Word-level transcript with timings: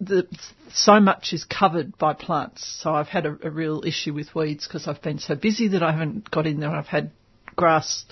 the, 0.00 0.26
so 0.72 1.00
much 1.00 1.32
is 1.32 1.44
covered 1.44 1.98
by 1.98 2.14
plants. 2.14 2.80
So 2.82 2.92
I've 2.92 3.08
had 3.08 3.26
a, 3.26 3.36
a 3.42 3.50
real 3.50 3.82
issue 3.84 4.14
with 4.14 4.34
weeds 4.34 4.66
because 4.66 4.86
I've 4.86 5.02
been 5.02 5.18
so 5.18 5.34
busy 5.34 5.68
that 5.68 5.82
I 5.82 5.92
haven't 5.92 6.30
got 6.30 6.46
in 6.46 6.60
there. 6.60 6.70
I've 6.70 6.86
had 6.86 7.10
grass 7.56 8.04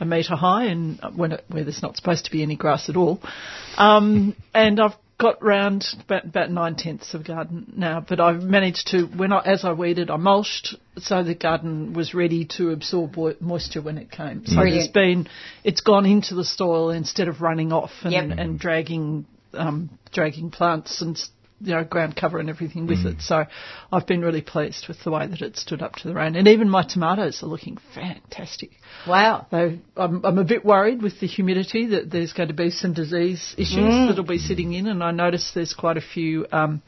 a 0.00 0.04
metre 0.04 0.36
high 0.36 0.64
and 0.64 1.00
when 1.16 1.32
it, 1.32 1.44
where 1.48 1.64
there's 1.64 1.82
not 1.82 1.96
supposed 1.96 2.26
to 2.26 2.30
be 2.30 2.42
any 2.42 2.56
grass 2.56 2.88
at 2.88 2.96
all. 2.96 3.20
Um, 3.76 4.36
and 4.54 4.80
I've 4.80 4.94
got 5.18 5.42
round 5.42 5.84
about, 6.04 6.24
about 6.24 6.50
nine 6.50 6.76
tenths 6.76 7.12
of 7.12 7.24
garden 7.26 7.72
now, 7.76 8.04
but 8.06 8.20
I've 8.20 8.42
managed 8.42 8.88
to, 8.88 9.04
when 9.06 9.32
I, 9.32 9.40
as 9.44 9.64
I 9.64 9.72
weeded, 9.72 10.10
I 10.10 10.16
mulched 10.16 10.76
so 10.96 11.22
the 11.22 11.34
garden 11.34 11.92
was 11.92 12.14
ready 12.14 12.46
to 12.56 12.70
absorb 12.70 13.16
moisture 13.40 13.82
when 13.82 13.98
it 13.98 14.10
came. 14.10 14.46
So 14.46 14.56
Brilliant. 14.56 14.84
it's 14.84 14.92
been, 14.92 15.28
it's 15.64 15.80
gone 15.80 16.06
into 16.06 16.34
the 16.36 16.44
soil 16.44 16.90
instead 16.90 17.28
of 17.28 17.40
running 17.40 17.72
off 17.72 17.90
and, 18.02 18.12
yep. 18.12 18.38
and 18.38 18.58
dragging, 18.58 19.26
um, 19.54 19.90
dragging 20.12 20.50
plants 20.50 21.02
and 21.02 21.18
you 21.60 21.74
know, 21.74 21.84
ground 21.84 22.16
cover 22.16 22.38
and 22.38 22.48
everything 22.48 22.86
with 22.86 22.98
mm. 22.98 23.14
it. 23.14 23.22
So 23.22 23.44
I've 23.92 24.06
been 24.06 24.20
really 24.20 24.42
pleased 24.42 24.86
with 24.88 25.02
the 25.02 25.10
way 25.10 25.26
that 25.26 25.40
it 25.42 25.56
stood 25.56 25.82
up 25.82 25.96
to 25.96 26.08
the 26.08 26.14
rain. 26.14 26.36
And 26.36 26.46
even 26.48 26.68
my 26.68 26.84
tomatoes 26.84 27.42
are 27.42 27.46
looking 27.46 27.78
fantastic. 27.94 28.70
Wow. 29.06 29.46
I'm, 29.50 30.24
I'm 30.24 30.38
a 30.38 30.44
bit 30.44 30.64
worried 30.64 31.02
with 31.02 31.20
the 31.20 31.26
humidity 31.26 31.86
that 31.88 32.10
there's 32.10 32.32
going 32.32 32.48
to 32.48 32.54
be 32.54 32.70
some 32.70 32.94
disease 32.94 33.54
issues 33.58 33.76
mm. 33.76 34.08
that'll 34.08 34.24
be 34.24 34.38
sitting 34.38 34.72
in. 34.72 34.86
And 34.86 35.02
I 35.02 35.10
noticed 35.10 35.54
there's 35.54 35.74
quite 35.74 35.96
a 35.96 36.02
few, 36.02 36.46
um, 36.52 36.82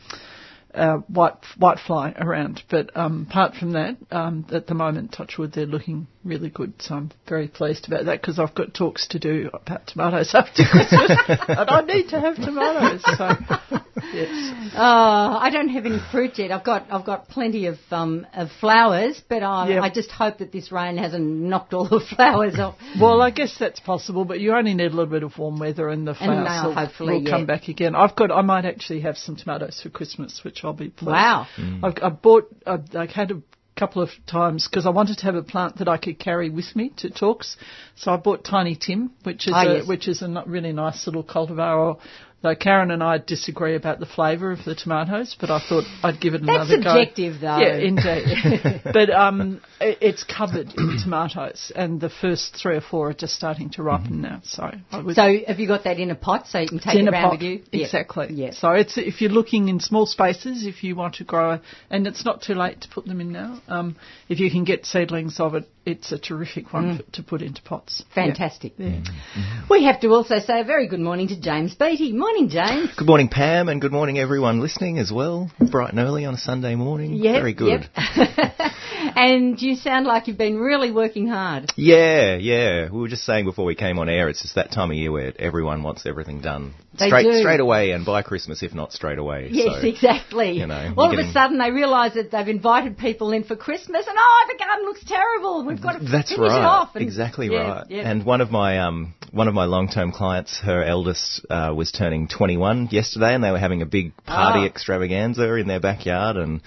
uh, 0.74 0.98
white 1.08 1.34
white 1.58 1.78
fly 1.80 2.14
around. 2.16 2.62
But 2.70 2.96
um, 2.96 3.26
apart 3.28 3.54
from 3.54 3.72
that, 3.72 3.96
um, 4.10 4.46
at 4.52 4.66
the 4.66 4.74
moment, 4.74 5.12
Touchwood, 5.12 5.52
they're 5.52 5.66
looking 5.66 6.06
really 6.24 6.50
good. 6.50 6.74
So 6.78 6.94
I'm 6.94 7.10
very 7.28 7.48
pleased 7.48 7.86
about 7.86 8.06
that 8.06 8.20
because 8.20 8.38
I've 8.38 8.54
got 8.54 8.74
talks 8.74 9.08
to 9.08 9.18
do 9.18 9.50
about 9.52 9.86
tomatoes 9.86 10.30
after 10.34 10.62
Christmas, 10.70 11.10
and 11.28 11.70
I 11.70 11.80
need 11.82 12.08
to 12.10 12.20
have 12.20 12.36
tomatoes. 12.36 13.02
So 13.04 13.78
yes. 14.12 14.72
Oh, 14.76 15.38
I 15.40 15.50
don't 15.50 15.68
have 15.68 15.86
any 15.86 15.98
fruit 16.10 16.38
yet. 16.38 16.52
I've 16.52 16.64
got 16.64 16.86
I've 16.90 17.06
got 17.06 17.28
plenty 17.28 17.66
of 17.66 17.78
um, 17.90 18.26
of 18.34 18.50
flowers, 18.60 19.22
but 19.28 19.42
I, 19.42 19.68
yep. 19.68 19.82
I 19.82 19.90
just 19.90 20.10
hope 20.10 20.38
that 20.38 20.52
this 20.52 20.70
rain 20.70 20.96
hasn't 20.96 21.24
knocked 21.24 21.72
all 21.72 21.88
the 21.88 22.00
flowers 22.16 22.58
off. 22.58 22.76
Well, 23.00 23.20
I 23.22 23.30
guess 23.30 23.56
that's 23.58 23.80
possible, 23.80 24.24
but 24.24 24.40
you 24.40 24.54
only 24.54 24.74
need 24.74 24.86
a 24.86 24.90
little 24.90 25.06
bit 25.06 25.22
of 25.22 25.38
warm 25.38 25.58
weather, 25.58 25.88
and 25.88 26.06
the 26.06 26.14
flowers 26.14 26.48
and 26.50 26.66
will, 26.66 26.74
hopefully, 26.74 27.22
will 27.22 27.30
come 27.30 27.46
back 27.46 27.68
again. 27.68 27.94
I've 27.94 28.16
got 28.16 28.30
I 28.30 28.42
might 28.42 28.64
actually 28.64 29.00
have 29.00 29.16
some 29.16 29.36
tomatoes 29.36 29.80
for 29.82 29.90
Christmas, 29.90 30.40
which 30.44 30.64
I'll 30.64 30.72
be 30.72 30.90
pleased. 30.90 31.12
Wow. 31.12 31.46
Mm. 31.56 31.84
I've, 31.84 32.02
I 32.02 32.08
bought 32.10 32.48
I, 32.66 32.78
I 32.94 33.06
had 33.06 33.30
a 33.30 33.42
couple 33.80 34.02
of 34.02 34.10
times 34.26 34.68
because 34.68 34.84
I 34.84 34.90
wanted 34.90 35.16
to 35.18 35.24
have 35.24 35.34
a 35.34 35.42
plant 35.42 35.78
that 35.78 35.88
I 35.88 35.96
could 35.96 36.18
carry 36.18 36.50
with 36.50 36.76
me 36.76 36.92
to 36.98 37.08
talks. 37.08 37.56
So 37.96 38.12
I 38.12 38.18
bought 38.18 38.44
Tiny 38.44 38.76
Tim, 38.76 39.12
which 39.22 39.46
is 39.48 39.54
ah, 39.56 39.62
a, 39.62 39.74
yes. 39.78 39.88
which 39.88 40.06
is 40.06 40.20
a 40.20 40.44
really 40.46 40.72
nice 40.72 41.06
little 41.06 41.24
cultivar 41.24 41.78
or 41.78 41.98
Though 42.42 42.54
Karen 42.54 42.90
and 42.90 43.02
I 43.02 43.18
disagree 43.18 43.76
about 43.76 44.00
the 44.00 44.06
flavour 44.06 44.50
of 44.50 44.64
the 44.64 44.74
tomatoes, 44.74 45.36
but 45.38 45.50
I 45.50 45.60
thought 45.60 45.84
I'd 46.02 46.22
give 46.22 46.32
it 46.32 46.38
That's 46.38 46.70
another 46.70 46.76
go. 46.78 46.82
That's 46.84 47.08
subjective, 47.10 47.40
though. 47.42 47.58
Yeah, 47.58 47.76
indeed. 47.76 48.80
but 48.94 49.10
um, 49.10 49.60
it, 49.78 49.98
it's 50.00 50.24
covered 50.24 50.72
in 50.74 50.98
tomatoes, 51.02 51.70
and 51.76 52.00
the 52.00 52.08
first 52.08 52.56
three 52.56 52.76
or 52.76 52.80
four 52.80 53.10
are 53.10 53.14
just 53.14 53.34
starting 53.34 53.68
to 53.72 53.82
ripen 53.82 54.22
mm-hmm. 54.22 54.22
now. 54.22 54.40
So, 54.44 54.70
so 55.12 55.36
have 55.46 55.60
you 55.60 55.68
got 55.68 55.84
that 55.84 55.98
in 55.98 56.10
a 56.10 56.14
pot 56.14 56.46
so 56.46 56.60
you 56.60 56.68
can 56.68 56.78
take 56.78 56.94
it 56.94 57.06
around 57.06 57.24
pot, 57.24 57.32
with 57.32 57.42
you? 57.42 57.62
Exactly. 57.72 58.28
Yeah. 58.30 58.52
So 58.52 58.70
it's 58.70 58.96
if 58.96 59.20
you're 59.20 59.30
looking 59.30 59.68
in 59.68 59.78
small 59.78 60.06
spaces, 60.06 60.64
if 60.64 60.82
you 60.82 60.96
want 60.96 61.16
to 61.16 61.24
grow, 61.24 61.60
and 61.90 62.06
it's 62.06 62.24
not 62.24 62.40
too 62.40 62.54
late 62.54 62.80
to 62.80 62.88
put 62.88 63.04
them 63.04 63.20
in 63.20 63.32
now. 63.32 63.60
Um, 63.68 63.96
if 64.30 64.40
you 64.40 64.50
can 64.50 64.64
get 64.64 64.86
seedlings 64.86 65.38
of 65.40 65.56
it, 65.56 65.68
it's 65.84 66.12
a 66.12 66.18
terrific 66.18 66.72
one 66.72 66.98
mm. 66.98 67.12
to 67.12 67.22
put 67.22 67.42
into 67.42 67.62
pots. 67.62 68.04
Fantastic. 68.14 68.74
Yeah. 68.76 68.88
Mm-hmm. 68.88 69.66
We 69.70 69.84
have 69.84 70.00
to 70.00 70.08
also 70.08 70.38
say 70.38 70.60
a 70.60 70.64
very 70.64 70.88
good 70.88 71.00
morning 71.00 71.28
to 71.28 71.40
James 71.40 71.74
Beattie. 71.74 72.12
Morning, 72.12 72.29
James. 72.48 72.90
Good 72.96 73.06
morning, 73.06 73.28
Pam, 73.28 73.68
and 73.68 73.80
good 73.80 73.92
morning, 73.92 74.18
everyone 74.18 74.60
listening 74.60 74.98
as 74.98 75.12
well. 75.12 75.50
Bright 75.58 75.90
and 75.90 75.98
early 75.98 76.24
on 76.24 76.34
a 76.34 76.38
Sunday 76.38 76.74
morning. 76.74 77.14
Yep, 77.14 77.34
very 77.34 77.52
good. 77.52 77.90
Yep. 78.16 78.72
and 79.16 79.60
you 79.60 79.76
sound 79.76 80.06
like 80.06 80.28
you've 80.28 80.38
been 80.38 80.58
really 80.58 80.90
working 80.90 81.26
hard. 81.26 81.72
Yeah, 81.76 82.36
yeah. 82.36 82.88
We 82.90 83.00
were 83.00 83.08
just 83.08 83.24
saying 83.24 83.44
before 83.44 83.64
we 83.64 83.74
came 83.74 83.98
on 83.98 84.08
air, 84.08 84.28
it's 84.28 84.42
just 84.42 84.54
that 84.54 84.70
time 84.72 84.90
of 84.90 84.96
year 84.96 85.10
where 85.12 85.32
everyone 85.38 85.82
wants 85.82 86.06
everything 86.06 86.40
done 86.40 86.74
they 86.98 87.06
straight 87.06 87.22
do. 87.24 87.38
straight 87.40 87.60
away 87.60 87.92
and 87.92 88.04
by 88.04 88.22
Christmas, 88.22 88.62
if 88.62 88.74
not 88.74 88.92
straight 88.92 89.18
away. 89.18 89.48
Yes, 89.50 89.80
so, 89.80 89.86
exactly. 89.86 90.52
You 90.52 90.66
know, 90.66 90.92
all 90.96 91.12
of 91.12 91.18
a 91.18 91.32
sudden 91.32 91.58
they 91.58 91.70
realise 91.70 92.14
that 92.14 92.30
they've 92.30 92.48
invited 92.48 92.98
people 92.98 93.32
in 93.32 93.44
for 93.44 93.56
Christmas, 93.56 94.06
and 94.06 94.16
oh, 94.18 94.46
the 94.52 94.58
garden 94.58 94.84
looks 94.84 95.04
terrible. 95.06 95.64
We've 95.64 95.80
got 95.80 95.98
to 95.98 96.04
That's 96.04 96.30
finish 96.30 96.50
right. 96.50 96.58
it 96.58 96.64
off. 96.64 96.94
And, 96.96 97.02
exactly 97.02 97.48
yeah, 97.48 97.58
right. 97.58 97.86
Yeah. 97.88 98.10
And 98.10 98.24
one 98.24 98.40
of 98.40 98.50
my 98.50 98.80
um 98.80 99.14
one 99.32 99.48
of 99.48 99.54
my 99.54 99.64
long 99.64 99.88
term 99.88 100.12
clients, 100.12 100.60
her 100.60 100.82
eldest 100.82 101.46
uh, 101.48 101.72
was 101.76 101.92
turning 101.92 102.28
21 102.28 102.88
yesterday, 102.90 103.34
and 103.34 103.42
they 103.44 103.50
were 103.52 103.58
having 103.58 103.82
a 103.82 103.86
big 103.86 104.16
party 104.26 104.60
Oh. 104.60 104.64
extravaganza 104.64 105.54
in 105.54 105.68
their 105.68 105.80
backyard, 105.80 106.36
and 106.36 106.60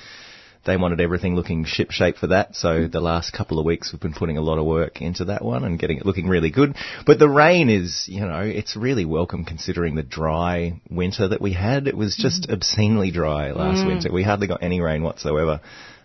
they 0.65 0.77
wanted 0.77 1.01
everything 1.01 1.35
looking 1.35 1.65
ship 1.65 1.91
shape 1.91 2.17
for 2.17 2.27
that. 2.27 2.55
So 2.55 2.87
the 2.87 3.01
last 3.01 3.33
couple 3.33 3.59
of 3.59 3.65
weeks 3.65 3.91
we've 3.91 4.01
been 4.01 4.13
putting 4.13 4.37
a 4.37 4.41
lot 4.41 4.59
of 4.59 4.65
work 4.65 5.01
into 5.01 5.25
that 5.25 5.43
one 5.43 5.63
and 5.63 5.77
getting 5.77 5.97
it 5.97 6.05
looking 6.05 6.27
really 6.27 6.51
good. 6.51 6.75
But 7.05 7.19
the 7.19 7.29
rain 7.29 7.69
is, 7.69 8.05
you 8.07 8.21
know, 8.21 8.41
it's 8.41 8.75
really 8.75 9.05
welcome 9.05 9.45
considering 9.45 9.95
the 9.95 10.03
dry 10.03 10.79
winter 10.89 11.27
that 11.27 11.41
we 11.41 11.53
had. 11.53 11.87
It 11.87 11.97
was 11.97 12.15
just 12.15 12.49
obscenely 12.49 13.11
dry 13.11 13.51
last 13.51 13.85
winter. 13.85 14.11
We 14.11 14.23
hardly 14.23 14.47
got 14.47 14.63
any 14.63 14.79
rain 14.79 15.03
whatsoever. 15.03 15.61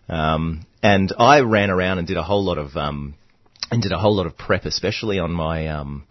Um, 0.09 0.67
and 0.83 1.13
I 1.19 1.41
ran 1.41 1.71
around 1.71 1.99
and 1.99 2.07
did 2.07 2.17
a 2.17 2.23
whole 2.23 2.45
lot 2.45 2.59
of, 2.59 2.77
um, 2.77 3.15
and 3.71 3.83
did 3.83 3.93
a 3.93 3.99
whole 3.99 4.17
lot 4.17 4.27
of 4.27 4.37
prep, 4.37 4.65
especially 4.65 5.19
on 5.19 5.31
my, 5.33 5.69
um, 5.69 6.05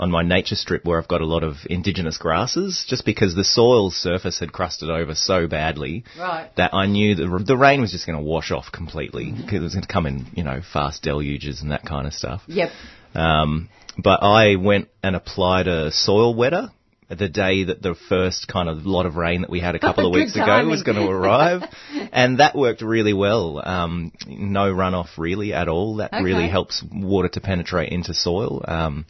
on 0.00 0.10
my 0.10 0.22
nature 0.22 0.56
strip 0.56 0.84
where 0.84 0.98
I've 1.00 1.06
got 1.06 1.20
a 1.20 1.26
lot 1.26 1.44
of 1.44 1.56
indigenous 1.66 2.16
grasses, 2.18 2.84
just 2.88 3.04
because 3.04 3.34
the 3.34 3.44
soil 3.44 3.90
surface 3.90 4.40
had 4.40 4.50
crusted 4.52 4.90
over 4.90 5.14
so 5.14 5.46
badly 5.46 6.04
Right. 6.18 6.50
that 6.56 6.74
I 6.74 6.86
knew 6.86 7.14
the, 7.14 7.44
the 7.46 7.56
rain 7.56 7.80
was 7.82 7.92
just 7.92 8.06
going 8.06 8.18
to 8.18 8.24
wash 8.24 8.50
off 8.50 8.72
completely 8.72 9.30
because 9.30 9.60
it 9.60 9.60
was 9.60 9.74
going 9.74 9.86
to 9.86 9.92
come 9.92 10.06
in, 10.06 10.26
you 10.34 10.42
know, 10.42 10.62
fast 10.72 11.02
deluges 11.04 11.60
and 11.60 11.70
that 11.70 11.84
kind 11.84 12.06
of 12.06 12.14
stuff. 12.14 12.40
Yep. 12.48 12.70
Um, 13.14 13.68
but 13.98 14.22
I 14.22 14.56
went 14.56 14.88
and 15.02 15.14
applied 15.14 15.68
a 15.68 15.92
soil 15.92 16.34
wetter 16.34 16.70
the 17.10 17.28
day 17.28 17.64
that 17.64 17.82
the 17.82 17.96
first 18.08 18.46
kind 18.46 18.68
of 18.68 18.86
lot 18.86 19.04
of 19.04 19.16
rain 19.16 19.40
that 19.40 19.50
we 19.50 19.58
had 19.60 19.74
a 19.74 19.80
couple 19.80 20.06
of 20.06 20.12
weeks 20.18 20.34
ago 20.36 20.64
was 20.66 20.82
going 20.84 20.96
to 20.96 21.10
arrive, 21.10 21.62
and 22.12 22.38
that 22.38 22.54
worked 22.54 22.82
really 22.82 23.12
well. 23.12 23.60
Um, 23.62 24.12
no 24.26 24.72
runoff 24.72 25.18
really 25.18 25.52
at 25.52 25.68
all. 25.68 25.96
That 25.96 26.12
really 26.12 26.48
helps 26.48 26.82
water 26.90 27.28
to 27.30 27.40
penetrate 27.40 27.90
into 27.92 28.14
soil, 28.14 28.64
um, 28.66 29.06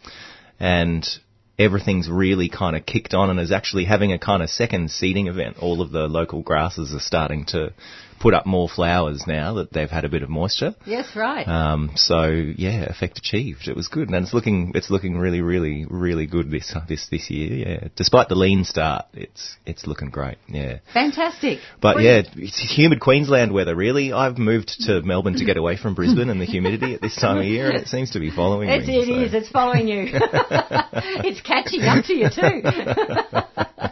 and 0.60 1.06
everything's 1.58 2.08
really 2.08 2.48
kind 2.48 2.76
of 2.76 2.86
kicked 2.86 3.14
on 3.14 3.30
and 3.30 3.40
is 3.40 3.50
actually 3.50 3.84
having 3.84 4.12
a 4.12 4.18
kind 4.18 4.42
of 4.42 4.50
second 4.50 4.90
seeding 4.90 5.26
event. 5.26 5.56
All 5.60 5.82
of 5.82 5.90
the 5.90 6.06
local 6.06 6.42
grasses 6.42 6.94
are 6.94 7.00
starting 7.00 7.44
to 7.46 7.72
put 8.20 8.34
up 8.34 8.44
more 8.46 8.68
flowers 8.68 9.24
now 9.26 9.54
that 9.54 9.72
they've 9.72 9.90
had 9.90 10.04
a 10.04 10.08
bit 10.08 10.22
of 10.22 10.28
moisture. 10.28 10.74
Yes, 10.84 11.16
right. 11.16 11.48
Um, 11.48 11.92
so 11.96 12.28
yeah, 12.28 12.84
effect 12.84 13.18
achieved. 13.18 13.66
It 13.66 13.74
was 13.74 13.88
good, 13.88 14.08
and 14.10 14.22
it's 14.22 14.34
looking 14.34 14.72
it's 14.74 14.90
looking 14.90 15.16
really, 15.18 15.40
really, 15.40 15.86
really 15.88 16.26
good 16.26 16.50
this 16.50 16.72
this 16.88 17.08
this 17.10 17.30
year. 17.30 17.68
Yeah, 17.68 17.88
despite 17.96 18.28
the 18.28 18.34
lean 18.36 18.64
start, 18.64 19.06
it's 19.14 19.56
it's 19.66 19.86
looking 19.86 20.10
great. 20.10 20.36
Yeah, 20.48 20.78
Fantastic. 20.92 21.58
but 21.80 21.94
Brilliant. 21.94 22.28
yeah, 22.36 22.44
it's 22.44 22.76
humid 22.76 23.00
Queensland 23.00 23.52
weather. 23.52 23.74
Really, 23.74 24.12
I've 24.12 24.38
moved 24.38 24.68
to 24.86 25.00
Melbourne 25.02 25.34
to 25.38 25.44
get 25.44 25.56
away 25.56 25.76
from 25.78 25.94
Brisbane 25.94 26.28
and 26.28 26.40
the 26.40 26.44
humidity 26.46 26.94
at 26.94 27.00
this 27.00 27.16
time 27.16 27.38
of 27.38 27.44
year, 27.44 27.70
and 27.70 27.78
it 27.78 27.88
seems 27.94 28.10
to 28.12 28.20
be 28.20 28.30
following 28.30 28.68
It's, 28.68 28.86
me. 28.86 28.98
it 28.98 29.06
so. 29.06 29.14
is. 29.14 29.34
It's 29.34 29.48
following 29.48 29.88
you. 29.88 30.06
it's 30.12 31.40
catching 31.40 31.80
up 31.82 32.04
to 32.04 32.14
you 32.14 32.28
too. 32.28 33.90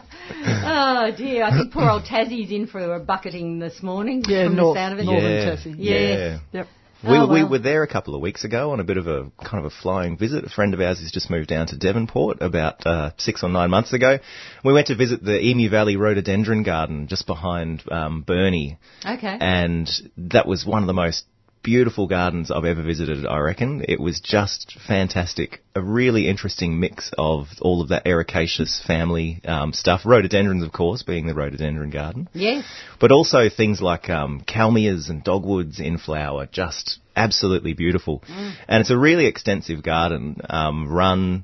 Oh 0.79 1.11
dear! 1.15 1.43
I 1.43 1.51
think 1.51 1.73
poor 1.73 1.89
old 1.89 2.03
Tassie's 2.03 2.51
in 2.51 2.67
for 2.67 2.95
a 2.95 2.99
bucketing 2.99 3.59
this 3.59 3.81
morning. 3.83 4.23
Yeah, 4.27 4.45
from 4.45 4.55
north, 4.55 4.75
the 4.75 4.79
sound 4.79 4.93
of 4.93 4.99
it. 4.99 5.05
northern 5.05 5.31
Yeah. 5.31 5.55
Tassie. 5.55 5.75
Yes. 5.77 6.41
Yeah. 6.53 6.59
Yep. 6.59 6.67
We, 7.01 7.17
Oh, 7.17 7.27
we 7.31 7.45
were 7.45 7.59
there 7.59 7.81
a 7.83 7.87
couple 7.87 8.13
of 8.13 8.19
weeks 8.21 8.43
ago 8.43 8.71
on 8.71 8.81
a 8.81 8.83
bit 8.83 8.97
of 8.97 9.07
a 9.07 9.31
kind 9.41 9.65
of 9.65 9.71
a 9.71 9.75
flying 9.81 10.17
visit. 10.17 10.43
A 10.43 10.49
friend 10.49 10.73
of 10.73 10.81
ours 10.81 10.99
has 10.99 11.11
just 11.13 11.29
moved 11.29 11.47
down 11.47 11.67
to 11.67 11.77
Devonport 11.77 12.41
about 12.41 12.85
uh, 12.85 13.11
six 13.17 13.41
or 13.41 13.47
nine 13.47 13.69
months 13.69 13.93
ago. 13.93 14.19
We 14.65 14.73
went 14.73 14.87
to 14.87 14.95
visit 14.95 15.23
the 15.23 15.39
Emu 15.41 15.69
Valley 15.69 15.95
Rhododendron 15.95 16.63
Garden 16.63 17.07
just 17.07 17.25
behind 17.25 17.83
um, 17.89 18.23
Burnie, 18.27 18.79
Okay. 19.05 19.37
and 19.39 19.89
that 20.17 20.45
was 20.45 20.65
one 20.65 20.83
of 20.83 20.87
the 20.87 20.93
most 20.93 21.23
beautiful 21.63 22.07
gardens 22.07 22.51
I've 22.51 22.65
ever 22.65 22.81
visited. 22.83 23.25
I 23.25 23.37
reckon 23.39 23.83
it 23.87 23.99
was 23.99 24.19
just 24.21 24.77
fantastic. 24.87 25.61
A 25.75 25.81
really 25.81 26.27
interesting 26.27 26.79
mix 26.79 27.11
of 27.17 27.47
all 27.61 27.81
of 27.81 27.89
that 27.89 28.05
ericaceous 28.05 28.85
family 28.85 29.41
um, 29.45 29.73
stuff. 29.73 30.01
Rhododendrons, 30.05 30.63
of 30.63 30.71
course, 30.71 31.03
being 31.03 31.27
the 31.27 31.33
rhododendron 31.33 31.89
garden 31.89 32.29
yes. 32.33 32.65
but 32.99 33.11
also 33.11 33.49
things 33.49 33.81
like 33.81 34.09
um, 34.09 34.41
kalmias 34.41 35.09
and 35.09 35.23
dogwoods 35.23 35.79
in 35.79 35.97
flower, 35.97 36.47
just 36.51 36.99
absolutely 37.15 37.73
beautiful. 37.73 38.23
And 38.67 38.81
it's 38.81 38.91
a 38.91 38.97
really 38.97 39.25
extensive 39.25 39.83
garden, 39.83 40.41
um, 40.49 40.91
run. 40.91 41.43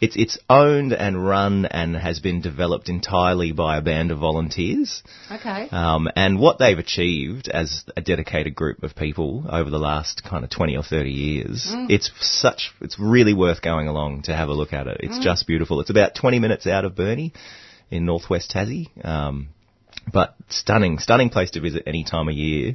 It's 0.00 0.16
it's 0.16 0.38
owned 0.50 0.92
and 0.92 1.26
run 1.26 1.64
and 1.64 1.96
has 1.96 2.20
been 2.20 2.42
developed 2.42 2.88
entirely 2.88 3.52
by 3.52 3.78
a 3.78 3.82
band 3.82 4.10
of 4.10 4.18
volunteers. 4.18 5.02
Okay. 5.30 5.68
Um, 5.70 6.08
and 6.14 6.38
what 6.38 6.58
they've 6.58 6.78
achieved 6.78 7.48
as 7.48 7.84
a 7.96 8.02
dedicated 8.02 8.54
group 8.54 8.82
of 8.82 8.94
people 8.94 9.46
over 9.48 9.70
the 9.70 9.78
last 9.78 10.22
kind 10.22 10.44
of 10.44 10.50
20 10.50 10.76
or 10.76 10.82
30 10.82 11.10
years, 11.10 11.66
it's 11.88 12.10
such, 12.20 12.72
it's 12.80 12.98
really 12.98 13.32
worth 13.32 13.62
going 13.62 13.88
along 13.88 14.22
to 14.22 14.36
have 14.36 14.48
a 14.48 14.52
look 14.54 14.72
at 14.72 14.86
it. 14.86 14.98
It's 15.00 15.18
just 15.18 15.46
beautiful. 15.46 15.80
It's 15.80 15.90
about 15.90 16.14
20 16.14 16.38
minutes 16.40 16.66
out 16.66 16.84
of 16.84 16.94
Burnie 16.94 17.32
in 17.90 18.04
northwest 18.04 18.52
Tassie. 18.54 18.88
Um, 19.04 19.48
but 20.12 20.34
stunning, 20.48 20.98
stunning 20.98 21.30
place 21.30 21.52
to 21.52 21.60
visit 21.60 21.84
any 21.86 22.04
time 22.04 22.28
of 22.28 22.34
year. 22.34 22.74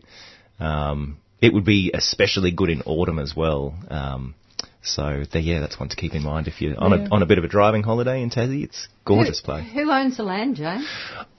Um, 0.60 1.18
it 1.42 1.54
would 1.54 1.66
be 1.66 1.92
especially 1.94 2.52
good 2.52 2.70
in 2.70 2.82
autumn 2.84 3.20
as 3.20 3.36
well. 3.36 3.76
Um, 3.90 4.36
so 4.84 5.24
there, 5.32 5.42
yeah, 5.42 5.60
that's 5.60 5.80
one 5.80 5.90
to 5.90 5.96
keep 5.96 6.14
in 6.14 6.24
mind 6.24 6.48
if 6.48 6.62
you're 6.62 6.80
on 6.80 6.92
Yeah. 6.92 7.08
a 7.08 7.10
on 7.12 7.22
a 7.22 7.26
bit 7.26 7.38
of 7.38 7.44
a 7.44 7.48
driving 7.48 7.84
holiday 7.84 8.22
in 8.22 8.30
Tassie. 8.30 8.64
It's 8.64 8.88
gorgeous 9.06 9.40
who, 9.40 9.46
place. 9.46 9.70
Who 9.74 9.92
owns 9.92 10.18
the 10.18 10.24
land, 10.24 10.56
Jane? 10.56 10.86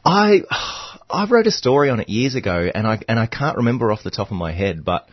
I 0.05 0.43
I 1.11 1.27
wrote 1.29 1.47
a 1.47 1.51
story 1.51 1.91
on 1.91 2.01
it 2.01 2.09
years 2.09 2.35
ago, 2.35 2.71
and 2.75 2.87
I 2.87 3.01
and 3.09 3.19
I 3.19 3.27
can't 3.27 3.57
remember 3.59 3.91
off 3.93 4.03
the 4.03 4.11
top 4.11 4.31
of 4.31 4.37
my 4.37 4.53
head, 4.53 4.85
but 4.85 5.09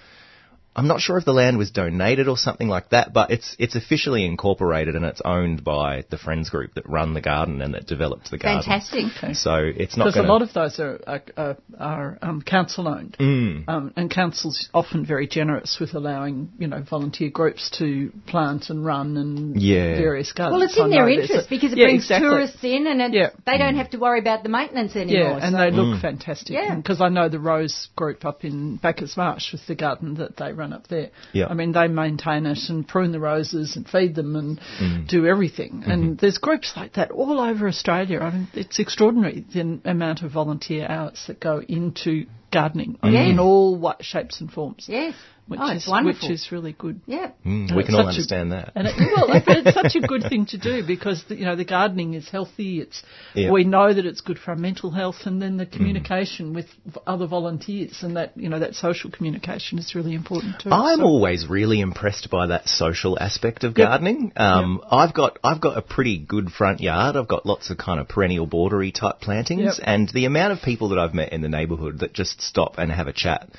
I'm 0.80 0.88
not 0.88 1.02
sure 1.02 1.18
if 1.18 1.26
the 1.26 1.34
land 1.34 1.58
was 1.58 1.72
donated 1.72 2.28
or 2.28 2.38
something 2.38 2.68
like 2.68 2.90
that. 2.90 3.14
But 3.14 3.31
it's 3.31 3.56
it's 3.60 3.76
officially 3.76 4.26
incorporated 4.26 4.96
and 4.96 5.06
it's 5.06 5.22
owned 5.24 5.64
by 5.64 6.06
the 6.10 6.18
Friends 6.18 6.50
Group 6.50 6.74
that 6.76 6.88
run 6.90 7.14
the 7.14 7.22
garden 7.22 7.62
and 7.62 7.74
that 7.74 7.86
developed 7.86 8.31
the 8.31 8.38
garden. 8.38 8.64
Fantastic. 8.64 9.06
Okay. 9.18 9.34
So 9.34 9.56
it's 9.58 9.98
not 9.98 10.06
Because 10.06 10.26
a 10.26 10.28
lot 10.28 10.42
of 10.42 10.54
those 10.54 10.80
are 10.80 11.00
are, 11.06 11.22
are, 11.38 11.58
are 11.80 12.18
um, 12.22 12.42
council 12.42 12.88
owned, 12.88 13.16
Mm. 13.20 13.66
um, 13.68 13.94
and 13.96 14.10
council's 14.10 14.70
often 14.74 15.06
very 15.06 15.28
generous 15.28 15.78
with 15.80 15.94
allowing 15.94 16.50
you 16.58 16.68
know 16.68 16.81
volunteer 16.90 17.30
groups 17.30 17.70
to 17.80 18.12
plant 18.28 18.70
and 18.70 18.86
run 18.86 19.18
and 19.18 19.62
Yeah. 19.62 19.98
various 19.98 20.31
gardens. 20.31 20.54
Well, 20.60 20.64
it's 20.68 20.78
in 20.78 20.86
I 20.86 20.90
their 20.90 21.10
interest 21.10 21.48
a- 21.48 21.50
because 21.50 21.72
it 21.74 21.78
yeah, 21.78 21.86
brings 21.86 22.04
exactly. 22.06 22.30
tourists 22.30 22.64
in, 22.64 22.88
and 22.88 23.02
it's, 23.02 23.14
Yeah. 23.14 23.30
they 23.46 23.58
don't 23.58 23.76
have 23.76 23.90
to 23.92 23.98
worry 23.98 24.20
about 24.20 24.44
the 24.44 24.50
maintenance 24.50 24.96
anymore. 24.96 25.38
Yeah, 25.38 25.46
and 25.46 25.52
so- 25.54 25.58
they 25.58 25.72
look 25.72 26.02
fantastic. 26.02 26.54
Yeah. 26.56 26.76
Because 26.76 27.02
I 27.02 27.10
know 27.10 27.28
the 27.30 27.40
Rose 27.40 27.90
group 27.96 28.26
up 28.26 28.44
in 28.46 28.78
Bacchus 28.78 29.18
Marsh 29.18 29.52
with 29.52 29.66
the 29.68 29.76
garden 29.76 30.16
that 30.16 30.38
they 30.38 30.54
run 30.54 30.69
up 30.74 30.88
there. 30.88 31.10
Yeah. 31.33 31.48
I 31.48 31.54
mean, 31.54 31.71
they 31.71 31.88
maintain 31.88 32.45
it 32.45 32.60
and 32.69 32.88
prune 32.88 33.12
the 33.12 33.19
roses 33.19 33.75
and 33.75 33.88
feed 33.88 34.16
them 34.16 34.36
and 34.36 34.60
Mm. 34.80 35.07
do 35.07 35.25
everything. 35.25 35.81
Mm-hmm. 35.81 35.92
And 35.92 36.18
there's 36.18 36.38
groups 36.38 36.74
like 36.75 36.94
that 36.94 37.12
all 37.12 37.39
over 37.39 37.68
Australia. 37.68 38.19
I 38.19 38.31
mean, 38.31 38.48
it's 38.54 38.80
extraordinary 38.80 39.45
the 39.54 39.80
amount 39.86 40.21
of 40.21 40.31
volunteer 40.31 40.86
hours 40.88 41.24
that 41.27 41.39
go 41.39 41.62
into 41.68 42.25
gardening 42.51 42.98
Yes. 43.04 43.30
in 43.30 43.39
all 43.39 43.94
shapes 44.01 44.42
and 44.42 44.51
forms. 44.51 44.86
yes. 44.88 45.13
Which 45.50 45.60
oh, 45.63 45.72
is 45.72 45.88
wonderful. 45.88 46.30
which 46.30 46.31
is 46.36 46.51
really 46.51 46.74
good. 46.74 47.01
yeah. 47.07 47.31
Mm, 47.46 47.75
we 47.75 47.84
can 47.84 47.96
all 47.96 48.01
such 48.01 48.06
a- 48.06 48.10
understand 48.10 48.51
that. 48.51 48.72
And 48.75 48.88
it, 48.88 48.94
well, 48.98 49.31
it- 49.36 49.44
it's 49.48 49.74
such 49.75 49.96
a 50.01 50.07
good 50.07 50.24
thing 50.30 50.46
to 50.48 50.57
do 50.60 50.84
because 50.86 51.24
you 51.30 51.44
know 51.44 51.56
the 51.56 51.66
gardening 51.66 52.13
is 52.13 52.30
healthy. 52.30 52.80
It's 52.81 53.01
Yeah. 53.34 53.51
we 53.51 53.63
know 53.63 53.92
that 53.92 54.06
it's 54.06 54.22
good 54.22 54.38
for 54.38 54.51
our 54.51 54.57
mental 54.57 54.92
health, 54.92 55.25
and 55.25 55.42
then 55.42 55.57
the 55.57 55.66
Mm. 55.66 55.72
communication 55.72 56.54
with 56.54 56.68
other 57.07 57.25
volunteers 57.25 57.98
and 58.04 58.16
that 58.16 58.34
you 58.38 58.48
know 58.50 58.60
that 58.60 58.75
social 58.75 59.10
communication 59.10 59.80
is 59.80 59.96
really 59.96 60.13
important 60.13 60.60
too. 60.62 60.69
I'm 60.72 61.00
So- 61.00 61.06
always 61.06 61.48
really 61.48 61.80
impressed 61.81 62.30
by 62.30 62.45
that 62.48 62.69
social 62.69 63.18
aspect 63.19 63.63
of 63.63 63.75
Yep. 63.78 63.88
gardening. 63.88 64.31
Um, 64.38 64.81
I've 64.92 65.13
got 65.16 65.40
I've 65.44 65.62
got 65.62 65.78
a 65.78 65.81
pretty 65.81 66.19
good 66.19 66.52
front 66.52 66.80
yard. 66.80 67.16
I've 67.16 67.28
got 67.28 67.45
lots 67.48 67.72
of 67.72 67.78
kind 67.80 68.00
of 68.00 68.07
perennial 68.07 68.45
bordery 68.48 68.94
type 68.94 69.19
plantings, 69.19 69.80
Yep. 69.80 69.88
and 69.88 70.10
the 70.10 70.25
amount 70.25 70.54
of 70.54 70.62
people 70.62 70.90
that 70.90 71.00
I've 71.00 71.16
met 71.16 71.34
in 71.34 71.42
the 71.42 71.50
neighbourhood 71.50 72.00
that 72.00 72.13
just 72.13 72.40
stop 72.42 72.78
and 72.78 72.92
have 72.92 73.07
a 73.07 73.13
chat 73.13 73.50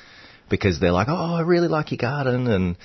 because 0.51 0.79
they're 0.79 0.91
like, 0.91 1.07
"Oh, 1.09 1.33
I 1.33 1.41
really 1.41 1.67
like 1.67 1.89
your 1.89 1.97
garden," 1.97 2.45
and 2.45 2.75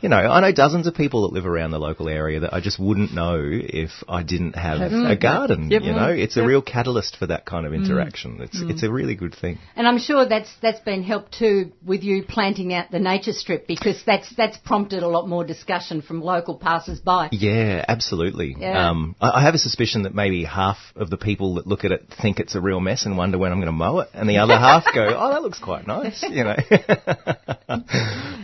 you 0.00 0.08
know, 0.08 0.16
I 0.16 0.40
know 0.40 0.52
dozens 0.52 0.86
of 0.86 0.94
people 0.94 1.22
that 1.22 1.34
live 1.34 1.46
around 1.46 1.70
the 1.70 1.78
local 1.78 2.08
area 2.08 2.40
that 2.40 2.52
I 2.52 2.60
just 2.60 2.78
wouldn't 2.78 3.14
know 3.14 3.40
if 3.42 3.90
I 4.08 4.22
didn't 4.22 4.54
have 4.54 4.78
Have- 4.78 4.92
a 4.92 5.16
mm. 5.16 5.20
garden. 5.20 5.70
Yep. 5.70 5.82
You 5.82 5.92
know, 5.92 6.10
it's 6.10 6.36
a 6.36 6.44
real 6.44 6.62
catalyst 6.62 7.16
for 7.16 7.26
that 7.26 7.46
kind 7.46 7.66
of 7.66 7.72
mm. 7.72 7.76
interaction. 7.76 8.40
It's 8.40 8.58
mm. 8.58 8.70
it's 8.70 8.82
a 8.82 8.90
really 8.90 9.14
good 9.14 9.34
thing. 9.34 9.58
And 9.74 9.86
I'm 9.86 9.98
sure 9.98 10.26
that's 10.26 10.50
that's 10.60 10.80
been 10.80 11.02
helped 11.02 11.38
too 11.38 11.72
with 11.84 12.02
you 12.02 12.24
planting 12.24 12.74
out 12.74 12.90
the 12.90 12.98
nature 12.98 13.32
strip 13.32 13.66
because 13.66 14.02
that's 14.04 14.34
that's 14.36 14.56
prompted 14.58 15.02
a 15.02 15.08
lot 15.08 15.28
more 15.28 15.44
discussion 15.44 16.02
from 16.02 16.20
local 16.20 16.56
passers-by. 16.56 17.30
Yeah, 17.32 17.84
absolutely. 17.88 18.56
Yeah. 18.58 18.90
Um, 18.90 19.16
I, 19.20 19.40
I 19.40 19.42
have 19.42 19.54
a 19.54 19.58
suspicion 19.58 20.02
that 20.02 20.14
maybe 20.14 20.44
half 20.44 20.78
of 20.94 21.10
the 21.10 21.16
people 21.16 21.54
that 21.54 21.66
look 21.66 21.84
at 21.84 21.92
it 21.92 22.06
think 22.20 22.38
it's 22.38 22.54
a 22.54 22.60
real 22.60 22.80
mess 22.80 23.06
and 23.06 23.16
wonder 23.16 23.38
when 23.38 23.52
I'm 23.52 23.58
going 23.58 23.66
to 23.66 23.72
mow 23.72 24.00
it, 24.00 24.08
and 24.14 24.28
the 24.28 24.38
other 24.38 24.58
half 24.58 24.84
go, 24.94 25.06
"Oh, 25.16 25.30
that 25.30 25.42
looks 25.42 25.58
quite 25.58 25.86
nice," 25.86 26.22
you 26.22 26.44
know. 26.44 26.56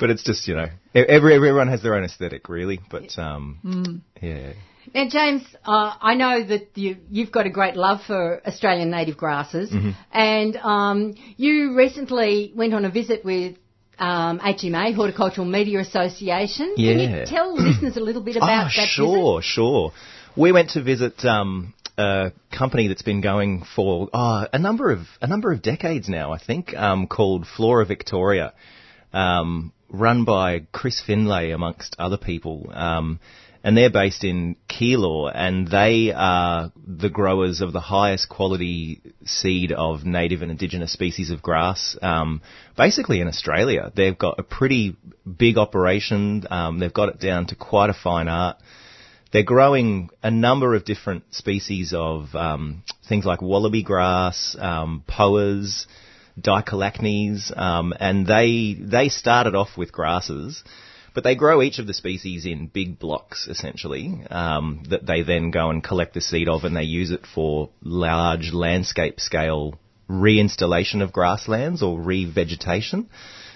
but 0.03 0.11
it's 0.11 0.23
just, 0.23 0.49
you 0.49 0.55
know, 0.55 0.67
e- 0.95 1.05
every 1.09 1.35
everyone 1.53 1.69
has 1.69 1.83
their 1.83 1.95
own 1.95 2.05
aesthetic, 2.05 2.49
really. 2.49 2.81
But 2.91 3.17
um, 3.19 4.03
yeah, 4.21 4.53
Now, 4.95 5.09
James, 5.09 5.43
uh, 5.65 5.95
I 6.01 6.15
know 6.15 6.43
that 6.45 6.71
you, 6.77 6.97
you've 7.11 7.31
got 7.31 7.47
a 7.47 7.51
great 7.51 7.77
love 7.77 8.01
for 8.07 8.41
Australian 8.47 8.91
native 8.91 9.17
grasses, 9.17 9.71
Mm-hmm. 9.71 9.91
and 10.13 10.57
um, 10.57 11.15
you 11.37 11.77
recently 11.77 12.53
went 12.55 12.73
on 12.75 12.85
a 12.85 12.91
visit 12.91 13.25
with 13.25 13.57
um, 13.99 14.41
HMA, 14.41 14.95
Horticultural 14.95 15.47
Media 15.47 15.79
Association. 15.81 16.75
Yeah. 16.77 16.93
Can 16.94 17.01
you 17.21 17.27
tell 17.27 17.55
listeners 17.69 17.97
a 17.97 18.01
little 18.01 18.23
bit 18.23 18.37
about 18.37 18.49
Ah, 18.51 18.71
that 18.77 18.89
sure, 18.89 19.43
sure. 19.43 19.93
We 20.37 20.51
went 20.53 20.71
to 20.71 20.82
visit 20.82 21.23
um, 21.27 21.75
a 21.99 22.32
company 22.51 22.89
that's 22.89 23.03
been 23.03 23.21
going 23.21 23.65
for 23.77 24.09
oh, 24.13 24.47
a 24.53 24.59
number 24.59 24.91
of 24.91 25.01
a 25.21 25.27
number 25.27 25.53
of 25.53 25.61
decades 25.63 26.09
now, 26.09 26.32
I 26.32 26.39
think, 26.39 26.75
um, 26.75 27.06
called 27.06 27.47
Flora 27.47 27.85
Victoria, 27.85 28.55
um, 29.13 29.73
run 29.93 30.25
by 30.25 30.67
Chris 30.72 31.01
Finlay 31.01 31.51
amongst 31.51 31.94
other 31.99 32.17
people. 32.17 32.72
Um, 32.75 33.20
and 33.65 33.77
they're 33.77 33.91
based 33.91 34.25
in 34.25 34.56
Keilor, 34.69 35.31
and 35.32 35.69
they 35.69 36.13
are 36.13 36.72
the 36.84 37.08
growers 37.08 37.61
of 37.61 37.72
the 37.72 37.81
highest 37.81 38.29
quality 38.29 39.01
seed 39.25 39.70
of 39.70 40.05
native 40.05 40.43
and 40.43 40.51
indigenous 40.51 40.93
species 40.93 41.31
of 41.31 41.43
grass, 41.43 41.96
um, 42.03 42.43
basically 42.77 43.20
in 43.20 43.29
Australia. 43.29 43.93
They've 43.94 44.19
got 44.19 44.41
a 44.41 44.43
pretty 44.43 44.96
big 45.39 45.58
operation. 45.58 46.44
Um, 46.51 46.81
they've 46.81 46.93
got 46.93 47.11
it 47.11 47.20
down 47.20 47.46
to 47.46 47.55
quite 47.55 47.91
a 47.91 47.94
fine 47.94 48.27
art. 48.27 48.56
They're 49.32 49.44
growing 49.44 50.11
a 50.22 50.31
number 50.31 50.75
of 50.75 50.84
different 50.84 51.32
species 51.32 51.94
of 51.96 52.34
um, 52.34 52.82
things 53.08 53.25
like 53.25 53.41
wallaby 53.41 53.84
grass, 53.84 54.56
um, 54.58 55.05
poas, 55.08 55.87
dichelachnes, 56.41 57.56
um, 57.56 57.93
and 57.98 58.27
they 58.27 58.74
they 58.79 59.08
started 59.08 59.55
off 59.55 59.77
with 59.77 59.93
grasses, 59.93 60.62
but 61.15 61.24
they 61.24 61.34
grow 61.34 61.62
each 61.62 61.79
of 61.79 61.86
the 61.86 61.94
species 61.94 62.46
in 62.46 62.67
big 62.67 62.98
blocks 62.98 63.46
essentially 63.48 64.22
um, 64.31 64.82
that 64.91 65.06
they 65.06 65.22
then 65.22 65.51
go 65.51 65.70
and 65.70 65.82
collect 65.84 66.15
the 66.15 66.20
seed 66.20 66.48
of, 66.48 66.65
and 66.65 66.77
they 66.77 66.82
use 66.84 67.10
it 67.10 67.27
for 67.34 67.70
large 67.82 68.53
landscape 68.53 69.20
scale 69.20 69.79
reinstallation 70.08 71.03
of 71.03 71.12
grasslands 71.12 71.82
or 71.82 71.98
revegetation. 71.98 73.06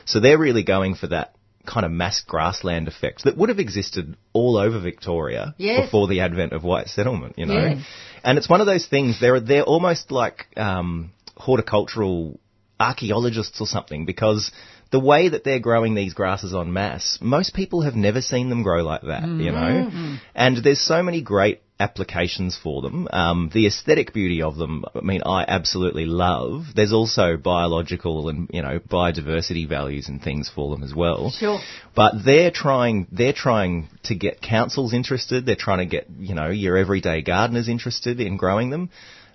So 0.05 0.21
they're 0.21 0.39
really 0.39 0.63
going 0.63 0.95
for 0.95 1.09
that 1.09 1.35
kind 1.67 1.85
of 1.85 1.91
mass 1.91 2.23
grassland 2.27 2.87
effect 2.87 3.25
that 3.25 3.37
would 3.37 3.49
have 3.49 3.59
existed 3.59 4.17
all 4.33 4.57
over 4.57 4.79
Victoria 4.79 5.55
Yes. 5.59 5.87
before 5.87 6.07
the 6.07 6.21
advent 6.21 6.53
of 6.53 6.63
white 6.63 6.87
settlement, 6.87 7.35
you 7.39 7.47
know. 7.47 7.55
Yes. 7.55 7.85
And 8.23 8.39
it's 8.39 8.49
one 8.49 8.61
of 8.61 8.67
those 8.67 8.87
things. 8.87 9.21
They're 9.21 9.41
they're 9.41 9.65
almost 9.65 10.11
like 10.13 10.47
um, 10.57 11.13
horticultural 11.37 12.39
archaeologists 12.79 13.61
or 13.61 13.67
something 13.67 14.05
because 14.05 14.53
the 14.91 15.01
way 15.01 15.29
that 15.29 15.45
they're 15.45 15.59
growing 15.59 15.95
these 15.95 16.15
grasses 16.15 16.55
en 16.55 16.73
masse, 16.73 17.19
most 17.21 17.55
people 17.55 17.83
have 17.83 17.97
never 17.97 18.21
seen 18.21 18.49
them 18.49 18.63
grow 18.63 18.85
like 18.85 19.03
that, 19.03 19.27
you 19.27 19.51
know? 19.51 19.91
And 20.35 20.59
there's 20.63 20.81
so 20.81 21.03
many 21.03 21.23
great 21.23 21.63
applications 21.81 22.57
for 22.57 22.83
them. 22.83 23.09
Um, 23.11 23.51
the 23.53 23.67
aesthetic 23.67 24.15
beauty 24.15 24.43
of 24.43 24.57
them, 24.57 24.85
I 24.95 25.01
mean, 25.01 25.23
I 25.27 25.45
absolutely 25.47 26.07
love. 26.07 26.67
There's 26.75 26.93
also 26.93 27.37
biological 27.37 28.29
and, 28.29 28.49
you 28.53 28.63
know, 28.63 28.79
biodiversity 28.79 29.69
values 29.69 30.09
and 30.09 30.23
things 30.23 30.49
for 30.55 30.71
them 30.71 30.85
as 30.85 30.95
well. 30.95 31.31
Sure. 31.31 31.59
But 31.95 32.25
they're 32.25 32.53
trying, 32.53 33.09
they're 33.11 33.33
trying 33.35 33.89
to 34.05 34.15
get 34.15 34.41
councils 34.41 34.95
interested. 34.95 35.45
They're 35.45 35.57
trying 35.57 35.79
to 35.79 35.87
get, 35.87 36.07
you 36.19 36.35
know, 36.35 36.49
your 36.49 36.77
everyday 36.79 37.23
gardeners 37.23 37.69
interested 37.69 38.21
in 38.21 38.37
growing 38.37 38.71
them. 38.71 38.91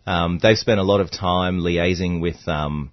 Um, 0.08 0.40
they've 0.42 0.58
spent 0.58 0.80
a 0.80 0.84
lot 0.84 1.02
of 1.02 1.12
time 1.12 1.60
liaising 1.60 2.22
with, 2.22 2.48
um, 2.48 2.92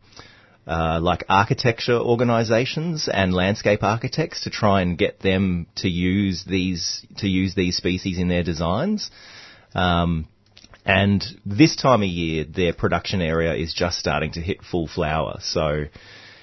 uh, 0.69 1.01
like 1.01 1.25
architecture 1.29 1.99
organisations 1.99 3.09
and 3.13 3.33
landscape 3.33 3.83
architects 3.83 4.45
to 4.45 4.51
try 4.51 4.83
and 4.83 4.99
get 4.99 5.21
them 5.21 5.67
to 5.77 5.89
use 5.89 6.45
these 6.45 7.07
to 7.17 7.27
use 7.27 7.55
these 7.55 7.77
species 7.77 8.19
in 8.19 8.29
their 8.29 8.43
designs. 8.43 9.11
Um, 9.75 10.29
and 10.85 11.25
this 11.47 11.75
time 11.75 12.03
of 12.03 12.09
year, 12.09 12.45
their 12.45 12.75
production 12.75 13.23
area 13.23 13.55
is 13.55 13.73
just 13.73 13.99
starting 13.99 14.33
to 14.33 14.41
hit 14.41 14.63
full 14.63 14.87
flower. 14.87 15.39
So 15.41 15.85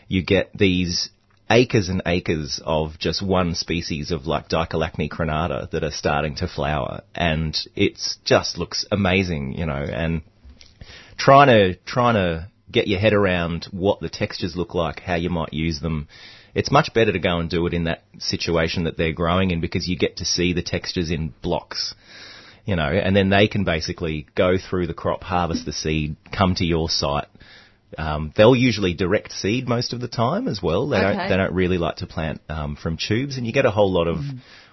you 0.07 0.23
get 0.23 0.51
these 0.57 1.09
acres 1.49 1.89
and 1.89 2.01
acres 2.07 2.59
of 2.65 2.97
just 2.97 3.25
one 3.25 3.53
species 3.53 4.11
of 4.11 4.25
like 4.25 4.49
Dichelachne 4.49 5.09
crinita 5.09 5.69
that 5.69 5.83
are 5.83 5.91
starting 5.91 6.35
to 6.37 6.47
flower, 6.47 7.01
and 7.13 7.55
it's 7.75 8.17
just 8.25 8.57
looks 8.57 8.85
amazing, 8.91 9.53
you 9.53 9.67
know. 9.67 9.73
And 9.73 10.23
trying 11.17 11.47
to 11.47 11.75
trying 11.85 12.15
to 12.15 12.49
get 12.75 12.87
your 12.87 12.99
head 12.99 13.13
around 13.13 13.65
what 13.71 13.99
the 14.01 14.09
textures 14.09 14.55
look 14.55 14.75
like, 14.75 14.99
how 14.99 15.15
you 15.15 15.29
might 15.31 15.53
use 15.53 15.79
them. 15.79 16.07
It's 16.53 16.71
much 16.71 16.93
better 16.93 17.11
to 17.11 17.19
go 17.19 17.39
and 17.39 17.49
do 17.49 17.65
it 17.67 17.73
in 17.73 17.85
that 17.85 18.03
situation 18.19 18.83
that 18.83 18.97
they're 18.97 19.13
growing 19.13 19.51
in 19.51 19.59
because 19.61 19.87
you 19.89 19.97
get 19.97 20.17
to 20.17 20.25
see 20.25 20.53
the 20.53 20.61
textures 20.61 21.09
in 21.11 21.33
blocks, 21.41 21.95
you 22.65 22.75
know, 22.75 22.87
and 23.05 23.15
then 23.15 23.29
they 23.29 23.47
can 23.47 23.63
basically 23.63 24.27
go 24.35 24.57
through 24.57 24.87
the 24.87 24.93
crop, 24.93 25.23
harvest 25.23 25.65
the 25.65 25.73
seed, 25.73 26.15
come 26.31 26.53
to 26.55 26.65
your 26.65 26.87
site. 26.89 27.27
Um, 27.97 28.33
they'll 28.35 28.55
usually 28.55 28.93
direct 28.93 29.31
seed 29.31 29.67
most 29.67 29.93
of 29.93 30.01
the 30.01 30.07
time 30.07 30.47
as 30.47 30.61
well. 30.61 30.87
They 30.89 30.97
Okay. 30.97 31.15
don't 31.15 31.29
they 31.29 31.37
don't 31.37 31.53
really 31.53 31.77
like 31.77 31.97
to 31.97 32.07
plant 32.07 32.41
um, 32.49 32.75
from 32.75 32.97
tubes, 32.97 33.37
and 33.37 33.45
you 33.47 33.53
get 33.53 33.65
a 33.65 33.71
whole 33.71 33.91
lot 33.91 34.07
of 34.07 34.19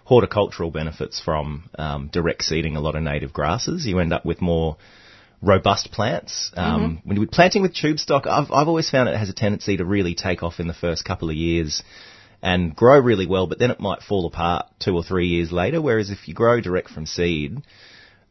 horticultural 0.05 0.71
benefits 0.71 1.21
from 1.21 1.71
um, 1.79 2.09
direct 2.13 2.43
seeding 2.45 2.77
a 2.77 2.81
lot 2.81 2.97
of 2.97 3.03
native 3.03 3.33
grasses. 3.33 3.87
You 3.87 3.99
end 4.01 4.13
up 4.13 4.25
with 4.25 4.41
more 4.41 4.77
robust 5.43 5.91
plants. 5.91 6.53
Um, 6.57 7.01
When 7.05 7.17
you're 7.17 7.27
planting 7.27 7.63
with 7.63 7.75
tube 7.75 7.99
stock, 7.99 8.27
I've, 8.27 8.51
I've 8.51 8.69
always 8.69 8.89
found 8.89 9.09
it 9.09 9.17
has 9.17 9.29
a 9.29 9.35
tendency 9.35 9.77
to 9.77 9.85
really 9.85 10.15
take 10.15 10.43
off 10.43 10.61
in 10.61 10.69
the 10.69 10.75
first 10.75 11.05
couple 11.05 11.29
of 11.29 11.37
years 11.37 11.83
and 12.41 12.75
grow 12.75 12.99
really 12.99 13.27
well, 13.27 13.47
but 13.47 13.59
then 13.59 13.71
it 13.71 13.81
might 13.81 14.03
fall 14.03 14.27
apart 14.27 14.67
two 14.79 14.95
or 14.95 15.03
three 15.03 15.27
years 15.27 15.53
later. 15.53 15.83
Whereas 15.83 16.11
if 16.11 16.29
you 16.29 16.35
grow 16.35 16.61
direct 16.61 16.91
from 16.91 17.07
seed, 17.07 17.63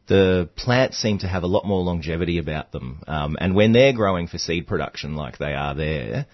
the 0.06 0.48
plants 0.56 0.98
seem 0.98 1.18
to 1.18 1.28
have 1.28 1.42
a 1.42 1.46
lot 1.46 1.64
more 1.64 1.82
longevity 1.82 2.38
about 2.38 2.72
them. 2.72 3.02
Um, 3.06 3.36
and 3.40 3.54
when 3.54 3.72
they're 3.72 3.92
growing 3.92 4.26
for 4.26 4.38
seed 4.38 4.66
production 4.66 5.14
like 5.14 5.38
they 5.38 5.54
are 5.54 5.74
there, 5.74 6.26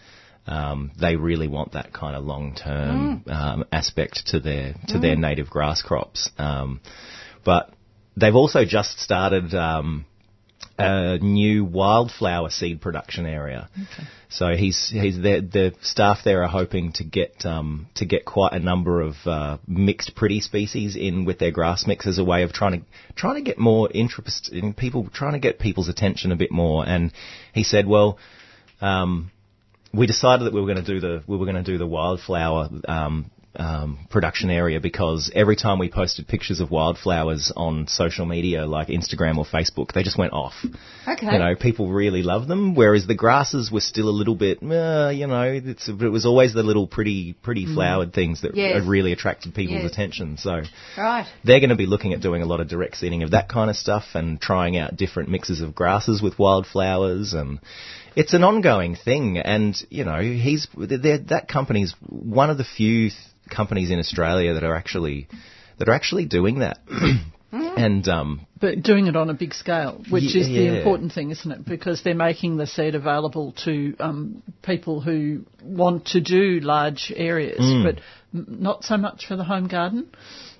um, 0.47 0.92
they 0.99 1.16
really 1.16 1.47
want 1.47 1.73
that 1.73 1.92
kind 1.92 2.16
of 2.16 2.25
long-term 2.25 3.25
um, 3.26 3.64
aspect 3.70 4.28
to 4.28 4.40
their 4.40 4.75
to 4.88 4.99
their 4.99 5.14
native 5.14 5.50
grass 5.50 5.82
crops. 5.82 6.30
Um, 6.38 6.80
but 7.44 7.73
they've 8.16 8.35
also 8.35 8.64
just 8.64 8.99
started 8.99 9.54
um, 9.54 10.06
a 10.78 11.18
new 11.18 11.64
wildflower 11.64 12.50
seed 12.50 12.80
production 12.80 13.26
area. 13.26 13.68
So 14.28 14.54
he's 14.54 14.88
he's 14.88 15.20
there, 15.20 15.40
the 15.40 15.75
staff 15.80 16.18
there 16.25 16.42
are 16.42 16.49
hoping 16.49 16.92
to 16.92 17.04
get 17.04 17.44
um, 17.44 17.88
to 17.97 18.04
get 18.04 18.25
quite 18.25 18.52
a 18.52 18.58
number 18.58 19.00
of 19.00 19.14
uh, 19.26 19.58
mixed 19.66 20.14
pretty 20.14 20.40
species 20.40 20.97
in 20.97 21.25
with 21.25 21.38
their 21.38 21.50
grass 21.50 21.87
mix 21.87 22.06
as 22.06 22.18
a 22.18 22.25
way 22.25 22.42
of 22.42 22.52
trying 22.52 22.80
to 22.80 22.87
trying 23.16 23.37
to 23.37 23.42
get 23.42 23.58
more 23.58 23.90
interest 23.92 24.50
in 24.52 24.75
people, 24.75 25.08
trying 25.12 25.32
to 25.32 25.38
get 25.38 25.58
people's 25.58 25.88
attention 25.88 26.30
a 26.30 26.37
bit 26.37 26.52
more. 26.52 26.87
And 26.87 27.12
he 27.52 27.64
said, 27.64 27.87
well. 27.87 28.18
Um, 28.80 29.32
we 29.92 30.06
decided 30.06 30.44
that 30.44 30.52
we 30.52 30.61
were 30.61 30.66
going 30.66 30.85
to 30.85 30.94
do 30.94 31.00
the 31.00 31.25
we 31.26 31.37
were 31.37 31.47
going 31.47 31.56
to 31.56 31.62
do 31.62 31.78
the 31.78 31.87
wildflower 31.87 32.68
um, 32.87 33.30
um, 33.57 34.07
production 34.11 34.50
area 34.50 34.81
because 34.81 35.31
every 35.35 35.57
time 35.57 35.78
we 35.78 35.90
posted 35.90 36.28
pictures 36.28 36.61
of 36.61 36.71
wildflowers 36.71 37.52
on 37.57 37.87
social 37.88 38.25
media 38.26 38.67
like 38.67 38.88
Instagram 38.88 39.38
or 39.38 39.45
Facebook, 39.45 39.93
they 39.93 40.02
just 40.02 40.19
went 40.19 40.33
off. 40.33 40.52
Okay. 41.09 41.33
You 41.33 41.38
know, 41.38 41.55
people 41.57 41.90
really 41.90 42.23
love 42.23 42.47
them, 42.47 42.75
whereas 42.75 43.07
the 43.07 43.14
grasses 43.14 43.71
were 43.73 43.81
still 43.81 44.09
a 44.09 44.11
little 44.11 44.35
bit, 44.35 44.59
uh, 44.62 45.11
you 45.12 45.26
know, 45.26 45.43
it's, 45.43 45.88
it 45.88 45.95
was 46.11 46.26
always 46.26 46.55
the 46.55 46.62
little 46.62 46.87
pretty, 46.87 47.33
pretty 47.33 47.67
flowered 47.67 48.12
things 48.12 48.43
that 48.43 48.55
Yes. 48.55 48.85
really 48.87 49.12
attracted 49.12 49.55
people's 49.55 49.83
Yes. 49.83 49.93
attention. 49.93 50.37
So 50.37 50.62
Right. 50.97 51.26
they're 51.45 51.61
going 51.61 51.71
to 51.71 51.76
be 51.76 51.87
looking 51.87 52.12
at 52.12 52.21
doing 52.21 52.43
a 52.43 52.47
lot 52.47 52.61
of 52.61 52.69
direct 52.69 52.97
seeding 52.99 53.23
of 53.23 53.31
that 53.33 53.49
kind 53.49 53.71
of 53.71 53.76
stuff 53.76 54.05
and 54.14 54.40
trying 54.40 54.76
out 54.76 54.97
different 54.97 55.28
mixes 55.31 55.61
of 55.61 55.75
grasses 55.75 56.21
with 56.23 56.38
wildflowers 56.38 57.33
and 57.35 57.59
it's 58.17 58.35
an 58.35 58.43
ongoing 58.43 58.97
thing 58.97 59.38
and 59.38 59.76
you 59.90 60.05
know 60.05 60.21
he's 60.21 60.67
that 60.76 61.47
company's 61.49 61.95
one 62.09 62.50
of 62.50 62.59
the 62.59 62.64
few 62.64 63.11
companies 63.50 63.90
in 63.90 63.99
Australia 63.99 64.55
that 64.55 64.64
are 64.64 64.75
actually 64.75 65.28
that 65.78 65.88
are 65.88 65.95
actually 65.95 66.26
doing 66.26 66.61
that 66.61 66.78
and 67.52 68.07
um 68.09 68.47
But 68.61 68.83
doing 68.83 69.07
it 69.07 69.17
on 69.17 69.31
a 69.31 69.35
big 69.35 69.55
scale, 69.55 70.02
which 70.11 70.35
Ye- 70.35 70.40
is 70.43 70.47
the 70.49 70.52
yeah. 70.64 70.73
important 70.78 71.12
thing, 71.12 71.31
isn't 71.31 71.50
it? 71.50 71.64
Because 71.64 72.02
they're 72.02 72.14
making 72.14 72.57
the 72.57 72.67
seed 72.67 72.95
available 72.95 73.52
to 73.64 73.97
um, 74.00 74.43
people 74.62 75.00
who 75.00 75.45
want 75.62 76.07
to 76.09 76.21
do 76.21 76.61
large 76.61 77.12
areas, 77.17 77.61
Mm. 77.61 77.85
but 77.85 78.00
not 78.33 78.85
so 78.85 78.97
much 78.97 79.26
for 79.26 79.37
the 79.37 79.45
home 79.45 79.69
garden. 79.69 80.09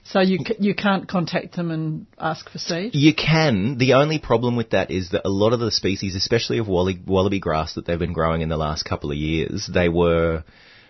So 0.05 0.21
you 0.21 0.39
c- 0.39 0.57
you 0.59 0.75
can't 0.75 1.07
contact 1.07 1.55
them 1.57 1.71
and 1.71 2.07
ask 2.19 2.49
for 2.49 2.57
seed. 2.57 2.95
You 2.95 3.13
can. 3.15 3.77
The 3.77 3.93
only 3.95 4.19
problem 4.19 4.57
with 4.57 4.71
that 4.71 4.91
is 4.91 5.11
that 5.11 5.27
a 5.27 5.29
lot 5.43 5.53
of 5.53 5.61
the 5.61 5.71
species, 5.71 6.15
especially 6.15 6.57
of 6.59 6.67
wally, 6.69 6.99
wallaby 7.07 7.41
grass 7.41 7.75
that 7.75 7.85
they've 7.85 7.99
been 7.99 8.15
growing 8.15 8.41
in 8.41 8.49
the 8.49 8.57
last 8.57 8.85
couple 8.87 9.11
of 9.11 9.19
years, 9.19 9.69
they 9.81 9.91
were 9.91 10.45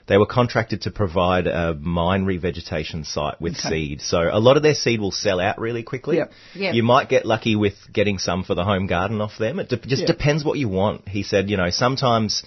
they 0.09 0.19
were 0.19 0.27
contracted 0.27 0.83
to 0.83 0.91
provide 0.91 1.47
a 1.47 1.75
mine 1.75 2.25
revegetation 2.25 3.07
site 3.07 3.41
with 3.41 3.57
Okay. 3.59 3.69
seed. 3.69 4.01
So 4.03 4.19
a 4.33 4.41
lot 4.41 4.57
of 4.57 4.63
their 4.63 4.75
seed 4.75 5.01
will 5.01 5.13
sell 5.13 5.39
out 5.39 5.61
really 5.61 5.83
quickly. 5.83 6.17
Yep. 6.17 6.33
Yep. 6.55 6.75
You 6.75 6.83
might 6.83 7.09
get 7.09 7.25
lucky 7.27 7.55
with 7.57 7.75
getting 7.93 8.19
some 8.19 8.43
for 8.43 8.55
the 8.55 8.65
home 8.65 8.87
garden 8.87 9.21
off 9.21 9.39
them. 9.39 9.59
It 9.61 9.69
de- 9.69 9.77
just 9.77 10.01
Yep. 10.03 10.07
depends 10.09 10.45
what 10.45 10.59
you 10.59 10.69
want. 10.69 11.07
He 11.09 11.23
said, 11.23 11.51
you 11.51 11.57
know, 11.57 11.71
sometimes 11.71 12.43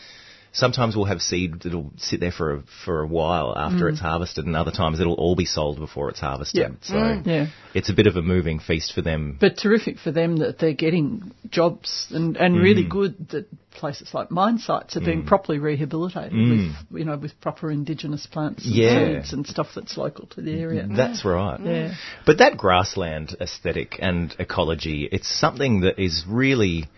sometimes 0.54 0.96
we'll 0.96 1.06
have 1.06 1.22
seed 1.22 1.62
that'll 1.62 1.92
sit 1.98 2.20
there 2.20 2.32
for 2.32 2.56
a, 2.56 2.64
for 2.86 3.02
a 3.02 3.08
while 3.08 3.54
after 3.58 3.88
it's 3.88 4.00
harvested, 4.00 4.46
and 4.46 4.56
other 4.56 4.72
times 4.72 5.00
it'll 5.00 5.14
all 5.14 5.36
be 5.36 5.46
sold 5.46 5.80
before 5.80 6.10
it's 6.10 6.20
harvested. 6.20 6.60
Yep. 6.62 6.72
So 6.82 7.22
Yeah. 7.26 7.48
it's 7.74 7.90
a 7.90 7.94
bit 7.94 8.08
of 8.08 8.16
a 8.18 8.22
moving 8.22 8.60
feast 8.60 8.94
for 8.94 9.02
them. 9.02 9.38
But 9.40 9.58
terrific 9.58 9.98
for 10.00 10.12
them 10.12 10.38
that 10.38 10.60
they're 10.60 10.74
getting 10.74 11.32
jobs 11.50 12.08
and, 12.12 12.36
and 12.38 12.56
Mm. 12.56 12.62
really 12.64 12.84
good 12.84 13.30
that 13.30 13.48
places 13.72 14.14
like 14.14 14.30
mine 14.30 14.58
sites 14.58 14.98
are 14.98 15.00
being 15.02 15.24
properly 15.26 15.58
rehabilitated 15.58 16.34
with, 16.34 16.76
you 17.00 17.06
know, 17.06 17.16
with 17.16 17.40
proper 17.40 17.72
indigenous 17.72 18.26
plants 18.28 18.66
and 18.66 18.74
Mm. 18.74 18.78
Yeah. 18.78 19.00
Mm. 19.00 19.22
seeds 19.22 19.34
and 19.34 19.48
stuff 19.48 19.68
that's 19.74 19.96
local 19.96 20.26
to 20.28 20.42
the 20.42 20.60
area. 20.60 20.86
That's 20.90 21.24
right. 21.24 21.60
Yeah. 21.64 21.94
But 22.26 22.40
that 22.40 22.58
grassland 22.58 23.36
aesthetic 23.40 23.98
and 24.02 24.36
ecology, 24.38 25.08
it's 25.10 25.30
something 25.30 25.82
that 25.82 25.98
is 25.98 26.26
really 26.28 26.90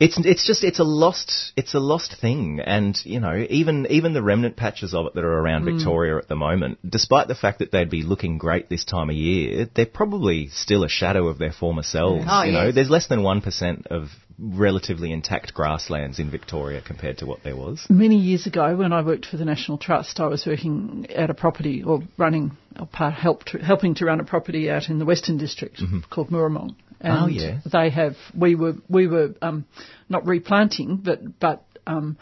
it's 0.00 0.18
it's 0.18 0.46
just 0.46 0.64
it's 0.64 0.78
a 0.78 0.84
lost 0.84 1.52
it's 1.56 1.74
a 1.74 1.78
lost 1.78 2.16
thing. 2.20 2.60
And 2.60 2.98
you 3.04 3.20
know 3.20 3.46
even 3.48 3.86
even 3.90 4.14
the 4.14 4.22
remnant 4.22 4.56
patches 4.56 4.94
of 4.94 5.06
it 5.06 5.14
that 5.14 5.24
are 5.24 5.38
around 5.38 5.62
hmm. 5.62 5.76
Victoria 5.76 6.16
at 6.16 6.28
the 6.28 6.36
moment 6.36 6.78
despite 6.88 7.28
the 7.28 7.34
fact 7.34 7.58
that 7.58 7.70
they'd 7.70 7.90
be 7.90 8.02
looking 8.02 8.38
great 8.38 8.68
this 8.68 8.84
time 8.84 9.10
of 9.10 9.16
year 9.16 9.68
they're 9.74 9.86
probably 9.86 10.48
still 10.48 10.84
a 10.84 10.88
shadow 10.88 11.28
of 11.28 11.38
their 11.38 11.52
former 11.52 11.82
selves 11.82 12.24
Oh, 12.26 12.42
you 12.42 12.52
know? 12.52 12.72
there's 12.72 12.90
less 12.90 13.08
than 13.08 13.20
1% 13.20 13.86
of 13.88 14.08
relatively 14.38 15.12
intact 15.12 15.52
grasslands 15.52 16.18
in 16.18 16.30
Victoria 16.30 16.80
compared 16.80 17.18
to 17.18 17.26
what 17.26 17.42
there 17.42 17.56
was. 17.56 17.84
Many 17.90 18.16
years 18.16 18.46
ago, 18.46 18.74
when 18.74 18.92
I 18.92 19.02
worked 19.02 19.26
for 19.26 19.36
the 19.36 19.44
National 19.44 19.76
Trust, 19.76 20.18
I 20.18 20.28
was 20.28 20.46
working 20.46 21.06
at 21.14 21.28
a 21.28 21.34
property 21.34 21.82
or 21.82 22.02
running, 22.16 22.56
or 22.78 22.86
part, 22.86 23.12
helped, 23.12 23.50
helping 23.50 23.94
to 23.96 24.06
run 24.06 24.18
a 24.18 24.24
property 24.24 24.70
out 24.70 24.88
in 24.88 24.98
the 24.98 25.04
Western 25.04 25.36
District 25.36 25.76
mm-hmm. 25.76 26.00
called 26.08 26.30
Mooramong. 26.30 26.74
And 27.00 27.12
Mm-hmm. 27.14 27.24
Oh, 27.24 27.28
yeah. 27.28 27.60
They 27.72 27.90
have. 27.90 28.16
We 28.36 28.54
were 28.54 28.74
we 28.88 29.06
were 29.06 29.34
um, 29.40 29.64
not 30.08 30.26
replanting, 30.26 30.96
but 31.02 31.38
but 31.40 31.64
um, 31.86 32.18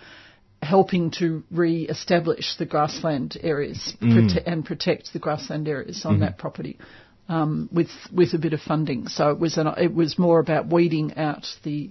helping 0.62 1.10
to 1.18 1.42
re-establish 1.50 2.56
the 2.58 2.66
grassland 2.66 3.36
areas 3.42 3.96
Mm. 4.00 4.12
prote- 4.12 4.42
and 4.46 4.64
protect 4.64 5.12
the 5.12 5.18
grassland 5.18 5.68
areas 5.68 6.04
on 6.04 6.20
that 6.20 6.38
property. 6.38 6.78
Um, 7.28 7.68
with 7.72 7.90
with 8.12 8.32
a 8.34 8.38
bit 8.38 8.52
of 8.54 8.60
funding, 8.60 9.08
so 9.08 9.30
it 9.30 9.38
was 9.38 9.58
an, 9.58 9.66
it 9.78 9.92
was 9.94 10.18
more 10.18 10.38
about 10.40 10.68
weeding 10.72 11.16
out 11.18 11.46
the 11.62 11.90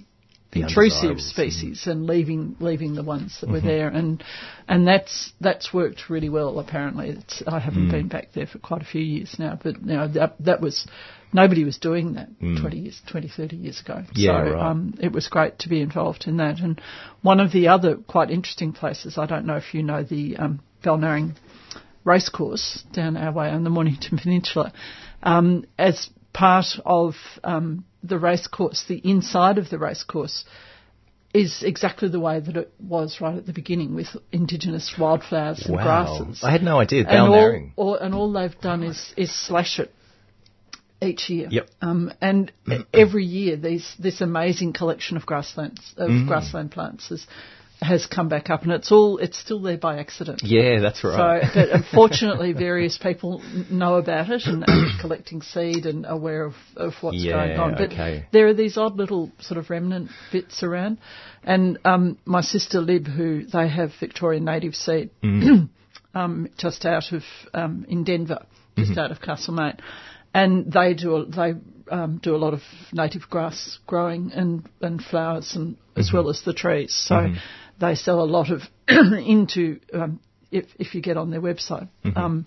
The 0.52 0.62
intrusive 0.62 1.20
species 1.22 1.86
and 1.86 2.08
leaving 2.08 2.56
leaving 2.60 2.96
the 2.96 3.04
ones 3.04 3.38
that 3.42 3.50
were 3.50 3.60
there 3.62 3.90
and 3.90 4.24
and 4.68 4.88
that's 4.88 5.34
that's 5.40 5.72
worked 5.74 6.10
really 6.10 6.30
well 6.30 6.58
apparently 6.58 7.10
it's, 7.10 7.44
I 7.46 7.60
haven't 7.60 7.92
been 7.92 8.08
back 8.08 8.30
there 8.34 8.48
for 8.48 8.58
quite 8.60 8.82
a 8.82 8.86
few 8.86 9.02
years 9.02 9.36
now 9.38 9.60
but 9.62 9.76
you 9.82 9.94
know 9.98 10.08
that 10.08 10.36
that 10.40 10.60
was 10.62 10.88
nobody 11.34 11.64
was 11.64 11.78
doing 11.78 12.14
that 12.14 12.30
20 12.40 12.78
years 12.78 13.02
20 13.08 13.28
30 13.28 13.56
years 13.56 13.80
ago 13.82 14.04
Yeah, 14.14 14.46
so 14.46 14.52
right. 14.52 14.72
um, 14.72 14.94
it 15.00 15.12
was 15.12 15.28
great 15.28 15.60
to 15.60 15.70
be 15.70 15.82
involved 15.82 16.26
in 16.28 16.38
that 16.38 16.60
and 16.60 16.82
one 17.22 17.40
of 17.40 17.52
the 17.52 17.68
other 17.68 17.96
quite 17.96 18.30
interesting 18.30 18.74
places 18.74 19.18
I 19.18 19.26
don't 19.26 19.46
know 19.46 19.58
if 19.58 19.74
you 19.74 19.84
know 19.84 20.04
the 20.04 20.38
um, 20.38 20.62
Balnarring 20.84 21.36
racecourse 22.08 22.84
down 22.94 23.18
our 23.18 23.32
way 23.32 23.50
on 23.50 23.64
the 23.64 23.70
Mornington 23.70 24.18
Peninsula. 24.24 24.74
Um, 25.22 25.66
as 25.78 26.10
part 26.34 26.66
of 26.86 27.16
um, 27.44 27.86
the 28.04 28.18
racecourse, 28.18 28.86
the 28.88 29.02
inside 29.04 29.58
of 29.58 29.70
the 29.70 29.78
racecourse 29.78 30.46
is 31.34 31.62
exactly 31.62 32.08
the 32.08 32.20
way 32.20 32.40
that 32.40 32.56
it 32.56 32.74
was 32.80 33.20
right 33.20 33.36
at 33.36 33.46
the 33.46 33.54
beginning 33.54 33.94
with 33.94 34.08
indigenous 34.32 34.96
wildflowers 34.98 35.66
and 35.66 35.76
wow. 35.76 35.84
grasses. 35.84 36.44
I 36.44 36.52
had 36.52 36.64
no 36.64 36.80
idea. 36.80 37.06
and 37.08 37.20
all, 37.20 37.72
all, 37.76 37.96
and 37.96 38.16
all 38.16 38.32
they've 38.32 38.60
done 38.60 38.84
is, 38.84 39.14
is 39.18 39.32
slash 39.48 39.80
it 39.80 39.94
each 41.02 41.30
year. 41.30 41.48
Yep. 41.52 41.70
Um, 41.82 42.12
and 42.22 42.52
every 42.94 43.26
year, 43.26 43.56
these 43.58 43.96
this 44.00 44.22
amazing 44.22 44.74
collection 44.74 45.18
of 45.18 45.26
grasslands 45.26 45.82
of 45.98 46.10
Mm. 46.10 46.28
grassland 46.28 46.72
plants 46.72 47.12
is, 47.12 47.26
has 47.82 48.08
come 48.08 48.28
back 48.28 48.50
up, 48.50 48.64
and 48.64 48.72
it's 48.72 48.92
all 48.92 49.20
it's 49.20 49.38
still 49.38 49.62
there 49.62 49.78
by 49.78 50.00
accident. 50.00 50.42
Yeah, 50.44 50.80
that's 50.82 51.04
right. 51.04 51.44
So, 51.44 51.50
but 51.54 51.70
unfortunately, 51.72 52.54
various 52.54 52.98
people 52.98 53.42
know 53.70 53.96
about 53.96 54.30
it 54.32 54.44
and 54.46 54.64
are 54.68 54.88
collecting 55.02 55.42
seed 55.44 55.86
and 55.86 56.06
aware 56.08 56.44
of, 56.46 56.56
of 56.76 56.94
what's 57.02 57.18
Yeah, 57.18 57.34
going 57.46 57.60
on. 57.60 57.72
But 57.76 57.92
okay. 57.94 58.26
there 58.32 58.48
are 58.48 58.54
these 58.56 58.78
odd 58.78 58.98
little 58.98 59.32
sort 59.40 59.60
of 59.60 59.70
remnant 59.70 60.10
bits 60.32 60.64
around. 60.64 60.98
And 61.44 61.78
um, 61.86 62.18
my 62.26 62.42
sister 62.42 62.82
Lib, 62.82 63.08
who 63.08 63.46
they 63.46 63.70
have 63.70 63.92
Victorian 64.00 64.44
native 64.46 64.74
seed, 64.76 65.12
Mm. 65.24 65.70
um, 66.16 66.50
just 66.58 66.84
out 66.86 67.12
of 67.14 67.24
um, 67.54 67.86
in 67.88 68.04
Denver, 68.04 68.44
just 68.76 68.92
Mm-hmm. 68.92 69.00
out 69.00 69.12
of 69.12 69.22
Castlemaine, 69.22 69.78
and 70.42 70.72
they 70.72 70.94
do 70.94 71.10
a, 71.18 71.26
they 71.26 71.54
um, 71.98 72.20
do 72.22 72.36
a 72.36 72.42
lot 72.46 72.54
of 72.54 72.62
native 72.94 73.24
grass 73.30 73.80
growing 73.88 74.32
and 74.34 74.52
and 74.82 75.02
flowers 75.04 75.56
and 75.56 75.68
Mm-hmm. 75.78 76.00
as 76.02 76.14
well 76.14 76.30
as 76.30 76.42
the 76.46 76.54
trees. 76.54 76.94
So 77.10 77.16
they 77.80 77.96
sell 77.96 78.20
a 78.22 78.30
lot 78.38 78.50
of 78.56 78.62
into 78.88 79.80
um, 79.94 80.20
if 80.52 80.66
if 80.78 80.94
you 80.96 81.02
get 81.02 81.18
on 81.18 81.32
their 81.32 81.42
website. 81.42 81.88
Um, 82.16 82.46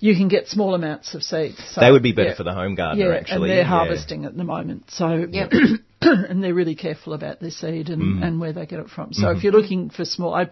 you 0.00 0.14
can 0.16 0.28
get 0.28 0.48
small 0.48 0.74
amounts 0.74 1.14
of 1.14 1.22
seeds. 1.22 1.56
So, 1.56 1.62
Mm-hmm. 1.62 1.80
they 1.80 1.90
would 1.92 2.02
be 2.02 2.12
better 2.12 2.30
yeah. 2.30 2.36
for 2.36 2.42
the 2.50 2.52
home 2.52 2.74
gardener, 2.74 3.10
Yeah, 3.12 3.16
actually. 3.20 3.42
and 3.42 3.50
they're 3.50 3.58
yeah. 3.68 3.76
harvesting 3.78 4.24
at 4.26 4.36
the 4.36 4.44
moment. 4.44 4.82
So 4.90 5.06
Yep. 5.30 5.52
and 6.02 6.42
they're 6.42 6.52
really 6.62 6.74
careful 6.74 7.12
about 7.14 7.40
their 7.40 7.52
seed 7.52 7.88
and, 7.90 8.02
Mm. 8.02 8.24
and 8.26 8.40
where 8.40 8.52
they 8.52 8.66
get 8.66 8.80
it 8.80 8.90
from. 8.90 9.06
Mm-hmm. 9.10 9.22
So 9.22 9.30
if 9.30 9.44
you're 9.44 9.52
looking 9.60 9.90
for 9.90 10.04
small, 10.04 10.34
I 10.34 10.50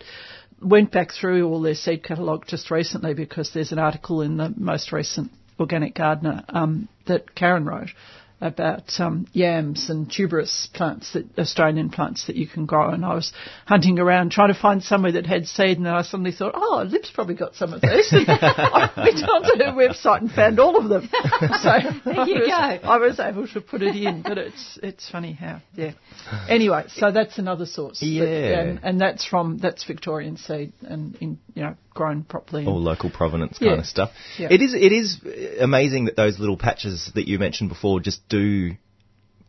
went 0.62 0.90
back 0.92 1.10
through 1.12 1.42
all 1.48 1.60
their 1.60 1.74
seed 1.74 2.02
catalogue 2.04 2.44
just 2.46 2.70
recently 2.70 3.14
because 3.14 3.50
there's 3.52 3.72
an 3.72 3.78
article 3.80 4.22
in 4.22 4.36
the 4.36 4.54
most 4.56 4.92
recent 4.92 5.32
Organic 5.58 5.94
Gardener 5.94 6.44
um, 6.48 6.88
that 7.06 7.34
Karen 7.34 7.64
wrote 7.64 7.90
about 8.42 8.90
um, 8.98 9.24
yams 9.32 9.88
and 9.88 10.10
tuberous 10.10 10.68
plants, 10.74 11.12
that 11.12 11.24
Australian 11.38 11.90
plants 11.90 12.26
that 12.26 12.34
you 12.34 12.48
can 12.48 12.66
grow. 12.66 12.90
And 12.90 13.04
I 13.04 13.14
was 13.14 13.32
hunting 13.66 14.00
around 14.00 14.32
trying 14.32 14.52
to 14.52 14.58
find 14.60 14.82
somewhere 14.82 15.12
that 15.12 15.26
had 15.26 15.46
seed, 15.46 15.76
and 15.76 15.86
then 15.86 15.94
I 15.94 16.02
suddenly 16.02 16.32
thought, 16.32 16.54
oh, 16.56 16.84
Lib's 16.86 17.10
probably 17.12 17.36
got 17.36 17.54
some 17.54 17.72
of 17.72 17.80
these. 17.80 18.08
I 18.12 18.90
went 18.96 19.22
onto 19.22 19.64
her 19.64 19.72
website 19.72 20.22
and 20.22 20.30
found 20.32 20.58
all 20.58 20.76
of 20.76 20.88
them. 20.88 21.08
So 21.62 21.70
There 22.04 22.26
you 22.26 22.36
I 22.50 22.72
was, 22.72 22.80
go. 22.82 22.88
I 22.88 22.96
was 22.98 23.20
able 23.20 23.46
to 23.48 23.60
put 23.60 23.82
it 23.82 23.94
in, 23.94 24.22
but 24.22 24.38
it's 24.38 24.78
it's 24.82 25.08
funny 25.08 25.32
how 25.32 25.60
yeah. 25.74 25.92
Anyway, 26.48 26.84
so 26.88 27.12
that's 27.12 27.38
another 27.38 27.66
source. 27.66 28.02
Yeah. 28.02 28.24
and, 28.24 28.80
and 28.82 29.00
that's 29.00 29.24
from 29.24 29.58
that's 29.58 29.84
Victorian 29.84 30.36
seed 30.36 30.72
and 30.82 31.14
in 31.20 31.38
you 31.54 31.62
know 31.62 31.76
grown 31.94 32.22
properly. 32.24 32.66
all 32.66 32.80
local 32.80 33.10
provenance 33.10 33.58
Yeah. 33.60 33.68
kind 33.70 33.80
of 33.80 33.86
stuff. 33.86 34.10
Yeah. 34.38 34.48
It 34.50 34.62
is 34.62 34.74
it 34.74 34.92
is 34.92 35.20
amazing 35.60 36.06
that 36.06 36.16
those 36.16 36.38
little 36.38 36.56
patches 36.56 37.10
that 37.14 37.28
you 37.28 37.38
mentioned 37.38 37.68
before 37.68 38.00
just 38.00 38.26
do 38.28 38.72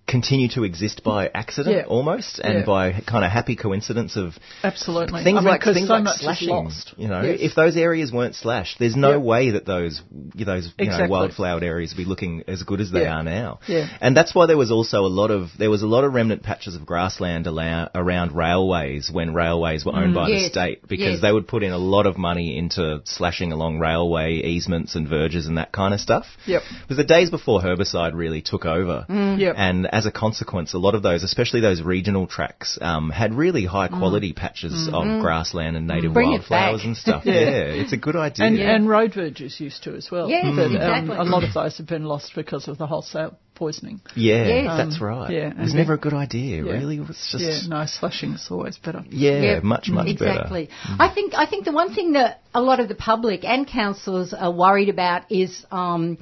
continue 0.06 0.50
to 0.50 0.64
exist 0.66 1.02
by 1.04 1.30
accident 1.34 1.78
Yeah. 1.78 1.84
almost 1.84 2.40
and 2.40 2.60
Yeah. 2.60 2.66
by 2.66 2.92
kind 2.92 3.24
of 3.24 3.32
happy 3.32 3.56
coincidence 3.56 4.18
of 4.18 4.38
Absolutely. 4.64 5.24
things 5.24 5.38
I 5.38 5.42
mean, 5.42 5.50
like 5.50 5.64
things 5.64 5.88
so 5.88 5.96
like 5.96 6.08
slashing. 6.18 6.50
lost. 6.50 6.94
You 6.98 7.08
know, 7.08 7.22
Yes. 7.22 7.38
if 7.42 7.56
those 7.56 7.78
areas 7.78 8.12
weren't 8.12 8.36
slashed, 8.36 8.80
there's 8.80 8.98
no 8.98 9.18
way 9.20 9.52
that 9.52 9.66
those 9.66 10.02
those 10.36 10.66
you 10.66 10.72
Exactly. 10.78 11.08
know 11.08 11.14
wildflowered 11.14 11.64
areas 11.64 11.92
would 11.92 12.04
be 12.04 12.10
looking 12.10 12.44
as 12.50 12.64
good 12.64 12.82
as 12.82 12.92
they 12.92 13.04
Yeah. 13.04 13.18
are 13.20 13.24
now. 13.24 13.60
Yeah. 13.66 13.88
And 14.02 14.16
that's 14.16 14.36
why 14.36 14.46
there 14.46 14.58
was 14.58 14.72
also 14.72 15.06
a 15.06 15.08
lot 15.22 15.32
of 15.32 15.58
there 15.58 15.70
was 15.70 15.84
a 15.84 15.88
lot 15.88 16.04
of 16.04 16.14
remnant 16.14 16.44
patches 16.44 16.76
of 16.76 16.86
grassland 16.86 17.48
allow, 17.48 17.90
around 17.96 18.34
railways 18.34 19.10
when 19.10 19.34
railways 19.34 19.86
were 19.86 19.96
owned 19.96 20.12
mm. 20.14 20.16
by 20.16 20.30
the 20.30 20.40
state 20.50 20.86
because 20.88 21.14
Yes. 21.14 21.22
they 21.22 21.32
would 21.32 21.48
put 21.48 21.64
in 21.64 21.72
a 21.72 21.78
lot 21.78 22.06
of 22.08 22.18
money 22.18 22.58
into 22.58 23.00
slashing 23.06 23.54
along 23.54 23.80
railway 23.80 24.36
easements 24.42 24.96
and 24.96 25.08
verges 25.08 25.48
and 25.48 25.58
that 25.58 25.72
kind 25.72 25.94
of 25.94 26.02
stuff. 26.02 26.26
Yep. 26.46 26.62
It 26.84 26.89
was 26.89 26.98
the 26.98 27.04
days 27.06 27.30
before 27.30 27.62
herbicide 27.62 28.12
really 28.16 28.42
took 28.42 28.66
over. 28.66 29.06
Mm. 29.10 29.39
Yep. 29.39 29.56
And 29.58 29.92
as 29.93 30.06
a 30.06 30.12
consequence, 30.12 30.73
a 30.73 30.77
lot 30.79 30.95
of 30.95 31.03
those, 31.03 31.23
especially 31.23 31.62
those 31.62 31.82
regional 31.82 32.25
tracks, 32.27 32.77
um, 32.82 33.10
had 33.10 33.34
really 33.34 33.65
high 33.65 33.88
quality 33.88 34.34
patches 34.34 34.89
of 34.91 35.03
grassland 35.21 35.77
and 35.77 35.88
native 35.88 36.13
Bring 36.13 36.32
wildflowers 36.32 36.84
and 36.84 36.97
stuff. 36.97 37.23
Yeah. 37.25 37.34
yeah. 37.39 37.82
it's 37.82 37.93
a 37.93 37.97
good 37.97 38.15
idea. 38.15 38.45
and, 38.47 38.60
and 38.60 38.89
road 38.89 39.13
verges 39.13 39.60
used 39.60 39.84
to 39.84 39.95
as 39.95 40.10
well. 40.12 40.29
Yeah, 40.29 40.51
But, 40.56 40.65
um, 40.65 40.75
exactly. 40.75 41.15
a 41.17 41.23
lot 41.23 41.43
of 41.43 41.53
those 41.53 41.77
have 41.77 41.88
been 41.88 42.06
lost 42.06 42.34
because 42.36 42.67
of 42.67 42.77
the 42.77 42.88
wholesale 42.88 43.38
poisoning. 43.56 44.01
yeah, 44.15 44.45
Yes. 44.47 44.77
that's 44.77 44.99
Um, 45.01 45.08
right. 45.08 45.29
yeah, 45.32 45.49
it 45.51 45.58
was 45.60 45.69
and 45.69 45.77
never 45.82 45.93
a 45.93 45.97
good 45.99 46.13
idea, 46.15 46.63
Yeah. 46.65 46.71
really. 46.71 46.97
It 46.97 47.08
was 47.08 47.19
just, 47.32 47.43
Yeah, 47.43 47.60
no, 47.67 47.86
slashing 47.86 48.32
is 48.34 48.47
always 48.49 48.77
better. 48.79 49.03
yeah, 49.10 49.41
Yeah, 49.41 49.60
much, 49.62 49.89
much 49.89 50.08
exactly. 50.08 50.69
better. 50.88 51.03
I 51.03 51.10
think 51.13 51.34
I 51.36 51.45
think 51.45 51.65
the 51.65 51.71
one 51.71 51.93
thing 51.93 52.13
that 52.13 52.41
a 52.53 52.62
lot 52.62 52.79
of 52.79 52.88
the 52.88 52.95
public 52.95 53.45
and 53.45 53.67
councillors 53.67 54.34
are 54.34 54.51
worried 54.51 54.89
about 54.89 55.32
is 55.32 55.65
um, 55.71 56.17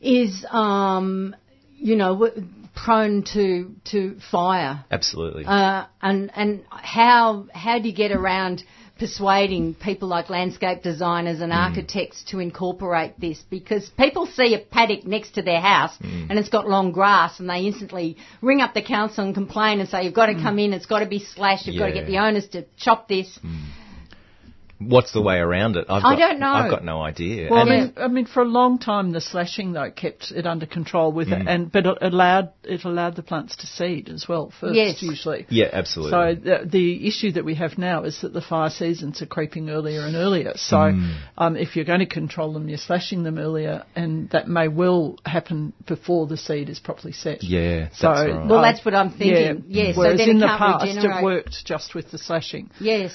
is 0.00 0.44
um, 0.50 1.34
you 1.78 1.96
know 1.96 2.12
w- 2.12 2.44
prone 2.74 3.22
to 3.34 3.74
to 3.84 4.16
fire 4.30 4.84
Absolutely. 4.90 5.44
uh, 5.44 5.84
and 6.00 6.30
and 6.34 6.64
how 6.70 7.46
how 7.52 7.78
do 7.78 7.88
you 7.88 7.94
get 7.94 8.12
around 8.12 8.62
persuading 8.98 9.74
people 9.74 10.08
like 10.08 10.28
landscape 10.28 10.82
designers 10.82 11.38
Mm. 11.38 11.44
and 11.44 11.52
architects 11.54 12.22
to 12.24 12.38
incorporate 12.38 13.18
this 13.18 13.42
because 13.48 13.88
people 13.98 14.26
see 14.26 14.54
a 14.54 14.58
paddock 14.58 15.06
next 15.06 15.30
to 15.36 15.42
their 15.42 15.60
house 15.60 15.96
Mm. 16.02 16.26
and 16.30 16.38
it's 16.38 16.50
got 16.50 16.68
long 16.68 16.92
grass 16.92 17.40
and 17.40 17.48
they 17.48 17.60
instantly 17.60 18.16
ring 18.42 18.60
up 18.60 18.74
the 18.74 18.82
council 18.82 19.24
and 19.24 19.34
complain 19.34 19.80
and 19.80 19.88
say 19.88 20.04
you've 20.04 20.14
got 20.14 20.26
to 20.26 20.34
come 20.34 20.58
in 20.58 20.72
it's 20.74 20.86
got 20.86 20.98
to 21.00 21.06
be 21.06 21.18
slashed 21.18 21.66
you've 21.66 21.78
got 21.78 21.86
to 21.86 21.92
Mm. 21.92 21.94
Get 21.94 22.06
the 22.06 22.18
owners 22.18 22.48
to 22.48 22.64
chop 22.76 23.08
this 23.08 23.38
What's 24.80 25.12
the 25.12 25.20
way 25.20 25.36
around 25.36 25.76
it? 25.76 25.84
I've 25.90 26.02
I 26.04 26.16
don't 26.16 26.40
know. 26.40 26.52
I've 26.52 26.70
got 26.70 26.82
no 26.84 27.02
idea. 27.02 27.48
Well, 27.50 27.60
And- 27.60 27.70
I 27.70 27.78
mean, 27.80 27.92
I 27.98 28.08
mean, 28.08 28.24
for 28.24 28.40
a 28.42 28.46
long 28.46 28.78
time, 28.78 29.12
the 29.12 29.20
slashing 29.20 29.72
though 29.72 29.90
kept 29.90 30.30
it 30.30 30.46
under 30.46 30.64
control 30.64 31.12
with 31.12 31.28
Mm. 31.28 31.42
it, 31.42 31.48
and 31.48 31.70
but 31.72 31.86
it 31.86 31.98
allowed 32.00 32.48
it 32.64 32.84
allowed 32.84 33.14
the 33.16 33.22
plants 33.22 33.56
to 33.56 33.66
seed 33.66 34.08
as 34.08 34.26
well 34.26 34.50
first, 34.58 34.74
Yes. 34.74 35.02
usually. 35.02 35.44
yeah, 35.50 35.68
absolutely. 35.70 36.12
So 36.12 36.34
the, 36.42 36.66
the 36.66 37.06
issue 37.06 37.32
that 37.32 37.44
we 37.44 37.56
have 37.56 37.76
now 37.76 38.04
is 38.04 38.22
that 38.22 38.32
the 38.32 38.40
fire 38.40 38.70
seasons 38.70 39.20
are 39.20 39.26
creeping 39.26 39.68
earlier 39.68 40.00
and 40.00 40.16
earlier. 40.16 40.52
So 40.56 40.76
Mm. 40.76 41.12
um, 41.36 41.56
if 41.56 41.76
you're 41.76 41.84
going 41.84 42.00
to 42.00 42.06
control 42.06 42.52
them, 42.54 42.68
you're 42.68 42.78
slashing 42.78 43.22
them 43.22 43.36
earlier, 43.38 43.84
and 43.94 44.30
that 44.30 44.48
may 44.48 44.68
well 44.68 45.16
happen 45.26 45.74
before 45.86 46.26
the 46.26 46.38
seed 46.38 46.70
is 46.70 46.78
properly 46.80 47.12
set. 47.12 47.42
yeah, 47.44 47.80
that's 47.80 47.98
So 47.98 48.08
right. 48.10 48.46
Well, 48.46 48.62
that's 48.62 48.82
what 48.84 48.94
I'm 48.94 49.10
thinking. 49.10 49.64
Yeah, 49.68 49.92
so 49.92 49.98
Whereas 49.98 50.18
then 50.18 50.30
in 50.30 50.38
the 50.38 50.46
can't 50.46 50.58
past 50.58 50.86
regenerate. 50.86 51.18
it 51.18 51.24
worked 51.24 51.64
just 51.66 51.94
with 51.94 52.10
the 52.10 52.18
slashing. 52.18 52.70
yes 52.80 53.12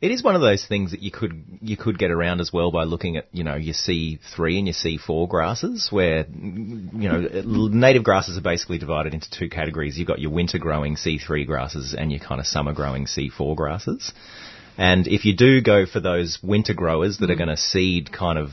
It 0.00 0.10
is 0.10 0.22
one 0.22 0.34
of 0.34 0.40
those 0.40 0.64
things 0.66 0.90
that 0.90 1.00
you 1.00 1.10
could 1.10 1.42
you 1.62 1.76
could 1.76 1.98
get 1.98 2.10
around 2.10 2.40
as 2.40 2.52
well 2.52 2.70
by 2.70 2.84
looking 2.84 3.16
at 3.16 3.28
you 3.32 3.44
know 3.44 3.56
your 3.56 3.74
C 3.74 4.18
three 4.34 4.58
and 4.58 4.66
your 4.66 4.74
C 4.74 4.98
four 4.98 5.26
grasses, 5.28 5.88
where 5.90 6.26
you 6.28 7.08
know 7.08 7.28
native 7.44 8.04
grasses 8.04 8.36
are 8.36 8.42
basically 8.42 8.78
divided 8.78 9.14
into 9.14 9.30
two 9.30 9.48
categories. 9.48 9.98
You've 9.98 10.08
got 10.08 10.18
your 10.18 10.32
winter 10.32 10.58
growing 10.58 10.96
C 10.96 11.18
three 11.18 11.44
grasses 11.44 11.94
and 11.94 12.10
your 12.10 12.20
kind 12.20 12.40
of 12.40 12.46
summer 12.46 12.72
growing 12.72 13.06
C 13.06 13.30
four 13.30 13.56
grasses. 13.56 14.12
And 14.78 15.06
if 15.06 15.24
you 15.24 15.34
do 15.34 15.62
go 15.62 15.86
for 15.86 16.00
those 16.00 16.38
winter 16.42 16.74
growers 16.74 17.18
that 17.18 17.30
are 17.30 17.34
mm-hmm. 17.34 17.44
going 17.44 17.56
to 17.56 17.62
seed 17.62 18.12
kind 18.12 18.38
of 18.38 18.50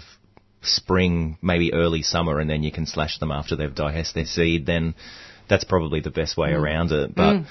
spring, 0.62 1.38
maybe 1.42 1.74
early 1.74 2.02
summer, 2.02 2.40
and 2.40 2.50
then 2.50 2.64
you 2.64 2.72
can 2.72 2.86
slash 2.86 3.20
them 3.20 3.32
after 3.32 3.56
they've 3.56 3.76
digest 3.76 4.16
their 4.16 4.26
seed, 4.26 4.66
then 4.66 4.96
that's 5.50 5.66
probably 5.66 6.00
the 6.00 6.10
best 6.10 6.38
way 6.38 6.52
mm. 6.52 6.60
around 6.60 6.92
it. 6.92 7.14
But 7.14 7.34
mm. 7.34 7.46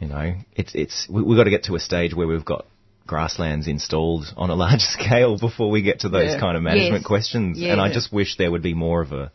you 0.00 0.08
know, 0.08 0.34
it's 0.54 0.74
it's 0.74 1.08
we've 1.08 1.36
got 1.36 1.44
to 1.44 1.50
get 1.50 1.64
to 1.64 1.76
a 1.76 1.80
stage 1.80 2.14
where 2.14 2.26
we've 2.26 2.44
got 2.44 2.66
grasslands 3.06 3.66
installed 3.68 4.26
on 4.36 4.50
a 4.50 4.54
large 4.54 4.80
scale 4.96 5.38
before 5.38 5.70
we 5.70 5.82
get 5.82 6.00
to 6.00 6.08
those 6.08 6.32
Yeah. 6.32 6.40
kind 6.40 6.56
of 6.56 6.62
management 6.62 7.02
Yes. 7.02 7.06
questions. 7.06 7.58
Yeah. 7.58 7.72
And 7.72 7.80
I 7.80 7.92
just 7.92 8.12
wish 8.12 8.36
there 8.36 8.50
would 8.50 8.62
be 8.62 8.74
more 8.74 9.00
of 9.02 9.12
a 9.12 9.30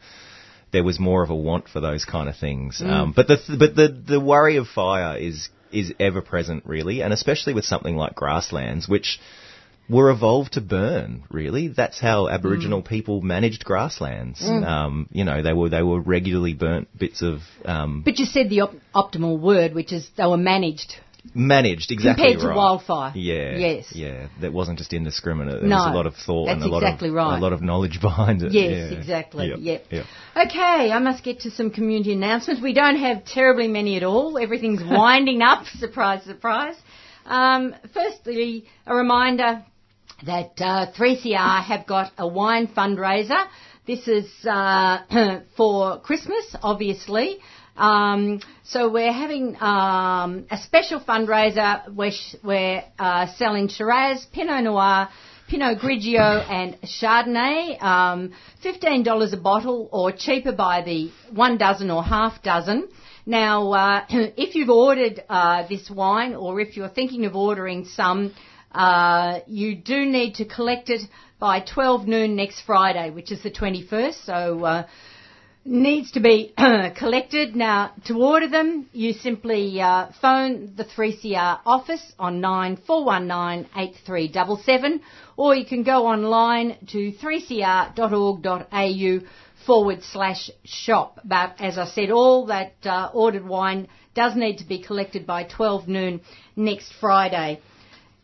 there 0.71 0.83
was 0.83 0.99
more 0.99 1.21
of 1.23 1.29
a 1.29 1.35
want 1.35 1.67
for 1.67 1.81
those 1.81 2.05
kind 2.05 2.29
of 2.29 2.35
things. 2.37 2.79
Mm. 2.81 2.89
Um, 2.89 3.13
but 3.15 3.27
the 3.27 3.37
th- 3.37 3.59
but 3.59 3.75
the 3.75 3.87
the 3.89 4.19
worry 4.19 4.55
of 4.57 4.67
fire 4.67 5.17
is 5.17 5.49
is 5.71 5.93
ever 5.99 6.21
present 6.21 6.63
really, 6.65 7.01
and 7.01 7.11
especially 7.13 7.53
with 7.53 7.65
something 7.65 7.95
like 7.97 8.15
grasslands, 8.15 8.87
which 8.87 9.19
were 9.89 10.09
evolved 10.09 10.53
to 10.53 10.61
burn. 10.61 11.23
Really, 11.29 11.67
that's 11.67 11.99
how 11.99 12.29
Aboriginal 12.29 12.81
people 12.81 13.21
managed 13.21 13.65
grasslands. 13.65 14.41
Um, 14.41 15.09
you 15.11 15.25
know, 15.25 15.41
they 15.41 15.51
were 15.53 15.67
they 15.69 15.83
were 15.83 15.99
regularly 15.99 16.53
burnt 16.53 16.87
bits 16.97 17.21
of 17.21 17.39
um, 17.65 18.01
But 18.05 18.17
you 18.19 18.25
said 18.25 18.49
the 18.49 18.61
op- 18.61 18.75
optimal 18.95 19.39
word, 19.39 19.73
which 19.73 19.91
is 19.91 20.09
they 20.17 20.25
were 20.25 20.37
managed. 20.37 20.95
Managed 21.33 21.91
exactly 21.91 22.31
Compared 22.33 22.51
to 22.53 22.57
wildfire. 22.57 23.11
Yeah. 23.15 23.55
Yes. 23.57 23.93
Yeah. 23.95 24.27
That 24.41 24.53
wasn't 24.53 24.77
just 24.79 24.91
indiscriminate. 24.93 25.61
There 25.61 25.69
No, 25.69 25.77
was 25.77 25.93
a 25.93 25.95
lot 25.95 26.07
of 26.07 26.15
thought 26.15 26.49
and 26.49 26.63
a 26.63 26.67
lot 26.67 26.83
exactly 26.83 27.09
of 27.09 27.15
right. 27.15 27.37
a 27.37 27.41
lot 27.41 27.53
of 27.53 27.61
knowledge 27.61 28.01
behind 28.09 28.41
it. 28.41 28.51
Yes, 28.53 28.91
Yeah. 28.91 28.97
exactly. 28.97 29.47
Yep. 29.49 29.59
Yep. 29.59 29.85
Yep. 29.91 30.05
Okay, 30.47 30.91
I 30.91 30.99
must 30.99 31.23
get 31.23 31.41
to 31.41 31.51
some 31.51 31.69
community 31.69 32.13
announcements. 32.13 32.61
We 32.61 32.73
don't 32.73 32.97
have 32.97 33.25
terribly 33.25 33.67
many 33.67 33.97
at 33.97 34.03
all. 34.03 34.37
Everything's 34.37 34.83
winding 34.83 35.41
up. 35.41 35.65
Surprise, 35.79 36.23
surprise. 36.23 36.75
Um, 37.25 37.75
firstly, 37.93 38.65
a 38.87 38.95
reminder 38.95 39.63
that 40.25 40.51
uh, 40.59 40.91
3CR 40.91 41.63
have 41.63 41.85
got 41.85 42.11
a 42.17 42.27
wine 42.27 42.67
fundraiser. 42.67 43.45
This 43.85 44.07
is 44.07 44.29
uh, 44.45 45.39
for 45.57 45.99
Christmas, 46.01 46.55
obviously. 46.61 47.39
Um, 47.77 48.41
so 48.63 48.89
we're 48.91 49.13
having 49.13 49.55
um, 49.61 50.45
a 50.51 50.57
special 50.57 50.99
fundraiser 50.99 51.93
where 51.93 52.11
sh- 52.11 52.35
we're 52.43 52.83
uh, 52.99 53.27
selling 53.37 53.69
Shiraz, 53.69 54.25
Pinot 54.33 54.63
Noir, 54.63 55.09
Pinot 55.47 55.79
Grigio 55.79 56.49
and 56.49 56.79
Chardonnay, 56.81 57.81
um, 57.81 58.33
$15 58.63 59.33
a 59.33 59.37
bottle 59.37 59.89
or 59.91 60.11
cheaper 60.11 60.51
by 60.51 60.81
the 60.81 61.11
one 61.31 61.57
dozen 61.57 61.89
or 61.91 62.03
half 62.03 62.41
dozen. 62.43 62.87
Now, 63.25 63.71
uh, 63.71 64.05
if 64.09 64.55
you've 64.55 64.69
ordered 64.69 65.23
uh, 65.29 65.67
this 65.67 65.89
wine 65.89 66.35
or 66.35 66.59
if 66.59 66.77
you're 66.77 66.89
thinking 66.89 67.25
of 67.25 67.35
ordering 67.35 67.85
some, 67.85 68.33
uh, 68.71 69.39
you 69.47 69.75
do 69.75 70.05
need 70.05 70.35
to 70.35 70.45
collect 70.45 70.89
it 70.89 71.01
by 71.39 71.59
12 71.59 72.07
noon 72.07 72.35
next 72.35 72.61
Friday, 72.61 73.09
which 73.09 73.31
is 73.31 73.43
the 73.43 73.51
21st. 73.51 74.25
So, 74.25 74.63
uh, 74.63 74.87
needs 75.63 76.11
to 76.11 76.19
be 76.19 76.53
collected. 76.97 77.55
Now, 77.55 77.93
to 78.05 78.19
order 78.21 78.49
them, 78.49 78.89
you 78.93 79.13
simply 79.13 79.79
uh, 79.79 80.07
phone 80.21 80.73
the 80.75 80.85
3CR 80.85 81.59
office 81.65 82.13
on 82.17 82.41
94198377 82.41 85.01
or 85.37 85.53
you 85.55 85.65
can 85.65 85.83
go 85.83 86.07
online 86.07 86.77
to 86.89 87.11
3cr.org.au 87.13 89.19
forward 89.65 90.03
slash 90.03 90.51
shop. 90.63 91.19
But 91.23 91.55
as 91.59 91.77
I 91.77 91.85
said, 91.85 92.09
all 92.11 92.47
that 92.47 92.73
uh, 92.83 93.11
ordered 93.13 93.45
wine 93.45 93.87
does 94.15 94.35
need 94.35 94.57
to 94.57 94.65
be 94.65 94.81
collected 94.83 95.27
by 95.27 95.43
12 95.43 95.87
noon 95.87 96.21
next 96.55 96.91
Friday. 96.99 97.61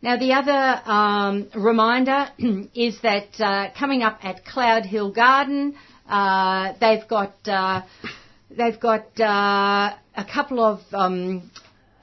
Now, 0.01 0.17
the 0.17 0.33
other 0.33 0.81
um, 0.85 1.47
reminder 1.55 2.29
is 2.75 2.99
that 3.01 3.39
uh, 3.39 3.69
coming 3.77 4.01
up 4.03 4.19
at 4.23 4.45
Cloud 4.45 4.85
Hill 4.85 5.11
Garden, 5.11 5.75
uh, 6.07 6.73
they've 6.79 7.07
got 7.07 7.33
uh, 7.47 7.81
they've 8.49 8.79
got 8.79 9.19
uh, 9.19 9.93
a 10.15 10.25
couple 10.31 10.63
of 10.63 10.81
um, 10.93 11.51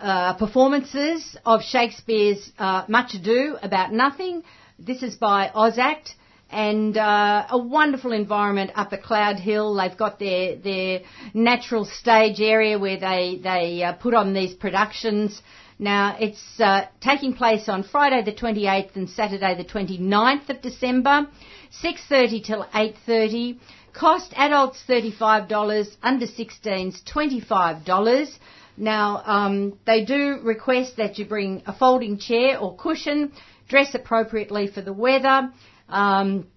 uh, 0.01 0.35
performances 0.35 1.37
of 1.45 1.63
Shakespeare's 1.63 2.51
uh, 2.59 2.85
Much 2.89 3.15
Ado 3.15 3.57
About 3.63 3.93
Nothing. 3.93 4.43
This 4.79 5.03
is 5.03 5.17
by 5.17 5.51
Ozact. 5.55 6.11
And 6.51 6.97
uh, 6.97 7.47
a 7.51 7.59
wonderful 7.59 8.13
environment 8.13 8.71
up 8.77 8.93
at 8.93 9.03
Cloud 9.03 9.41
Hill. 9.41 9.75
They've 9.75 9.97
got 9.97 10.21
their 10.21 10.55
their 10.57 11.01
natural 11.33 11.85
stage 11.85 12.41
area 12.41 12.79
where 12.79 12.99
they 13.01 13.41
they 13.43 13.83
put 14.01 14.15
on 14.15 14.35
these 14.35 14.55
productions. 14.55 15.43
Now, 15.79 16.17
it's 16.21 16.61
uh, 16.61 16.87
taking 17.01 17.35
place 17.35 17.69
on 17.69 17.83
Friday 17.83 18.23
the 18.23 18.33
28th 18.33 18.95
and 18.95 19.11
Saturday 19.11 19.57
the 19.57 19.65
29th 19.65 20.49
of 20.49 20.63
December, 20.63 21.27
6.30 21.83 22.45
till 22.45 22.65
8.30. 22.73 23.59
Cost 23.95 24.33
adults 24.37 24.83
$35, 24.89 25.97
under 26.03 26.27
16s 26.27 27.03
$25. 27.05 28.39
Now, 28.77 29.23
um, 29.25 29.79
they 29.87 30.05
do 30.05 30.41
request 30.43 30.97
that 30.97 31.17
you 31.17 31.25
bring 31.25 31.63
a 31.67 31.73
folding 31.73 32.19
chair 32.19 32.59
or 32.59 32.75
cushion, 32.75 33.31
dress 33.69 33.95
appropriately 33.95 34.67
for 34.67 34.81
the 34.81 34.93
weather. 34.93 35.53
Um, 35.89 36.49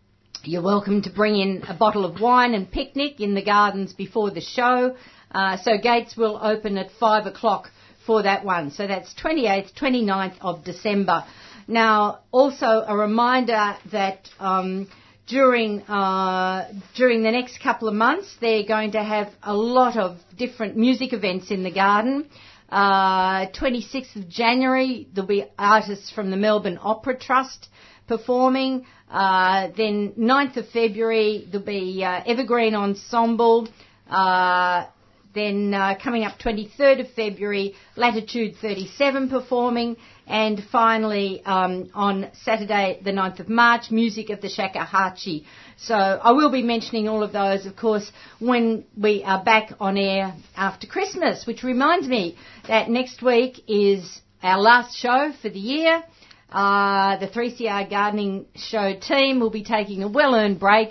you're 0.43 0.63
welcome 0.63 1.03
to 1.03 1.11
bring 1.11 1.39
in 1.39 1.63
a 1.67 1.75
bottle 1.75 2.05
of 2.05 2.19
wine 2.19 2.55
and 2.55 2.71
picnic 2.71 3.19
in 3.19 3.35
the 3.35 3.43
gardens 3.43 3.93
before 3.93 4.31
the 4.31 4.41
show. 4.41 4.95
Uh, 5.31 5.57
so 5.57 5.77
gates 5.77 6.17
will 6.17 6.39
open 6.41 6.75
at 6.79 6.89
5 6.99 7.27
o'clock 7.27 7.69
for 8.07 8.23
that 8.23 8.45
one. 8.45 8.71
So 8.71 8.87
that's 8.87 9.13
28th, 9.13 9.73
29th 9.75 10.37
of 10.41 10.63
December. 10.63 11.23
Now, 11.67 12.21
also 12.31 12.83
a 12.87 12.97
reminder 12.97 13.75
that 13.91 14.27
um, 14.39 14.87
during 15.27 15.81
uh, 15.83 16.71
during 16.95 17.21
the 17.23 17.31
next 17.31 17.61
couple 17.61 17.87
of 17.87 17.93
months, 17.93 18.35
they're 18.39 18.65
going 18.65 18.91
to 18.91 19.03
have 19.03 19.29
a 19.43 19.53
lot 19.53 19.97
of 19.97 20.17
different 20.37 20.77
music 20.77 21.13
events 21.13 21.51
in 21.51 21.63
the 21.63 21.71
garden. 21.71 22.27
Uh, 22.69 23.47
26th 23.47 24.15
of 24.15 24.27
January, 24.29 25.07
there'll 25.13 25.27
be 25.27 25.45
artists 25.57 26.11
from 26.11 26.31
the 26.31 26.37
Melbourne 26.37 26.79
Opera 26.81 27.17
Trust 27.17 27.67
performing. 28.07 28.85
Uh, 29.09 29.69
then 29.77 30.13
9th 30.17 30.57
of 30.57 30.69
February, 30.69 31.47
there'll 31.49 31.65
be 31.65 32.03
uh, 32.03 32.21
Evergreen 32.25 32.75
Ensemble. 32.75 33.67
Uh, 34.09 34.85
then 35.33 35.73
uh, 35.73 35.95
coming 36.01 36.23
up 36.23 36.39
23rd 36.39 37.01
of 37.01 37.11
February, 37.11 37.75
Latitude 37.95 38.55
37 38.61 39.29
performing. 39.29 39.95
And 40.27 40.61
finally, 40.71 41.41
um, 41.45 41.89
on 41.93 42.29
Saturday, 42.43 42.99
the 43.01 43.11
9th 43.11 43.39
of 43.39 43.47
March, 43.47 43.89
Music 43.91 44.29
of 44.29 44.41
the 44.41 44.49
Shakuhachi. 44.49 45.45
So 45.77 45.95
I 45.95 46.31
will 46.33 46.51
be 46.51 46.61
mentioning 46.63 47.07
all 47.07 47.23
of 47.23 47.31
those, 47.31 47.65
of 47.65 47.77
course, 47.77 48.11
when 48.39 48.83
we 48.97 49.23
are 49.23 49.41
back 49.41 49.71
on 49.79 49.97
air 49.97 50.35
after 50.57 50.85
Christmas, 50.85 51.47
which 51.47 51.63
reminds 51.63 52.07
me 52.07 52.35
that 52.67 52.89
next 52.89 53.21
week 53.21 53.61
is 53.69 54.19
our 54.43 54.59
last 54.59 54.97
show 54.97 55.31
for 55.41 55.47
the 55.49 55.59
year. 55.59 56.03
Uh, 56.51 57.17
the 57.17 57.27
3CR 57.27 57.89
Gardening 57.89 58.47
Show 58.55 58.95
team 58.99 59.39
will 59.39 59.49
be 59.49 59.63
taking 59.63 60.03
a 60.03 60.07
well-earned 60.09 60.59
break. 60.59 60.89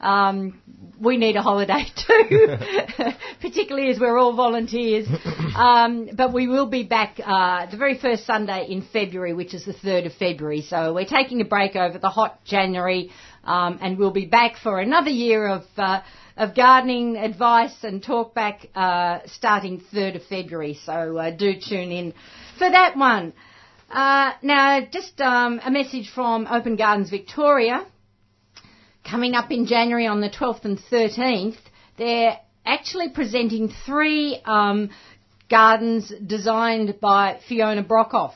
Um, 0.00 0.60
we 1.00 1.16
need 1.16 1.36
a 1.36 1.42
holiday 1.42 1.84
too, 2.06 2.56
particularly 3.40 3.90
as 3.90 3.98
we're 3.98 4.18
all 4.18 4.34
volunteers. 4.34 5.06
Um, 5.58 6.10
but 6.14 6.32
we 6.32 6.46
will 6.46 6.66
be 6.66 6.84
back 6.84 7.18
uh, 7.24 7.66
the 7.68 7.76
very 7.76 7.98
first 7.98 8.26
Sunday 8.26 8.68
in 8.68 8.80
February, 8.92 9.34
which 9.34 9.54
is 9.54 9.64
the 9.64 9.72
3rd 9.72 10.06
of 10.06 10.12
February. 10.12 10.60
So 10.62 10.94
we're 10.94 11.04
taking 11.04 11.40
a 11.40 11.44
break 11.44 11.74
over 11.74 11.98
the 11.98 12.10
hot 12.10 12.44
January, 12.44 13.10
um, 13.42 13.80
and 13.82 13.98
we'll 13.98 14.12
be 14.12 14.26
back 14.26 14.56
for 14.62 14.78
another 14.78 15.10
year 15.10 15.48
of 15.48 15.64
uh, 15.76 16.02
of 16.36 16.54
gardening 16.54 17.16
advice 17.16 17.74
and 17.82 18.00
talk 18.02 18.34
back 18.34 18.68
uh, 18.76 19.18
starting 19.26 19.82
3rd 19.92 20.16
of 20.16 20.22
February. 20.26 20.78
So 20.86 21.16
uh, 21.18 21.30
do 21.30 21.54
tune 21.58 21.90
in 21.90 22.14
for 22.56 22.70
that 22.70 22.96
one. 22.96 23.32
Uh, 23.90 24.32
now, 24.42 24.86
just 24.92 25.20
um, 25.20 25.60
a 25.64 25.70
message 25.70 26.10
from 26.14 26.46
Open 26.46 26.76
Gardens 26.76 27.10
Victoria. 27.10 27.84
Coming 29.04 29.34
up 29.34 29.50
in 29.50 29.66
January 29.66 30.06
on 30.06 30.20
the 30.20 30.30
12th 30.30 30.64
and 30.64 30.78
13th, 30.78 31.56
they're 31.96 32.38
actually 32.64 33.08
presenting 33.10 33.72
three 33.86 34.40
um, 34.44 34.90
gardens 35.48 36.12
designed 36.24 37.00
by 37.00 37.40
Fiona 37.48 37.82
Brockhoff. 37.82 38.34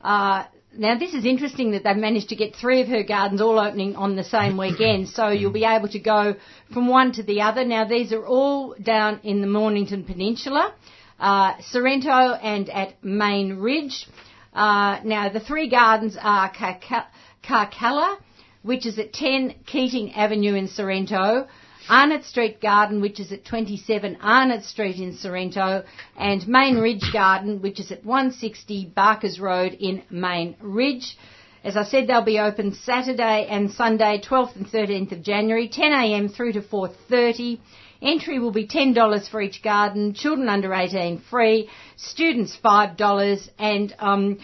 Uh, 0.00 0.44
now, 0.74 0.98
this 0.98 1.12
is 1.12 1.26
interesting 1.26 1.72
that 1.72 1.84
they've 1.84 1.96
managed 1.96 2.30
to 2.30 2.36
get 2.36 2.56
three 2.56 2.80
of 2.80 2.88
her 2.88 3.02
gardens 3.02 3.42
all 3.42 3.58
opening 3.58 3.94
on 3.94 4.16
the 4.16 4.24
same 4.24 4.56
weekend, 4.56 5.08
so 5.08 5.28
you'll 5.28 5.52
be 5.52 5.64
able 5.66 5.88
to 5.88 5.98
go 5.98 6.34
from 6.72 6.88
one 6.88 7.12
to 7.12 7.22
the 7.22 7.42
other. 7.42 7.64
Now, 7.64 7.84
these 7.84 8.12
are 8.12 8.24
all 8.24 8.74
down 8.82 9.20
in 9.22 9.42
the 9.42 9.46
Mornington 9.46 10.04
Peninsula, 10.04 10.72
uh, 11.20 11.54
Sorrento 11.60 12.10
and 12.10 12.70
at 12.70 13.04
Main 13.04 13.58
Ridge. 13.58 14.08
Uh, 14.54 15.00
now, 15.04 15.28
the 15.28 15.40
three 15.40 15.68
gardens 15.68 16.16
are 16.18 16.50
Carca- 16.50 17.06
Karkalla, 17.44 18.16
which 18.62 18.86
is 18.86 18.98
at 18.98 19.12
10 19.12 19.54
Keating 19.66 20.14
Avenue 20.14 20.54
in 20.54 20.68
Sorrento, 20.68 21.46
Arnott 21.88 22.24
Street 22.24 22.60
Garden, 22.60 23.00
which 23.00 23.18
is 23.18 23.32
at 23.32 23.44
27 23.44 24.18
Arnott 24.22 24.64
Street 24.64 24.96
in 24.96 25.16
Sorrento, 25.16 25.84
and 26.16 26.46
Main 26.46 26.78
Ridge 26.78 27.12
Garden, 27.12 27.60
which 27.60 27.80
is 27.80 27.90
at 27.90 28.04
160 28.04 28.92
Barkers 28.94 29.40
Road 29.40 29.76
in 29.78 30.02
Main 30.10 30.56
Ridge. 30.60 31.16
As 31.64 31.76
I 31.76 31.84
said, 31.84 32.06
they'll 32.06 32.24
be 32.24 32.38
open 32.38 32.74
Saturday 32.74 33.46
and 33.48 33.70
Sunday, 33.70 34.20
12th 34.20 34.56
and 34.56 34.66
13th 34.66 35.12
of 35.12 35.22
January, 35.22 35.68
10am 35.68 36.34
through 36.34 36.54
to 36.54 36.60
4.30. 36.60 37.58
Entry 38.00 38.40
will 38.40 38.50
be 38.50 38.66
$10 38.66 39.30
for 39.30 39.40
each 39.40 39.62
garden, 39.62 40.12
children 40.12 40.48
under 40.48 40.74
18 40.74 41.22
free, 41.30 41.68
students 41.96 42.56
$5, 42.64 43.48
and 43.60 43.94
um, 44.00 44.38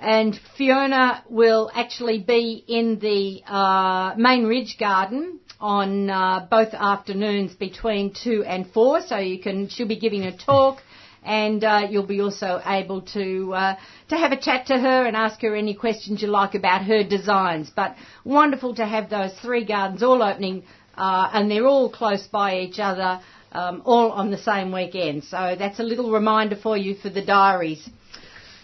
and 0.00 0.38
Fiona 0.56 1.24
will 1.28 1.70
actually 1.74 2.20
be 2.20 2.64
in 2.68 2.98
the 3.00 3.42
uh, 3.46 4.14
Main 4.16 4.44
Ridge 4.44 4.76
Garden 4.78 5.40
on 5.60 6.08
uh, 6.08 6.46
both 6.48 6.72
afternoons 6.72 7.54
between 7.54 8.14
two 8.14 8.44
and 8.44 8.70
four. 8.70 9.00
So 9.02 9.18
you 9.18 9.40
can 9.40 9.68
she'll 9.68 9.88
be 9.88 9.98
giving 9.98 10.22
a 10.22 10.36
talk 10.36 10.78
and 11.24 11.64
uh, 11.64 11.86
you'll 11.90 12.06
be 12.06 12.20
also 12.20 12.60
able 12.64 13.02
to 13.02 13.52
uh, 13.54 13.76
to 14.08 14.16
have 14.16 14.32
a 14.32 14.40
chat 14.40 14.66
to 14.66 14.78
her 14.78 15.04
and 15.04 15.16
ask 15.16 15.40
her 15.42 15.54
any 15.54 15.74
questions 15.74 16.22
you 16.22 16.28
like 16.28 16.54
about 16.54 16.84
her 16.84 17.02
designs. 17.02 17.70
But 17.74 17.96
wonderful 18.24 18.76
to 18.76 18.86
have 18.86 19.10
those 19.10 19.32
three 19.40 19.64
gardens 19.64 20.02
all 20.02 20.22
opening, 20.22 20.62
uh, 20.96 21.28
and 21.32 21.50
they're 21.50 21.66
all 21.66 21.90
close 21.90 22.26
by 22.28 22.60
each 22.60 22.78
other, 22.78 23.20
um, 23.50 23.82
all 23.84 24.12
on 24.12 24.30
the 24.30 24.38
same 24.38 24.70
weekend. 24.70 25.24
So 25.24 25.56
that's 25.58 25.80
a 25.80 25.82
little 25.82 26.12
reminder 26.12 26.56
for 26.56 26.76
you 26.76 26.94
for 26.94 27.10
the 27.10 27.24
diaries. 27.24 27.88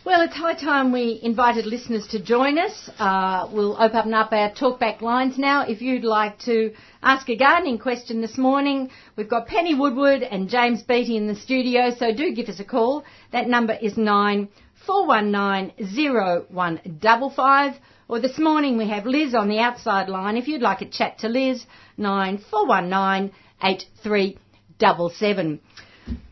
Well, 0.05 0.21
it's 0.21 0.35
high 0.37 0.53
time 0.53 0.93
we 0.93 1.19
invited 1.23 1.65
listeners 1.65 2.07
to 2.09 2.23
join 2.23 2.59
us. 2.59 2.91
Uh, 2.99 3.49
we'll 3.51 3.75
open 3.83 4.13
up 4.13 4.35
our 4.35 4.51
talkback 4.53 5.01
lines 5.01 5.39
now. 5.39 5.63
If 5.63 5.81
you'd 5.81 6.05
like 6.05 6.39
to 6.41 6.75
ask 7.03 7.27
a 7.31 7.37
gardening 7.37 7.79
question 7.79 8.21
this 8.21 8.37
morning, 8.37 8.91
we've 9.17 9.31
got 9.31 9.47
Penny 9.47 9.75
Woodward 9.75 10.23
and 10.23 10.51
James 10.51 10.83
Beattie 10.83 11.17
in 11.17 11.27
the 11.27 11.35
studio, 11.35 11.89
so 11.99 12.15
do 12.15 12.35
give 12.35 12.51
us 12.51 12.61
a 12.61 12.65
call. 12.65 13.03
That 13.33 13.49
number 13.49 13.73
is 13.73 13.97
nine 13.97 14.51
four 14.87 15.07
one 15.07 15.31
nine 15.33 15.73
zero 15.83 16.45
one 16.51 16.99
double 17.01 17.31
five. 17.31 17.73
Or 18.07 18.21
this 18.21 18.39
morning 18.39 18.77
we 18.77 18.87
have 18.91 19.07
Liz 19.07 19.35
on 19.35 19.49
the 19.49 19.61
outside 19.61 20.11
line. 20.11 20.37
If 20.37 20.49
you'd 20.49 20.61
like 20.61 20.83
a 20.83 20.91
chat 20.91 21.21
to 21.21 21.31
Liz, 21.31 21.65
nine 21.97 22.45
four 22.51 22.67
one 22.67 22.91
nine 22.91 23.33
eight 23.63 23.85
three 24.03 24.37
double 24.79 25.09
seven. 25.09 25.61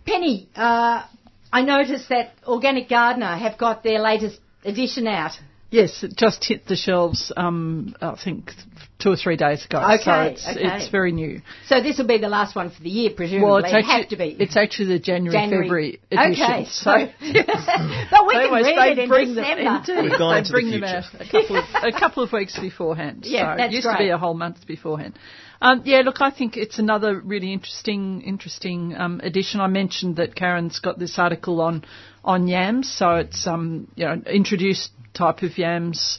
Penny, 0.04 0.50
uh, 0.56 1.06
I 1.52 1.62
noticed 1.62 2.08
that 2.08 2.32
Organic 2.46 2.88
Gardener 2.88 3.36
have 3.36 3.58
got 3.58 3.82
their 3.82 4.00
latest 4.00 4.40
edition 4.64 5.06
out. 5.06 5.32
Yes, 5.70 6.02
it 6.02 6.14
just 6.16 6.44
hit 6.44 6.66
the 6.66 6.76
shelves. 6.76 7.32
Um, 7.34 7.96
I 8.00 8.14
think 8.22 8.52
two 8.98 9.10
or 9.10 9.16
three 9.16 9.36
days 9.36 9.64
ago. 9.64 9.78
Okay, 9.78 10.02
so 10.04 10.20
it's, 10.20 10.46
okay. 10.46 10.60
it's 10.62 10.88
very 10.88 11.12
new. 11.12 11.40
So 11.66 11.80
this 11.82 11.96
will 11.98 12.06
be 12.06 12.18
the 12.18 12.28
last 12.28 12.54
one 12.54 12.70
for 12.70 12.82
the 12.82 12.90
year, 12.90 13.10
presumably. 13.16 13.44
Well, 13.48 13.56
it's 13.56 13.72
actually 13.72 13.90
have 13.90 14.08
to 14.10 14.16
be. 14.16 14.36
it's 14.38 14.56
actually 14.56 14.88
the 14.88 14.98
January, 14.98 15.32
January. 15.32 15.64
February 15.64 16.00
edition. 16.10 16.44
Okay, 16.44 16.64
So, 16.70 16.90
but 18.10 18.26
we 18.26 18.34
they 18.34 18.48
can 18.48 18.52
read 18.52 18.64
they 18.64 18.90
it 18.92 18.98
in 18.98 19.08
bring 19.08 19.34
December. 19.34 19.62
them 19.64 19.76
indeed. 19.76 20.10
We've 20.10 20.18
gone 20.18 20.32
they 20.34 20.38
into 20.38 20.48
the 20.48 20.52
bring 20.52 20.70
them 20.70 20.80
future. 20.80 20.96
out 20.96 21.20
a 21.20 21.30
couple 21.30 21.56
of 21.56 21.64
a 21.94 21.98
couple 21.98 22.22
of 22.22 22.32
weeks 22.32 22.58
beforehand. 22.58 23.24
Yeah, 23.32 23.54
so 23.54 23.56
that's 23.56 23.72
it 23.72 23.76
used 23.76 23.88
to 23.88 23.96
be 23.98 24.10
a 24.10 24.18
whole 24.18 24.34
month 24.34 24.66
beforehand. 24.66 25.18
Um, 25.62 25.82
yeah, 25.84 26.00
look, 26.00 26.20
I 26.20 26.32
think 26.32 26.56
it's 26.56 26.80
another 26.80 27.20
really 27.20 27.52
interesting 27.52 28.22
interesting 28.22 28.96
um, 28.96 29.20
edition. 29.22 29.60
I 29.60 29.68
mentioned 29.68 30.16
that 30.16 30.34
Karen's 30.34 30.80
got 30.80 30.98
this 30.98 31.20
article 31.20 31.60
on 31.60 31.84
on 32.24 32.48
yams, 32.48 32.92
so 32.92 33.14
it's 33.14 33.46
um, 33.46 33.86
you 33.94 34.04
know 34.04 34.20
introduced 34.26 34.90
type 35.14 35.42
of 35.42 35.56
yams. 35.56 36.18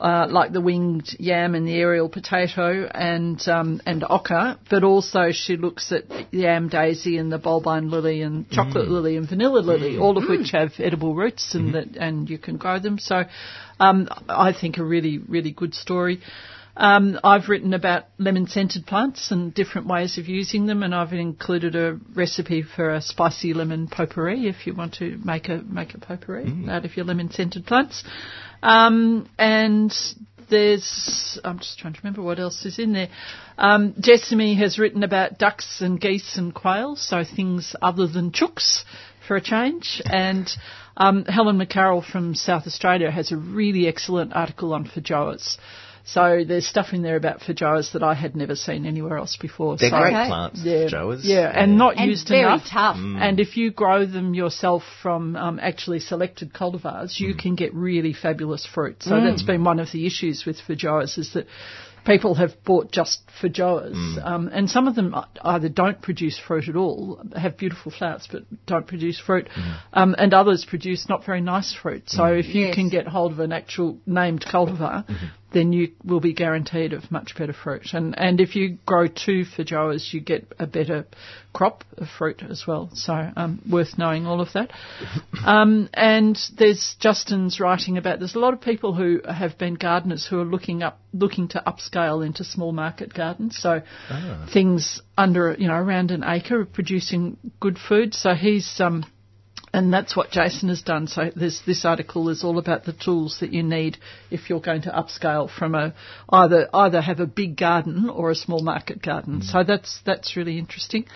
Uh, 0.00 0.26
like 0.28 0.52
the 0.52 0.60
winged 0.60 1.14
yam 1.20 1.54
and 1.54 1.68
the 1.68 1.74
aerial 1.74 2.08
potato 2.08 2.90
and 2.92 3.46
um, 3.46 3.80
and 3.86 4.04
oca, 4.10 4.58
but 4.68 4.82
also 4.82 5.30
she 5.30 5.56
looks 5.56 5.92
at 5.92 6.08
the 6.08 6.26
yam 6.32 6.68
daisy 6.68 7.18
and 7.18 7.30
the 7.30 7.38
bulbine 7.38 7.88
lily 7.88 8.22
and 8.22 8.50
chocolate 8.50 8.88
lily 8.88 9.16
and 9.16 9.28
vanilla 9.28 9.60
lily, 9.60 9.98
all 9.98 10.18
of 10.18 10.28
which 10.28 10.50
have 10.50 10.72
edible 10.80 11.14
roots 11.14 11.54
and 11.54 11.74
that 11.74 11.96
and 11.96 12.28
you 12.28 12.36
can 12.36 12.56
grow 12.56 12.80
them. 12.80 12.98
So 12.98 13.22
um, 13.78 14.08
I 14.28 14.52
think 14.52 14.78
a 14.78 14.84
really 14.84 15.18
really 15.18 15.52
good 15.52 15.72
story. 15.72 16.20
Um, 16.76 17.20
I've 17.22 17.48
written 17.48 17.74
about 17.74 18.04
lemon 18.18 18.46
scented 18.46 18.86
plants 18.86 19.30
and 19.30 19.52
different 19.52 19.88
ways 19.88 20.16
of 20.16 20.26
using 20.28 20.66
them, 20.66 20.82
and 20.82 20.94
I've 20.94 21.12
included 21.12 21.76
a 21.76 21.98
recipe 22.14 22.62
for 22.62 22.90
a 22.90 23.02
spicy 23.02 23.52
lemon 23.52 23.88
potpourri 23.88 24.46
if 24.48 24.66
you 24.66 24.74
want 24.74 24.94
to 24.94 25.18
make 25.22 25.48
a 25.48 25.58
make 25.58 25.94
a 25.94 25.98
potpourri 25.98 26.66
out 26.68 26.84
of 26.84 26.96
your 26.96 27.04
lemon 27.04 27.30
scented 27.30 27.66
plants. 27.66 28.04
Um, 28.62 29.28
and 29.38 29.92
there's 30.48 31.38
I'm 31.44 31.58
just 31.58 31.78
trying 31.78 31.92
to 31.92 32.00
remember 32.02 32.22
what 32.22 32.38
else 32.38 32.64
is 32.64 32.78
in 32.78 32.92
there. 32.92 33.08
Um, 33.58 33.94
Jessamy 34.00 34.54
has 34.56 34.78
written 34.78 35.02
about 35.02 35.38
ducks 35.38 35.82
and 35.82 36.00
geese 36.00 36.36
and 36.36 36.54
quails, 36.54 37.06
so 37.06 37.22
things 37.24 37.76
other 37.82 38.06
than 38.06 38.32
chooks 38.32 38.84
for 39.26 39.36
a 39.36 39.40
change. 39.42 40.00
And 40.06 40.48
um, 40.96 41.24
Helen 41.24 41.58
McKerral 41.58 42.04
from 42.04 42.34
South 42.34 42.66
Australia 42.66 43.10
has 43.10 43.32
a 43.32 43.36
really 43.36 43.86
excellent 43.86 44.34
article 44.34 44.72
on 44.74 44.86
feijoas. 44.86 45.58
So 46.04 46.44
there's 46.46 46.66
stuff 46.66 46.92
in 46.92 47.02
there 47.02 47.16
about 47.16 47.40
feijoas 47.40 47.92
that 47.92 48.02
I 48.02 48.14
had 48.14 48.34
never 48.36 48.56
seen 48.56 48.86
anywhere 48.86 49.18
else 49.18 49.36
before. 49.36 49.76
They're 49.76 49.90
so, 49.90 49.98
great 49.98 50.14
Okay. 50.14 50.26
plants, 50.26 50.60
Yeah, 50.64 50.86
Joas. 50.88 51.24
yeah, 51.24 51.50
and 51.54 51.78
not 51.78 51.96
and 51.96 52.10
used 52.10 52.28
very 52.28 52.42
enough. 52.42 52.64
tough. 52.68 52.96
Mm. 52.96 53.20
And 53.20 53.40
if 53.40 53.56
you 53.56 53.70
grow 53.70 54.04
them 54.04 54.34
yourself 54.34 54.82
from 55.02 55.36
um, 55.36 55.58
actually 55.62 56.00
selected 56.00 56.52
cultivars, 56.52 57.18
you 57.20 57.34
mm. 57.34 57.38
can 57.38 57.54
get 57.54 57.72
really 57.74 58.12
fabulous 58.12 58.66
fruit. 58.66 59.02
So 59.02 59.12
mm. 59.12 59.28
that's 59.30 59.42
been 59.42 59.64
one 59.64 59.78
of 59.78 59.92
the 59.92 60.06
issues 60.06 60.44
with 60.44 60.58
feijoas 60.66 61.18
is 61.18 61.32
that 61.34 61.46
people 62.04 62.34
have 62.34 62.52
bought 62.64 62.90
just 62.90 63.22
feijoas, 63.40 63.94
um, 64.24 64.48
and 64.52 64.68
some 64.68 64.88
of 64.88 64.94
them 64.94 65.14
either 65.42 65.68
don't 65.68 66.02
produce 66.02 66.38
fruit 66.38 66.68
at 66.68 66.76
all, 66.76 67.20
have 67.36 67.56
beautiful 67.56 67.92
flowers 67.92 68.28
but 68.30 68.42
don't 68.66 68.86
produce 68.86 69.18
fruit, 69.20 69.48
um, 69.92 70.14
and 70.18 70.34
others 70.34 70.64
produce 70.64 71.08
not 71.08 71.24
very 71.24 71.40
nice 71.40 71.72
fruit. 71.72 72.04
So 72.06 72.24
if 72.26 72.54
you 72.54 72.66
Yes. 72.66 72.74
can 72.74 72.88
get 72.88 73.06
hold 73.06 73.32
of 73.32 73.40
an 73.40 73.52
actual 73.52 73.98
named 74.06 74.44
cultivar, 74.44 75.06
mm-hmm. 75.06 75.26
Then 75.52 75.72
you 75.72 75.92
will 76.04 76.20
be 76.20 76.32
guaranteed 76.32 76.92
of 76.92 77.10
much 77.10 77.34
better 77.36 77.52
fruit. 77.52 77.92
And 77.92 78.18
and 78.18 78.40
if 78.40 78.56
you 78.56 78.78
grow 78.86 79.06
two 79.06 79.44
feijoas, 79.44 80.12
you 80.12 80.20
get 80.20 80.52
a 80.58 80.66
better 80.66 81.06
crop 81.52 81.84
of 81.98 82.08
fruit 82.08 82.42
as 82.48 82.64
well. 82.66 82.90
So 82.94 83.30
um, 83.36 83.62
worth 83.70 83.98
knowing 83.98 84.26
all 84.26 84.40
of 84.40 84.52
that. 84.54 84.70
Um, 85.44 85.88
and 85.92 86.38
there's 86.56 86.96
Justin's 86.98 87.60
writing 87.60 87.98
about. 87.98 88.18
There's 88.18 88.34
a 88.34 88.38
lot 88.38 88.54
of 88.54 88.60
people 88.60 88.94
who 88.94 89.20
have 89.28 89.58
been 89.58 89.74
gardeners 89.74 90.26
who 90.26 90.40
are 90.40 90.44
looking 90.44 90.82
up, 90.82 91.00
looking 91.12 91.48
to 91.48 91.62
upscale 91.66 92.24
into 92.24 92.44
small 92.44 92.72
market 92.72 93.12
gardens. 93.12 93.58
So 93.58 93.82
things 94.52 95.02
under, 95.16 95.54
you 95.58 95.68
know, 95.68 95.74
around 95.74 96.10
an 96.10 96.24
acre 96.24 96.60
of 96.60 96.72
producing 96.72 97.36
good 97.60 97.78
food. 97.78 98.14
So 98.14 98.34
he's 98.34 98.80
um, 98.80 99.04
and 99.72 99.92
that's 99.92 100.16
what 100.16 100.30
Jason 100.30 100.68
has 100.68 100.82
done. 100.82 101.06
So 101.06 101.30
this 101.34 101.60
this 101.66 101.84
article 101.84 102.28
is 102.28 102.44
all 102.44 102.58
about 102.58 102.84
the 102.84 102.92
tools 102.92 103.38
that 103.40 103.52
you 103.52 103.62
need 103.62 103.98
if 104.30 104.50
you're 104.50 104.60
going 104.60 104.82
to 104.82 104.90
upscale 104.90 105.50
from 105.50 105.74
a 105.74 105.94
either 106.28 106.68
either 106.74 107.00
have 107.00 107.20
a 107.20 107.26
big 107.26 107.56
garden 107.56 108.10
or 108.10 108.30
a 108.30 108.34
small 108.34 108.62
market 108.62 109.02
garden. 109.02 109.42
So 109.42 109.64
that's 109.64 110.00
that's 110.04 110.36
really 110.36 110.58
interesting. 110.58 111.06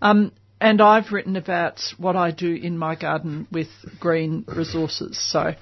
Um, 0.00 0.32
and 0.60 0.80
I've 0.80 1.12
written 1.12 1.36
about 1.36 1.80
what 1.98 2.16
I 2.16 2.30
do 2.30 2.54
in 2.54 2.78
my 2.78 2.94
garden 2.94 3.46
with 3.50 3.68
green 3.98 4.44
resources. 4.46 5.18
So, 5.18 5.54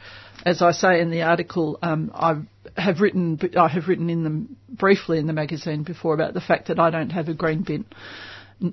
as 0.44 0.60
I 0.62 0.72
say 0.72 1.00
in 1.00 1.10
the 1.10 1.22
article, 1.22 1.78
um, 1.82 2.12
I 2.14 2.42
have 2.80 3.00
written 3.00 3.40
I 3.56 3.68
have 3.68 3.88
written 3.88 4.10
in 4.10 4.24
them 4.24 4.56
briefly 4.68 5.18
in 5.18 5.26
the 5.26 5.32
magazine 5.32 5.82
before 5.82 6.14
about 6.14 6.34
the 6.34 6.40
fact 6.40 6.68
that 6.68 6.78
I 6.78 6.90
don't 6.90 7.10
have 7.10 7.28
a 7.28 7.34
green 7.34 7.62
bin 7.62 7.86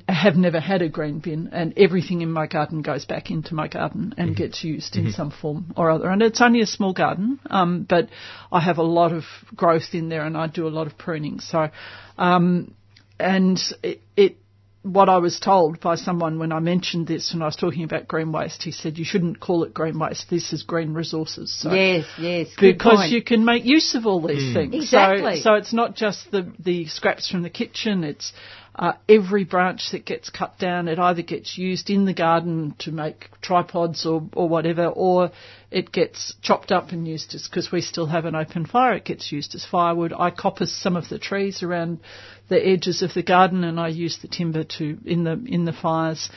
have 0.08 0.36
never 0.36 0.60
had 0.60 0.82
a 0.82 0.90
green 0.90 1.20
bin, 1.20 1.50
and 1.52 1.74
everything 1.78 2.22
in 2.22 2.32
my 2.32 2.48
garden 2.48 2.82
goes 2.82 3.06
back 3.06 3.32
into 3.32 3.54
my 3.56 3.68
garden 3.68 4.14
and 4.18 4.36
gets 4.36 4.64
used 4.64 4.96
in 4.96 5.12
some 5.12 5.32
form 5.32 5.74
or 5.76 5.90
other. 5.90 6.10
And 6.10 6.22
it's 6.22 6.42
only 6.42 6.62
a 6.62 6.66
small 6.66 6.94
garden, 6.94 7.40
um, 7.50 7.86
but 7.88 8.10
I 8.52 8.60
have 8.60 8.78
a 8.78 8.84
lot 8.84 9.12
of 9.12 9.24
growth 9.56 9.94
in 9.94 10.10
there, 10.10 10.26
and 10.26 10.38
I 10.38 10.48
do 10.48 10.68
a 10.68 10.70
lot 10.70 10.88
of 10.88 10.98
pruning. 10.98 11.40
So, 11.40 11.70
um, 12.18 12.74
and 13.20 13.60
it, 13.84 14.02
it 14.16 14.38
what 14.82 15.10
I 15.10 15.18
was 15.18 15.40
told 15.40 15.82
by 15.82 15.96
someone 15.96 16.40
when 16.40 16.54
I 16.54 16.60
mentioned 16.60 17.06
this 17.06 17.34
when 17.34 17.42
I 17.42 17.46
was 17.46 17.58
talking 17.58 17.84
about 17.84 18.08
green 18.08 18.32
waste, 18.32 18.64
he 18.64 18.72
said 18.72 18.98
you 18.98 19.04
shouldn't 19.04 19.40
call 19.40 19.64
it 19.64 19.74
green 19.74 20.00
waste. 20.00 20.30
This 20.30 20.54
is 20.54 20.64
green 20.64 20.94
resources. 20.94 21.54
So 21.54 21.74
Yes, 21.74 22.06
yes. 22.18 22.48
good 22.58 22.78
because 22.78 23.00
point. 23.00 23.12
you 23.12 23.22
can 23.22 23.44
make 23.44 23.66
use 23.66 23.94
of 23.96 24.06
all 24.06 24.26
these 24.26 24.54
things. 24.54 24.74
Exactly. 24.74 25.38
So, 25.38 25.42
so 25.42 25.54
it's 25.56 25.74
not 25.74 25.96
just 25.96 26.32
the 26.32 26.52
the 26.60 26.86
scraps 26.88 27.30
from 27.30 27.42
the 27.42 27.50
kitchen. 27.50 28.04
It's 28.06 28.32
uh, 28.80 28.94
every 29.10 29.44
branch 29.44 29.92
that 29.92 30.06
gets 30.06 30.30
cut 30.30 30.58
down. 30.58 30.88
It 30.88 30.98
either 30.98 31.22
gets 31.22 31.58
used 31.58 31.90
in 31.90 32.06
the 32.06 32.14
garden 32.14 32.76
to 32.80 32.94
make 32.94 33.30
tripods 33.42 34.06
or 34.06 34.24
or 34.34 34.48
whatever, 34.48 34.86
or 34.88 35.32
it 35.70 35.92
gets 35.92 36.34
chopped 36.42 36.72
up 36.72 36.92
and 36.92 37.06
used 37.06 37.36
as 37.36 37.46
because 37.50 37.74
we 37.74 37.82
still 37.82 38.06
have 38.06 38.24
an 38.24 38.36
open 38.36 38.66
fire. 38.66 38.94
It 38.94 39.04
gets 39.04 39.34
used 39.34 39.54
as 39.54 39.66
firewood. 39.66 40.14
I 40.18 40.32
coppice 40.32 40.72
some 40.82 40.96
of 40.96 41.10
the 41.10 41.20
trees 41.20 41.62
around 41.62 42.00
the 42.48 42.66
edges 42.66 43.02
of 43.02 43.14
the 43.14 43.22
garden, 43.22 43.66
and 43.66 43.78
I 43.78 43.90
use 43.90 44.20
the 44.22 44.30
timber 44.30 44.64
to 44.64 44.98
in 45.06 45.26
the 45.26 45.34
in 45.46 45.66
the 45.66 45.74
fires. 45.74 46.30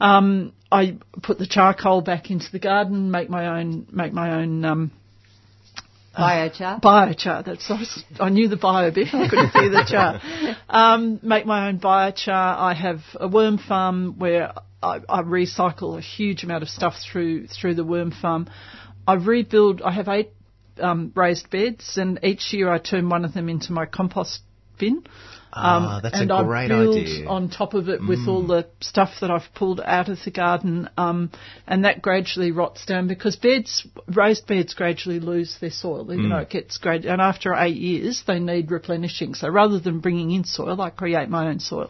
Um, 0.00 0.52
I 0.70 0.98
put 1.20 1.38
the 1.38 1.46
charcoal 1.46 2.00
back 2.00 2.30
into 2.30 2.50
the 2.52 2.60
garden, 2.60 3.10
make 3.10 3.28
my 3.28 3.58
own 3.58 3.88
make 3.90 4.12
my 4.12 4.40
own 4.40 4.64
um, 4.64 4.92
Biochar. 6.16 6.80
biochar. 6.82 7.44
That's 7.44 7.70
I, 7.70 7.78
was, 7.78 8.04
I 8.20 8.28
knew 8.28 8.48
the 8.48 8.56
bio 8.56 8.90
bit. 8.90 9.08
I 9.14 9.28
couldn't 9.28 9.52
see 9.52 9.68
the 9.68 9.84
char. 9.88 10.20
Um, 10.68 11.20
make 11.22 11.44
my 11.46 11.68
own 11.68 11.78
biochar. 11.78 12.30
I 12.32 12.74
have 12.74 13.00
a 13.14 13.28
worm 13.28 13.58
farm 13.58 14.18
where 14.18 14.52
I, 14.82 15.00
I 15.08 15.22
recycle 15.22 15.98
a 15.98 16.00
huge 16.00 16.44
amount 16.44 16.62
of 16.62 16.68
stuff 16.68 16.94
through 17.10 17.46
through 17.48 17.74
the 17.74 17.84
worm 17.84 18.10
farm. 18.10 18.48
I 19.06 19.14
rebuild. 19.14 19.82
I 19.82 19.92
have 19.92 20.08
eight 20.08 20.30
um, 20.80 21.12
raised 21.14 21.50
beds, 21.50 21.96
and 21.96 22.20
each 22.22 22.52
year 22.52 22.70
I 22.70 22.78
turn 22.78 23.08
one 23.08 23.24
of 23.24 23.34
them 23.34 23.48
into 23.48 23.72
my 23.72 23.86
compost 23.86 24.40
bin. 24.78 25.04
Ah, 25.54 26.00
that's 26.02 26.18
and 26.18 26.30
a 26.30 26.44
great 26.44 26.70
I 26.70 26.78
build 26.78 26.96
idea. 26.96 27.28
on 27.28 27.50
top 27.50 27.74
of 27.74 27.90
it 27.90 28.00
with 28.06 28.26
all 28.26 28.46
the 28.46 28.66
stuff 28.80 29.10
that 29.20 29.30
I've 29.30 29.52
pulled 29.54 29.82
out 29.84 30.08
of 30.08 30.18
the 30.24 30.30
garden, 30.30 30.88
um, 30.96 31.30
and 31.66 31.84
that 31.84 32.00
gradually 32.00 32.52
rots 32.52 32.86
down 32.86 33.06
because 33.06 33.36
beds, 33.36 33.86
raised 34.06 34.46
beds, 34.46 34.72
gradually 34.72 35.20
lose 35.20 35.58
their 35.60 35.70
soil. 35.70 36.10
You 36.10 36.28
know, 36.28 36.38
it 36.38 36.48
gets 36.50 36.78
grad, 36.78 37.04
and 37.04 37.20
after 37.20 37.54
eight 37.54 37.76
years, 37.76 38.24
they 38.26 38.38
need 38.38 38.70
replenishing. 38.70 39.34
So 39.34 39.48
rather 39.48 39.78
than 39.78 40.00
bringing 40.00 40.30
in 40.30 40.44
soil, 40.44 40.80
I 40.80 40.88
create 40.88 41.28
my 41.28 41.48
own 41.48 41.60
soil. 41.60 41.86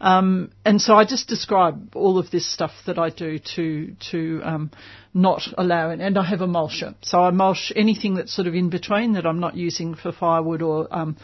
Um, 0.00 0.50
and 0.64 0.80
so 0.80 0.94
I 0.94 1.04
just 1.04 1.28
describe 1.28 1.96
all 1.96 2.18
of 2.18 2.30
this 2.30 2.46
stuff 2.46 2.72
that 2.86 2.98
I 2.98 3.10
do 3.10 3.38
to 3.56 3.94
to 4.10 4.40
um, 4.44 4.70
not 5.14 5.42
allow 5.56 5.90
it. 5.90 6.00
And 6.00 6.18
I 6.18 6.24
have 6.24 6.42
a 6.42 6.46
mulcher, 6.46 6.94
so 7.02 7.20
I 7.20 7.30
mulch 7.30 7.72
anything 7.74 8.16
that's 8.16 8.34
sort 8.34 8.46
of 8.46 8.54
in 8.54 8.70
between 8.70 9.14
that 9.14 9.24
I'm 9.26 9.40
not 9.40 9.56
using 9.56 9.94
for 9.94 10.12
firewood 10.12 10.62
or 10.62 10.88
um, 10.90 11.16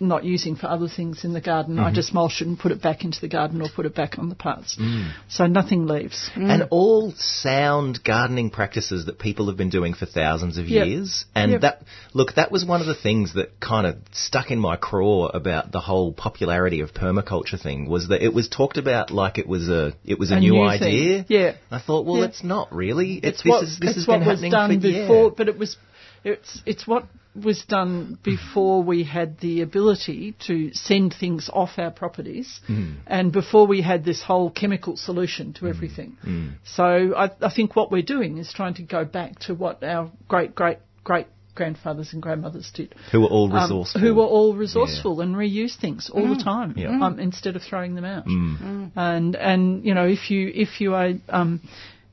not 0.00 0.24
using 0.24 0.56
for 0.56 0.66
other 0.66 0.88
things 0.88 1.24
in 1.24 1.32
the 1.32 1.40
garden. 1.40 1.78
I 1.78 1.86
mm-hmm. 1.86 1.94
just 1.94 2.14
mulch 2.14 2.40
it 2.40 2.46
and 2.46 2.58
put 2.58 2.72
it 2.72 2.80
back 2.82 3.04
into 3.04 3.20
the 3.20 3.28
garden 3.28 3.60
or 3.62 3.68
put 3.74 3.86
it 3.86 3.94
back 3.94 4.18
on 4.18 4.28
the 4.28 4.34
parts. 4.34 4.76
Mm. 4.80 5.12
So 5.28 5.46
nothing 5.46 5.86
leaves. 5.86 6.30
Mm. 6.34 6.50
And 6.50 6.62
all 6.70 7.12
sound 7.16 8.02
gardening 8.04 8.50
practices 8.50 9.06
that 9.06 9.18
people 9.18 9.48
have 9.48 9.56
been 9.56 9.70
doing 9.70 9.94
for 9.94 10.06
thousands 10.06 10.58
of 10.58 10.68
Yep. 10.68 10.86
years. 10.86 11.24
And 11.34 11.52
Yep. 11.52 11.60
that, 11.62 11.82
look, 12.12 12.34
that 12.34 12.50
was 12.50 12.64
one 12.64 12.80
of 12.80 12.86
the 12.86 12.94
things 12.94 13.34
that 13.34 13.60
kind 13.60 13.86
of 13.86 13.96
stuck 14.12 14.50
in 14.50 14.58
my 14.58 14.76
craw 14.76 15.26
about 15.26 15.72
the 15.72 15.80
whole 15.80 16.12
popularity 16.12 16.80
of 16.80 16.92
permaculture 16.94 17.60
thing 17.60 17.88
was 17.88 18.08
that 18.08 18.22
it 18.22 18.32
was 18.32 18.48
talked 18.48 18.78
about 18.78 19.10
like 19.10 19.38
it 19.38 19.46
was 19.46 19.68
a, 19.68 19.92
it 20.04 20.18
was 20.18 20.30
a, 20.30 20.36
A 20.36 20.40
new, 20.40 20.52
new 20.52 20.62
idea. 20.62 21.24
thing. 21.24 21.26
Yeah. 21.28 21.52
I 21.70 21.78
thought, 21.78 22.06
well, 22.06 22.18
Yeah. 22.18 22.26
it's 22.26 22.44
not 22.44 22.72
really. 22.74 23.14
It's, 23.14 23.26
It's 23.26 23.42
this 23.42 23.50
what, 23.50 23.64
is, 23.64 23.78
this 23.78 23.90
it's 23.90 23.98
has 24.00 24.06
what 24.08 24.18
been 24.20 24.28
was 24.28 24.40
happening 24.40 24.50
done 24.50 24.80
for, 24.80 24.86
yeah. 24.88 25.00
before, 25.02 25.30
but 25.30 25.48
it 25.48 25.58
was 25.58 25.76
it's 26.24 26.62
it's 26.64 26.86
what 26.86 27.04
was 27.34 27.64
done 27.64 28.18
before 28.22 28.82
we 28.82 29.02
had 29.04 29.38
the 29.40 29.62
ability 29.62 30.34
to 30.46 30.72
send 30.72 31.14
things 31.18 31.50
off 31.52 31.70
our 31.78 31.90
properties, 31.90 32.60
Mm. 32.68 32.94
and 33.06 33.32
before 33.32 33.66
we 33.66 33.82
had 33.82 34.04
this 34.04 34.22
whole 34.22 34.50
chemical 34.50 34.96
solution 34.96 35.52
to 35.54 35.66
everything. 35.66 36.16
Mm. 36.24 36.52
So 36.64 37.14
I, 37.16 37.30
I 37.42 37.50
think 37.54 37.74
what 37.74 37.90
we're 37.90 38.02
doing 38.02 38.38
is 38.38 38.52
trying 38.52 38.74
to 38.74 38.82
go 38.82 39.04
back 39.04 39.38
to 39.40 39.54
what 39.54 39.82
our 39.82 40.10
great 40.28 40.54
great 40.54 40.78
great 41.02 41.26
grandfathers 41.54 42.12
and 42.12 42.20
grandmothers 42.22 42.70
did. 42.74 42.94
Who 43.12 43.20
were 43.20 43.28
all 43.28 43.46
um, 43.52 43.62
resourceful. 43.62 44.00
who 44.00 44.14
were 44.14 44.24
all 44.24 44.54
resourceful 44.54 45.20
and 45.20 45.36
reuse 45.36 45.76
things 45.80 46.10
all 46.10 46.28
the 46.34 46.42
time 46.42 46.74
Yeah. 46.76 46.98
um, 47.00 47.20
instead 47.20 47.54
of 47.56 47.62
throwing 47.62 47.94
them 47.94 48.04
out. 48.04 48.26
Mm. 48.26 48.90
And 48.96 49.36
and 49.36 49.84
you 49.84 49.94
know 49.94 50.06
if 50.06 50.30
you 50.30 50.50
if 50.54 50.80
you 50.80 50.94
are 50.94 51.12
um, 51.28 51.60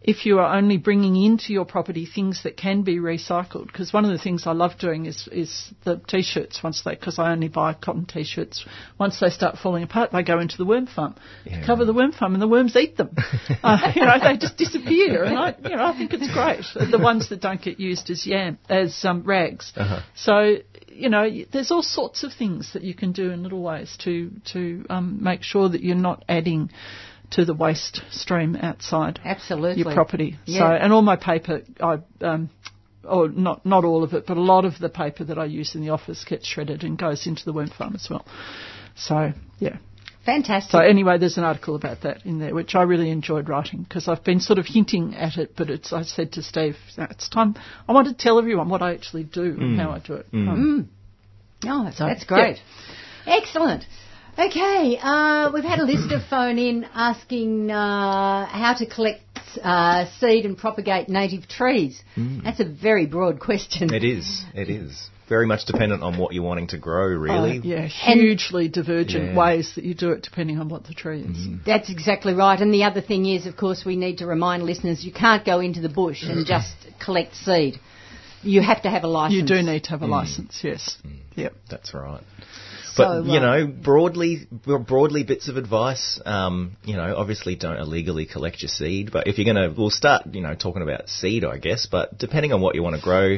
if 0.02 0.26
you 0.26 0.40
are 0.40 0.56
only 0.56 0.78
bringing 0.78 1.16
into 1.16 1.54
your 1.54 1.66
property 1.66 2.08
things 2.08 2.42
that 2.44 2.58
can 2.58 2.82
be 2.82 2.98
recycled, 2.98 3.68
because 3.68 3.94
one 3.94 4.04
of 4.04 4.12
the 4.12 4.18
things 4.18 4.48
I 4.48 4.52
love 4.54 4.78
doing 4.80 5.06
is 5.06 5.28
is 5.32 5.72
the 5.84 6.02
t-shirts 6.08 6.64
once 6.64 6.82
they 6.84 6.96
because 6.96 7.20
I 7.20 7.32
only 7.32 7.50
buy 7.50 7.74
cotton 7.74 8.06
t-shirts 8.06 8.66
once 9.00 9.20
they 9.20 9.30
start 9.30 9.58
falling 9.58 9.84
apart 9.84 10.12
they 10.12 10.24
go 10.24 10.40
into 10.40 10.58
the 10.58 10.66
worm 10.66 10.88
farm 10.88 11.16
Yeah, 11.46 11.62
to 11.62 11.66
cover 11.66 11.86
the 11.86 11.94
worm 11.94 12.14
farm 12.14 12.34
and 12.34 12.42
the 12.42 12.48
worms 12.48 12.76
eat 12.76 12.98
them. 12.98 13.16
uh, 13.64 13.92
you 13.96 14.02
know 14.02 14.18
they 14.22 14.38
just 14.38 14.58
disappear 14.58 15.24
and 15.24 15.38
I 15.38 15.56
you 15.64 15.76
know 15.76 15.86
I 15.86 15.98
think 15.98 16.14
it's 16.14 16.32
great 16.34 16.66
the 16.92 17.00
ones 17.00 17.30
that 17.30 17.42
don't 17.42 17.62
get 17.62 17.80
used 17.80 18.10
as 18.10 18.26
yam 18.26 18.58
as 18.70 19.06
um, 19.06 19.24
rags. 19.24 19.72
Uh-huh. 19.76 20.02
So 20.16 20.58
you 20.94 21.10
know, 21.10 21.30
there's 21.52 21.72
all 21.72 21.84
sorts 21.84 22.24
of 22.24 22.34
things 22.34 22.74
that 22.74 22.84
you 22.84 22.94
can 22.94 23.12
do 23.12 23.32
in 23.32 23.44
little 23.44 23.62
ways 23.62 23.96
to 24.04 24.32
to 24.54 24.86
um, 24.90 25.24
make 25.24 25.44
sure 25.44 25.70
that 25.70 25.82
you're 25.82 25.96
not 25.96 26.24
adding 26.28 26.70
to 27.32 27.46
the 27.46 27.54
waste 27.54 28.02
stream 28.12 28.56
outside 28.56 29.20
Absolutely. 29.24 29.84
your 29.84 29.94
property. 29.94 30.38
So, 30.46 30.54
Yeah. 30.54 30.72
and 30.72 30.94
all 30.94 31.02
my 31.02 31.16
paper, 31.16 31.62
I 31.82 32.00
um, 32.22 32.50
or 33.04 33.30
not 33.30 33.66
not 33.66 33.84
all 33.84 34.04
of 34.04 34.14
it, 34.14 34.26
but 34.28 34.38
a 34.38 34.42
lot 34.42 34.66
of 34.66 34.78
the 34.80 34.90
paper 34.90 35.24
that 35.24 35.38
I 35.38 35.46
use 35.46 35.76
in 35.76 35.82
the 35.82 35.90
office 35.90 36.24
gets 36.24 36.48
shredded 36.48 36.84
and 36.84 36.98
goes 36.98 37.26
into 37.26 37.44
the 37.46 37.54
worm 37.54 37.70
farm 37.70 37.96
as 37.96 38.08
well. 38.10 38.26
So 38.96 39.32
yeah. 39.60 39.78
Fantastic. 40.24 40.72
So 40.72 40.78
anyway, 40.78 41.18
there's 41.18 41.38
an 41.38 41.44
article 41.44 41.76
about 41.76 42.02
that 42.02 42.28
in 42.28 42.38
there, 42.38 42.54
which 42.54 42.76
I 42.76 42.84
really 42.84 43.10
enjoyed 43.10 43.50
writing 43.50 43.82
because 43.82 44.08
I've 44.08 44.24
been 44.24 44.40
sort 44.40 44.60
of 44.60 44.68
hinting 44.68 45.16
at 45.16 45.38
it, 45.38 45.54
but 45.58 45.72
it's 45.72 45.92
I 45.92 46.04
said 46.04 46.34
to 46.34 46.44
Steve, 46.44 46.76
it's 46.96 47.28
time. 47.28 47.56
I 47.90 47.94
want 47.94 48.08
to 48.08 48.14
tell 48.14 48.38
everyone 48.38 48.70
what 48.70 48.84
I 48.84 48.94
actually 48.94 49.24
do 49.24 49.42
and 49.42 49.80
how 49.80 49.90
I 49.90 50.00
do 50.00 50.14
it. 50.14 50.28
Um, 50.32 50.90
Oh, 51.64 51.84
that's, 51.84 51.98
So, 51.98 52.06
that's 52.06 52.24
great. 52.24 52.58
Excellent. 53.26 53.86
Okay, 54.40 54.98
uh, 55.02 55.52
we've 55.54 55.64
had 55.64 55.80
a 55.80 55.84
list 55.86 56.12
of 56.12 56.24
phone 56.30 56.58
in 56.58 56.86
asking 56.94 57.70
uh, 57.70 58.46
how 58.46 58.74
to 58.78 58.86
collect 58.86 59.22
uh, 59.62 60.06
seed 60.20 60.46
and 60.46 60.58
propagate 60.58 61.10
native 61.10 61.48
trees. 61.48 62.02
That's 62.16 62.60
a 62.60 62.66
very 62.66 63.06
broad 63.06 63.40
question. 63.40 63.94
It 63.94 64.04
is. 64.04 64.44
It 64.56 64.70
is. 64.70 65.10
Very 65.28 65.46
much 65.48 65.66
dependent 65.66 66.02
on 66.04 66.18
what 66.18 66.34
you're 66.34 66.44
wanting 66.44 66.68
to 66.68 66.78
grow, 66.78 67.08
really. 67.08 67.60
uh, 67.60 67.62
yeah, 67.64 67.86
hugely 67.88 68.68
divergent 68.68 69.30
Yeah. 69.30 69.36
ways 69.38 69.76
that 69.76 69.84
you 69.86 69.94
do 69.94 70.12
it 70.12 70.24
depending 70.24 70.60
on 70.60 70.68
what 70.70 70.86
the 70.86 70.94
tree 70.94 71.22
is. 71.22 71.48
That's 71.66 71.90
exactly 71.90 72.34
right. 72.34 72.60
And 72.60 72.74
the 72.74 72.84
other 72.84 73.00
thing 73.02 73.26
is, 73.26 73.46
of 73.46 73.56
course, 73.56 73.86
we 73.86 73.96
need 73.96 74.18
to 74.20 74.26
remind 74.26 74.64
listeners 74.64 75.06
you 75.06 75.14
can't 75.14 75.46
go 75.46 75.60
into 75.60 75.80
the 75.82 75.90
bush 75.90 76.24
and 76.24 76.46
just 76.46 76.74
collect 77.04 77.36
seed. 77.36 77.80
You 78.44 78.62
have 78.62 78.82
to 78.82 78.90
have 78.90 79.04
a 79.04 79.08
license. 79.08 79.40
You 79.40 79.46
do 79.46 79.62
need 79.62 79.84
to 79.86 79.90
have 79.92 80.02
a 80.02 80.08
license, 80.08 80.60
yes. 80.64 80.98
Yep. 81.36 81.54
That's 81.70 81.94
right. 81.94 82.24
So, 82.94 83.04
But 83.04 83.26
you 83.26 83.40
uh, 83.40 83.40
know, 83.40 83.68
broadly, 83.68 84.48
broadly 84.52 85.24
bits 85.24 85.48
of 85.48 85.58
advice. 85.58 86.20
Um, 86.26 86.76
you 86.84 86.96
know, 86.96 87.16
obviously 87.16 87.56
don't 87.56 87.78
illegally 87.78 88.26
collect 88.26 88.62
your 88.62 88.70
seed. 88.70 89.12
But 89.12 89.28
if 89.28 89.38
you're 89.38 89.46
gonna, 89.46 89.74
we'll 89.76 89.90
start. 89.90 90.28
You 90.34 90.42
know, 90.42 90.56
talking 90.56 90.82
about 90.82 91.10
seed, 91.10 91.46
I 91.46 91.58
guess. 91.58 91.88
But 91.90 92.18
depending 92.18 92.52
on 92.52 92.62
what 92.62 92.76
you 92.76 92.84
want 92.84 92.98
to 92.98 93.02
grow, 93.02 93.38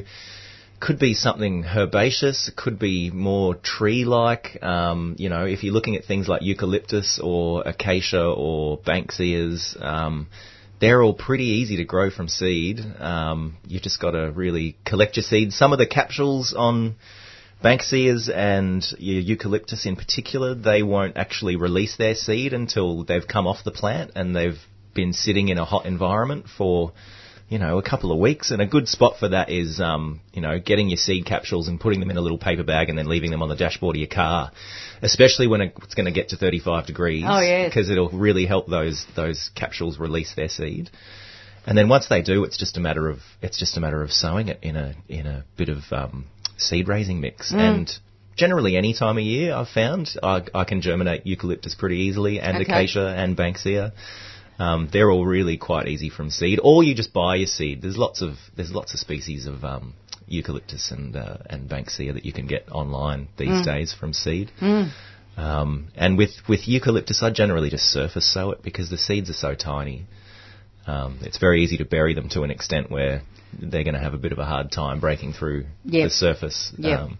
could 0.79 0.97
be 0.97 1.13
something 1.13 1.65
herbaceous. 1.65 2.51
Could 2.55 2.79
be 2.79 3.11
more 3.11 3.55
tree-like. 3.55 4.63
Um, 4.63 5.15
you 5.19 5.29
know, 5.29 5.45
if 5.45 5.63
you're 5.63 5.73
looking 5.73 5.95
at 5.95 6.05
things 6.05 6.27
like 6.27 6.41
eucalyptus 6.41 7.19
or 7.21 7.61
acacia 7.65 8.25
or 8.25 8.79
banksias. 8.79 9.81
Um, 9.81 10.27
they're 10.79 11.01
all 11.01 11.13
pretty 11.13 11.45
easy 11.45 11.77
to 11.77 11.85
grow 11.85 12.09
from 12.09 12.27
seed. 12.27 12.81
Um, 12.99 13.55
you've 13.65 13.83
just 13.83 14.01
got 14.01 14.11
to 14.11 14.31
really 14.31 14.75
collect 14.83 15.15
your 15.15 15.23
seeds. 15.23 15.55
Some 15.55 15.71
of 15.71 15.79
the 15.79 15.85
capsules 15.85 16.53
on 16.53 16.95
Banksias 17.63 18.29
and 18.29 18.85
eucalyptus 18.99 19.85
in 19.85 19.95
particular, 19.95 20.53
they 20.53 20.83
won't 20.83 21.15
actually 21.15 21.55
release 21.55 21.95
their 21.95 22.13
seed 22.13 22.53
until 22.53 23.05
they've 23.05 23.27
come 23.27 23.47
off 23.47 23.63
the 23.63 23.71
plant 23.71 24.11
and 24.15 24.35
they've 24.35 24.59
been 24.93 25.13
sitting 25.13 25.47
in 25.47 25.57
a 25.57 25.63
hot 25.63 25.85
environment 25.85 26.45
for, 26.57 26.91
you 27.47 27.59
know, 27.59 27.77
a 27.77 27.81
couple 27.81 28.11
of 28.11 28.19
weeks. 28.19 28.51
And 28.51 28.61
a 28.61 28.67
good 28.67 28.89
spot 28.89 29.15
for 29.17 29.29
that 29.29 29.49
is, 29.49 29.79
um, 29.79 30.19
you 30.33 30.41
know, 30.41 30.59
getting 30.59 30.89
your 30.89 30.97
seed 30.97 31.25
capsules 31.25 31.69
and 31.69 31.79
putting 31.79 32.01
them 32.01 32.11
in 32.11 32.17
a 32.17 32.21
little 32.21 32.37
paper 32.37 32.63
bag 32.63 32.89
and 32.89 32.97
then 32.97 33.07
leaving 33.07 33.31
them 33.31 33.41
on 33.41 33.47
the 33.47 33.55
dashboard 33.55 33.95
of 33.95 33.99
your 33.99 34.09
car, 34.09 34.51
especially 35.01 35.47
when 35.47 35.61
it's 35.61 35.95
going 35.95 36.05
to 36.05 36.11
get 36.11 36.29
to 36.29 36.37
35 36.37 36.85
degrees. 36.85 37.23
Oh, 37.25 37.39
yes. 37.39 37.69
Because 37.69 37.89
it'll 37.89 38.09
really 38.09 38.45
help 38.45 38.67
those, 38.67 39.05
those 39.15 39.51
capsules 39.55 39.97
release 39.97 40.35
their 40.35 40.49
seed. 40.49 40.89
And 41.65 41.77
then 41.77 41.87
once 41.87 42.07
they 42.09 42.21
do, 42.21 42.43
it's 42.43 42.57
just 42.57 42.75
a 42.75 42.81
matter 42.81 43.07
of 43.07 43.19
it's 43.41 43.57
just 43.57 43.77
a 43.77 43.79
matter 43.79 44.01
of 44.03 44.11
sowing 44.11 44.49
it 44.49 44.59
in 44.61 44.75
a 44.75 44.95
in 45.07 45.25
a 45.25 45.45
bit 45.55 45.69
of 45.69 45.77
um, 45.91 46.25
seed 46.57 46.87
raising 46.87 47.21
mix. 47.21 47.51
Mm. 47.51 47.59
And 47.59 47.91
generally, 48.35 48.75
any 48.77 48.93
time 48.93 49.17
of 49.17 49.23
year, 49.23 49.53
I've 49.53 49.69
found 49.69 50.09
I, 50.21 50.43
I 50.53 50.63
can 50.63 50.81
germinate 50.81 51.25
eucalyptus 51.25 51.75
pretty 51.75 51.97
easily, 51.97 52.39
and 52.39 52.57
Okay. 52.57 52.63
acacia 52.71 53.07
and 53.17 53.35
banksia. 53.37 53.91
Um, 54.59 54.87
they're 54.91 55.09
all 55.09 55.25
really 55.25 55.57
quite 55.57 55.87
easy 55.87 56.09
from 56.09 56.29
seed, 56.29 56.59
or 56.63 56.83
you 56.83 56.93
just 56.93 57.11
buy 57.11 57.35
your 57.37 57.47
seed. 57.47 57.81
There's 57.81 57.97
lots 57.97 58.21
of 58.21 58.35
there's 58.55 58.71
lots 58.71 58.93
of 58.93 58.99
species 58.99 59.47
of 59.47 59.63
um, 59.65 59.93
eucalyptus 60.27 60.91
and 60.91 61.15
uh, 61.15 61.37
and 61.49 61.67
banksia 61.69 62.13
that 62.13 62.23
you 62.25 62.33
can 62.33 62.45
get 62.47 62.71
online 62.71 63.27
these 63.37 63.49
Mm. 63.49 63.65
days 63.65 63.93
from 63.93 64.13
seed. 64.13 64.51
Um, 65.35 65.87
and 65.95 66.15
with, 66.15 66.29
with 66.47 66.67
eucalyptus, 66.67 67.23
I 67.23 67.31
generally 67.31 67.71
just 67.71 67.85
surface 67.85 68.31
sow 68.31 68.51
it 68.51 68.61
because 68.61 68.91
the 68.91 68.99
seeds 68.99 69.31
are 69.31 69.33
so 69.33 69.55
tiny. 69.55 70.05
Um, 70.85 71.17
it's 71.21 71.39
very 71.39 71.63
easy 71.63 71.77
to 71.77 71.85
bury 71.85 72.13
them 72.13 72.29
to 72.29 72.43
an 72.43 72.51
extent 72.51 72.91
where 72.91 73.23
they're 73.59 73.83
going 73.83 73.93
to 73.93 73.99
have 73.99 74.13
a 74.13 74.17
bit 74.17 74.31
of 74.31 74.39
a 74.39 74.45
hard 74.45 74.71
time 74.71 74.99
breaking 74.99 75.33
through 75.33 75.65
Yep. 75.85 76.03
the 76.05 76.09
surface. 76.09 76.73
Yep. 76.77 76.99
Um, 76.99 77.19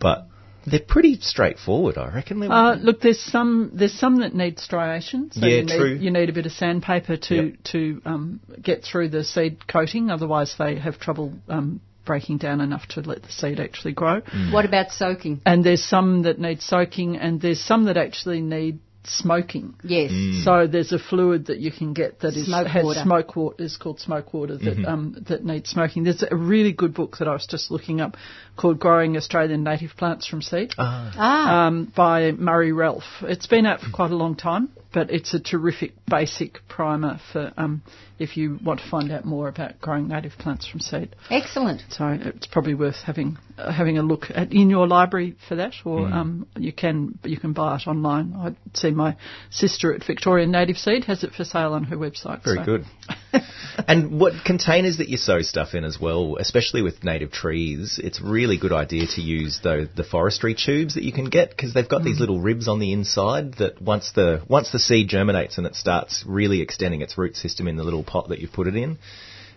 but 0.00 0.28
they're 0.66 0.80
pretty 0.80 1.18
straightforward, 1.20 1.96
I 1.96 2.12
reckon. 2.14 2.40
They're- 2.40 2.50
Uh, 2.52 2.74
look, 2.76 3.00
there's 3.00 3.20
some 3.20 3.70
there's 3.72 3.92
some 3.94 4.16
that 4.16 4.34
need 4.34 4.58
striation. 4.58 5.30
So 5.32 5.46
Yeah, 5.46 5.56
you 5.58 5.62
need, 5.64 5.76
true. 5.76 5.94
You 5.94 6.10
need 6.10 6.28
a 6.28 6.32
bit 6.32 6.46
of 6.46 6.52
sandpaper 6.52 7.16
to 7.16 7.34
Yep. 7.34 7.54
to 7.72 8.02
um, 8.04 8.40
get 8.60 8.82
through 8.84 9.10
the 9.10 9.22
seed 9.24 9.66
coating. 9.68 10.10
Otherwise, 10.10 10.54
they 10.58 10.74
have 10.76 10.98
trouble 10.98 11.32
um, 11.48 11.80
breaking 12.04 12.38
down 12.38 12.60
enough 12.60 12.86
to 12.86 13.00
let 13.00 13.22
the 13.22 13.32
seed 13.32 13.58
actually 13.60 13.92
grow. 13.92 14.20
What 14.50 14.64
about 14.64 14.90
soaking? 14.92 15.40
And 15.44 15.64
there's 15.64 15.82
some 15.84 16.22
that 16.22 16.38
need 16.38 16.62
soaking, 16.62 17.16
and 17.16 17.40
there's 17.40 17.60
some 17.60 17.84
that 17.84 17.96
actually 17.96 18.40
need 18.40 18.78
smoking. 19.08 19.74
Yes. 19.82 20.10
So 20.44 20.66
there's 20.66 20.92
a 20.92 20.98
fluid 20.98 21.46
that 21.46 21.58
you 21.58 21.70
can 21.70 21.92
get 21.92 22.20
that 22.20 22.34
is 22.34 22.46
Smoke 22.46 22.66
has 22.66 22.84
water. 22.84 23.00
smoke 23.02 23.36
water 23.36 23.62
is 23.64 23.76
called 23.76 24.00
smoke 24.00 24.32
water 24.34 24.56
that 24.56 24.84
um, 24.86 25.16
that 25.28 25.44
needs 25.44 25.70
smoking. 25.70 26.04
There's 26.04 26.22
a 26.28 26.34
really 26.36 26.72
good 26.72 26.94
book 26.94 27.16
that 27.18 27.28
I 27.28 27.32
was 27.32 27.46
just 27.46 27.70
looking 27.70 28.00
up 28.00 28.16
called 28.56 28.78
Growing 28.78 29.16
Australian 29.16 29.64
Native 29.64 29.90
Plants 29.96 30.26
from 30.26 30.42
Seed 30.42 30.72
Ah, 30.78 31.12
Ah, 31.16 31.66
um, 31.66 31.92
by 31.96 32.32
Murray 32.32 32.72
Ralph. 32.72 33.04
It's 33.22 33.46
been 33.46 33.66
out 33.66 33.80
for 33.80 33.90
quite 33.90 34.10
a 34.10 34.16
long 34.16 34.34
time, 34.36 34.70
but 34.92 35.10
it's 35.10 35.34
a 35.34 35.40
terrific 35.40 35.92
basic 36.08 36.66
primer 36.68 37.20
for 37.32 37.52
um, 37.56 37.82
if 38.18 38.36
you 38.36 38.58
want 38.64 38.80
to 38.80 38.88
find 38.88 39.12
out 39.12 39.24
more 39.24 39.48
about 39.48 39.80
growing 39.80 40.08
native 40.08 40.32
plants 40.38 40.66
from 40.66 40.80
seed. 40.80 41.14
excellent. 41.30 41.82
So 41.90 42.16
it's 42.20 42.46
probably 42.46 42.74
worth 42.74 42.96
having 43.04 43.36
having 43.56 43.98
a 43.98 44.02
look 44.02 44.26
at 44.34 44.52
in 44.52 44.70
your 44.70 44.86
library 44.86 45.36
for 45.48 45.56
that, 45.56 45.72
or 45.84 46.00
Mm. 46.00 46.12
um, 46.12 46.46
you 46.58 46.72
can 46.72 47.18
you 47.24 47.38
can 47.38 47.52
buy 47.52 47.76
it 47.76 47.86
online. 47.86 48.34
I 48.36 48.54
see 48.76 48.90
my 48.90 49.16
sister 49.50 49.92
at 49.94 50.04
Victorian 50.04 50.50
Native 50.50 50.76
Seed 50.76 51.04
has 51.04 51.24
it 51.24 51.32
for 51.32 51.44
sale 51.44 51.72
on 51.72 51.84
her 51.84 51.96
website. 51.96 52.42
Very 52.44 52.58
so- 52.58 52.64
good. 52.64 52.84
and 53.88 54.18
what 54.20 54.32
containers 54.44 54.98
that 54.98 55.08
you 55.08 55.16
sow 55.16 55.42
stuff 55.42 55.74
in 55.74 55.84
as 55.84 55.98
well, 56.00 56.36
especially 56.38 56.82
with 56.82 57.02
native 57.04 57.30
trees, 57.32 57.98
it's 58.02 58.20
a 58.20 58.24
really 58.24 58.58
good 58.58 58.72
idea 58.72 59.06
to 59.06 59.20
use 59.20 59.60
the, 59.62 59.88
the 59.94 60.04
forestry 60.04 60.54
tubes 60.54 60.94
that 60.94 61.02
you 61.02 61.12
can 61.12 61.26
get 61.26 61.50
because 61.50 61.72
they've 61.74 61.88
got 61.88 62.02
these 62.04 62.20
little 62.20 62.40
ribs 62.40 62.68
on 62.68 62.78
the 62.78 62.92
inside 62.92 63.54
that 63.54 63.80
once 63.80 64.12
the 64.14 64.42
once 64.48 64.70
the 64.70 64.78
seed 64.78 65.08
germinates 65.08 65.58
and 65.58 65.66
it 65.66 65.74
starts 65.74 66.24
really 66.26 66.60
extending 66.60 67.00
its 67.02 67.16
root 67.18 67.36
system 67.36 67.68
in 67.68 67.76
the 67.76 67.84
little 67.84 68.04
pot 68.04 68.28
that 68.28 68.38
you've 68.38 68.52
put 68.52 68.66
it 68.66 68.76
in, 68.76 68.98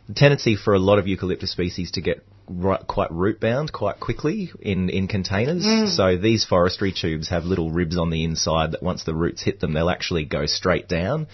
the 0.09 0.15
tendency 0.15 0.55
for 0.55 0.73
a 0.73 0.79
lot 0.79 0.97
of 0.97 1.07
eucalyptus 1.07 1.51
species 1.51 1.91
to 1.91 2.01
get 2.01 2.25
right, 2.49 2.85
quite 2.85 3.11
root 3.11 3.39
bound 3.39 3.71
quite 3.71 3.99
quickly 3.99 4.51
in, 4.59 4.89
in 4.89 5.07
containers. 5.07 5.63
Mm. 5.63 5.95
So 5.95 6.17
these 6.17 6.43
forestry 6.43 6.91
tubes 6.91 7.29
have 7.29 7.45
little 7.45 7.69
ribs 7.69 7.97
on 7.97 8.09
the 8.09 8.23
inside 8.23 8.71
that 8.71 8.81
once 8.81 9.03
the 9.03 9.13
roots 9.13 9.43
hit 9.43 9.59
them, 9.59 9.73
they'll 9.73 9.89
actually 9.89 10.25
go 10.25 10.47
straight 10.47 10.87
down. 10.87 11.27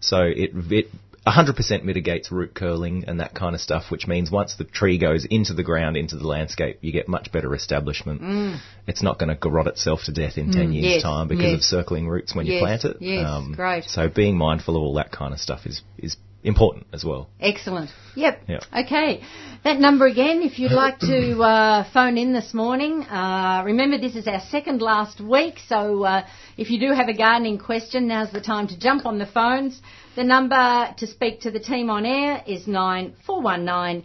So 0.00 0.22
it, 0.22 0.50
it 0.72 0.90
100% 1.26 1.84
mitigates 1.84 2.32
root 2.32 2.54
curling 2.54 3.04
and 3.06 3.20
that 3.20 3.34
kind 3.34 3.54
of 3.54 3.60
stuff, 3.60 3.90
which 3.90 4.06
means 4.06 4.30
once 4.30 4.54
the 4.56 4.64
tree 4.64 4.96
goes 4.96 5.26
into 5.26 5.52
the 5.52 5.62
ground, 5.62 5.98
into 5.98 6.16
the 6.16 6.26
landscape, 6.26 6.78
you 6.80 6.90
get 6.90 7.08
much 7.08 7.30
better 7.32 7.54
establishment. 7.54 8.22
Mm. 8.22 8.60
It's 8.86 9.02
not 9.02 9.18
going 9.18 9.28
to 9.28 9.36
garrot 9.36 9.66
itself 9.66 10.00
to 10.06 10.12
death 10.12 10.38
in 10.38 10.48
mm. 10.48 10.54
10 10.54 10.72
years' 10.72 10.86
Yes, 10.94 11.02
time 11.02 11.28
because 11.28 11.52
yes. 11.52 11.58
of 11.58 11.64
circling 11.64 12.08
roots 12.08 12.34
when 12.34 12.46
you 12.46 12.60
plant 12.60 12.86
it. 12.86 12.96
Um, 12.96 13.48
yes, 13.50 13.56
great. 13.56 13.84
So 13.84 14.08
being 14.08 14.38
mindful 14.38 14.74
of 14.74 14.82
all 14.82 14.94
that 14.94 15.12
kind 15.12 15.34
of 15.34 15.38
stuff 15.38 15.66
is, 15.66 15.82
is 15.98 16.16
important 16.44 16.86
as 16.92 17.04
well. 17.04 17.28
Excellent. 17.40 17.90
Yep. 18.16 18.42
Yep. 18.48 18.62
Okay. 18.84 19.22
That 19.64 19.78
number 19.78 20.06
again, 20.06 20.42
if 20.42 20.58
you'd 20.58 20.72
like 20.72 20.98
to 21.00 21.40
uh, 21.40 21.84
phone 21.92 22.18
in 22.18 22.32
this 22.32 22.52
morning. 22.52 23.02
Uh, 23.02 23.62
remember, 23.64 23.96
this 23.96 24.16
is 24.16 24.26
our 24.26 24.40
second 24.50 24.82
last 24.82 25.20
week, 25.20 25.58
so 25.68 26.02
uh, 26.02 26.26
if 26.56 26.68
you 26.70 26.80
do 26.80 26.92
have 26.92 27.08
a 27.08 27.16
gardening 27.16 27.58
question, 27.58 28.08
now's 28.08 28.32
the 28.32 28.40
time 28.40 28.66
to 28.68 28.78
jump 28.78 29.06
on 29.06 29.18
the 29.18 29.26
phones. 29.26 29.80
The 30.16 30.24
number 30.24 30.92
to 30.98 31.06
speak 31.06 31.40
to 31.42 31.50
the 31.50 31.60
team 31.60 31.88
on 31.88 32.04
air 32.04 32.42
is 32.46 32.66
9419 32.66 34.04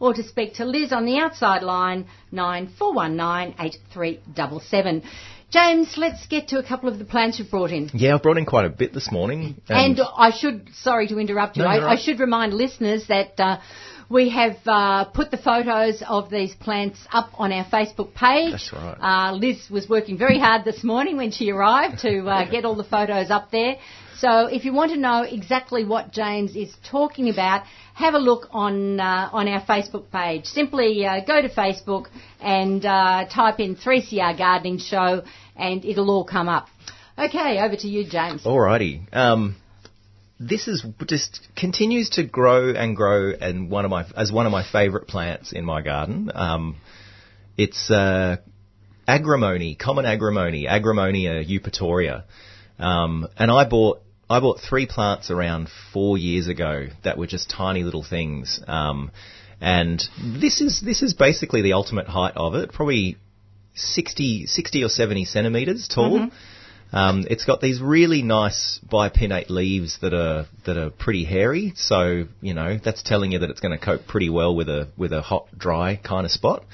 or 0.00 0.14
to 0.14 0.22
speak 0.22 0.54
to 0.54 0.64
Liz 0.64 0.92
on 0.92 1.04
the 1.04 1.18
outside 1.18 1.62
line 1.62 2.06
9419 2.32 3.54
8377. 3.60 5.02
James, 5.50 5.94
let's 5.96 6.26
get 6.26 6.48
to 6.48 6.58
a 6.58 6.62
couple 6.62 6.90
of 6.90 6.98
the 6.98 7.06
plants 7.06 7.38
you've 7.38 7.50
brought 7.50 7.70
in. 7.70 7.90
Yeah, 7.94 8.14
I've 8.14 8.22
brought 8.22 8.36
in 8.36 8.44
quite 8.44 8.66
a 8.66 8.70
bit 8.70 8.92
this 8.92 9.10
morning. 9.10 9.60
And 9.68 9.98
I 10.16 10.30
should, 10.30 10.68
sorry 10.82 11.08
to 11.08 11.18
interrupt 11.18 11.56
you, 11.56 11.62
No, 11.62 11.70
I, 11.70 11.78
right. 11.78 11.98
I 11.98 12.02
should 12.02 12.20
remind 12.20 12.52
listeners 12.52 13.06
that 13.08 13.40
uh, 13.40 13.58
we 14.10 14.28
have 14.28 14.56
uh, 14.66 15.04
put 15.06 15.30
the 15.30 15.38
photos 15.38 16.02
of 16.06 16.28
these 16.28 16.54
plants 16.54 16.98
up 17.10 17.30
on 17.34 17.52
our 17.52 17.64
Facebook 17.64 18.14
page. 18.14 18.52
That's 18.52 18.72
right. 18.74 18.98
Uh, 19.00 19.32
Liz 19.32 19.70
was 19.70 19.88
working 19.88 20.18
very 20.18 20.38
hard 20.38 20.66
this 20.66 20.84
morning 20.84 21.16
when 21.16 21.30
she 21.30 21.50
arrived 21.50 22.00
to 22.00 22.26
uh, 22.26 22.50
get 22.50 22.66
all 22.66 22.74
the 22.76 22.84
photos 22.84 23.30
up 23.30 23.50
there. 23.50 23.76
So 24.18 24.46
if 24.46 24.64
you 24.64 24.72
want 24.72 24.90
to 24.92 24.98
know 24.98 25.22
exactly 25.22 25.84
what 25.84 26.10
James 26.12 26.56
is 26.56 26.74
talking 26.90 27.30
about, 27.30 27.64
have 27.98 28.14
a 28.14 28.18
look 28.18 28.46
on 28.52 29.00
uh, 29.00 29.28
on 29.32 29.48
our 29.48 29.60
Facebook 29.60 30.10
page. 30.12 30.46
Simply 30.46 31.04
uh, 31.04 31.24
go 31.24 31.42
to 31.42 31.48
Facebook 31.48 32.06
and 32.40 32.84
uh, 32.86 33.26
type 33.28 33.58
in 33.58 33.74
3CR 33.74 34.38
Gardening 34.38 34.78
Show, 34.78 35.24
and 35.56 35.84
it'll 35.84 36.08
all 36.08 36.24
come 36.24 36.48
up. 36.48 36.68
Okay, 37.18 37.58
over 37.58 37.74
to 37.74 37.88
you, 37.88 38.08
James. 38.08 38.44
Alrighty. 38.44 39.02
Um, 39.12 39.56
this 40.38 40.68
is 40.68 40.86
just 41.06 41.40
continues 41.56 42.10
to 42.10 42.22
grow 42.22 42.70
and 42.70 42.94
grow, 42.94 43.32
and 43.32 43.68
one 43.68 43.84
of 43.84 43.90
my 43.90 44.06
as 44.16 44.30
one 44.30 44.46
of 44.46 44.52
my 44.52 44.64
favourite 44.70 45.08
plants 45.08 45.52
in 45.52 45.64
my 45.64 45.82
garden. 45.82 46.30
Um, 46.32 46.76
it's 47.56 47.90
uh, 47.90 48.36
agrimony, 49.08 49.74
common 49.74 50.06
agrimony, 50.06 50.66
Agrimonia 50.68 51.44
eupatoria, 51.44 52.22
um, 52.78 53.26
and 53.36 53.50
I 53.50 53.68
bought 53.68 54.02
I 54.30 54.40
bought 54.40 54.60
three 54.60 54.86
plants 54.86 55.30
around 55.30 55.68
four 55.92 56.18
years 56.18 56.48
ago 56.48 56.88
that 57.04 57.16
were 57.16 57.26
just 57.26 57.48
tiny 57.48 57.82
little 57.82 58.04
things. 58.04 58.60
Um, 58.66 59.10
and 59.60 60.02
this 60.22 60.60
is 60.60 60.80
this 60.80 61.02
is 61.02 61.14
basically 61.14 61.62
the 61.62 61.72
ultimate 61.72 62.06
height 62.06 62.34
of 62.36 62.54
it, 62.54 62.72
probably 62.72 63.16
60, 63.74 64.46
60 64.46 64.84
or 64.84 64.88
70 64.88 65.24
centimetres 65.24 65.88
tall. 65.88 66.28
Um, 66.92 67.26
it's 67.28 67.44
got 67.44 67.60
these 67.60 67.80
really 67.82 68.22
nice 68.22 68.80
bipinnate 68.90 69.50
leaves 69.50 69.98
that 70.00 70.14
are 70.14 70.46
that 70.64 70.78
are 70.78 70.90
pretty 70.90 71.24
hairy, 71.24 71.74
so 71.76 72.24
you 72.40 72.54
know 72.54 72.78
that's 72.82 73.02
telling 73.02 73.32
you 73.32 73.40
that 73.40 73.50
it's 73.50 73.60
going 73.60 73.78
to 73.78 73.84
cope 73.84 74.06
pretty 74.06 74.30
well 74.30 74.54
with 74.54 74.70
a 74.70 74.88
with 74.96 75.12
a 75.12 75.20
hot, 75.20 75.48
dry 75.56 75.96
kind 75.96 76.24
of 76.24 76.32
spot. 76.32 76.64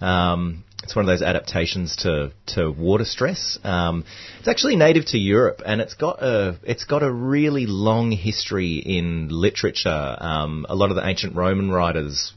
Um, 0.00 0.64
it's 0.82 0.96
one 0.96 1.04
of 1.04 1.06
those 1.06 1.22
adaptations 1.22 1.96
to, 1.96 2.32
to 2.48 2.70
water 2.70 3.04
stress. 3.04 3.58
Um, 3.62 4.04
it's 4.38 4.48
actually 4.48 4.76
native 4.76 5.06
to 5.06 5.18
Europe, 5.18 5.62
and 5.64 5.80
it's 5.80 5.94
got 5.94 6.22
a 6.22 6.58
it's 6.64 6.84
got 6.84 7.02
a 7.02 7.10
really 7.10 7.66
long 7.66 8.10
history 8.10 8.76
in 8.78 9.28
literature. 9.30 10.16
Um, 10.18 10.66
a 10.68 10.74
lot 10.74 10.90
of 10.90 10.96
the 10.96 11.06
ancient 11.06 11.36
Roman 11.36 11.70
writers, 11.70 12.32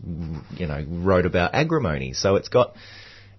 you 0.58 0.68
know, 0.68 0.86
wrote 0.88 1.26
about 1.26 1.56
agrimony, 1.56 2.14
so 2.14 2.36
it's 2.36 2.50
got 2.50 2.76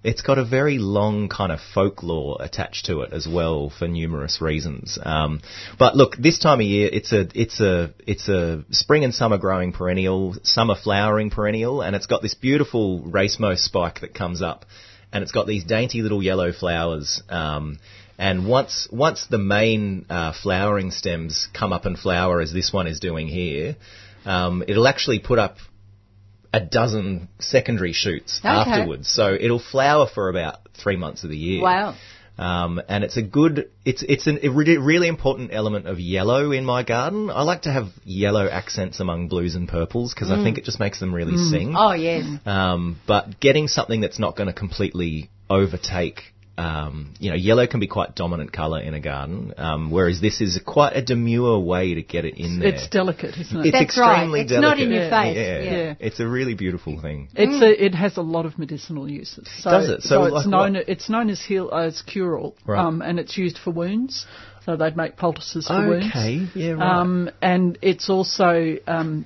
it's 0.07 0.23
got 0.23 0.39
a 0.39 0.45
very 0.45 0.79
long 0.79 1.29
kind 1.29 1.51
of 1.51 1.59
folklore 1.75 2.37
attached 2.41 2.87
to 2.87 3.01
it 3.01 3.13
as 3.13 3.27
well 3.27 3.71
for 3.71 3.89
numerous 3.89 4.41
reasons. 4.41 4.99
Um, 5.03 5.41
but 5.81 5.97
look, 5.97 6.17
this 6.17 6.39
time 6.39 6.61
of 6.61 6.67
year, 6.67 6.89
it's 6.93 7.13
a 7.13 7.27
it's 7.35 7.61
a 7.61 7.93
it's 8.07 8.29
a 8.29 8.65
spring 8.71 9.03
and 9.03 9.13
summer 9.13 9.37
growing 9.37 9.73
perennial, 9.73 10.37
summer 10.45 10.77
flowering 10.77 11.31
perennial, 11.31 11.83
and 11.83 11.97
it's 11.97 12.07
got 12.07 12.23
this 12.23 12.35
beautiful 12.35 13.01
racemose 13.01 13.59
spike 13.59 14.01
that 14.01 14.15
comes 14.15 14.43
up, 14.43 14.65
and 15.13 15.23
it's 15.23 15.33
got 15.33 15.47
these 15.47 15.65
dainty 15.65 16.03
little 16.03 16.23
yellow 16.23 16.53
flowers. 16.53 17.23
Um, 17.29 17.79
and 18.19 18.49
once 18.49 18.89
once 18.91 19.27
the 19.27 19.39
main 19.39 20.07
uh, 20.09 20.33
flowering 20.33 20.91
stems 20.91 21.49
come 21.53 21.73
up 21.73 21.85
and 21.85 21.99
flower, 21.99 22.41
as 22.41 22.53
this 22.53 22.73
one 22.73 22.87
is 22.87 22.99
doing 23.01 23.29
here, 23.29 23.77
um, 24.25 24.65
it'll 24.67 24.89
actually 24.89 25.19
put 25.19 25.39
up 25.39 25.57
a 26.53 26.61
dozen 26.61 27.29
secondary 27.39 27.93
shoots 27.93 28.41
Okay. 28.41 28.49
afterwards. 28.49 29.09
So 29.13 29.35
it'll 29.35 29.59
flower 29.59 30.07
for 30.13 30.29
about 30.31 30.61
three 30.83 30.97
months 30.97 31.25
of 31.25 31.31
the 31.31 31.37
year. 31.37 31.63
Wow. 31.63 31.95
Um, 32.39 32.83
and 32.89 33.03
it's 33.03 33.17
a 33.17 33.23
good, 33.23 33.71
it's 33.85 34.03
it's 34.03 34.27
an, 34.27 34.41
a 34.43 34.49
really, 34.49 34.77
really 34.77 35.09
important 35.09 35.51
element 35.53 35.87
of 35.87 35.99
yellow 35.99 36.53
in 36.53 36.65
my 36.65 36.83
garden. 36.83 37.31
I 37.31 37.43
like 37.43 37.63
to 37.63 37.73
have 37.73 37.89
yellow 38.05 38.47
accents 38.47 39.01
among 39.01 39.29
blues 39.29 39.55
and 39.55 39.67
purples 39.69 40.13
because 40.13 40.31
I 40.31 40.43
think 40.43 40.59
it 40.59 40.65
just 40.65 40.79
makes 40.79 41.01
them 41.01 41.15
really 41.15 41.37
sing. 41.37 41.75
Oh, 41.77 41.95
yes. 41.95 42.27
Um, 42.45 43.01
but 43.07 43.41
getting 43.41 43.69
something 43.69 44.01
that's 44.03 44.19
not 44.19 44.37
going 44.37 44.49
to 44.49 44.53
completely 44.53 45.31
overtake, 45.49 46.35
um, 46.59 47.13
you 47.19 47.31
know, 47.31 47.37
yellow 47.37 47.67
can 47.67 47.81
be 47.81 47.87
quite 47.87 48.15
dominant 48.15 48.53
colour 48.53 48.81
in 48.81 48.95
a 48.95 49.01
garden, 49.01 49.53
um, 49.59 49.91
whereas 49.91 50.21
this 50.21 50.41
is 50.41 50.59
quite 50.65 50.97
a 50.97 51.03
demure 51.03 51.59
way 51.59 51.95
to 51.95 52.03
get 52.03 52.25
it 52.25 52.37
in 52.39 52.61
there. 52.61 52.69
It's 52.69 52.89
delicate, 52.89 53.37
isn't 53.37 53.61
it? 53.61 53.67
It's 53.67 53.73
That's 53.79 53.99
right. 53.99 54.13
extremely 54.15 54.41
It's 54.41 54.53
not 54.53 54.81
in 54.81 54.91
your 54.91 55.03
Yeah. 55.05 55.23
face. 55.23 55.37
Yeah, 55.37 55.61
Yeah. 55.61 55.71
Yeah. 55.77 55.95
it's 56.01 56.19
a 56.21 56.27
really 56.27 56.55
beautiful 56.55 56.99
thing. 57.01 57.29
It's 57.35 57.63
a, 57.63 57.85
it 57.85 57.95
has 57.95 58.17
a 58.17 58.23
lot 58.23 58.47
of 58.47 58.59
medicinal 58.59 59.09
uses. 59.11 59.47
So, 59.59 59.71
Does 59.71 59.91
it? 59.91 60.03
So 60.03 60.25
it's 60.25 60.35
like 60.35 60.47
known 60.47 60.75
what? 60.75 60.89
it's 60.89 61.09
known 61.11 61.29
as 61.29 61.43
heal 61.43 61.71
as 61.71 62.01
cure 62.03 62.39
all, 62.39 62.57
Right. 62.65 62.79
um, 62.81 63.03
and 63.03 63.19
it's 63.19 63.37
used 63.37 63.59
for 63.59 63.71
wounds. 63.71 64.27
So 64.65 64.77
they'd 64.77 64.97
make 64.97 65.17
poultices 65.17 65.69
for 65.69 65.87
wounds. 65.89 66.07
Okay, 66.09 66.49
yeah, 66.55 66.73
right. 66.73 66.99
Um, 67.01 67.31
and 67.41 67.79
it's 67.83 68.09
also 68.11 68.77
um, 68.89 69.25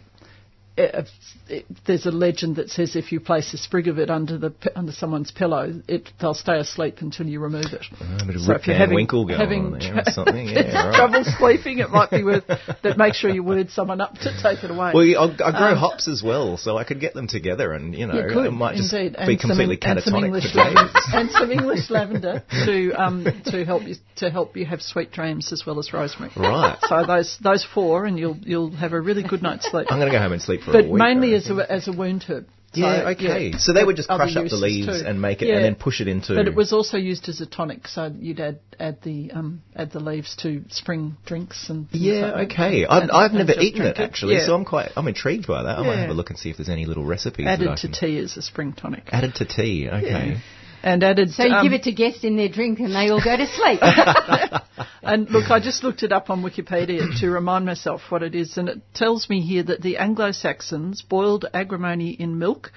it, 0.77 1.09
it, 1.51 1.67
there's 1.87 2.07
a 2.07 2.11
legend 2.11 2.57
that 2.57 2.71
says 2.71 2.97
if 2.97 3.13
you 3.13 3.21
place 3.21 3.53
a 3.55 3.59
sprig 3.59 3.89
of 3.89 3.99
it 3.99 4.11
under 4.11 4.39
the 4.39 4.53
under 4.77 4.93
someone's 4.93 5.31
pillow, 5.31 5.73
it 5.89 6.09
they'll 6.21 6.35
stay 6.35 6.59
asleep 6.59 6.97
until 7.01 7.27
you 7.27 7.41
remove 7.41 7.67
it. 7.67 7.85
a 8.01 8.25
bit 8.27 8.37
of 8.37 8.43
So 8.43 8.53
if 8.55 8.67
you're 8.67 8.77
having- 8.77 8.95
Winkle 8.95 9.27
going 9.27 9.39
having 9.41 9.67
on 9.67 9.73
there 9.79 9.93
tra- 9.93 10.03
or 10.07 10.11
something. 10.11 10.49
Yeah, 10.51 10.87
right. 10.89 10.95
trouble 10.97 11.25
sleeping, 11.39 11.79
it 11.79 11.91
might 11.91 12.11
be 12.11 12.23
worth 12.25 12.45
that. 12.47 12.97
Make 12.99 13.15
sure 13.15 13.31
you 13.31 13.43
word 13.43 13.71
someone 13.71 14.01
up 14.01 14.15
to 14.19 14.33
take 14.43 14.63
it 14.65 14.71
away. 14.71 14.93
Well, 14.95 15.05
I, 15.05 15.49
I 15.49 15.51
grow 15.59 15.75
hops 15.75 16.09
as 16.09 16.23
well, 16.23 16.57
so 16.57 16.77
I 16.77 16.85
could 16.85 17.01
get 17.01 17.15
them 17.15 17.27
together, 17.29 17.73
and 17.73 17.95
you 17.95 18.07
know, 18.07 18.15
You 18.15 18.33
could, 18.33 18.47
it 18.47 18.51
might 18.53 18.77
just 18.77 18.93
indeed. 18.93 19.17
be 19.17 19.33
And 19.33 19.41
completely 19.41 19.79
and 19.83 20.03
some 20.03 20.15
catatonic 20.15 20.33
lavender, 20.55 20.91
days. 20.93 21.05
and 21.13 21.31
some 21.31 21.51
English 21.51 21.91
lavender 21.91 22.43
to 22.67 22.93
um, 22.93 23.25
to 23.47 23.65
help 23.65 23.83
you 23.85 23.95
to 24.17 24.31
help 24.31 24.57
you 24.57 24.67
have 24.67 24.83
sweet 24.83 25.13
dreams 25.13 25.53
as 25.53 25.65
well 25.67 25.79
as 25.79 25.93
rosemary. 25.93 26.33
Right. 26.37 26.79
So 26.89 27.05
those 27.07 27.39
those 27.43 27.65
four, 27.75 28.07
and 28.07 28.19
you'll 28.19 28.37
you'll 28.43 28.71
have 28.73 28.93
a 28.93 29.01
really 29.01 29.23
good 29.23 29.43
night's 29.43 29.71
sleep. 29.71 29.87
I'm 29.91 29.99
going 29.99 30.11
to 30.13 30.17
go 30.17 30.23
home 30.23 30.33
and 30.33 30.43
sleep 30.43 30.63
for 30.63 30.73
but 30.73 30.85
a 30.85 30.89
week. 30.89 30.99
But 30.99 31.05
mainly 31.05 31.35
as 31.45 31.51
a 31.51 31.73
as 31.73 31.89
a 31.89 31.93
wound 31.93 32.25
herb. 32.29 32.47
So, 32.73 32.81
Yeah, 32.83 33.09
okay. 33.17 33.51
So 33.59 33.73
they 33.73 33.83
would 33.83 33.97
just 33.97 34.09
crush 34.09 34.37
up 34.37 34.47
the 34.47 34.55
leaves 34.57 34.87
too. 34.87 35.05
and 35.05 35.21
make 35.21 35.43
it, 35.43 35.49
Yeah. 35.49 35.57
and 35.57 35.65
then 35.65 35.75
push 35.75 36.01
it 36.01 36.07
into. 36.07 36.37
But 36.37 36.47
it 36.47 36.55
was 36.55 36.73
also 36.73 36.97
used 36.99 37.29
as 37.29 37.41
a 37.41 37.47
tonic, 37.47 37.89
so 37.89 38.15
you'd 38.17 38.39
add 38.39 38.61
add 38.79 39.03
the 39.03 39.33
um, 39.33 39.63
add 39.75 39.91
the 39.91 39.99
leaves 39.99 40.37
to 40.43 40.63
spring 40.69 41.17
drinks 41.27 41.69
and 41.69 41.91
things 41.91 42.05
Yeah, 42.05 42.21
like 42.31 42.49
that. 42.51 42.55
okay. 42.55 42.87
I've, 42.87 43.03
And- 43.03 43.11
I've 43.11 43.33
and 43.35 43.45
never 43.49 43.61
eaten 43.61 43.83
it 43.83 43.99
actually, 43.99 44.35
Yeah. 44.37 44.47
so 44.47 44.55
I'm 44.55 44.65
quite 44.65 44.93
I'm 44.97 45.09
intrigued 45.09 45.49
by 45.49 45.65
that. 45.65 45.79
I 45.79 45.83
might 45.83 45.95
Yeah. 45.95 46.01
have 46.03 46.11
a 46.11 46.15
look 46.15 46.31
and 46.31 46.39
see 46.39 46.51
if 46.51 46.59
there's 46.59 46.69
any 46.69 46.87
little 46.87 47.05
recipes 47.05 47.45
added 47.49 47.77
to 47.79 47.89
tea 47.89 48.19
as 48.19 48.37
a 48.37 48.43
spring 48.43 48.73
tonic. 48.73 49.09
added 49.11 49.35
to 49.37 49.45
tea. 49.47 49.89
Okay. 49.89 50.37
And 50.83 51.03
added 51.05 51.31
So 51.31 51.45
you 51.45 51.55
um, 51.55 51.65
give 51.65 51.73
it 51.73 51.83
to 51.85 51.93
guests 51.93 52.25
in 52.25 52.37
their 52.37 52.49
drink 52.49 52.81
and 52.81 52.95
they 52.95 53.11
all 53.11 53.23
go 53.23 53.37
to 53.37 53.47
sleep. 53.47 53.81
And 55.03 55.31
look, 55.31 55.51
I 55.51 55.61
just 55.61 55.83
looked 55.83 56.03
it 56.03 56.13
up 56.13 56.29
on 56.29 56.43
Wikipedia 56.43 57.19
to 57.21 57.31
remind 57.31 57.65
myself 57.65 58.03
what 58.11 58.23
it 58.23 58.35
is, 58.35 58.57
and 58.59 58.69
it 58.69 58.81
tells 58.95 59.29
me 59.31 59.41
here 59.41 59.63
that 59.63 59.81
the 59.81 59.97
Anglo 59.97 60.31
Saxons 60.31 61.03
boiled 61.03 61.47
agrimony 61.55 62.11
in 62.11 62.39
milk 62.39 62.71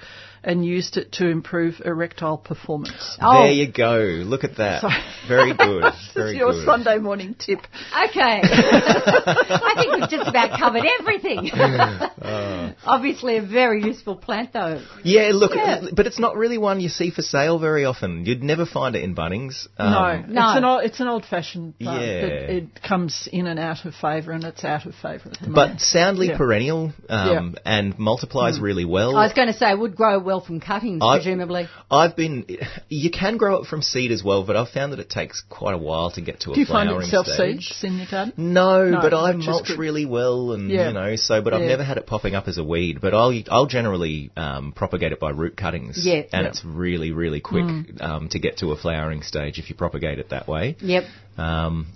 and 0.44 0.64
used 0.64 0.96
it 0.96 1.12
to 1.12 1.28
improve 1.28 1.80
erectile 1.84 2.36
performance. 2.38 3.16
Oh. 3.20 3.42
There 3.44 3.52
you 3.52 3.70
go. 3.72 3.96
Look 3.98 4.44
at 4.44 4.56
that. 4.58 4.82
Very 5.28 5.54
good. 5.56 5.82
Very 6.14 6.32
That's 6.32 6.34
your 6.38 6.52
good. 6.52 6.64
Sunday 6.64 6.98
morning 6.98 7.34
tip. 7.38 7.58
Okay. 7.60 8.40
I 8.42 9.72
think 9.76 9.92
we've 10.00 10.10
just 10.10 10.28
about 10.28 10.58
covered 10.58 10.84
everything. 11.00 11.50
Oh. 12.24 12.72
Obviously, 12.86 13.36
a 13.36 13.42
very 13.42 13.82
useful 13.82 14.16
plant, 14.16 14.52
though. 14.54 14.82
Yeah, 15.04 15.30
look, 15.34 15.52
Yeah. 15.54 15.82
but 15.94 16.06
it's 16.06 16.18
not 16.18 16.36
really 16.36 16.56
one 16.56 16.80
you 16.80 16.88
see 16.88 17.10
for 17.10 17.20
sale 17.22 17.58
very 17.58 17.84
often. 17.84 18.24
You'd 18.24 18.42
never 18.42 18.64
find 18.64 18.96
it 18.96 19.04
in 19.04 19.14
Bunnings. 19.14 19.66
no, 19.78 19.84
Um, 19.84 20.32
No. 20.32 20.48
it's 20.48 20.56
an 20.58 20.64
old, 20.64 20.84
it's 20.84 21.00
an 21.00 21.08
old-fashioned 21.08 21.78
plant. 21.78 22.00
Yeah. 22.00 22.08
It, 22.08 22.50
it 22.50 22.82
comes 22.82 23.28
in 23.30 23.46
and 23.46 23.58
out 23.60 23.84
of 23.84 23.94
favour, 23.94 24.32
and 24.32 24.42
it's 24.44 24.64
out 24.64 24.86
of 24.86 24.94
favour 24.94 25.30
at 25.32 25.38
the 25.40 25.48
But 25.48 25.54
moment. 25.54 25.80
soundly 25.82 26.28
Yeah. 26.28 26.36
perennial 26.38 26.92
um, 27.10 27.56
and 27.66 27.98
multiplies 27.98 28.58
really 28.58 28.84
well. 28.86 29.16
I 29.16 29.24
was 29.24 29.34
going 29.34 29.48
to 29.48 29.54
say, 29.54 29.70
it 29.70 29.78
would 29.78 29.96
grow 29.96 30.18
well 30.18 30.33
from 30.40 30.60
cuttings, 30.60 31.00
I- 31.02 31.16
presumably. 31.18 31.68
I've 31.90 32.16
been. 32.16 32.46
You 32.88 33.10
can 33.10 33.36
grow 33.36 33.56
it 33.62 33.66
from 33.66 33.82
seed 33.82 34.10
as 34.12 34.22
well, 34.22 34.44
but 34.44 34.56
I've 34.56 34.68
found 34.68 34.92
that 34.92 35.00
it 35.00 35.10
takes 35.10 35.42
quite 35.48 35.74
a 35.74 35.78
while 35.78 36.10
to 36.12 36.20
get 36.20 36.40
to 36.40 36.50
a 36.52 36.54
Do 36.54 36.60
you 36.60 36.66
find 36.66 36.88
flowering 36.88 37.06
it 37.08 37.10
self 37.10 37.26
stage. 37.26 37.66
seeds 37.68 37.84
in 37.84 37.98
your 37.98 38.06
garden? 38.10 38.32
No, 38.36 38.88
No, 38.90 39.00
but 39.00 39.12
I 39.14 39.30
which 39.32 39.40
is 39.40 39.46
mulch 39.46 39.68
good. 39.68 39.78
really 39.78 40.06
well, 40.06 40.52
and 40.52 40.70
Yeah. 40.70 40.88
you 40.88 40.94
know, 40.94 41.16
so. 41.16 41.40
But 41.42 41.54
I've 41.54 41.62
never 41.62 41.84
had 41.84 41.96
it 41.98 42.06
popping 42.06 42.34
up 42.34 42.48
as 42.48 42.58
a 42.58 42.64
weed. 42.64 43.00
But 43.00 43.14
I'll 43.14 43.32
I'll 43.50 43.66
generally 43.66 44.30
um, 44.36 44.72
propagate 44.72 45.12
it 45.12 45.20
by 45.20 45.30
root 45.30 45.56
cuttings. 45.56 46.04
Yeah. 46.06 46.22
and 46.32 46.42
Yeah. 46.44 46.48
it's 46.48 46.64
really 46.64 47.12
really 47.12 47.40
quick 47.40 47.66
um, 48.00 48.28
to 48.30 48.38
get 48.38 48.58
to 48.58 48.72
a 48.72 48.76
flowering 48.76 49.22
stage 49.22 49.58
if 49.58 49.68
you 49.70 49.76
propagate 49.76 50.18
it 50.18 50.30
that 50.30 50.46
way. 50.48 50.76
Yep. 50.80 51.04
Um, 51.38 51.86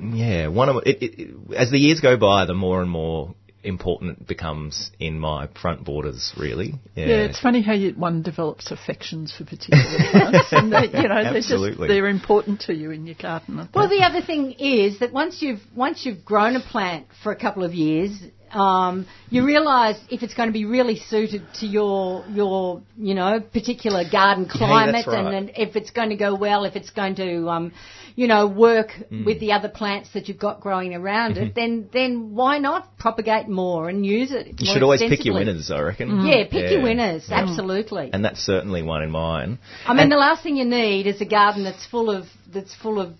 yeah, 0.00 0.48
one 0.48 0.68
of 0.68 0.76
it, 0.84 1.02
it, 1.02 1.20
it, 1.20 1.54
as 1.56 1.70
the 1.70 1.78
years 1.78 2.00
go 2.00 2.16
by, 2.16 2.44
the 2.44 2.54
more 2.54 2.80
and 2.82 2.90
more 2.90 3.34
important 3.68 4.18
it 4.18 4.26
becomes 4.26 4.90
in 4.98 5.18
my 5.18 5.48
front 5.60 5.84
borders. 5.84 6.32
Really, 6.36 6.74
yeah. 6.94 7.06
Yeah, 7.06 7.16
it's 7.24 7.40
funny 7.40 7.62
how 7.62 7.74
you, 7.74 7.92
one 7.92 8.22
develops 8.22 8.70
affections 8.70 9.34
for 9.36 9.44
particular 9.44 9.84
plants, 10.10 10.48
and 10.52 10.72
they, 10.72 10.86
you 11.00 11.08
know, 11.08 11.22
they're 11.22 11.34
just 11.34 11.52
Absolutely. 11.52 11.88
they're 11.88 12.08
important 12.08 12.62
to 12.62 12.74
you 12.74 12.90
in 12.90 13.06
your 13.06 13.16
garden. 13.20 13.68
Well, 13.74 13.88
the 13.88 14.02
other 14.02 14.22
thing 14.22 14.52
is 14.52 14.98
that 15.00 15.12
once 15.12 15.40
you've 15.42 15.60
once 15.74 16.04
you've 16.04 16.24
grown 16.24 16.56
a 16.56 16.60
plant 16.60 17.06
for 17.22 17.32
a 17.32 17.36
couple 17.36 17.64
of 17.64 17.72
years, 17.72 18.18
um, 18.52 19.06
you 19.30 19.44
realise 19.44 19.96
if 20.10 20.22
it's 20.22 20.34
going 20.34 20.48
to 20.48 20.52
be 20.52 20.64
really 20.64 20.96
suited 20.98 21.42
to 21.60 21.66
your 21.66 22.24
your 22.28 22.82
you 22.96 23.14
know 23.14 23.40
particular 23.40 24.04
garden 24.10 24.46
climate, 24.48 25.06
right. 25.06 25.18
and, 25.26 25.34
and 25.34 25.50
if 25.56 25.76
it's 25.76 25.90
going 25.90 26.10
to 26.10 26.16
go 26.16 26.34
well, 26.34 26.64
if 26.64 26.76
it's 26.76 26.90
going 26.90 27.14
to 27.16 27.48
um, 27.48 27.72
you 28.16 28.26
know 28.26 28.46
work 28.46 28.88
Mm. 29.10 29.24
with 29.24 29.38
the 29.40 29.52
other 29.52 29.68
plants 29.68 30.10
that 30.14 30.28
you've 30.28 30.38
got 30.38 30.60
growing 30.60 30.94
around 30.94 31.34
Mm-hmm. 31.36 31.44
it, 31.44 31.54
then 31.54 31.88
then 31.92 32.34
why 32.34 32.58
not 32.58 32.98
propagate 32.98 33.48
more 33.48 33.88
and 33.88 34.04
use 34.04 34.32
it? 34.32 34.60
you 34.60 34.72
should 34.72 34.82
always 34.82 35.00
pick 35.00 35.24
your 35.24 35.34
winners, 35.34 35.70
I 35.70 35.80
reckon. 35.80 36.26
Yeah, 36.26 36.44
pick 36.44 36.70
your 36.70 36.80
Yeah. 36.80 36.82
winners, 36.82 37.28
absolutely. 37.30 38.10
and 38.12 38.24
that's 38.24 38.40
certainly 38.40 38.82
one 38.82 39.02
in 39.02 39.10
mine. 39.10 39.58
I 39.86 39.92
mean, 39.92 40.00
And- 40.04 40.12
the 40.12 40.16
last 40.16 40.42
thing 40.42 40.56
you 40.56 40.64
need 40.64 41.06
is 41.06 41.20
a 41.20 41.24
garden 41.26 41.64
that's 41.64 41.84
full 41.86 42.10
of 42.10 42.26
that's 42.52 42.74
full 42.74 43.00
of 43.00 43.14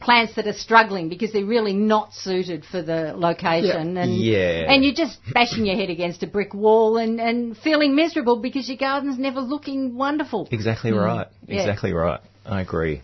plants 0.00 0.34
that 0.36 0.46
are 0.46 0.52
struggling 0.52 1.08
because 1.08 1.32
they're 1.32 1.44
really 1.44 1.72
not 1.74 2.12
suited 2.14 2.64
for 2.64 2.82
the 2.82 3.12
location, 3.16 3.96
and 3.96 4.14
Yeah. 4.14 4.70
and 4.72 4.84
you're 4.84 4.94
just 4.94 5.18
bashing 5.32 5.66
your 5.66 5.76
head 5.76 5.90
against 5.90 6.22
a 6.22 6.26
brick 6.26 6.54
wall 6.54 6.96
and 6.98 7.20
and 7.20 7.56
feeling 7.56 7.94
miserable 7.94 8.36
because 8.36 8.68
your 8.68 8.78
garden's 8.78 9.18
never 9.18 9.40
looking 9.40 9.96
wonderful. 9.96 10.48
Exactly 10.50 10.92
right. 10.92 11.26
Mm. 11.26 11.48
Yeah. 11.48 11.60
Exactly 11.60 11.92
right. 11.92 12.20
I 12.46 12.60
agree. 12.60 13.02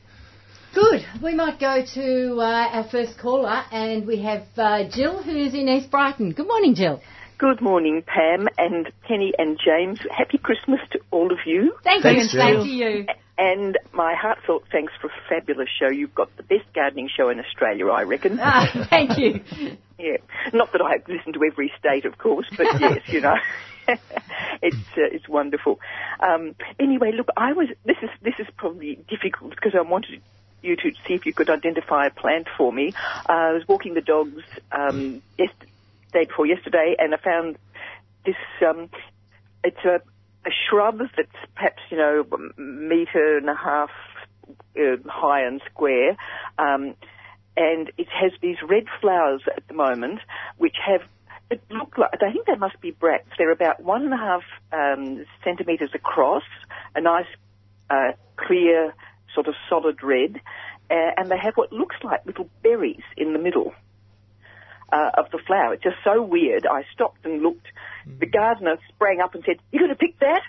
Good. 0.74 1.04
We 1.22 1.34
might 1.34 1.60
go 1.60 1.84
to 1.94 2.40
uh, 2.40 2.68
our 2.76 2.84
first 2.90 3.16
caller, 3.18 3.62
and 3.70 4.06
we 4.06 4.22
have 4.22 4.42
uh, 4.56 4.88
Jill, 4.90 5.22
who's 5.22 5.54
in 5.54 5.68
East 5.68 5.88
Brighton. 5.90 6.32
Good 6.32 6.48
morning, 6.48 6.74
Jill. 6.74 7.00
Good 7.44 7.60
morning, 7.60 8.02
Pam 8.06 8.48
and 8.56 8.90
Penny 9.06 9.34
and 9.38 9.60
James. 9.62 10.00
Happy 10.10 10.38
Christmas 10.38 10.80
to 10.92 11.00
all 11.10 11.30
of 11.30 11.40
you. 11.44 11.74
Thank 11.84 12.02
Thanks, 12.02 12.32
you, 12.32 12.40
and 12.40 12.54
Jill. 12.54 12.62
same 12.62 12.66
to 12.66 12.74
you. 12.74 13.06
And 13.36 13.78
my 13.92 14.14
heartfelt 14.14 14.64
thanks 14.72 14.94
for 14.98 15.08
a 15.08 15.10
fabulous 15.28 15.68
show. 15.78 15.90
You've 15.90 16.14
got 16.14 16.34
the 16.38 16.42
best 16.42 16.64
gardening 16.74 17.10
show 17.14 17.28
in 17.28 17.38
Australia, 17.38 17.88
I 17.88 18.04
reckon. 18.04 18.38
Ah, 18.40 18.86
thank 18.88 19.18
you. 19.18 19.42
Yeah. 19.98 20.16
Not 20.52 20.72
that 20.72 20.80
I 20.80 20.96
listen 21.06 21.34
to 21.34 21.44
every 21.44 21.70
state, 21.78 22.04
of 22.04 22.18
course, 22.18 22.46
but 22.56 22.66
yes, 22.80 22.98
you 23.06 23.20
know. 23.20 23.36
it's 23.88 24.76
uh, 24.96 25.12
it's 25.12 25.28
wonderful. 25.28 25.78
Um, 26.18 26.56
anyway, 26.80 27.12
look, 27.12 27.28
I 27.36 27.52
was 27.52 27.68
this 27.84 27.98
is 28.02 28.10
this 28.20 28.34
is 28.40 28.46
probably 28.56 28.98
difficult 29.08 29.50
because 29.50 29.72
I 29.78 29.82
wanted 29.82 30.20
you 30.62 30.74
to 30.74 30.90
see 31.06 31.14
if 31.14 31.26
you 31.26 31.32
could 31.32 31.48
identify 31.48 32.06
a 32.06 32.10
plant 32.10 32.48
for 32.56 32.72
me. 32.72 32.92
Uh, 33.28 33.32
I 33.32 33.52
was 33.52 33.68
walking 33.68 33.94
the 33.94 34.00
dogs 34.00 34.42
um, 34.72 35.22
yes, 35.38 35.50
day 36.14 36.24
before 36.24 36.46
yesterday, 36.46 36.96
and 36.98 37.14
I 37.14 37.18
found 37.18 37.58
this. 38.24 38.36
Um, 38.66 38.88
it's 39.62 39.84
a, 39.84 40.00
a 40.46 40.50
shrub 40.68 40.98
that's 40.98 41.28
perhaps 41.54 41.82
you 41.90 41.98
know 41.98 42.24
meter 42.56 43.36
and 43.36 43.50
a 43.50 43.54
half 43.54 43.90
uh, 44.78 44.96
high 45.06 45.42
and 45.46 45.60
square. 45.70 46.16
Um, 46.58 46.94
and 47.56 47.92
it 47.98 48.08
has 48.08 48.32
these 48.42 48.56
red 48.68 48.84
flowers 49.00 49.42
at 49.56 49.66
the 49.68 49.74
moment, 49.74 50.20
which 50.56 50.74
have 50.84 51.02
it 51.50 51.62
look 51.70 51.98
like 51.98 52.10
I 52.14 52.32
think 52.32 52.46
they 52.46 52.56
must 52.56 52.80
be 52.80 52.90
bracts. 52.90 53.32
They're 53.36 53.52
about 53.52 53.82
one 53.82 54.04
and 54.04 54.14
a 54.14 54.16
half 54.16 54.42
um, 54.72 55.24
centimeters 55.44 55.90
across, 55.94 56.42
a 56.94 57.00
nice 57.00 57.26
uh, 57.90 58.12
clear 58.36 58.94
sort 59.34 59.48
of 59.48 59.54
solid 59.68 60.02
red, 60.02 60.36
uh, 60.90 61.10
and 61.16 61.30
they 61.30 61.38
have 61.38 61.54
what 61.56 61.72
looks 61.72 61.96
like 62.02 62.24
little 62.26 62.48
berries 62.62 63.02
in 63.16 63.32
the 63.32 63.38
middle 63.38 63.74
uh, 64.94 65.10
of 65.14 65.30
the 65.32 65.38
flower. 65.38 65.74
It's 65.74 65.82
just 65.82 65.96
so 66.04 66.22
weird. 66.22 66.66
I 66.66 66.84
stopped 66.92 67.24
and 67.24 67.42
looked. 67.42 67.66
The 68.20 68.26
gardener 68.26 68.76
sprang 68.88 69.20
up 69.20 69.34
and 69.34 69.42
said, 69.44 69.56
"You 69.72 69.80
going 69.80 69.90
to 69.90 69.96
pick 69.96 70.18
that?" 70.20 70.42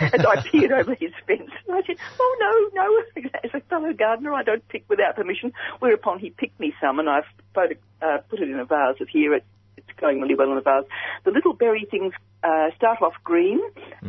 and 0.14 0.26
I 0.26 0.42
peered 0.50 0.70
over 0.70 0.94
his 0.94 1.12
fence. 1.26 1.50
And 1.66 1.76
I 1.76 1.82
said, 1.86 1.96
"Oh 2.20 2.70
no, 2.74 2.82
no! 2.82 3.30
As 3.44 3.50
a 3.54 3.60
fellow 3.60 3.92
gardener, 3.92 4.32
I 4.32 4.44
don't 4.44 4.66
pick 4.68 4.84
without 4.88 5.16
permission." 5.16 5.52
Whereupon 5.80 6.20
he 6.20 6.30
picked 6.30 6.60
me 6.60 6.74
some, 6.80 7.00
and 7.00 7.08
I've 7.08 7.24
photo- 7.54 7.80
uh, 8.00 8.18
put 8.28 8.40
it 8.40 8.48
in 8.48 8.58
a 8.58 8.64
vase 8.64 9.00
of 9.00 9.08
here. 9.08 9.34
It, 9.34 9.44
it's 9.76 9.98
going 9.98 10.20
really 10.20 10.34
well 10.34 10.52
in 10.52 10.58
a 10.58 10.60
vase. 10.60 10.84
The 11.24 11.30
little 11.32 11.54
berry 11.54 11.86
things 11.90 12.12
uh, 12.44 12.68
start 12.76 13.02
off 13.02 13.14
green 13.24 13.60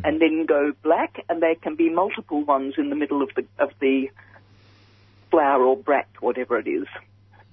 and 0.03 0.21
then 0.21 0.45
go 0.45 0.73
black, 0.83 1.23
and 1.29 1.41
there 1.41 1.55
can 1.55 1.75
be 1.75 1.89
multiple 1.89 2.43
ones 2.43 2.75
in 2.77 2.89
the 2.89 2.95
middle 2.95 3.23
of 3.23 3.29
the 3.35 3.45
of 3.57 3.71
the 3.79 4.09
flower 5.31 5.63
or 5.63 5.77
bract, 5.77 6.21
whatever 6.21 6.59
it 6.59 6.67
is. 6.67 6.85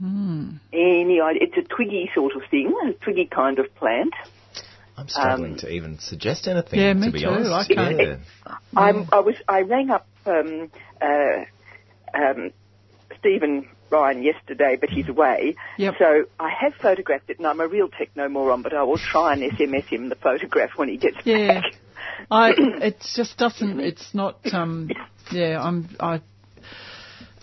Any 0.00 1.20
idea? 1.20 1.42
It's 1.42 1.56
a 1.56 1.74
twiggy 1.74 2.10
sort 2.14 2.34
of 2.36 2.42
thing, 2.50 2.72
a 2.88 2.92
twiggy 3.04 3.26
kind 3.26 3.58
of 3.58 3.74
plant. 3.74 4.14
I'm 4.96 5.08
struggling 5.08 5.52
Um, 5.52 5.58
to 5.58 5.68
even 5.70 5.98
suggest 5.98 6.48
anything. 6.48 6.80
Yeah, 6.80 6.92
me 6.94 7.06
to 7.06 7.12
be 7.12 7.20
too. 7.22 7.28
honest. 7.28 7.52
I 7.52 7.64
can't. 7.74 8.00
Yeah. 8.00 8.16
I'm, 8.76 9.08
I 9.12 9.20
was. 9.20 9.34
I 9.48 9.60
rang 9.60 9.90
up 9.90 10.06
um, 10.26 10.70
uh, 11.00 11.44
um, 12.14 12.50
Stephen 13.18 13.68
Ryan 13.90 14.22
yesterday, 14.22 14.76
but 14.80 14.90
he's 14.90 15.08
away. 15.08 15.54
Yep. 15.78 15.94
So 15.98 16.24
I 16.38 16.50
have 16.60 16.74
photographed 16.80 17.30
it, 17.30 17.38
and 17.38 17.46
I'm 17.46 17.60
a 17.60 17.66
real 17.68 17.88
techno 17.88 18.28
moron, 18.28 18.62
but 18.62 18.74
I 18.74 18.82
will 18.82 18.98
try 18.98 19.32
and 19.32 19.42
SMS 19.42 19.86
him 19.88 20.08
the 20.08 20.14
photograph 20.16 20.70
when 20.76 20.88
he 20.88 20.96
gets 20.96 21.16
Yeah. 21.24 21.60
back. 21.60 21.64
I 22.30 22.50
it 22.56 23.04
just 23.14 23.36
doesn't. 23.36 23.80
It's 23.80 24.14
not. 24.14 24.38
Um, 24.52 24.90
yeah, 25.30 25.60
I'm. 25.62 25.88
I. 26.00 26.20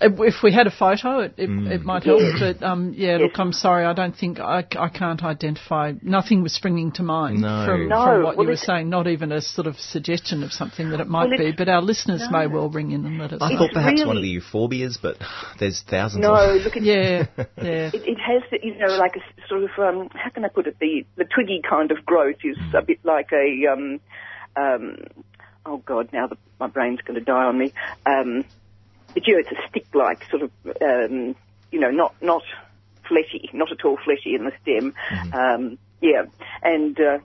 If 0.02 0.44
we 0.44 0.52
had 0.52 0.68
a 0.68 0.72
photo, 0.72 1.20
it, 1.20 1.34
it, 1.38 1.50
Mm. 1.50 1.72
it 1.72 1.84
might 1.84 2.04
help. 2.04 2.22
But 2.40 2.62
um, 2.64 2.94
yeah, 2.96 3.18
look, 3.18 3.38
I'm 3.38 3.54
sorry. 3.54 3.86
I 3.86 3.94
don't 3.94 4.16
think 4.16 4.40
I, 4.40 4.66
I 4.78 4.90
can't 4.90 5.24
identify. 5.24 5.94
Nothing 6.02 6.44
was 6.44 6.54
springing 6.54 6.92
to 6.94 7.04
mind 7.04 7.42
No. 7.42 7.66
from, 7.66 7.88
No, 7.88 8.04
from 8.06 8.24
what 8.24 8.38
well, 8.38 8.46
you 8.46 8.50
were 8.52 8.58
saying. 8.58 8.90
Not 8.90 9.08
even 9.08 9.32
a 9.32 9.42
sort 9.42 9.68
of 9.68 9.78
suggestion 9.78 10.44
of 10.44 10.52
something 10.52 10.90
that 10.92 11.00
it 11.00 11.08
might 11.08 11.30
Well, 11.30 11.38
be. 11.38 11.52
But 11.58 11.70
our 11.70 11.82
listeners 11.82 12.24
may 12.32 12.48
well 12.48 12.70
ring 12.70 12.92
in 12.92 13.06
and 13.06 13.18
let 13.20 13.34
us 13.34 13.40
I 13.42 13.52
know. 13.54 13.60
thought 13.60 13.72
perhaps 13.74 14.06
one 14.06 14.18
of 14.18 14.24
the 14.24 14.38
euphorbias, 14.38 14.98
but 15.02 15.18
there's 15.60 15.82
thousands 15.90 16.22
No, 16.24 16.34
of 16.34 16.62
look, 16.64 16.76
it's, 16.76 16.86
Yeah, 16.86 17.28
yeah. 17.58 17.92
it, 17.94 17.96
it 17.96 18.18
has, 18.20 18.42
the- 18.52 18.60
you 18.64 18.76
know, 18.78 18.98
like 18.98 19.16
a 19.16 19.48
sort 19.48 19.64
of, 19.64 19.70
um, 19.80 20.10
how 20.14 20.30
can 20.30 20.44
I 20.46 20.50
put 20.50 20.68
it? 20.68 20.78
The 20.80 21.06
the 21.16 21.26
twiggy 21.26 21.62
kind 21.68 21.92
of 21.92 22.06
growth 22.06 22.38
is 22.44 22.58
a 22.74 22.82
bit 22.82 23.00
like 23.04 23.30
a, 23.32 23.68
um, 23.72 24.00
um, 24.58 24.98
oh 25.66 25.78
God, 25.78 26.10
now 26.12 26.28
the, 26.28 26.38
my 26.60 26.68
brain's 26.68 27.02
going 27.02 27.20
to 27.20 27.24
die 27.26 27.46
on 27.46 27.58
me. 27.58 27.74
Um, 28.06 28.46
but 29.16 29.24
yeah, 29.26 29.38
it's 29.40 29.50
a 29.52 29.68
stick-like 29.70 30.22
sort 30.30 30.44
of, 30.44 30.52
um, 30.82 31.36
you 31.72 31.80
know, 31.80 31.90
not 31.90 32.14
not 32.22 32.44
fleshy, 33.08 33.50
not 33.54 33.72
at 33.72 33.84
all 33.86 33.98
fleshy 34.04 34.36
in 34.36 34.44
the 34.46 34.52
stem. 34.62 34.94
Um, 35.34 35.78
yeah, 36.02 36.24
and 36.62 37.00
uh, 37.00 37.20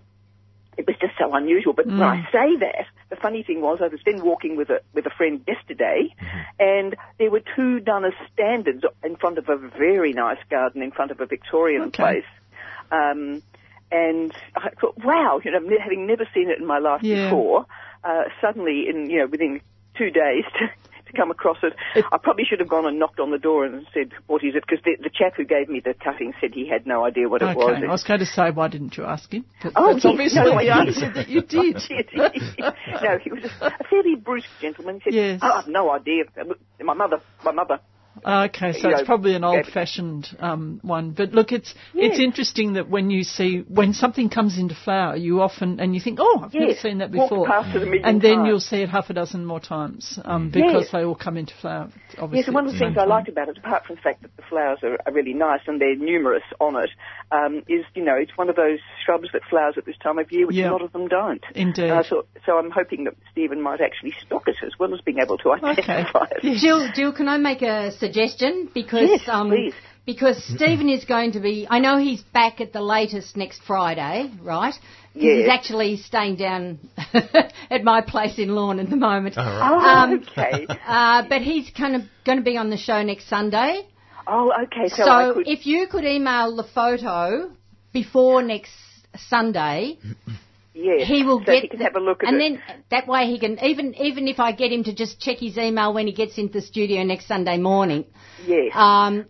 it 0.78 0.86
was 0.86 0.96
just 1.00 1.14
so 1.18 1.34
unusual. 1.34 1.72
But 1.74 1.86
when 1.86 2.00
I 2.00 2.22
say 2.32 2.56
that, 2.60 2.86
the 3.10 3.16
funny 3.16 3.42
thing 3.42 3.60
was, 3.60 3.80
I 3.82 3.88
was 3.88 4.00
then 4.06 4.24
walking 4.24 4.56
with 4.56 4.70
a 4.70 4.80
with 4.94 5.04
a 5.06 5.10
friend 5.10 5.42
yesterday, 5.46 6.14
and 6.58 6.96
there 7.18 7.30
were 7.30 7.42
two 7.56 7.80
Dunnes 7.80 8.14
standards 8.32 8.84
in 9.04 9.16
front 9.16 9.38
of 9.38 9.48
a 9.48 9.56
very 9.58 10.12
nice 10.12 10.38
garden 10.48 10.82
in 10.82 10.92
front 10.92 11.10
of 11.10 11.20
a 11.20 11.26
Victorian 11.26 11.82
Okay. 11.88 11.96
place. 11.96 12.24
Um, 12.92 13.42
and 13.92 14.32
I 14.54 14.70
thought, 14.80 14.94
wow, 15.02 15.40
you 15.44 15.50
know, 15.50 15.60
having 15.82 16.06
never 16.06 16.24
seen 16.32 16.48
it 16.50 16.60
in 16.60 16.66
my 16.66 16.78
life 16.78 17.02
Yeah. 17.02 17.24
before, 17.24 17.66
uh, 18.04 18.22
suddenly 18.40 18.86
in 18.88 19.10
you 19.10 19.18
know 19.18 19.26
within 19.26 19.60
two 19.98 20.10
days 20.10 20.44
to, 21.10 21.16
come 21.16 21.30
across 21.30 21.58
it. 21.62 21.74
I 22.12 22.18
probably 22.18 22.44
should 22.48 22.60
have 22.60 22.68
gone 22.68 22.86
and 22.86 22.98
knocked 22.98 23.20
on 23.20 23.30
the 23.30 23.38
door 23.38 23.64
and 23.64 23.86
said, 23.92 24.12
"What 24.26 24.42
is 24.44 24.54
it?" 24.54 24.64
Because 24.66 24.82
the, 24.84 24.96
the 25.02 25.10
chap 25.10 25.34
who 25.36 25.44
gave 25.44 25.68
me 25.68 25.80
the 25.84 25.94
cutting 25.94 26.32
said 26.40 26.50
he 26.54 26.68
had 26.68 26.86
no 26.86 27.04
idea 27.04 27.28
what 27.28 27.42
it 27.42 27.56
was. 27.56 27.82
I 27.82 27.90
was 27.90 28.04
going 28.04 28.20
to 28.20 28.26
say, 28.26 28.50
why 28.50 28.68
didn't 28.68 28.96
you 28.96 29.04
ask 29.04 29.32
him? 29.32 29.44
But 29.62 29.72
Oh, 29.76 29.92
that's 29.92 30.04
yes, 30.04 30.10
obviously 30.12 30.42
no, 30.42 30.52
I 30.54 30.64
the 30.64 30.74
answer 30.74 31.12
that 31.12 31.28
you 31.28 31.42
did. 31.42 31.76
no, 33.02 33.18
he 33.18 33.30
was 33.30 33.44
a, 33.60 33.70
fairly 33.88 34.16
brusque 34.16 34.48
gentleman. 34.60 35.00
He 35.04 35.10
said, 35.10 35.14
Yes. 35.14 35.40
"Oh, 35.42 35.52
I've 35.52 35.68
no 35.68 35.90
idea." 35.90 36.24
My 36.80 36.94
mother, 36.94 37.20
my 37.44 37.52
mother 37.52 37.80
Okay, 38.26 38.72
so 38.72 38.88
You 38.88 38.94
it's 38.94 39.00
know, 39.02 39.06
probably 39.06 39.34
an 39.34 39.44
old-fashioned 39.44 40.36
um, 40.40 40.80
one. 40.82 41.12
But 41.12 41.32
look, 41.32 41.52
it's 41.52 41.74
it's 41.94 42.18
interesting 42.18 42.74
that 42.74 42.88
when 42.90 43.08
you 43.10 43.22
see 43.22 43.60
when 43.68 43.94
something 43.94 44.28
comes 44.28 44.58
into 44.58 44.74
flower, 44.74 45.16
you 45.16 45.40
often 45.40 45.80
and 45.80 45.94
you 45.94 46.00
think, 46.00 46.18
oh, 46.20 46.40
I've 46.44 46.52
never 46.52 46.74
seen 46.74 46.98
that 46.98 47.12
before, 47.12 47.46
past 47.46 47.74
it 47.74 47.82
a 47.82 47.86
million 47.86 48.04
and 48.04 48.20
then 48.20 48.36
times. 48.38 48.46
you'll 48.48 48.60
see 48.60 48.82
it 48.82 48.88
half 48.90 49.10
a 49.10 49.14
dozen 49.14 49.46
more 49.46 49.60
times 49.60 50.18
um, 50.24 50.50
because 50.50 50.82
Yes. 50.84 50.92
they 50.92 51.04
all 51.04 51.14
come 51.14 51.36
into 51.36 51.54
flower. 51.54 51.90
Obviously, 52.18 52.38
Yes, 52.38 52.46
and 52.48 52.54
one 52.54 52.66
of 52.66 52.72
the 52.72 52.78
the 52.78 52.84
things 52.84 52.94
same 52.94 52.98
I 52.98 53.02
time. 53.02 53.08
liked 53.08 53.28
about 53.28 53.48
it, 53.48 53.58
apart 53.58 53.86
from 53.86 53.96
the 53.96 54.02
fact 54.02 54.22
that 54.22 54.36
the 54.36 54.42
flowers 54.50 54.80
are, 54.82 54.98
are 55.06 55.12
really 55.12 55.34
nice 55.34 55.60
and 55.66 55.80
they're 55.80 55.96
numerous 55.96 56.42
on 56.60 56.76
it, 56.76 56.90
um, 57.32 57.62
is 57.68 57.84
you 57.94 58.04
know 58.04 58.16
it's 58.16 58.36
one 58.36 58.50
of 58.50 58.56
those 58.56 58.80
shrubs 59.04 59.28
that 59.32 59.42
flowers 59.48 59.74
at 59.78 59.86
this 59.86 59.96
time 60.02 60.18
of 60.18 60.30
year, 60.32 60.46
which 60.46 60.56
Yeah. 60.56 60.70
a 60.70 60.72
lot 60.72 60.82
of 60.82 60.92
them 60.92 61.08
don't. 61.08 61.42
Indeed. 61.54 61.90
Uh, 61.90 62.02
so, 62.02 62.26
so 62.44 62.58
I'm 62.58 62.70
hoping 62.70 63.04
that 63.04 63.14
Stephen 63.32 63.62
might 63.62 63.80
actually 63.80 64.14
stock 64.26 64.46
it 64.48 64.56
as 64.64 64.72
well 64.78 64.92
as 64.94 65.00
being 65.00 65.18
able 65.20 65.38
to 65.38 65.50
Okay. 65.50 65.70
identify 65.70 66.24
it. 66.32 66.42
Yes. 66.42 66.60
Jill, 66.60 66.90
Jill, 66.92 67.12
can 67.12 67.28
I 67.28 67.36
make 67.38 67.62
a 67.62 67.92
suggestion? 68.00 68.68
Because 68.74 69.08
Yes, 69.10 69.28
um, 69.28 69.52
because 70.06 70.42
Stephen 70.44 70.88
is 70.88 71.04
going 71.04 71.32
to 71.32 71.40
be. 71.40 71.66
I 71.70 71.78
know 71.78 71.98
he's 71.98 72.22
back 72.22 72.60
at 72.60 72.72
the 72.72 72.80
latest 72.80 73.36
next 73.36 73.60
Friday, 73.62 74.30
right? 74.42 74.74
'Cause 74.74 75.22
He's 75.22 75.48
actually 75.48 75.96
staying 75.98 76.36
down 76.36 76.78
at 77.70 77.82
my 77.84 78.00
place 78.00 78.38
in 78.38 78.54
Lorne 78.54 78.78
at 78.80 78.88
the 78.90 78.96
moment. 78.96 79.36
All 79.38 79.44
right. 79.44 79.70
Oh, 79.72 79.88
Um, 80.02 80.24
okay. 80.28 80.66
Uh, 80.86 81.22
but 81.28 81.42
he's 81.42 81.68
kind 81.70 81.94
of 81.96 82.02
going 82.24 82.38
to 82.38 82.44
be 82.44 82.56
on 82.56 82.70
the 82.70 82.76
show 82.76 83.02
next 83.02 83.28
Sunday. 83.28 83.86
Oh, 84.26 84.52
okay. 84.64 84.88
So, 84.88 85.04
So, 85.04 85.10
I 85.10 85.32
could. 85.34 85.48
if 85.48 85.66
you 85.66 85.86
could 85.88 86.04
email 86.04 86.54
the 86.56 86.62
photo 86.64 87.50
before 87.92 88.42
next 88.42 88.72
Sunday, 89.28 89.98
yes, 90.74 91.06
he 91.08 91.22
will 91.24 91.40
so 91.40 91.44
get 91.52 91.62
he 91.62 91.68
can 91.68 91.80
have 91.80 91.96
a 91.96 92.00
look 92.00 92.22
at 92.22 92.28
and 92.28 92.40
it. 92.40 92.58
then 92.60 92.80
that 92.90 93.06
way 93.06 93.26
he 93.26 93.38
can 93.38 93.58
even 93.64 93.94
even 93.96 94.28
if 94.28 94.38
I 94.38 94.52
get 94.52 94.72
him 94.72 94.84
to 94.84 94.94
just 94.94 95.20
check 95.20 95.38
his 95.38 95.56
email 95.58 95.92
when 95.94 96.06
he 96.06 96.12
gets 96.12 96.38
into 96.38 96.54
the 96.54 96.62
studio 96.62 97.02
next 97.04 97.26
Sunday 97.26 97.58
morning. 97.58 98.04
yes. 98.46 98.72
Um, 98.74 99.26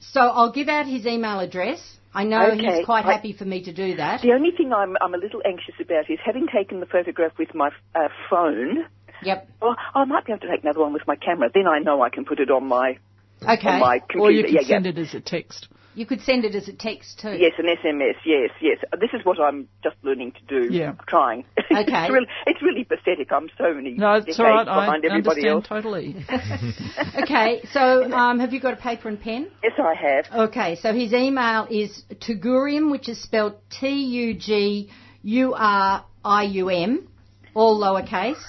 so 0.00 0.20
I'll 0.20 0.52
give 0.52 0.68
out 0.68 0.86
his 0.86 1.06
email 1.06 1.40
address. 1.40 1.80
I 2.14 2.24
know 2.24 2.50
Okay, 2.52 2.76
he's 2.78 2.84
quite 2.86 3.04
I- 3.04 3.12
happy 3.12 3.32
for 3.34 3.44
me 3.44 3.62
to 3.64 3.72
do 3.72 3.96
that. 3.96 4.22
the 4.22 4.32
only 4.32 4.50
thing 4.56 4.72
I'm, 4.72 4.96
I'm 5.02 5.12
a 5.12 5.18
little 5.18 5.42
anxious 5.44 5.74
about 5.80 6.08
is 6.10 6.18
having 6.24 6.46
taken 6.48 6.80
the 6.80 6.86
photograph 6.86 7.32
with 7.38 7.54
my 7.54 7.68
uh, 7.94 8.08
phone. 8.30 8.86
Yep. 9.22 9.48
Well, 9.60 9.76
I 9.94 10.04
might 10.04 10.24
be 10.24 10.32
able 10.32 10.40
to 10.40 10.48
take 10.48 10.62
another 10.62 10.80
one 10.80 10.92
with 10.94 11.02
my 11.06 11.16
camera. 11.16 11.48
Then 11.52 11.66
I 11.66 11.78
know 11.80 12.00
I 12.02 12.08
can 12.08 12.24
put 12.24 12.38
it 12.40 12.50
on 12.50 12.66
my 12.66 12.98
Okay. 13.42 13.68
on 13.68 13.80
my 13.80 13.98
computer. 13.98 14.20
Or 14.20 14.30
you 14.30 14.44
can 14.44 14.54
yeah, 14.54 14.60
send 14.62 14.84
yeah. 14.86 14.92
it 14.92 14.98
as 14.98 15.12
a 15.14 15.20
text. 15.20 15.68
You 15.96 16.04
could 16.04 16.20
send 16.20 16.44
it 16.44 16.54
as 16.54 16.68
a 16.68 16.74
text 16.74 17.20
too. 17.20 17.30
Yes, 17.32 17.52
an 17.58 17.64
SMS. 17.64 18.16
Yes, 18.26 18.50
yes. 18.60 18.76
Uh, 18.92 18.96
This 19.00 19.10
is 19.14 19.24
what 19.24 19.40
I'm 19.40 19.66
just 19.82 19.96
learning 20.02 20.32
to 20.32 20.60
do. 20.60 20.72
Yeah. 20.72 20.92
Trying. 21.08 21.44
Okay. 21.58 21.82
it's, 22.04 22.10
really, 22.12 22.26
it's 22.46 22.62
really 22.62 22.84
pathetic. 22.84 23.32
I'm 23.32 23.48
so 23.58 23.72
many 23.74 23.94
No, 23.94 24.14
it's 24.14 24.26
decades 24.26 24.40
all 24.40 24.46
right. 24.46 24.68
I 24.68 24.96
everybody 24.96 25.48
understand 25.48 25.48
else. 25.48 25.66
totally. 25.68 26.16
Okay. 27.22 27.62
So 27.72 28.12
um, 28.12 28.38
have 28.40 28.52
you 28.52 28.60
got 28.60 28.74
a 28.74 28.76
paper 28.76 29.08
and 29.08 29.20
pen? 29.20 29.50
Yes, 29.62 29.72
I 29.78 29.94
have. 29.94 30.48
Okay. 30.50 30.76
So 30.76 30.92
his 30.94 31.12
email 31.12 31.66
is 31.70 32.02
Tugurium, 32.14 32.90
which 32.90 33.08
is 33.08 33.22
spelled 33.22 33.54
T 33.70 33.88
U 33.88 34.34
G 34.34 34.90
U 35.22 35.54
R 35.54 36.04
I 36.24 36.42
U 36.44 36.68
M, 36.68 37.08
all 37.54 37.80
lowercase, 37.80 38.42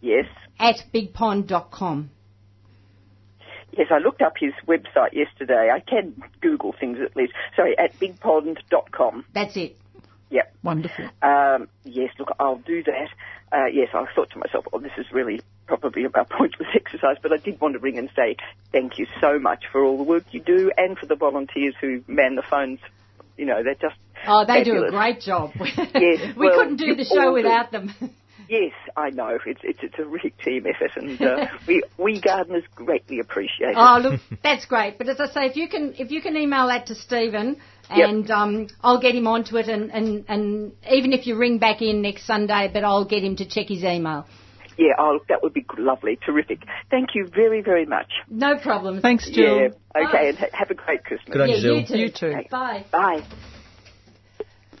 Yes. 0.00 0.26
at 0.58 0.76
bigpond.com. 0.94 2.10
Yes, 3.76 3.88
I 3.90 3.98
looked 3.98 4.22
up 4.22 4.34
his 4.38 4.52
website 4.66 5.12
yesterday. 5.12 5.70
I 5.72 5.80
can 5.80 6.22
Google 6.40 6.74
things 6.78 6.98
at 7.04 7.16
least. 7.16 7.32
Sorry, 7.56 7.76
at 7.78 7.98
bigpond.com. 7.98 9.24
That's 9.32 9.56
it. 9.56 9.76
Yep. 10.30 10.54
Wonderful. 10.62 11.10
Um, 11.22 11.68
yes, 11.84 12.10
look, 12.18 12.30
I'll 12.38 12.58
do 12.58 12.82
that. 12.84 13.08
Uh, 13.52 13.66
yes, 13.72 13.88
I 13.94 14.04
thought 14.14 14.30
to 14.30 14.38
myself, 14.38 14.64
oh, 14.72 14.80
this 14.80 14.92
is 14.98 15.06
really 15.12 15.40
probably 15.66 16.04
a 16.04 16.10
pointless 16.10 16.68
exercise, 16.74 17.16
but 17.22 17.32
I 17.32 17.36
did 17.36 17.60
want 17.60 17.74
to 17.74 17.78
ring 17.78 17.98
and 17.98 18.10
say 18.16 18.36
thank 18.72 18.98
you 18.98 19.06
so 19.20 19.38
much 19.38 19.64
for 19.70 19.84
all 19.84 19.96
the 19.96 20.02
work 20.02 20.24
you 20.32 20.40
do 20.40 20.72
and 20.76 20.98
for 20.98 21.06
the 21.06 21.14
volunteers 21.14 21.74
who 21.80 22.02
man 22.08 22.34
the 22.34 22.42
phones. 22.42 22.80
You 23.36 23.46
know, 23.46 23.62
they're 23.62 23.74
just 23.74 23.96
Oh, 24.26 24.44
they 24.46 24.64
do 24.64 24.84
a 24.84 24.90
great 24.90 25.20
job. 25.20 25.52
Yes, 25.60 26.36
we 26.36 26.46
well, 26.48 26.58
couldn't 26.58 26.76
do 26.76 26.94
the 26.94 27.04
show 27.04 27.26
do. 27.26 27.32
without 27.32 27.70
them. 27.70 27.94
Yes, 28.48 28.72
I 28.96 29.10
know. 29.10 29.38
It's 29.46 29.60
it's, 29.62 29.78
it's 29.82 29.98
a 29.98 30.04
real 30.04 30.30
team 30.44 30.64
effort, 30.66 30.90
and 30.96 31.20
uh, 31.20 31.46
we 31.66 31.82
we 31.98 32.20
gardeners 32.20 32.64
greatly 32.74 33.20
appreciate 33.20 33.70
it. 33.70 33.76
Oh, 33.76 33.98
look, 34.02 34.20
that's 34.42 34.66
great. 34.66 34.98
But 34.98 35.08
as 35.08 35.20
I 35.20 35.26
say, 35.26 35.46
if 35.46 35.56
you 35.56 35.68
can, 35.68 35.94
if 35.98 36.10
you 36.10 36.20
can 36.20 36.36
email 36.36 36.68
that 36.68 36.86
to 36.86 36.94
Stephen, 36.94 37.56
Yep. 37.94 38.08
and 38.08 38.30
um, 38.30 38.70
I'll 38.80 39.00
get 39.00 39.14
him 39.14 39.26
onto 39.26 39.56
it, 39.58 39.68
and, 39.68 39.90
and, 39.92 40.24
and 40.26 40.72
even 40.90 41.12
if 41.12 41.26
you 41.26 41.36
ring 41.36 41.58
back 41.58 41.82
in 41.82 42.00
next 42.00 42.26
Sunday, 42.26 42.70
but 42.72 42.82
I'll 42.82 43.04
get 43.04 43.22
him 43.22 43.36
to 43.36 43.44
check 43.44 43.68
his 43.68 43.84
email. 43.84 44.26
Yeah, 44.78 44.94
oh, 44.98 45.20
that 45.28 45.42
would 45.42 45.52
be 45.52 45.64
lovely, 45.78 46.18
terrific. 46.24 46.60
Thank 46.90 47.10
you 47.14 47.28
very 47.32 47.62
very 47.62 47.86
much. 47.86 48.10
No 48.28 48.58
problem. 48.58 49.00
Thanks, 49.00 49.30
Jill. 49.30 49.60
Yeah. 49.60 49.68
Bye. 49.92 50.00
Okay, 50.08 50.28
and 50.30 50.38
ha- 50.38 50.46
have 50.52 50.70
a 50.70 50.74
great 50.74 51.04
Christmas. 51.04 51.32
Good 51.32 51.42
on 51.42 51.48
Yeah, 51.48 51.56
you, 51.56 51.62
Jill. 51.62 51.76
you 51.76 51.86
too. 51.86 51.98
You 51.98 52.10
too. 52.10 52.48
Bye. 52.50 52.86
Bye. 52.90 53.26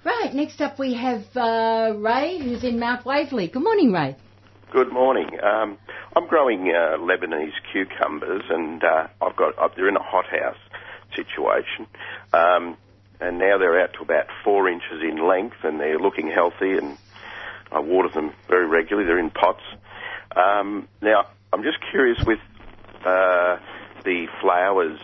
Right, 0.04 0.34
next 0.34 0.60
up 0.60 0.78
we 0.78 0.92
have 0.92 1.24
uh, 1.34 1.94
Ray, 1.96 2.38
who's 2.38 2.62
in 2.62 2.78
Mount 2.78 3.06
Waverley. 3.06 3.48
Good 3.48 3.62
morning, 3.62 3.90
Ray. 3.90 4.16
Good 4.70 4.92
morning. 4.92 5.30
Um, 5.42 5.78
I'm 6.14 6.26
growing 6.26 6.68
uh, 6.68 6.98
Lebanese 6.98 7.54
cucumbers, 7.72 8.42
and 8.50 8.84
uh, 8.84 9.06
I've 9.22 9.34
got 9.34 9.58
uh, 9.58 9.68
they're 9.74 9.88
in 9.88 9.96
a 9.96 10.02
hothouse 10.02 10.58
situation, 11.16 11.86
um, 12.34 12.76
and 13.18 13.38
now 13.38 13.56
they're 13.56 13.80
out 13.80 13.94
to 13.94 14.02
about 14.02 14.26
four 14.44 14.68
inches 14.68 15.00
in 15.02 15.26
length, 15.26 15.56
and 15.62 15.80
they're 15.80 15.98
looking 15.98 16.30
healthy, 16.30 16.76
and 16.76 16.98
I 17.72 17.80
water 17.80 18.10
them 18.12 18.34
very 18.46 18.66
regularly. 18.66 19.06
They're 19.06 19.18
in 19.18 19.30
pots. 19.30 19.62
Um, 20.36 20.86
now, 21.00 21.28
I'm 21.50 21.62
just 21.62 21.78
curious 21.90 22.18
with 22.26 22.40
uh, 23.06 23.56
the 24.04 24.26
flowers 24.42 25.00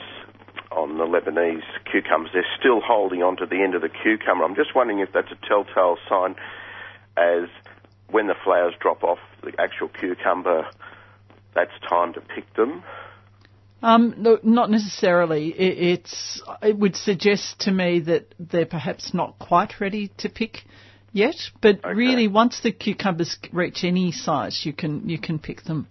on 0.71 0.99
the 0.99 1.05
Lebanese 1.05 1.63
cucumbers. 1.91 2.31
They're 2.33 2.45
still 2.59 2.81
holding 2.81 3.23
on 3.23 3.37
to 3.39 3.47
the 3.47 3.63
end 3.63 3.75
of 3.75 3.83
the 3.83 3.89
cucumber. 3.89 4.45
I'm 4.45 4.55
just 4.55 4.75
wondering 4.75 5.01
if 5.01 5.11
that's 5.13 5.31
a 5.33 5.47
telltale 5.47 5.97
sign 6.09 6.37
as 7.17 7.49
when 8.09 8.27
the 8.27 8.35
flowers 8.45 8.75
drop 8.81 9.03
off 9.03 9.19
the 9.43 9.53
actual 9.59 9.89
cucumber, 9.89 10.67
that's 11.55 11.73
time 11.89 12.13
to 12.15 12.21
pick 12.21 12.53
them. 12.55 12.83
Um, 13.83 14.15
no, 14.19 14.39
not 14.43 14.71
necessarily. 14.71 15.49
It, 15.49 15.99
it's. 15.99 16.43
It 16.63 16.79
would 16.79 16.97
suggest 16.97 17.61
to 17.61 17.71
me 17.71 18.01
that 18.01 18.35
they're 18.39 18.67
perhaps 18.67 19.15
not 19.15 19.39
quite 19.39 19.81
ready 19.81 20.11
to 20.19 20.29
pick 20.29 20.65
yet. 21.13 21.37
But 21.63 21.79
Okay. 21.79 21.95
really, 21.95 22.29
once 22.29 22.61
the 22.61 22.73
cucumbers 22.73 23.39
reach 23.53 23.83
any 23.85 24.13
size, 24.13 24.63
you 24.65 24.75
can 24.75 25.09
you 25.09 25.19
can 25.19 25.39
pick 25.39 25.63
them. 25.63 25.87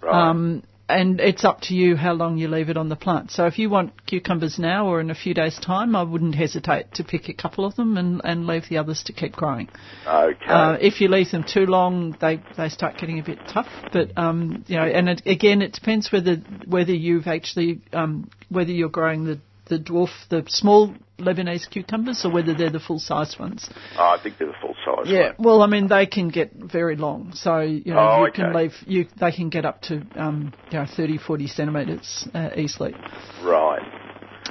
Right. 0.00 0.28
Um, 0.28 0.62
and 0.88 1.20
it's 1.20 1.44
up 1.44 1.62
to 1.62 1.74
you 1.74 1.96
how 1.96 2.12
long 2.12 2.36
you 2.36 2.48
leave 2.48 2.68
it 2.68 2.76
on 2.76 2.88
the 2.88 2.96
plant. 2.96 3.30
So 3.30 3.46
if 3.46 3.58
you 3.58 3.70
want 3.70 4.06
cucumbers 4.06 4.58
now 4.58 4.86
or 4.86 5.00
in 5.00 5.10
a 5.10 5.14
few 5.14 5.32
days' 5.32 5.58
time, 5.58 5.96
I 5.96 6.02
wouldn't 6.02 6.34
hesitate 6.34 6.94
to 6.94 7.04
pick 7.04 7.28
a 7.28 7.32
couple 7.32 7.64
of 7.64 7.74
them 7.76 7.96
and, 7.96 8.20
and 8.24 8.46
leave 8.46 8.68
the 8.68 8.78
others 8.78 9.02
to 9.04 9.12
keep 9.12 9.32
growing. 9.32 9.68
okay. 10.06 10.44
Uh, 10.46 10.76
if 10.80 11.00
you 11.00 11.08
leave 11.08 11.30
them 11.30 11.44
too 11.44 11.66
long, 11.66 12.16
they, 12.20 12.42
they 12.56 12.68
start 12.68 12.98
getting 12.98 13.18
a 13.18 13.22
bit 13.22 13.38
tough. 13.48 13.68
But 13.92 14.16
um, 14.18 14.64
you 14.66 14.76
know, 14.76 14.84
and 14.84 15.08
it, 15.08 15.22
again, 15.26 15.62
it 15.62 15.72
depends 15.72 16.12
whether 16.12 16.36
whether 16.66 16.92
you've 16.92 17.26
actually 17.26 17.80
um, 17.92 18.30
whether 18.50 18.72
you're 18.72 18.88
growing 18.88 19.24
the 19.24 19.40
the 19.66 19.78
dwarf, 19.78 20.10
the 20.28 20.44
small 20.48 20.94
Lebanese 21.18 21.68
cucumbers, 21.70 22.24
or 22.24 22.32
whether 22.32 22.54
they're 22.54 22.70
the 22.70 22.80
full 22.80 22.98
size 22.98 23.36
ones. 23.38 23.68
Oh, 23.96 24.16
I 24.18 24.22
think 24.22 24.38
they're 24.38 24.48
the 24.48 24.54
full 24.60 24.74
size. 24.84 24.96
Ones. 24.96 25.10
Yeah, 25.10 25.32
one. 25.36 25.46
well, 25.46 25.62
I 25.62 25.66
mean, 25.66 25.88
they 25.88 26.06
can 26.06 26.28
get 26.28 26.52
very 26.54 26.96
long, 26.96 27.32
so 27.34 27.60
you 27.60 27.94
know 27.94 28.00
Oh, 28.00 28.24
you 28.24 28.32
can 28.32 28.52
leave 28.52 28.72
you 28.86 29.06
they 29.20 29.32
can 29.32 29.48
get 29.48 29.64
up 29.64 29.82
to 29.82 30.04
um, 30.16 30.52
you 30.70 30.78
know 30.78 30.86
30, 30.86 31.18
40 31.18 31.46
centimetres 31.46 32.28
uh, 32.34 32.50
easily. 32.56 32.94
Right. 33.42 33.82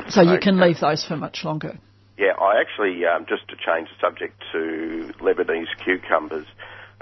So 0.10 0.22
you 0.22 0.40
can 0.40 0.60
leave 0.60 0.80
those 0.80 1.06
for 1.06 1.16
much 1.18 1.44
longer. 1.44 1.78
Yeah, 2.18 2.34
I 2.40 2.62
actually, 2.62 3.06
um, 3.06 3.26
just 3.28 3.48
to 3.50 3.56
change 3.56 3.90
the 3.90 4.08
subject 4.08 4.42
to 4.52 5.14
Lebanese 5.20 5.68
cucumbers, 5.84 6.46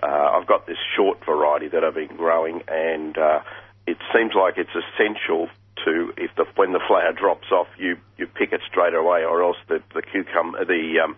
uh, 0.01 0.05
I've 0.07 0.47
got 0.47 0.67
this 0.67 0.77
short 0.95 1.19
variety 1.25 1.67
that 1.69 1.83
I've 1.83 1.95
been 1.95 2.15
growing, 2.15 2.61
and 2.67 3.17
uh, 3.17 3.41
it 3.85 3.97
seems 4.13 4.33
like 4.35 4.55
it's 4.57 4.71
essential 4.71 5.49
to, 5.85 6.13
if 6.17 6.31
the 6.35 6.45
when 6.55 6.73
the 6.73 6.81
flower 6.87 7.11
drops 7.13 7.51
off, 7.51 7.67
you, 7.77 7.97
you 8.17 8.27
pick 8.27 8.51
it 8.51 8.61
straight 8.69 8.93
away, 8.93 9.23
or 9.23 9.41
else 9.43 9.57
the 9.67 9.79
the 9.93 10.01
cucumber, 10.01 10.65
the 10.65 10.99
um, 11.03 11.15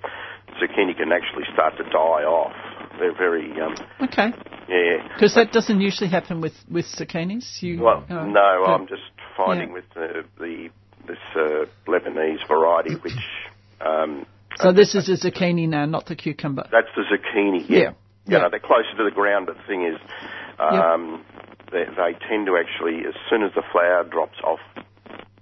zucchini 0.61 0.95
can 0.95 1.11
actually 1.11 1.45
start 1.53 1.78
to 1.78 1.84
die 1.84 2.24
off. 2.24 2.53
They're 2.99 3.16
very, 3.16 3.49
um, 3.59 3.76
Okay, 4.01 4.30
yeah. 4.70 5.07
because 5.14 5.34
that 5.36 5.51
doesn't 5.51 5.82
usually 5.82 6.09
happen 6.09 6.41
with 6.41 6.53
with 6.72 6.86
zucchinis. 6.86 7.61
You 7.61 7.82
Well, 7.82 8.05
uh, 8.09 8.26
no, 8.26 8.66
I'm 8.66 8.88
just 8.88 9.01
finding 9.36 9.70
yeah. 9.70 9.74
with 9.74 9.86
the, 9.95 10.24
the 10.38 10.70
this 11.07 11.18
uh, 11.36 11.66
Lebanese 11.88 12.47
variety, 12.47 12.95
which 12.95 13.14
um, 13.82 14.26
So 14.57 14.72
this 14.72 14.95
is 14.95 15.09
a 15.09 15.18
zucchini 15.18 15.68
now, 15.68 15.86
not 15.86 16.05
the 16.05 16.16
cucumber. 16.16 16.68
That's 16.72 16.88
the 16.95 17.03
zucchini. 17.03 17.66
Yeah. 17.68 17.78
Yeah. 17.80 17.89
You 18.26 18.38
Yeah. 18.38 18.38
know, 18.43 18.49
they're 18.51 18.59
closer 18.59 18.95
to 18.97 19.03
the 19.03 19.11
ground, 19.11 19.47
but 19.47 19.57
the 19.57 19.64
thing 19.68 19.84
is, 19.86 19.99
um, 20.59 21.26
they, 21.74 21.86
they 21.86 22.13
tend 22.30 22.45
to 22.45 22.57
actually, 22.57 23.05
as 23.07 23.15
soon 23.30 23.43
as 23.43 23.51
the 23.55 23.63
flower 23.71 24.03
drops 24.03 24.38
off 24.43 24.59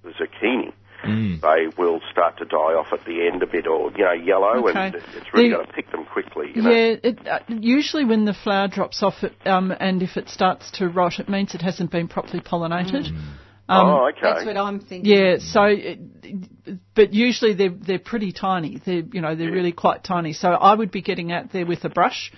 the 0.04 0.10
zucchini, 0.12 0.74
Mm. 1.04 1.42
they 1.42 1.76
will 1.82 2.00
start 2.12 2.38
to 2.38 2.46
die 2.46 2.76
off 2.78 2.94
at 2.94 3.04
the 3.06 3.28
end 3.28 3.42
a 3.42 3.48
bit, 3.48 3.66
or 3.66 3.92
you 3.98 4.04
know, 4.04 4.12
yellow, 4.12 4.68
Okay. 4.70 4.80
and 4.86 4.94
it's 4.96 5.34
really 5.34 5.50
The- 5.50 5.56
got 5.56 5.68
to 5.68 5.74
pick 5.74 5.90
them 5.90 6.06
quickly. 6.06 6.52
You 6.54 6.62
know? 6.62 6.70
Yeah, 6.70 6.96
it, 7.02 7.28
uh, 7.28 7.40
usually 7.50 8.06
when 8.06 8.26
the 8.26 8.36
flower 8.36 8.68
drops 8.68 9.02
off, 9.02 9.24
it, 9.24 9.34
um, 9.48 9.74
and 9.80 10.04
if 10.04 10.16
it 10.16 10.30
starts 10.30 10.70
to 10.78 10.88
rot, 10.90 11.20
it 11.20 11.28
means 11.28 11.56
it 11.56 11.64
hasn't 11.64 11.90
been 11.90 12.08
properly 12.08 12.40
pollinated. 12.40 13.08
Um, 13.08 13.88
oh, 13.88 14.10
okay. 14.10 14.20
That's 14.22 14.46
what 14.46 14.58
I'm 14.58 14.80
thinking. 14.80 15.12
Yeah, 15.12 15.38
so, 15.40 15.64
it, 15.64 15.98
but 16.94 17.14
usually 17.16 17.54
they're 17.56 17.70
they're 17.70 17.98
pretty 17.98 18.32
tiny. 18.32 18.78
They're 18.86 19.02
you 19.12 19.22
know 19.22 19.34
they're 19.34 19.52
really 19.52 19.72
quite 19.72 20.04
tiny. 20.04 20.34
So 20.34 20.50
I 20.52 20.76
would 20.76 20.92
be 20.92 21.02
getting 21.02 21.32
out 21.32 21.52
there 21.52 21.66
with 21.66 21.84
a 21.84 21.90
brush 21.90 22.32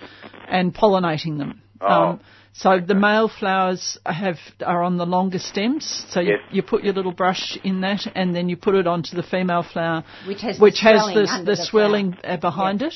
and 0.48 0.72
pollinating 0.74 1.36
them. 1.36 1.60
Um, 1.84 2.20
Oh, 2.20 2.24
so 2.56 2.78
the 2.78 2.94
male 2.94 3.28
flowers 3.28 3.98
have 4.06 4.38
are 4.64 4.82
on 4.82 4.96
the 4.96 5.06
longer 5.06 5.38
stems. 5.40 6.06
So 6.10 6.20
you, 6.20 6.30
Yes. 6.32 6.40
you 6.52 6.62
put 6.62 6.84
your 6.84 6.94
little 6.94 7.12
brush 7.12 7.58
in 7.64 7.80
that, 7.80 8.06
and 8.14 8.34
then 8.34 8.48
you 8.48 8.56
put 8.56 8.74
it 8.76 8.86
onto 8.86 9.16
the 9.16 9.24
female 9.24 9.64
flower, 9.64 10.04
Which 10.26 10.40
has 10.42 10.58
the 10.58 10.62
which 10.62 10.78
has 10.80 11.00
swelling 11.02 11.14
the, 11.26 11.38
the 11.38 11.44
the 11.44 11.56
swelling 11.56 12.18
uh, 12.22 12.36
behind 12.36 12.82
it. 12.82 12.94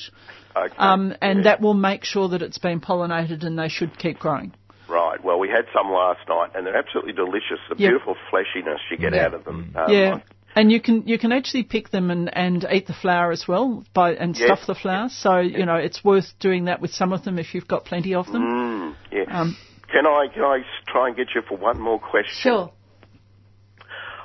okay. 0.54 0.74
Um, 0.76 1.12
and 1.20 1.38
Yeah. 1.38 1.42
that 1.44 1.60
will 1.60 1.74
make 1.74 2.04
sure 2.04 2.28
that 2.28 2.40
it's 2.42 2.58
been 2.58 2.80
pollinated, 2.80 3.44
and 3.44 3.58
they 3.58 3.68
should 3.68 3.98
keep 3.98 4.18
growing. 4.20 4.52
Right. 4.88 5.22
Well, 5.22 5.38
we 5.40 5.48
had 5.48 5.66
some 5.74 5.90
last 5.92 6.20
night, 6.28 6.50
and 6.54 6.64
they're 6.64 6.76
absolutely 6.76 7.12
delicious. 7.12 7.58
The 7.68 7.74
Yeah. 7.76 7.90
beautiful 7.90 8.16
fleshiness 8.30 8.78
you 8.90 8.96
get 8.96 9.12
out 9.14 9.34
of 9.34 9.44
them. 9.44 9.72
Um, 9.76 9.92
Yeah. 9.92 10.18
And 10.58 10.72
you 10.72 10.80
can 10.80 11.06
you 11.06 11.20
can 11.20 11.30
actually 11.30 11.62
pick 11.62 11.90
them 11.90 12.10
and, 12.10 12.28
and 12.36 12.66
eat 12.72 12.88
the 12.88 12.92
flower 12.92 13.30
as 13.30 13.46
well 13.46 13.84
by 13.94 14.14
and 14.14 14.36
Yes. 14.36 14.46
stuff 14.48 14.66
the 14.66 14.74
flower. 14.74 15.08
So 15.08 15.38
you 15.38 15.64
know 15.64 15.76
it's 15.76 16.02
worth 16.02 16.36
doing 16.40 16.64
that 16.64 16.80
with 16.80 16.90
some 16.90 17.12
of 17.12 17.22
them 17.22 17.38
if 17.38 17.54
you've 17.54 17.68
got 17.68 17.84
plenty 17.84 18.14
of 18.14 18.26
them. 18.26 18.42
Mm, 18.42 18.96
yeah. 19.12 19.40
Um, 19.40 19.56
can 19.92 20.04
I 20.04 20.26
can 20.34 20.42
I 20.42 20.62
try 20.88 21.06
and 21.06 21.16
get 21.16 21.28
you 21.32 21.42
for 21.48 21.56
one 21.56 21.78
more 21.80 22.00
question? 22.00 22.34
Sure. 22.40 22.72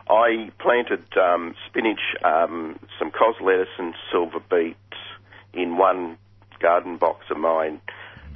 I 0.09 0.49
planted 0.59 1.05
um, 1.17 1.53
spinach, 1.69 2.01
um, 2.25 2.79
some 2.97 3.11
cos 3.11 3.35
lettuce, 3.39 3.69
and 3.77 3.93
silver 4.11 4.39
beets 4.49 4.79
in 5.53 5.77
one 5.77 6.17
garden 6.59 6.97
box 6.97 7.25
of 7.29 7.37
mine 7.37 7.79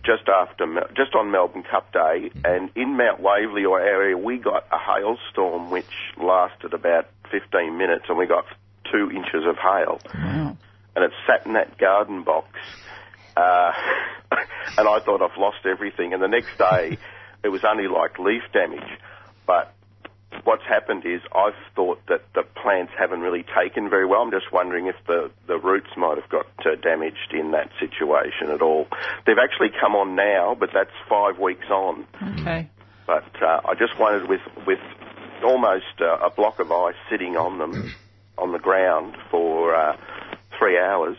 just 0.06 0.30
after 0.30 0.66
just 0.96 1.16
on 1.16 1.32
Melbourne 1.32 1.64
Cup 1.70 1.92
Day, 1.92 2.30
and 2.46 2.70
in 2.76 2.96
Mount 2.96 3.20
Waverley 3.20 3.66
or 3.66 3.82
area 3.82 4.16
we 4.18 4.38
got 4.38 4.66
a 4.72 4.78
hailstorm 4.78 5.72
which 5.72 5.86
lasted 6.22 6.74
about 6.74 7.08
15 7.32 7.78
minutes, 7.78 8.06
and 8.10 8.18
we 8.18 8.26
got 8.26 8.46
two 8.92 9.12
inches 9.12 9.46
of 9.46 9.58
hail, 9.58 10.00
wow. 10.14 10.58
and 10.96 11.06
it 11.06 11.12
sat 11.26 11.46
in 11.46 11.54
that 11.54 11.78
garden 11.78 12.24
box. 12.24 12.48
Uh, 13.36 13.72
and 14.78 14.88
I 14.88 15.00
thought 15.00 15.22
I've 15.22 15.38
lost 15.38 15.66
everything. 15.66 16.14
And 16.14 16.22
the 16.22 16.28
next 16.28 16.58
day, 16.58 16.98
it 17.44 17.50
was 17.50 17.64
only 17.64 17.88
like 17.88 18.20
leaf 18.20 18.44
damage. 18.52 18.90
But 19.46 19.74
what's 20.44 20.64
happened 20.64 21.06
is 21.06 21.22
I've 21.34 21.56
thought 21.76 22.00
that 22.08 22.22
the 22.34 22.44
plants 22.44 22.94
haven't 22.98 23.22
really 23.22 23.46
taken 23.58 23.90
very 23.90 24.06
well. 24.06 24.22
I'm 24.22 24.32
just 24.32 24.52
wondering 24.52 24.88
if 24.88 24.96
the, 25.08 25.32
the 25.48 25.58
roots 25.58 25.90
might 25.96 26.18
have 26.18 26.30
got 26.30 26.48
uh, 26.66 26.76
damaged 26.82 27.34
in 27.34 27.52
that 27.52 27.70
situation 27.80 28.50
at 28.50 28.62
all. 28.62 28.88
They've 29.26 29.38
actually 29.42 29.70
come 29.80 29.96
on 29.96 30.16
now, 30.16 30.56
but 30.60 30.70
that's 30.74 30.92
five 31.10 31.40
weeks 31.40 31.66
on. 31.70 32.06
Okay. 32.40 32.70
But 33.06 33.42
uh, 33.42 33.62
I 33.66 33.74
just 33.80 33.98
wondered 33.98 34.28
with 34.28 34.42
with 34.66 34.80
almost 35.44 36.02
uh, 36.02 36.18
a 36.26 36.30
block 36.30 36.60
of 36.60 36.72
ice 36.72 36.96
sitting 37.10 37.36
on 37.38 37.58
them 37.60 37.94
on 38.38 38.52
the 38.52 38.60
ground 38.60 39.16
for 39.32 39.76
uh, 39.76 39.98
three 40.60 40.78
hours. 40.80 41.18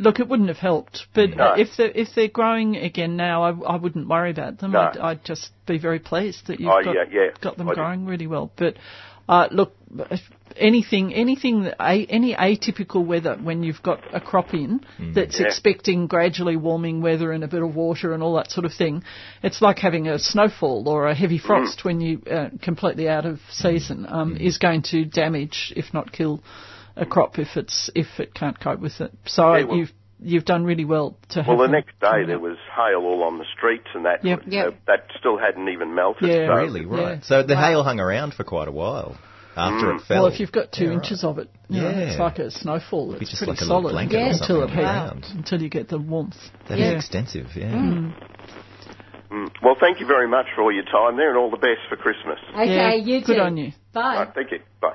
Look, 0.00 0.20
it 0.20 0.28
wouldn't 0.28 0.48
have 0.48 0.58
helped, 0.58 1.06
but 1.12 1.30
No. 1.36 1.44
uh, 1.44 1.54
if 1.58 1.70
they're 1.76 1.90
if 1.90 2.08
they're 2.14 2.28
growing 2.28 2.76
again 2.76 3.16
now, 3.16 3.42
I, 3.42 3.50
I 3.74 3.76
wouldn't 3.76 4.06
worry 4.08 4.30
about 4.30 4.58
them. 4.58 4.70
No. 4.72 4.80
I'd, 4.80 4.96
I'd 4.98 5.24
just 5.24 5.50
be 5.66 5.78
very 5.78 5.98
pleased 5.98 6.46
that 6.46 6.60
you've 6.60 6.70
Oh, 6.70 6.84
got, 6.84 6.94
yeah, 6.94 7.04
yeah. 7.10 7.26
got 7.40 7.56
them 7.56 7.68
I 7.68 7.72
do. 7.72 7.76
growing 7.76 8.06
really 8.06 8.28
well. 8.28 8.52
But 8.56 8.76
uh, 9.28 9.48
look, 9.50 9.74
anything 10.58 11.14
anything 11.14 11.62
that- 11.64 11.76
any 11.80 12.34
atypical 12.34 13.04
weather 13.04 13.36
when 13.42 13.62
you've 13.62 13.82
got 13.82 14.00
a 14.12 14.20
crop 14.20 14.52
in 14.54 14.80
that's 15.14 15.38
Yeah. 15.40 15.46
expecting 15.46 16.06
gradually 16.06 16.56
warming 16.56 17.00
weather 17.00 17.32
and 17.32 17.44
a 17.44 17.48
bit 17.48 17.62
of 17.62 17.74
water 17.74 18.12
and 18.12 18.22
all 18.22 18.34
that 18.36 18.50
sort 18.50 18.64
of 18.64 18.72
thing, 18.72 19.02
it's 19.42 19.60
like 19.62 19.78
having 19.78 20.08
a 20.08 20.18
snowfall 20.18 20.88
or 20.88 21.06
a 21.08 21.14
heavy 21.14 21.38
frost 21.38 21.84
when 21.84 22.00
you 22.00 22.20
uh, 22.30 22.48
completely 22.62 23.08
out 23.08 23.24
of 23.26 23.40
season 23.50 24.06
um, 24.08 24.36
is 24.36 24.58
going 24.58 24.82
to 24.82 25.04
damage, 25.04 25.72
if 25.76 25.92
not 25.94 26.12
kill, 26.12 26.42
a 26.96 27.06
crop 27.06 27.38
if 27.38 27.56
it's 27.56 27.90
if 27.94 28.06
it 28.18 28.34
can't 28.34 28.58
cope 28.60 28.80
with 28.80 29.00
it. 29.00 29.12
So 29.26 29.54
Yeah, 29.54 29.64
well- 29.64 29.76
you've 29.78 29.92
you've 30.20 30.44
done 30.44 30.64
really 30.64 30.84
well 30.84 31.16
to 31.28 31.42
have. 31.44 31.46
Well, 31.46 31.58
the 31.58 31.62
them 31.64 31.72
next 31.72 32.00
day 32.00 32.24
there 32.26 32.40
was 32.40 32.56
hail 32.74 33.02
all 33.04 33.22
on 33.22 33.38
the 33.38 33.44
streets, 33.56 33.86
and 33.94 34.04
that 34.04 34.24
Yep. 34.24 34.40
uh, 34.52 34.70
that 34.88 35.06
still 35.16 35.38
hadn't 35.38 35.68
even 35.68 35.94
melted. 35.94 36.28
Yeah. 36.28 36.48
so- 36.48 36.54
Really, 36.56 36.84
right. 36.86 37.00
Yeah. 37.00 37.20
So 37.22 37.42
the 37.44 37.54
Wow. 37.54 37.60
hail 37.60 37.84
hung 37.84 38.00
around 38.00 38.34
for 38.34 38.42
quite 38.42 38.66
a 38.66 38.72
while 38.72 39.14
after 39.58 39.92
it 39.94 40.02
fell. 40.02 40.22
Well, 40.22 40.32
if 40.32 40.40
you've 40.40 40.52
got 40.52 40.72
two 40.72 40.84
Yeah, 40.84 40.90
right. 40.90 40.96
inches 41.04 41.24
of 41.24 41.38
it, 41.38 41.48
you 41.68 41.80
know, 41.82 41.90
Yeah. 41.90 41.98
it's 42.10 42.18
like 42.18 42.38
a 42.38 42.50
snowfall. 42.50 43.14
It's 43.14 43.30
just 43.30 43.38
pretty 43.42 43.52
like 43.52 43.60
a 43.60 43.64
solid 43.64 43.90
blanket 43.92 44.16
or 44.16 44.28
until 44.30 44.62
it 44.62 44.70
heats, 44.70 44.80
around. 44.82 45.26
until 45.34 45.62
you 45.62 45.68
get 45.68 45.88
the 45.88 45.98
warmth. 45.98 46.36
That 46.68 46.78
is 46.78 46.84
yeah. 46.84 46.96
extensive, 46.96 47.48
yeah. 47.56 47.72
Mm. 47.72 48.12
Well, 49.62 49.76
thank 49.78 50.00
you 50.00 50.06
very 50.06 50.26
much 50.26 50.46
for 50.54 50.62
all 50.62 50.72
your 50.72 50.84
time 50.84 51.16
there, 51.18 51.28
and 51.28 51.36
all 51.38 51.50
the 51.50 51.58
best 51.58 51.80
for 51.90 51.96
Christmas. 51.96 52.38
Okay, 52.54 52.74
Yeah, 52.74 52.94
you 52.94 53.20
good 53.20 53.38
on 53.38 53.56
you. 53.58 53.72
Bye. 53.92 54.16
Right, 54.24 54.28
thank 54.34 54.52
you. 54.52 54.60
Bye. 54.80 54.94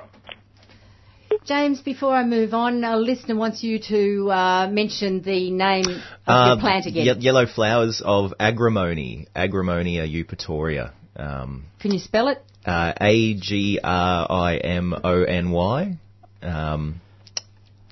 James, 1.46 1.80
before 1.82 2.14
I 2.14 2.24
move 2.24 2.54
on, 2.54 2.82
a 2.84 2.96
listener 2.96 3.36
wants 3.36 3.62
you 3.62 3.78
to 3.80 4.30
uh, 4.30 4.68
mention 4.70 5.20
the 5.20 5.50
name 5.50 5.84
of 5.86 5.96
Uh, 6.26 6.46
your 6.48 6.56
plant 6.58 6.86
again. 6.86 7.04
ye- 7.06 7.18
yellow 7.20 7.46
flowers 7.46 8.00
of 8.04 8.32
agrimony, 8.40 9.26
Agrimonia 9.36 10.06
eupatoria. 10.10 10.92
Um, 11.16 11.64
Can 11.80 11.92
you 11.92 11.98
spell 11.98 12.28
it? 12.28 12.42
Uh, 12.66 12.92
A 13.00 13.34
G 13.34 13.80
R 13.82 14.26
I 14.30 14.56
M 14.56 14.94
O 15.04 15.22
N 15.22 15.50
Y. 15.50 15.98
Um, 16.42 17.00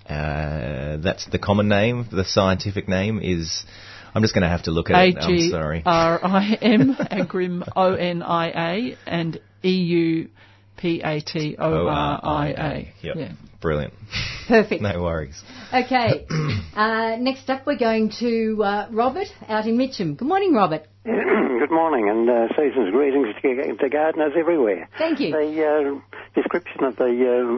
uh, 0.08 0.96
that's 0.98 1.26
the 1.26 1.38
common 1.38 1.68
name. 1.68 2.06
The 2.10 2.24
scientific 2.24 2.88
name 2.88 3.20
is. 3.22 3.64
I'm 4.14 4.20
just 4.20 4.34
going 4.34 4.42
to 4.42 4.48
have 4.48 4.64
to 4.64 4.70
look 4.70 4.90
at 4.90 4.96
A 4.96 5.08
it. 5.08 5.16
I'm 5.18 5.50
sorry. 5.50 5.82
R 5.86 6.22
I 6.22 6.58
M 6.60 6.94
Agrim 7.10 7.66
O 7.74 7.94
N 7.94 8.22
I 8.22 8.48
A 8.48 8.98
and 9.06 9.40
E 9.64 9.70
U 9.70 10.28
P 10.82 11.00
A 11.04 11.20
T 11.20 11.54
O 11.60 11.86
R 11.86 12.20
I 12.24 12.48
A. 12.48 12.92
Yep. 13.02 13.16
Yeah. 13.16 13.32
Brilliant. 13.60 13.94
Perfect. 14.48 14.82
No 14.92 15.00
worries. 15.00 15.40
Okay. 15.72 16.26
uh, 16.76 17.16
next 17.20 17.48
up, 17.48 17.64
we're 17.64 17.78
going 17.78 18.10
to 18.18 18.60
uh, 18.64 18.88
Robert 18.90 19.28
out 19.48 19.66
in 19.66 19.78
Mitcham. 19.78 20.16
Good 20.16 20.26
morning, 20.26 20.52
Robert. 20.52 20.88
Good 21.04 21.70
morning 21.70 22.08
and 22.08 22.28
uh, 22.28 22.48
season's 22.56 22.90
greetings 22.90 23.28
to, 23.40 23.76
to 23.76 23.88
gardeners 23.88 24.32
everywhere. 24.36 24.88
Thank 24.98 25.20
you. 25.20 25.30
The 25.30 25.64
uh, 25.64 26.00
description 26.34 26.82
of 26.82 26.96
the 26.96 27.04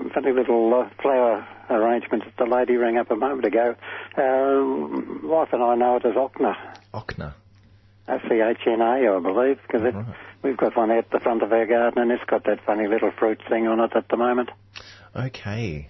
uh, 0.06 0.12
funny 0.12 0.32
little 0.32 0.74
uh, 0.74 0.90
flower 1.00 1.46
arrangement 1.70 2.24
that 2.24 2.36
the 2.36 2.44
lady 2.44 2.76
rang 2.76 2.98
up 2.98 3.10
a 3.10 3.16
moment 3.16 3.46
ago, 3.46 3.74
wife 4.16 5.48
and 5.52 5.62
I 5.62 5.74
know 5.76 5.96
it 5.96 6.04
as 6.04 6.12
Ochna. 6.14 6.54
Ochna. 6.92 7.32
O-C-H-N-A, 8.06 8.84
I 8.84 9.20
believe, 9.20 9.58
because 9.66 9.94
Right. 9.94 10.04
We've 10.44 10.56
got 10.56 10.76
one 10.76 10.90
out 10.90 11.10
the 11.10 11.18
front 11.20 11.42
of 11.42 11.52
our 11.52 11.66
garden 11.66 12.02
and 12.02 12.12
it's 12.12 12.22
got 12.28 12.44
that 12.44 12.58
funny 12.64 12.86
little 12.86 13.10
fruit 13.18 13.40
thing 13.48 13.66
on 13.66 13.80
it 13.80 13.90
at 13.96 14.08
the 14.08 14.16
moment. 14.16 14.50
Okay. 15.16 15.88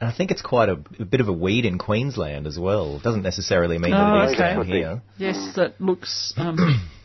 And 0.00 0.10
I 0.10 0.12
think 0.14 0.30
it's 0.30 0.42
quite 0.42 0.68
a, 0.68 0.78
a 1.00 1.04
bit 1.04 1.20
of 1.20 1.28
a 1.28 1.32
weed 1.32 1.64
in 1.64 1.78
Queensland 1.78 2.46
as 2.46 2.58
well. 2.58 2.96
It 2.96 3.02
doesn't 3.02 3.22
necessarily 3.22 3.78
mean 3.78 3.94
Oh, 3.94 3.96
that 3.96 4.24
it 4.24 4.26
is 4.26 4.34
okay. 4.34 4.54
down 4.54 4.66
here. 4.66 5.02
Yes, 5.16 5.52
that 5.56 5.80
looks 5.80 6.34
um, 6.36 6.56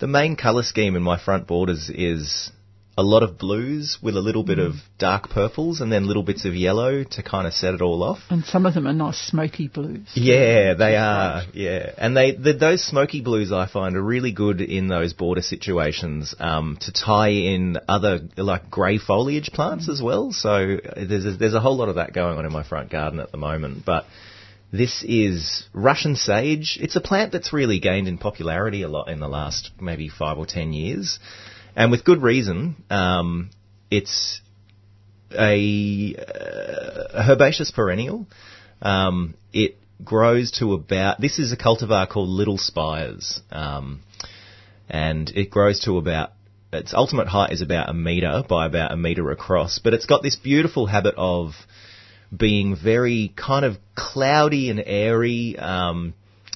the 0.00 0.06
main 0.06 0.36
colour 0.36 0.62
scheme 0.62 0.96
in 0.96 1.02
my 1.02 1.18
front 1.18 1.46
borders 1.46 1.90
is 1.92 2.50
a 2.98 3.02
lot 3.02 3.22
of 3.22 3.38
blues 3.38 3.96
with 4.02 4.16
a 4.16 4.20
little 4.20 4.42
bit 4.42 4.58
of 4.58 4.74
dark 4.98 5.30
purples 5.30 5.80
and 5.80 5.92
then 5.92 6.08
little 6.08 6.24
bits 6.24 6.44
of 6.44 6.56
yellow 6.56 7.04
to 7.04 7.22
kind 7.22 7.46
of 7.46 7.54
set 7.54 7.72
it 7.72 7.80
all 7.80 8.02
off. 8.02 8.18
And 8.28 8.44
some 8.44 8.66
of 8.66 8.74
them 8.74 8.88
are 8.88 8.92
nice 8.92 9.16
smoky 9.16 9.68
blues. 9.68 10.08
Yeah, 10.14 10.74
they 10.74 10.96
are. 10.96 11.44
Yeah, 11.54 11.92
and 11.96 12.16
they 12.16 12.32
the, 12.32 12.54
those 12.54 12.84
smoky 12.84 13.20
blues 13.20 13.52
I 13.52 13.68
find 13.68 13.94
are 13.96 14.02
really 14.02 14.32
good 14.32 14.60
in 14.60 14.88
those 14.88 15.12
border 15.12 15.42
situations 15.42 16.34
um, 16.40 16.76
to 16.80 16.92
tie 16.92 17.30
in 17.30 17.78
other 17.86 18.18
like 18.36 18.68
grey 18.68 18.98
foliage 18.98 19.52
plants 19.52 19.88
as 19.88 20.02
well. 20.02 20.32
So 20.32 20.50
uh, 20.50 21.04
there's 21.08 21.24
a, 21.24 21.30
there's 21.30 21.54
a 21.54 21.60
whole 21.60 21.76
lot 21.76 21.88
of 21.88 21.94
that 21.94 22.12
going 22.12 22.36
on 22.36 22.44
in 22.44 22.52
my 22.52 22.64
front 22.64 22.90
garden 22.90 23.20
at 23.20 23.30
the 23.30 23.38
moment, 23.38 23.84
but. 23.86 24.06
This 24.70 25.02
is 25.02 25.64
Russian 25.72 26.14
sage. 26.14 26.78
It's 26.78 26.94
a 26.94 27.00
plant 27.00 27.32
that's 27.32 27.54
really 27.54 27.80
gained 27.80 28.06
in 28.06 28.18
popularity 28.18 28.82
a 28.82 28.88
lot 28.88 29.08
in 29.08 29.18
the 29.18 29.26
last 29.26 29.70
maybe 29.80 30.10
five 30.10 30.36
or 30.36 30.44
ten 30.44 30.74
years, 30.74 31.18
and 31.78 31.92
with 31.92 32.04
good 32.04 32.22
reason. 32.22 32.74
Um, 32.90 33.50
it's 33.88 34.40
a, 35.30 36.16
uh, 36.16 37.22
herbaceous 37.30 37.70
perennial. 37.70 38.26
Um, 38.82 39.34
it 39.52 39.76
grows 40.04 40.50
to 40.58 40.72
about. 40.72 41.20
This 41.20 41.38
is 41.38 41.52
a 41.52 41.56
cultivar 41.56 42.08
called 42.08 42.28
Little 42.28 42.58
Spires, 42.58 43.40
um, 43.52 44.00
and 44.88 45.30
it 45.30 45.50
grows 45.50 45.80
to 45.84 45.96
about. 45.98 46.32
Its 46.70 46.92
ultimate 46.92 47.28
height 47.28 47.52
is 47.52 47.62
about 47.62 47.88
a 47.88 47.94
metre 47.94 48.42
by 48.46 48.66
about 48.66 48.92
a 48.92 48.96
metre 48.96 49.30
across, 49.30 49.78
but 49.78 49.94
it's 49.94 50.04
got 50.04 50.22
this 50.22 50.36
beautiful 50.36 50.84
habit 50.84 51.14
of 51.16 51.52
being 52.36 52.76
very 52.76 53.32
kind 53.36 53.64
of 53.64 53.78
cloudy 53.94 54.68
and 54.68 54.82
airy, 54.84 55.56
um, 55.56 56.12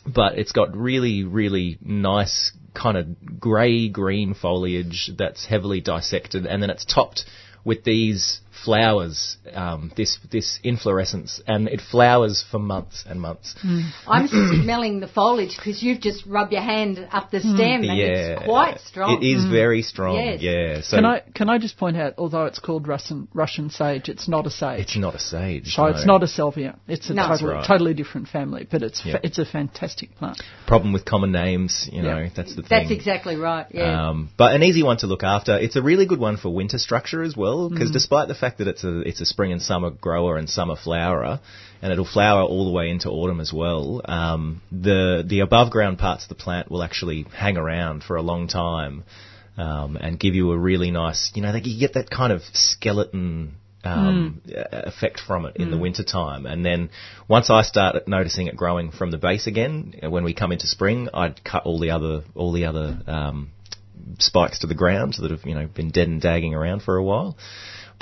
but 0.07 0.39
it's 0.39 0.53
got 0.53 0.77
really, 0.77 1.25
really 1.25 1.79
nice 1.81 2.53
kind 2.75 2.97
of 2.97 3.41
grey 3.41 3.89
green 3.89 4.35
foliage 4.35 5.11
that's 5.19 5.47
heavily 5.47 5.81
dissected, 5.81 6.47
and 6.47 6.63
then 6.63 6.71
it's 6.71 6.85
topped 6.85 7.25
with 7.65 7.85
these 7.85 8.41
flowers, 8.65 9.37
um, 9.55 9.93
this 9.97 10.19
this 10.31 10.59
inflorescence, 10.63 11.41
and 11.47 11.69
it 11.69 11.81
flowers 11.81 12.45
for 12.51 12.59
months 12.59 13.05
and 13.09 13.21
months. 13.21 13.55
I'm 14.07 14.29
smelling 14.63 15.01
the 15.01 15.09
foliage 15.09 15.57
because 15.57 15.83
you've 15.83 16.01
just 16.01 16.25
rubbed 16.27 16.53
your 16.53 16.63
hand 16.63 17.07
up 17.13 17.31
the 17.31 17.41
stem 17.41 17.83
and 17.83 17.85
Yeah, 17.85 18.05
it's 18.37 18.45
quite 18.45 18.81
strong. 18.81 19.23
It 19.23 19.27
is 19.27 19.45
very 19.47 19.83
strong. 19.83 20.17
Yes. 20.17 20.41
Yeah. 20.43 20.81
So 20.83 20.97
Can 20.97 21.05
I 21.05 21.21
can 21.35 21.49
I 21.49 21.59
just 21.59 21.77
point 21.77 21.97
out, 21.97 22.15
although 22.19 22.47
it's 22.47 22.59
called 22.59 22.87
Russian 22.89 23.29
Russian 23.35 23.71
sage, 23.71 24.09
it's 24.09 24.29
not 24.29 24.47
a 24.47 24.51
sage. 24.51 24.81
it's 24.81 24.97
not 24.97 25.15
a 25.15 25.19
sage. 25.21 25.75
so 25.75 25.83
no. 25.83 25.89
it's 25.89 26.07
not 26.07 26.23
a 26.23 26.29
salvia. 26.29 26.79
It's 26.89 27.11
a 27.11 27.15
No. 27.15 27.29
That's 27.29 27.41
totally 27.41 27.55
right. 27.57 27.67
totally 27.67 27.95
different 27.95 28.29
family, 28.29 28.67
but 28.71 28.83
it's 28.83 29.05
Yeah. 29.05 29.15
fa- 29.15 29.21
it's 29.27 29.39
a 29.39 29.45
fantastic 29.45 30.17
plant. 30.17 30.41
problem 30.67 30.93
with 30.93 31.05
common 31.05 31.33
names. 31.33 31.89
You 31.93 32.03
know, 32.03 32.19
Yeah. 32.19 32.29
that's 32.35 32.55
the 32.55 32.63
thing. 32.63 32.69
That's 32.71 32.91
exactly 32.91 33.37
right, 33.37 33.67
yeah. 33.71 34.09
Um, 34.09 34.31
but 34.37 34.55
an 34.55 34.63
easy 34.63 34.83
one 34.83 34.97
to 34.99 35.07
look 35.07 35.23
after. 35.23 35.57
It's 35.59 35.77
a 35.77 35.83
really 35.83 36.07
good 36.07 36.19
one 36.21 36.37
for 36.37 36.51
winter 36.51 36.79
structure 36.79 37.23
as 37.23 37.37
well, 37.37 37.69
because 37.69 37.91
Mm. 37.91 37.95
despite 37.95 38.29
the 38.29 38.35
fact 38.35 38.52
that 38.59 38.69
it's 38.69 38.85
a 38.85 39.01
it's 39.01 39.21
a 39.21 39.27
spring 39.27 39.53
and 39.53 39.63
summer 39.63 39.91
grower 39.91 40.37
and 40.37 40.49
summer 40.49 40.77
flowerer, 40.77 41.41
and 41.81 41.93
it'll 41.93 42.05
flower 42.05 42.43
all 42.43 42.65
the 42.65 42.73
way 42.73 42.91
into 42.91 43.09
autumn 43.11 43.41
as 43.41 43.53
well. 43.53 44.01
Um, 44.05 44.63
the 44.71 45.25
the 45.27 45.41
above 45.41 45.71
ground 45.71 45.99
parts 45.99 46.25
of 46.25 46.29
the 46.29 46.35
plant 46.35 46.71
will 46.71 46.83
actually 46.83 47.27
hang 47.35 47.57
around 47.57 48.05
for 48.05 48.17
a 48.17 48.23
long 48.23 48.49
time. 48.49 49.05
Um, 49.55 49.99
and 50.01 50.19
give 50.19 50.35
you 50.35 50.51
a 50.53 50.59
really 50.59 50.91
nice, 50.91 51.31
you 51.35 51.43
know, 51.43 51.51
like 51.51 51.67
you 51.67 51.79
get 51.79 51.93
that 51.93 52.09
kind 52.09 52.33
of 52.33 52.41
skeleton 52.55 53.57
um, 53.85 54.41
Mm. 54.47 54.87
effect 54.87 55.21
from 55.21 55.45
it 55.45 55.57
in 55.57 55.71
the 55.71 55.77
winter 55.77 56.05
time. 56.05 56.47
And 56.47 56.65
then 56.65 56.91
once 57.29 57.51
I 57.51 57.63
start 57.63 58.07
noticing 58.07 58.47
it 58.47 58.57
growing 58.57 58.93
from 58.93 59.11
the 59.11 59.19
base 59.19 59.47
again, 59.47 59.95
when 60.09 60.25
we 60.25 60.35
come 60.35 60.53
into 60.53 60.67
spring, 60.67 61.09
I'd 61.13 61.43
cut 61.45 61.65
all 61.65 61.79
the 61.81 61.91
other 61.91 62.23
all 62.35 62.53
the 62.53 62.65
other 62.67 62.99
um, 63.07 63.51
spikes 64.19 64.61
to 64.61 64.67
the 64.67 64.75
ground 64.75 65.17
that 65.19 65.31
have 65.31 65.45
you 65.45 65.55
know 65.55 65.67
been 65.67 65.91
dead 65.91 66.09
and 66.09 66.21
dagging 66.21 66.55
around 66.55 66.83
for 66.83 66.97
a 66.97 67.03
while. 67.03 67.37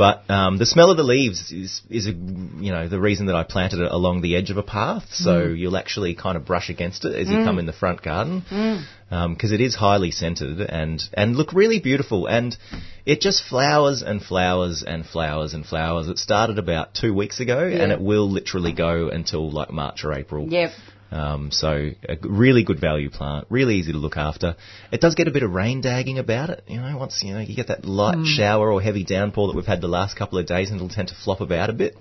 But 0.00 0.30
um, 0.30 0.56
the 0.56 0.64
smell 0.64 0.90
of 0.90 0.96
the 0.96 1.02
leaves 1.02 1.52
is 1.52 1.82
is 1.90 2.06
a, 2.06 2.12
you 2.12 2.72
know 2.72 2.88
the 2.88 2.98
reason 2.98 3.26
that 3.26 3.36
I 3.36 3.42
planted 3.42 3.80
it 3.80 3.92
along 3.92 4.22
the 4.22 4.34
edge 4.34 4.50
of 4.50 4.56
a 4.56 4.62
path, 4.62 5.04
mm. 5.10 5.24
so 5.24 5.42
you'll 5.48 5.76
actually 5.76 6.14
kind 6.14 6.38
of 6.38 6.46
brush 6.46 6.70
against 6.70 7.04
it 7.04 7.14
as 7.14 7.28
you 7.28 7.36
mm. 7.36 7.44
come 7.44 7.58
in 7.58 7.66
the 7.66 7.74
front 7.74 8.00
garden, 8.00 8.42
mm. 8.50 8.82
um, 9.10 9.34
because 9.34 9.52
it 9.52 9.60
is 9.60 9.74
highly 9.74 10.10
scented 10.10 10.62
and 10.62 11.02
and 11.12 11.36
look 11.36 11.52
really 11.52 11.80
beautiful, 11.80 12.26
and 12.26 12.56
it 13.04 13.20
just 13.20 13.44
flowers 13.44 14.00
and 14.00 14.22
flowers 14.22 14.82
and 14.82 15.04
flowers 15.04 15.52
and 15.52 15.66
flowers. 15.66 16.08
It 16.08 16.16
started 16.16 16.58
about 16.58 16.94
two 16.94 17.12
weeks 17.12 17.38
ago, 17.38 17.58
and 17.58 17.92
it 17.92 18.00
will 18.00 18.30
literally 18.30 18.72
go 18.72 19.10
until 19.10 19.50
like 19.50 19.70
March 19.70 20.02
or 20.02 20.14
April. 20.14 20.48
yep. 20.48 20.70
Um, 21.12 21.50
so 21.50 21.90
a 22.08 22.16
really 22.22 22.62
good 22.62 22.80
value 22.80 23.10
plant, 23.10 23.46
really 23.50 23.74
easy 23.76 23.90
to 23.92 23.98
look 23.98 24.16
after. 24.16 24.54
It 24.92 25.00
does 25.00 25.14
get 25.16 25.26
a 25.26 25.32
bit 25.32 25.42
of 25.42 25.50
rain 25.52 25.80
dagging 25.80 26.18
about 26.18 26.50
it, 26.50 26.62
you 26.68 26.80
know. 26.80 26.96
Once 26.96 27.20
you 27.24 27.34
know 27.34 27.40
you 27.40 27.56
get 27.56 27.66
that 27.68 27.84
light 27.84 28.24
shower 28.26 28.70
or 28.70 28.80
heavy 28.80 29.04
downpour 29.04 29.48
that 29.48 29.56
we've 29.56 29.66
had 29.66 29.80
the 29.80 29.88
last 29.88 30.16
couple 30.16 30.38
of 30.38 30.46
days, 30.46 30.70
and 30.70 30.76
it'll 30.76 30.88
tend 30.88 31.08
to 31.08 31.14
flop 31.16 31.40
about 31.40 31.68
a 31.68 31.72
bit. 31.72 31.96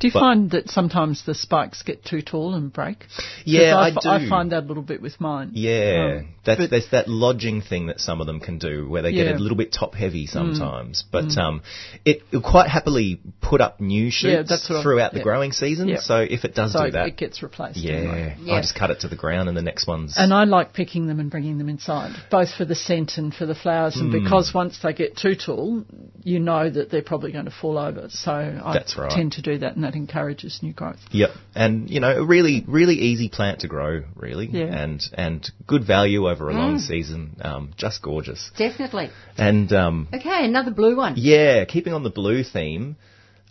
Do 0.00 0.06
you 0.06 0.12
But- 0.12 0.20
find 0.20 0.50
that 0.50 0.68
sometimes 0.70 1.22
the 1.24 1.34
spikes 1.34 1.82
get 1.82 2.04
too 2.04 2.20
tall 2.20 2.54
and 2.54 2.70
break? 2.72 3.06
Yeah, 3.44 3.76
I 3.76 3.88
f- 3.88 3.96
do. 4.02 4.08
I 4.10 4.28
find 4.28 4.52
that 4.52 4.64
a 4.64 4.66
little 4.66 4.82
bit 4.82 5.00
with 5.00 5.18
mine. 5.20 5.52
Yeah, 5.54 6.18
Um, 6.20 6.28
that's 6.44 6.68
there's 6.68 6.88
that 6.90 7.08
lodging 7.08 7.62
thing 7.62 7.86
that 7.86 8.00
some 8.00 8.20
of 8.20 8.26
them 8.26 8.40
can 8.40 8.58
do, 8.58 8.86
where 8.88 9.00
they 9.02 9.12
get 9.12 9.26
Yeah. 9.26 9.32
Mm. 9.32 9.36
a 9.36 9.38
little 9.38 9.56
bit 9.56 9.72
top 9.72 9.94
heavy 9.94 10.26
sometimes. 10.26 11.04
But 11.10 11.38
um, 11.38 11.62
it 12.04 12.22
quite 12.42 12.68
happily 12.68 13.20
put 13.40 13.60
up 13.62 13.80
new 13.80 14.10
shoots 14.10 14.48
that's 14.50 14.68
what 14.68 14.80
I- 14.80 14.82
throughout 14.82 15.12
the 15.12 15.18
yeah. 15.18 15.24
growing 15.24 15.52
season. 15.52 15.88
Yeah. 15.88 16.00
So 16.00 16.18
if 16.18 16.44
it 16.44 16.54
does 16.54 16.72
so 16.72 16.84
do 16.86 16.90
that, 16.92 17.06
it 17.06 17.16
gets 17.16 17.42
replaced. 17.42 17.78
yeah, 17.78 17.92
anyway. 17.94 18.36
Yeah. 18.44 18.54
I 18.54 18.60
just 18.60 18.74
cut 18.74 18.90
it 18.90 19.00
to 19.00 19.08
the 19.08 19.16
ground, 19.16 19.48
and 19.48 19.56
the 19.56 19.62
next 19.62 19.86
one's 19.86 20.14
And 20.16 20.32
I 20.34 20.44
like 20.44 20.72
picking 20.72 21.06
them 21.06 21.20
and 21.20 21.30
bringing 21.30 21.58
them 21.58 21.68
inside, 21.68 22.14
both 22.30 22.52
for 22.54 22.64
the 22.64 22.74
scent 22.74 23.18
and 23.18 23.32
for 23.34 23.46
the 23.46 23.54
flowers. 23.54 23.96
And 23.96 24.12
Hmm. 24.12 24.22
because 24.24 24.52
once 24.54 24.78
they 24.82 24.92
get 24.92 25.16
too 25.16 25.34
tall, 25.34 25.84
you 26.24 26.38
know 26.40 26.68
that 26.68 26.90
they're 26.90 27.02
probably 27.02 27.32
going 27.32 27.44
to 27.44 27.50
fall 27.50 27.78
over. 27.78 28.08
So 28.10 28.32
I 28.32 28.72
That's 28.72 28.96
right. 28.96 29.10
tend 29.10 29.32
to 29.32 29.42
do 29.42 29.58
that, 29.58 29.74
and 29.76 29.84
that 29.84 29.94
encourages 29.94 30.60
new 30.62 30.72
growth. 30.72 30.98
Yep, 31.12 31.30
and 31.54 31.88
you 31.90 32.00
know, 32.00 32.16
a 32.16 32.24
really, 32.24 32.64
really 32.66 32.94
easy 32.96 33.28
plant 33.28 33.60
to 33.60 33.68
grow, 33.68 34.02
really, 34.16 34.46
Yeah. 34.50 34.64
and 34.82 35.02
and 35.14 35.50
good 35.66 35.84
value 35.84 36.28
over 36.28 36.48
a 36.50 36.54
long 36.54 36.78
season. 36.78 37.36
Um, 37.42 37.70
just 37.76 38.02
gorgeous, 38.02 38.50
Definitely. 38.56 39.10
and 39.38 39.72
um, 39.72 40.08
Okay, 40.12 40.44
another 40.44 40.70
blue 40.70 40.96
one. 40.96 41.14
yeah, 41.16 41.64
keeping 41.64 41.92
on 41.92 42.02
the 42.02 42.10
blue 42.10 42.42
theme. 42.42 42.96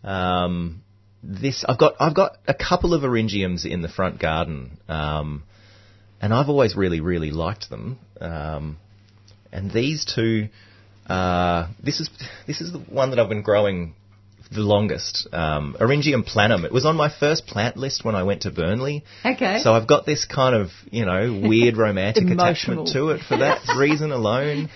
Um, 0.04 0.82
this 1.24 1.64
I've 1.68 1.78
got 1.78 1.96
I've 2.00 2.16
got 2.16 2.38
a 2.48 2.54
couple 2.54 2.94
of 2.94 3.04
eryngiums 3.04 3.66
in 3.66 3.82
the 3.82 3.90
front 3.90 4.20
garden, 4.20 4.80
um, 4.88 5.44
and 6.22 6.34
I've 6.34 6.50
always 6.50 6.76
really, 6.76 7.00
really 7.00 7.32
liked 7.32 7.70
them. 7.70 8.00
Um, 8.20 8.78
and 9.52 9.72
these 9.72 10.06
two, 10.06 10.50
uh, 11.08 11.68
this 11.84 12.00
is 12.00 12.10
this 12.48 12.62
is 12.62 12.72
the 12.72 12.80
one 12.80 13.12
that 13.12 13.20
I've 13.20 13.30
been 13.30 13.44
growing 13.44 13.94
the 14.52 14.62
longest. 14.62 15.28
Um, 15.32 15.76
Eryngium 15.80 16.28
planum. 16.28 16.66
It 16.66 16.74
was 16.74 16.86
on 16.86 16.98
my 16.98 17.10
first 17.10 17.48
plant 17.48 17.78
list 17.78 18.04
when 18.04 18.16
I 18.16 18.24
went 18.24 18.42
to 18.42 18.52
Burnley. 18.52 19.04
Okay. 19.26 19.60
So 19.64 19.74
I've 19.74 19.88
got 19.88 20.06
this 20.06 20.26
kind 20.26 20.56
of, 20.56 20.70
you 20.92 21.06
know, 21.06 21.42
weird 21.48 21.78
romantic 21.78 22.28
attachment 22.30 22.90
to 22.90 23.10
it 23.10 23.22
for 23.28 23.38
that 23.38 23.62
reason 23.78 24.12
alone. 24.12 24.70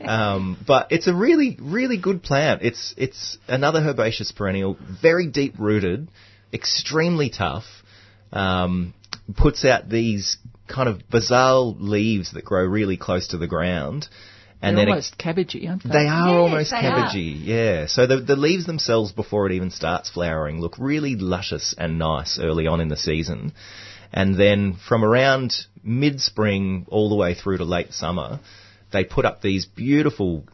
Um, 0.00 0.62
but 0.66 0.88
it's 0.90 1.06
a 1.06 1.14
really, 1.14 1.56
really 1.60 1.96
good 1.96 2.22
plant. 2.22 2.62
It's 2.62 2.94
it's 2.96 3.38
another 3.46 3.80
herbaceous 3.80 4.32
perennial, 4.32 4.76
very 5.00 5.28
deep 5.28 5.54
rooted, 5.58 6.08
extremely 6.52 7.30
tough. 7.30 7.64
Um, 8.32 8.94
puts 9.36 9.64
out 9.64 9.88
these 9.88 10.38
kind 10.66 10.88
of 10.88 11.08
basal 11.10 11.76
leaves 11.78 12.32
that 12.32 12.44
grow 12.44 12.64
really 12.64 12.96
close 12.96 13.28
to 13.28 13.38
the 13.38 13.46
ground. 13.46 14.08
And 14.62 14.76
they're 14.76 14.84
then 14.84 14.88
it- 14.88 14.92
almost 14.92 15.18
cabbagey, 15.18 15.68
aren't 15.68 15.82
they? 15.84 15.88
they 15.90 16.06
are 16.06 16.28
Yes, 16.28 16.36
almost 16.38 16.70
they 16.70 16.76
are. 16.78 17.08
cabbagey, 17.08 17.40
yeah. 17.44 17.86
So 17.86 18.06
the, 18.06 18.18
the 18.18 18.36
leaves 18.36 18.66
themselves, 18.66 19.12
before 19.12 19.46
it 19.46 19.52
even 19.52 19.70
starts 19.70 20.10
flowering, 20.10 20.60
look 20.60 20.76
really 20.78 21.16
luscious 21.16 21.74
and 21.78 21.98
nice 21.98 22.38
early 22.38 22.66
on 22.66 22.80
in 22.80 22.88
the 22.88 22.96
season. 22.96 23.52
And 24.12 24.34
then 24.38 24.74
from 24.74 25.04
around 25.04 25.54
mid-spring 25.82 26.86
all 26.90 27.08
the 27.08 27.14
way 27.14 27.34
through 27.34 27.58
to 27.58 27.64
late 27.64 27.92
summer, 27.94 28.40
they 28.92 29.04
put 29.04 29.24
up 29.24 29.40
these 29.40 29.64
beautiful 29.66 30.44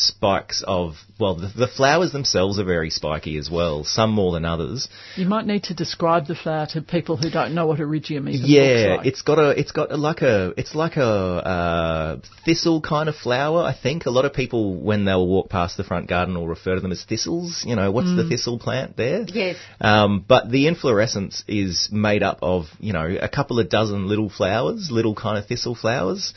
spikes 0.00 0.62
of 0.66 0.94
well, 1.18 1.34
the, 1.34 1.48
the 1.48 1.68
flowers 1.68 2.12
themselves 2.12 2.58
are 2.58 2.64
very 2.64 2.88
spiky 2.90 3.36
as 3.36 3.50
well. 3.50 3.84
Some 3.84 4.10
more 4.10 4.32
than 4.32 4.44
others. 4.44 4.88
You 5.16 5.26
might 5.26 5.46
need 5.46 5.64
to 5.64 5.74
describe 5.74 6.26
the 6.26 6.34
flower 6.34 6.66
to 6.72 6.80
people 6.80 7.16
who 7.18 7.28
don't 7.30 7.54
know 7.54 7.66
what 7.66 7.78
Eryngium 7.78 8.28
even 8.28 8.40
Yeah, 8.44 8.62
looks 8.62 8.98
like. 8.98 9.06
it's 9.06 9.22
got 9.22 9.38
a 9.38 9.50
it's 9.50 9.72
got 9.72 9.92
a, 9.92 9.96
like 9.96 10.22
a 10.22 10.54
it's 10.56 10.74
like 10.74 10.96
a 10.96 11.02
uh, 11.04 12.20
thistle 12.44 12.80
kind 12.80 13.08
of 13.08 13.16
flower. 13.16 13.62
I 13.62 13.74
think 13.80 14.06
a 14.06 14.10
lot 14.10 14.24
of 14.24 14.32
people 14.32 14.76
when 14.80 15.04
they'll 15.04 15.26
walk 15.26 15.50
past 15.50 15.76
the 15.76 15.84
front 15.84 16.08
garden 16.08 16.34
will 16.34 16.48
refer 16.48 16.74
to 16.74 16.80
them 16.80 16.92
as 16.92 17.04
thistles. 17.04 17.64
You 17.66 17.76
know, 17.76 17.90
what's 17.90 18.14
the 18.16 18.26
thistle 18.28 18.58
plant 18.58 18.96
there? 18.96 19.24
Yes. 19.28 19.56
Um, 19.80 20.24
but 20.26 20.50
the 20.50 20.66
inflorescence 20.66 21.44
is 21.46 21.88
made 21.92 22.22
up 22.22 22.38
of 22.42 22.66
you 22.80 22.92
know 22.92 23.16
a 23.20 23.28
couple 23.28 23.60
of 23.60 23.68
dozen 23.68 24.08
little 24.08 24.30
flowers, 24.30 24.88
little 24.90 25.14
kind 25.14 25.36
of 25.38 25.46
thistle 25.46 25.74
flowers. 25.74 26.32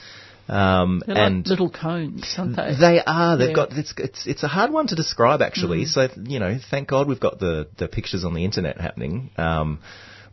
Um, 0.47 1.01
They're 1.05 1.15
like 1.15 1.25
and 1.25 1.47
little 1.47 1.69
cones, 1.69 2.35
aren't 2.37 2.55
they? 2.55 2.75
they 2.79 3.01
are. 3.05 3.37
They've 3.37 3.49
Yeah. 3.49 3.55
got. 3.55 3.73
It's, 3.73 3.93
it's 3.97 4.27
it's 4.27 4.43
a 4.43 4.47
hard 4.47 4.71
one 4.71 4.87
to 4.87 4.95
describe 4.95 5.41
actually. 5.41 5.85
So 5.85 6.09
you 6.21 6.39
know, 6.39 6.57
thank 6.69 6.89
God 6.89 7.07
we've 7.07 7.19
got 7.19 7.39
the 7.39 7.67
the 7.77 7.87
pictures 7.87 8.25
on 8.25 8.33
the 8.33 8.43
internet 8.43 8.79
happening. 8.79 9.31
Um, 9.37 9.79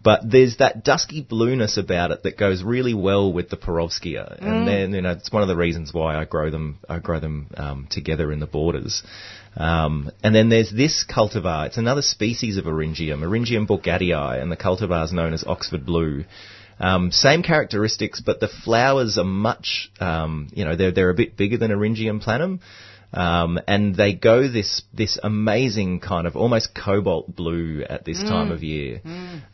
but 0.03 0.23
there's 0.25 0.57
that 0.57 0.83
dusky 0.83 1.21
blueness 1.21 1.77
about 1.77 2.11
it 2.11 2.23
that 2.23 2.39
goes 2.39 2.63
really 2.63 2.95
well 2.95 3.33
with 3.33 3.51
the 3.51 3.57
Perovskia, 3.57 4.41
and 4.41 4.67
then 4.67 4.95
you 4.95 5.03
know 5.03 5.11
it's 5.13 5.31
one 5.31 5.43
of 5.43 5.49
the 5.49 5.57
reasons 5.57 5.93
why 5.93 6.17
I 6.17 6.25
grow 6.25 6.51
them. 6.51 6.79
I 6.89 6.99
grow 6.99 7.21
them 7.21 7.49
um, 7.57 7.87
together 7.91 8.33
in 8.33 8.41
the 8.41 8.47
borders. 8.47 9.03
Um, 9.57 10.11
and 10.23 10.35
then 10.35 10.49
there's 10.49 10.71
this 10.71 11.05
cultivar. 11.05 11.67
It's 11.67 11.77
another 11.77 12.03
species 12.03 12.57
of 12.57 12.65
Eryngium, 12.65 13.21
Eryngium 13.23 13.67
bourgatii, 13.67 14.41
and 14.41 14.51
the 14.51 14.57
cultivar 14.57 15.05
is 15.05 15.13
known 15.13 15.35
as 15.35 15.45
Oxford 15.45 15.85
Blue. 15.85 16.25
Um, 16.81 17.11
same 17.13 17.43
characteristics, 17.43 18.21
but 18.21 18.41
the 18.41 18.49
flowers 18.49 19.19
are 19.19 19.25
much, 19.25 19.91
um, 20.01 20.49
you 20.53 20.65
know, 20.65 20.77
they're, 20.77 20.93
they're 20.93 21.11
a 21.11 21.15
bit 21.15 21.37
bigger 21.37 21.59
than 21.59 21.71
Eryngium 21.71 22.25
planum. 22.25 22.61
Um, 23.13 23.59
and 23.67 23.97
they 23.97 24.13
go 24.15 24.47
this, 24.47 24.83
this 24.95 25.19
amazing 25.23 25.99
kind 25.99 26.29
of 26.29 26.37
almost 26.37 26.75
cobalt 26.75 27.35
blue 27.35 27.83
at 27.83 28.05
this 28.05 28.23
time 28.23 28.53
of 28.53 28.63
year. 28.63 29.01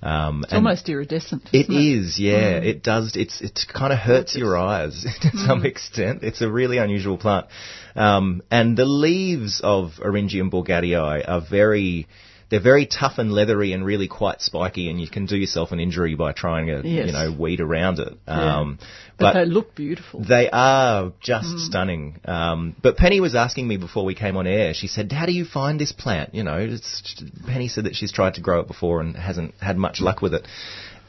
Um, 0.02 0.44
it's 0.44 0.52
almost 0.52 0.88
iridescent. 0.90 1.48
it 1.54 1.70
isn't 1.70 1.74
is, 1.74 2.18
yeah. 2.18 2.58
It 2.58 2.82
does. 2.82 3.16
It's 3.16 3.40
it 3.40 3.58
kind 3.72 3.94
of 3.94 3.98
hurts 3.98 4.36
your 4.36 4.58
eyes 4.58 5.06
to 5.22 5.30
some 5.38 5.64
extent. 5.64 6.22
It's 6.22 6.42
a 6.42 6.50
really 6.50 6.76
unusual 6.76 7.16
plant, 7.16 7.46
um, 7.94 8.42
and 8.50 8.76
the 8.76 8.84
leaves 8.84 9.62
of 9.64 9.92
Eryngium 10.04 10.50
bourgatii 10.50 11.26
are 11.26 11.40
very. 11.40 12.06
They're 12.48 12.60
very 12.60 12.86
tough 12.86 13.18
and 13.18 13.32
leathery 13.32 13.72
and 13.72 13.84
really 13.84 14.06
quite 14.06 14.40
spiky, 14.40 14.88
and 14.88 15.00
you 15.00 15.08
can 15.08 15.26
do 15.26 15.36
yourself 15.36 15.72
an 15.72 15.80
injury 15.80 16.14
by 16.14 16.30
trying 16.32 16.66
to, 16.68 16.82
Yes. 16.88 17.06
you 17.06 17.12
know, 17.12 17.32
weed 17.36 17.60
around 17.60 17.98
it. 17.98 18.16
Um, 18.28 18.78
But, 19.18 19.32
but 19.32 19.32
they 19.34 19.44
look 19.46 19.74
beautiful. 19.74 20.20
they 20.20 20.48
are 20.50 21.12
just 21.20 21.58
stunning. 21.58 22.20
Um, 22.24 22.76
but 22.80 22.96
Penny 22.96 23.18
was 23.20 23.34
asking 23.34 23.66
me 23.66 23.78
before 23.78 24.04
we 24.04 24.14
came 24.14 24.36
on 24.36 24.46
air. 24.46 24.74
She 24.74 24.86
said, 24.86 25.10
"How 25.10 25.26
do 25.26 25.32
you 25.32 25.44
find 25.44 25.80
this 25.80 25.90
plant?" 25.92 26.34
You 26.36 26.44
know, 26.44 26.58
it's, 26.58 27.20
Penny 27.46 27.66
said 27.68 27.84
that 27.84 27.96
she's 27.96 28.12
tried 28.12 28.34
to 28.34 28.40
grow 28.40 28.60
it 28.60 28.68
before 28.68 29.00
and 29.00 29.16
hasn't 29.16 29.54
had 29.60 29.76
much 29.76 30.00
luck 30.00 30.22
with 30.22 30.34
it. 30.34 30.46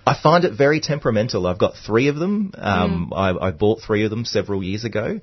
I 0.08 0.16
find 0.16 0.46
it 0.46 0.54
very 0.54 0.80
temperamental. 0.80 1.46
I've 1.46 1.60
got 1.60 1.74
three 1.86 2.08
of 2.08 2.16
them. 2.16 2.54
Um, 2.58 3.12
I, 3.14 3.32
I 3.48 3.52
bought 3.52 3.82
three 3.82 4.06
of 4.06 4.10
them 4.10 4.24
several 4.26 4.64
years 4.64 4.86
ago. 4.86 5.20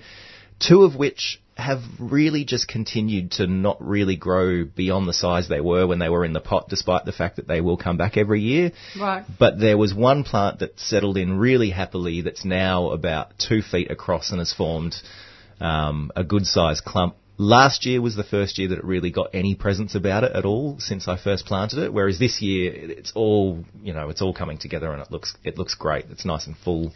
Two 0.61 0.83
of 0.85 0.95
which 0.95 1.41
have 1.57 1.81
really 2.01 2.45
just 2.45 2.67
continued 2.67 3.33
to 3.33 3.47
not 3.47 3.81
really 3.81 4.17
grow 4.17 4.65
beyond 4.65 5.09
the 5.09 5.13
size 5.13 5.49
they 5.49 5.61
were 5.61 5.87
when 5.87 6.01
they 6.01 6.09
were 6.09 6.25
in 6.25 6.33
the 6.33 6.41
pot, 6.41 6.69
despite 6.69 7.05
the 7.05 7.13
fact 7.13 7.37
that 7.37 7.47
they 7.47 7.61
will 7.61 7.77
come 7.77 7.97
back 7.97 8.17
every 8.17 8.41
year. 8.41 8.73
Right. 8.99 9.25
But 9.39 9.61
there 9.61 9.79
was 9.79 9.95
one 9.95 10.25
plant 10.25 10.59
that 10.61 10.79
settled 10.81 11.17
in 11.17 11.39
really 11.39 11.71
happily 11.71 12.23
that's 12.23 12.45
now 12.45 12.91
about 12.91 13.39
two 13.39 13.63
feet 13.63 13.91
across 13.91 14.31
and 14.31 14.41
has 14.41 14.53
formed 14.53 14.97
um, 15.61 16.11
a 16.17 16.25
good 16.25 16.47
sized 16.47 16.85
clump. 16.85 17.15
Last 17.37 17.85
year 17.85 18.01
was 18.01 18.15
the 18.15 18.23
first 18.23 18.59
year 18.59 18.69
that 18.69 18.79
it 18.79 18.85
really 18.85 19.11
got 19.11 19.31
any 19.35 19.57
presence 19.57 19.97
about 19.97 20.23
it 20.23 20.31
at 20.37 20.45
all 20.45 20.77
since 20.79 21.09
I 21.09 21.17
first 21.17 21.47
planted 21.47 21.81
it. 21.81 21.93
Whereas 21.93 22.21
this 22.21 22.41
year 22.41 22.73
it's 22.73 23.11
all 23.17 23.65
you 23.83 23.93
know 23.93 24.09
it's 24.09 24.23
all 24.23 24.33
coming 24.33 24.57
together 24.57 24.93
and 24.93 25.03
it 25.03 25.11
looks 25.11 25.35
it 25.43 25.59
looks 25.59 25.75
great. 25.75 26.05
It's 26.11 26.25
nice 26.25 26.47
and 26.47 26.57
full. 26.57 26.93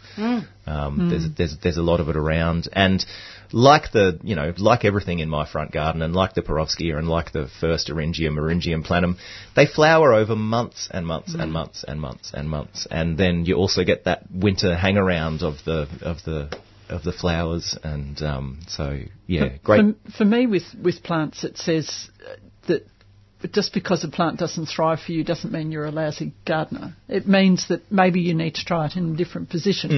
Um, 0.65 1.09
There's 1.09 1.25
there's 1.35 1.57
there's 1.61 1.77
a 1.77 1.81
lot 1.81 1.99
of 1.99 2.07
it 2.07 2.15
around 2.15 2.69
and 2.71 3.05
like 3.51 3.91
the 3.91 4.19
you 4.23 4.35
know 4.35 4.53
like 4.57 4.85
everything 4.85 5.19
in 5.19 5.29
my 5.29 5.45
front 5.45 5.71
garden 5.71 6.01
and 6.01 6.15
like 6.15 6.33
the 6.33 6.41
Perovskia 6.41 6.97
and 6.97 7.07
like 7.07 7.31
the 7.31 7.49
first 7.59 7.89
Eryngium 7.89 8.37
Eryngium 8.37 8.85
planum, 8.85 9.17
they 9.55 9.65
flower 9.65 10.13
over 10.13 10.35
months 10.35 10.87
and 10.91 11.05
months 11.05 11.33
and 11.33 11.51
months 11.51 11.83
and 11.87 11.99
months 11.99 12.31
and 12.33 12.49
months. 12.49 12.87
And 12.89 13.17
then 13.17 13.45
you 13.45 13.55
also 13.55 13.83
get 13.83 14.05
that 14.05 14.23
winter 14.31 14.75
hang 14.75 14.97
around 14.97 15.41
of 15.41 15.55
the 15.65 15.87
of 16.01 16.23
the 16.23 16.49
of 16.89 17.03
the 17.03 17.11
flowers. 17.11 17.77
And 17.83 18.21
um, 18.21 18.59
so 18.67 18.99
yeah 19.27 19.57
great. 19.63 19.95
For, 20.05 20.11
for 20.11 20.25
me, 20.25 20.47
with, 20.47 20.63
with 20.81 21.03
plants, 21.03 21.43
it 21.43 21.57
says 21.57 22.09
uh, 22.25 22.35
that 22.67 22.87
but 23.41 23.53
just 23.53 23.73
because 23.73 24.03
a 24.03 24.09
plant 24.09 24.37
doesn't 24.37 24.65
thrive 24.65 24.99
for 24.99 25.13
you 25.13 25.23
doesn't 25.23 25.51
mean 25.51 25.71
you're 25.71 25.85
a 25.85 25.91
lousy 25.91 26.33
gardener. 26.45 26.95
It 27.07 27.25
means 27.27 27.67
that 27.69 27.89
maybe 27.91 28.19
you 28.19 28.33
need 28.33 28.55
to 28.55 28.65
try 28.65 28.85
it 28.87 28.97
in 28.97 29.13
a 29.13 29.15
different 29.15 29.49
position. 29.49 29.89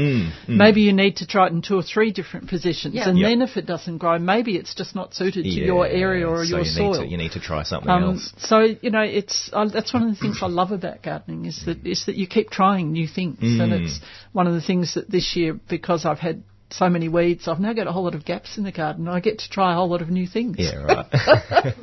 Mm, 0.48 0.58
Maybe 0.58 0.82
you 0.82 0.94
need 0.94 1.16
to 1.18 1.28
try 1.28 1.48
it 1.48 1.52
in 1.54 1.62
two 1.62 1.76
or 1.76 1.82
three 1.84 2.12
different 2.12 2.50
positions. 2.50 2.94
Yeah. 2.96 3.10
And 3.10 3.18
Yep. 3.18 3.28
then 3.30 3.42
if 3.42 3.58
it 3.58 3.66
doesn't 3.66 3.98
grow, 3.98 4.20
maybe 4.20 4.56
it's 4.58 4.76
just 4.76 4.94
not 4.96 5.16
suited 5.16 5.44
to 5.44 5.50
Yeah, 5.50 5.66
your 5.66 5.88
area 5.88 6.28
or 6.28 6.46
so 6.46 6.50
your 6.50 6.60
you 6.60 6.66
soil. 6.66 6.92
Need 6.94 7.06
to, 7.06 7.08
you 7.12 7.18
need 7.18 7.32
to 7.32 7.40
try 7.40 7.64
something 7.64 7.90
Um, 7.90 8.04
else. 8.04 8.32
so 8.38 8.60
you 8.82 8.92
know, 8.92 9.02
it's 9.02 9.50
uh, 9.54 9.66
that's 9.66 9.92
one 9.94 10.04
of 10.04 10.10
the 10.10 10.16
things 10.22 10.38
I 10.44 10.48
love 10.48 10.72
about 10.72 11.02
gardening 11.02 11.46
is 11.46 11.66
that 11.66 11.86
is 11.86 12.06
that 12.06 12.16
you 12.16 12.28
keep 12.28 12.52
trying 12.52 12.92
new 12.92 13.08
things, 13.08 13.40
and 13.42 13.72
Mm. 13.72 13.86
it's 13.86 14.00
one 14.34 14.46
of 14.48 14.54
the 14.54 14.62
things 14.62 14.94
that 14.94 15.10
this 15.10 15.36
year 15.36 15.54
because 15.68 16.06
I've 16.06 16.20
had 16.20 16.44
so 16.74 16.90
many 16.90 17.10
weeds, 17.10 17.48
I've 17.48 17.60
now 17.60 17.74
got 17.74 17.88
a 17.88 17.92
whole 17.92 18.04
lot 18.04 18.16
of 18.16 18.26
gaps 18.26 18.58
in 18.58 18.64
the 18.64 18.72
garden. 18.72 19.08
I 19.08 19.20
get 19.20 19.40
to 19.40 19.50
try 19.50 19.74
a 19.74 19.76
whole 19.76 19.90
lot 19.90 20.02
of 20.02 20.10
new 20.10 20.28
things 20.28 20.56
Yeah, 20.60 20.76
right. 20.84 21.06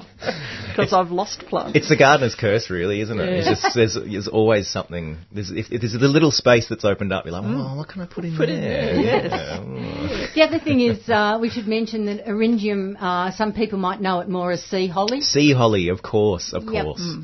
because 0.69 0.93
I've 0.93 1.11
lost 1.11 1.41
plants. 1.47 1.77
It's 1.77 1.89
the 1.89 1.97
gardener's 1.97 2.35
curse, 2.35 2.71
really, 2.71 3.01
isn't 3.01 3.19
it? 3.19 3.29
It's 3.29 3.47
Yeah. 3.47 3.55
just 3.55 3.75
there's, 3.75 3.95
there's 3.95 4.29
always 4.29 4.69
something. 4.69 5.19
There's, 5.33 5.51
if, 5.51 5.71
if 5.71 5.81
there's 5.81 5.95
a 5.95 5.99
little 5.99 6.31
space 6.31 6.69
that's 6.69 6.85
opened 6.85 7.13
up, 7.13 7.25
you're 7.25 7.33
like, 7.33 7.45
oh, 7.45 7.77
what 7.77 7.89
can 7.89 8.03
I 8.03 8.07
put 8.07 8.25
in 8.25 8.37
Put 8.37 8.47
there? 8.47 8.57
in 8.57 8.63
there, 8.63 8.95
yes. 9.01 9.27
Yeah, 9.31 9.59
oh. 9.61 10.27
The 10.35 10.43
other 10.43 10.59
thing 10.61 10.81
is, 10.81 11.09
uh, 11.09 11.39
we 11.41 11.51
should 11.51 11.67
mention 11.67 12.07
that 12.07 12.25
Eryngium, 12.27 12.97
uh, 13.01 13.33
some 13.33 13.53
people 13.53 13.79
might 13.79 14.01
know 14.01 14.21
it 14.21 14.29
more 14.29 14.53
as 14.53 14.63
sea 14.63 14.87
holly. 14.87 15.21
Sea 15.21 15.53
holly, 15.53 15.89
of 15.89 16.03
course, 16.03 16.53
of 16.53 16.65
Yep. 16.65 16.85
course. 16.85 17.17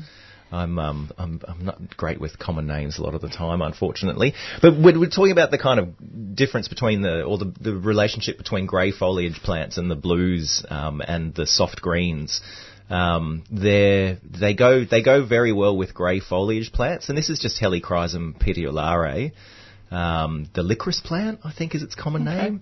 I'm, 0.51 0.77
um, 0.79 1.11
I'm 1.17 1.41
I'm 1.47 1.65
not 1.65 1.97
great 1.97 2.21
with 2.21 2.37
common 2.37 2.67
names 2.67 2.97
a 2.97 3.03
lot 3.03 3.15
of 3.15 3.21
the 3.21 3.29
time, 3.29 3.61
unfortunately. 3.61 4.33
But 4.61 4.77
we're, 4.77 4.99
we're 4.99 5.09
talking 5.09 5.31
about 5.31 5.51
the 5.51 5.57
kind 5.57 5.79
of 5.79 6.35
difference 6.35 6.67
between 6.67 7.01
the 7.01 7.23
or 7.23 7.37
the, 7.37 7.53
the 7.59 7.75
relationship 7.75 8.37
between 8.37 8.65
grey 8.65 8.91
foliage 8.91 9.41
plants 9.43 9.77
and 9.77 9.89
the 9.89 9.95
blues 9.95 10.63
um, 10.69 11.01
and 11.05 11.33
the 11.33 11.47
soft 11.47 11.81
greens. 11.81 12.41
Um, 12.89 13.43
they 13.51 14.19
they 14.23 14.53
go 14.53 14.85
they 14.85 15.01
go 15.01 15.25
very 15.25 15.51
well 15.51 15.75
with 15.75 15.93
grey 15.93 16.19
foliage 16.19 16.71
plants, 16.71 17.09
and 17.09 17.17
this 17.17 17.29
is 17.29 17.39
just 17.39 17.59
Helichrysum 17.59 18.37
petiolare, 18.39 19.31
um, 19.91 20.49
the 20.53 20.61
licorice 20.61 21.01
plant, 21.01 21.39
I 21.43 21.51
think 21.51 21.73
is 21.73 21.81
its 21.81 21.95
common 21.95 22.25
name. 22.25 22.61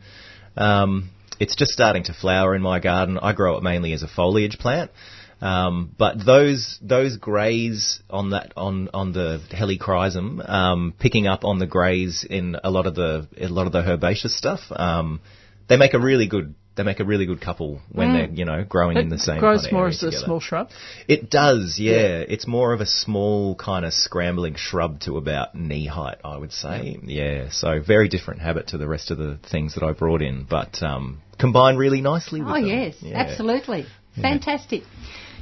Um, 0.56 1.10
it's 1.40 1.56
just 1.56 1.72
starting 1.72 2.04
to 2.06 2.14
flower 2.14 2.56
in 2.56 2.62
my 2.62 2.80
garden. 2.80 3.18
I 3.18 3.34
grow 3.34 3.58
it 3.58 3.64
mainly 3.64 3.92
as 3.92 4.04
a 4.04 4.08
foliage 4.08 4.60
plant. 4.60 4.92
Um, 5.44 5.94
but 5.98 6.26
those 6.26 6.80
those 6.82 7.18
greys 7.18 8.02
on 8.10 8.30
that 8.30 8.54
on 8.56 8.90
on 8.94 9.12
the 9.12 9.42
helichrysum, 9.52 10.50
um, 10.50 10.94
picking 10.98 11.28
up 11.28 11.44
on 11.44 11.60
the 11.60 11.68
greys 11.68 12.26
in 12.30 12.56
a 12.64 12.72
lot 12.72 12.88
of 12.88 12.96
the 12.96 13.28
a 13.38 13.50
lot 13.50 13.68
of 13.68 13.74
the 13.74 13.82
herbaceous 13.82 14.38
stuff, 14.38 14.62
um, 14.72 15.20
they 15.68 15.76
make 15.76 15.94
a 15.94 16.00
really 16.00 16.28
good 16.28 16.56
they 16.76 16.84
make 16.84 17.02
a 17.02 17.04
really 17.04 17.26
good 17.26 17.42
couple 17.42 17.82
when 17.92 18.14
they're 18.14 18.30
you 18.30 18.46
know 18.46 18.64
growing 18.64 18.96
in 18.96 19.10
the 19.10 19.20
same. 19.20 19.36
Mm. 19.38 19.40
grows 19.42 19.58
kind 19.64 19.68
of 19.68 19.74
more 19.74 19.88
as 19.90 20.02
a 20.02 20.14
small 20.14 20.40
shrub. 20.40 20.70
It 21.10 21.30
does, 21.30 21.78
yeah. 21.78 22.24
It's 22.26 22.48
more 22.48 22.72
of 22.72 22.80
a 22.80 22.86
small 22.86 23.56
kind 23.56 23.86
of 23.86 23.94
scrambling 23.94 24.56
shrub 24.56 25.02
to 25.02 25.18
about 25.18 25.56
knee 25.56 25.88
height, 25.88 26.20
I 26.24 26.38
would 26.38 26.54
say. 26.54 26.98
Yeah. 27.04 27.50
So 27.52 27.82
very 27.86 28.08
different 28.08 28.40
habit 28.40 28.68
to 28.70 28.78
the 28.78 28.88
rest 28.88 29.12
of 29.12 29.18
the 29.18 29.40
things 29.52 29.76
that 29.76 29.84
I 29.84 29.92
brought 29.92 30.22
in, 30.22 30.46
but 30.50 30.82
um, 30.82 31.22
combined 31.38 31.78
really 31.78 32.00
nicely. 32.02 32.42
With 32.42 32.50
Oh, 32.50 32.54
them. 32.54 32.66
yes, 32.66 32.96
Yeah. 33.02 33.18
absolutely. 33.20 33.86
Fantastic. 34.20 34.84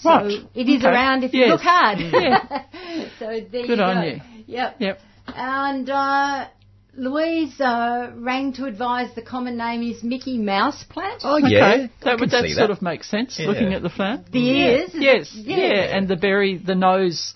So 0.00 0.10
Right. 0.10 0.38
it 0.54 0.68
is 0.68 0.82
Okay. 0.82 0.88
around 0.92 1.22
if 1.24 1.32
you 1.32 1.46
look 1.46 1.60
hard. 1.60 1.98
Yeah. 2.00 2.64
so 3.18 3.26
there 3.52 3.60
you 3.60 3.66
Good 3.68 3.80
on 3.80 4.02
you. 4.04 4.20
Yep. 4.46 4.76
Yep. 4.80 5.00
And 5.28 5.88
uh, 5.88 6.48
Louise 6.94 7.58
uh, 7.60 8.10
rang 8.16 8.52
to 8.54 8.66
advise 8.66 9.14
the 9.14 9.22
common 9.22 9.56
name 9.56 9.82
is 9.82 10.02
Mickey 10.02 10.36
Mouse 10.38 10.84
plant. 10.84 11.22
Oh 11.24 11.38
Okay. 11.38 11.48
yeah, 11.48 11.64
I 11.66 11.90
That 12.04 12.20
would 12.20 12.30
that 12.30 12.44
see 12.44 12.52
sort 12.54 12.70
of 12.70 12.82
make 12.82 13.02
sense 13.02 13.38
Yeah. 13.38 13.46
looking 13.46 13.72
at 13.72 13.82
the 13.82 13.88
plant. 13.88 14.30
The 14.30 14.46
ears. 14.46 14.90
Yes. 14.92 15.32
Yeah. 15.34 15.56
Yeah. 15.56 15.96
And 15.96 16.06
the 16.06 16.16
berry, 16.16 16.58
the 16.58 16.74
nose, 16.74 17.32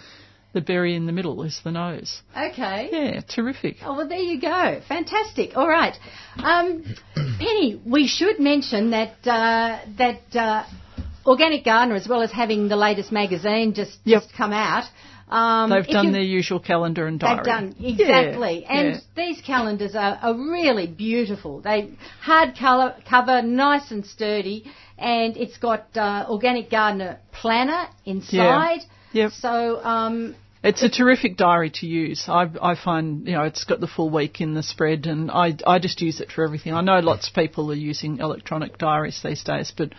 the 0.53 0.61
berry 0.61 0.95
in 0.95 1.07
the 1.07 1.13
middle 1.13 1.43
is 1.43 1.59
the 1.65 1.73
nose. 1.73 2.21
Okay. 2.37 2.91
Yeah. 2.93 3.21
Terrific. 3.23 3.77
Oh, 3.83 3.97
well, 3.97 4.09
there 4.09 4.19
you 4.19 4.39
go. 4.41 4.81
Fantastic. 4.89 5.57
All 5.57 5.69
right. 5.69 5.95
Um, 6.37 6.85
Penny, 7.15 7.81
we 7.87 8.07
should 8.09 8.39
mention 8.39 8.91
that 8.91 9.15
uh, 9.27 9.79
that 9.97 10.37
uh, 10.37 10.65
Organic 11.25 11.65
Gardener, 11.65 11.95
as 11.97 12.07
well 12.07 12.21
as 12.21 12.31
having 12.31 12.69
the 12.69 12.77
latest 12.77 13.11
magazine 13.11 13.73
just, 13.75 13.97
Yep. 14.05 14.23
just 14.23 14.35
come 14.37 14.53
out, 14.53 14.85
um, 15.29 15.71
They've 15.71 15.87
done 15.87 16.07
you- 16.07 16.13
their 16.13 16.21
usual 16.23 16.61
calendar 16.61 17.07
and 17.07 17.19
diary. 17.19 17.37
They've 17.37 17.45
done 17.45 17.75
exactly, 17.81 18.63
Yeah, 18.63 18.73
and 18.73 18.89
yeah. 18.95 19.01
these 19.17 19.41
calendars 19.41 19.95
are, 19.95 20.19
are 20.23 20.35
really 20.35 20.87
beautiful. 20.87 21.61
They 21.61 21.91
hard 22.21 22.57
color 22.57 22.95
cover, 23.09 23.43
nice 23.43 23.91
and 23.91 24.07
sturdy, 24.07 24.65
and 24.99 25.37
it's 25.37 25.59
got 25.59 25.97
uh, 25.97 26.27
organic 26.29 26.71
gardener 26.71 27.19
planner 27.33 27.89
inside. 28.05 28.81
Yeah. 29.13 29.23
Yep. 29.25 29.33
So 29.33 29.83
um, 29.85 30.35
It's 30.63 30.83
a 30.83 30.89
terrific 30.89 31.37
diary 31.37 31.71
to 31.77 31.87
use. 31.87 32.25
I, 32.29 32.51
I 32.61 32.75
find, 32.75 33.27
you 33.27 33.33
know, 33.35 33.43
it's 33.45 33.65
got 33.65 33.81
the 33.81 33.87
full 33.87 34.11
week 34.11 34.41
in 34.41 34.55
the 34.55 34.63
spread 34.63 35.07
and 35.07 35.31
I, 35.31 35.55
I 35.67 35.79
just 35.79 36.01
use 36.03 36.21
it 36.21 36.31
for 36.31 36.45
everything. 36.45 36.73
I 36.75 36.83
know 36.83 36.99
lots 37.01 37.29
of 37.29 37.35
people 37.35 37.71
are 37.71 37.75
using 37.75 38.19
electronic 38.19 38.77
diaries 38.79 39.21
these 39.23 39.43
days, 39.43 39.73
but 39.77 39.93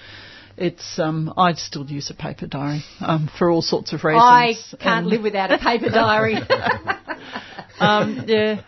it's, 0.57 0.99
um, 0.99 1.33
I 1.37 1.53
still 1.53 1.85
use 1.85 2.09
a 2.09 2.13
paper 2.13 2.47
diary, 2.47 2.83
um, 2.99 3.29
for 3.37 3.49
all 3.49 3.61
sorts 3.61 3.93
of 3.93 4.03
reasons. 4.03 4.23
I 4.23 4.53
can't 4.79 4.83
And, 4.83 5.07
live 5.07 5.21
without 5.21 5.51
a 5.51 5.57
paper 5.57 5.89
diary. 5.89 6.35
Um, 7.79 8.23
yeah, 8.27 8.61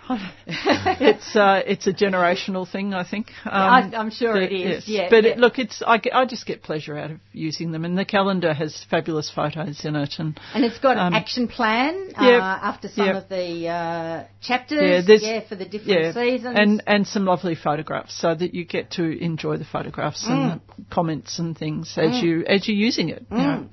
it's, 0.46 1.36
uh, 1.36 1.62
it's 1.66 1.88
a 1.88 1.94
generational 1.94 2.70
thing, 2.70 2.94
I 2.94 3.04
think. 3.04 3.28
Um, 3.46 3.52
I- 3.54 3.92
I'm 3.98 4.10
sure 4.12 4.34
but 4.34 4.44
it 4.44 4.52
is, 4.52 4.88
Yes. 4.88 4.88
yeah, 4.88 5.08
but 5.10 5.24
yeah. 5.24 5.32
It, 5.32 5.38
look, 5.40 5.60
it's, 5.60 5.82
I, 5.86 6.00
I 6.14 6.26
just 6.26 6.46
get 6.46 6.64
pleasure 6.64 6.98
out 6.98 7.12
of 7.12 7.20
using 7.34 7.72
them 7.72 7.86
and 7.86 7.98
the 7.98 8.06
calendar 8.06 8.54
has 8.54 8.86
fabulous 8.90 9.30
photos 9.34 9.84
in 9.86 9.96
it 9.96 10.16
and, 10.20 10.40
And 10.54 10.64
it's 10.66 10.80
got 10.80 10.98
Um, 10.98 11.08
an 11.08 11.14
action 11.14 11.48
plan 11.48 12.12
uh, 12.16 12.24
after 12.24 12.88
some 12.88 13.10
of 13.10 13.30
the 13.30 13.68
uh, 13.68 14.24
chapters. 14.42 15.06
Yeah, 15.08 15.42
for 15.48 15.56
the 15.56 15.66
different 15.66 16.14
seasons. 16.14 16.56
And 16.58 16.84
and 16.88 17.08
some 17.08 17.26
lovely 17.26 17.56
photographs, 17.56 18.14
so 18.20 18.34
that 18.36 18.54
you 18.54 18.66
get 18.66 18.92
to 18.92 19.04
enjoy 19.04 19.58
the 19.58 19.66
photographs 19.66 20.26
Mm. 20.28 20.32
and 20.32 20.62
the 20.78 20.86
comments 20.90 21.40
and 21.40 21.58
things 21.58 21.98
as 21.98 22.22
you 22.22 22.44
as 22.46 22.68
you're 22.68 22.78
using 22.78 23.10
it. 23.10 23.26
You 23.32 23.38
know. 23.38 23.68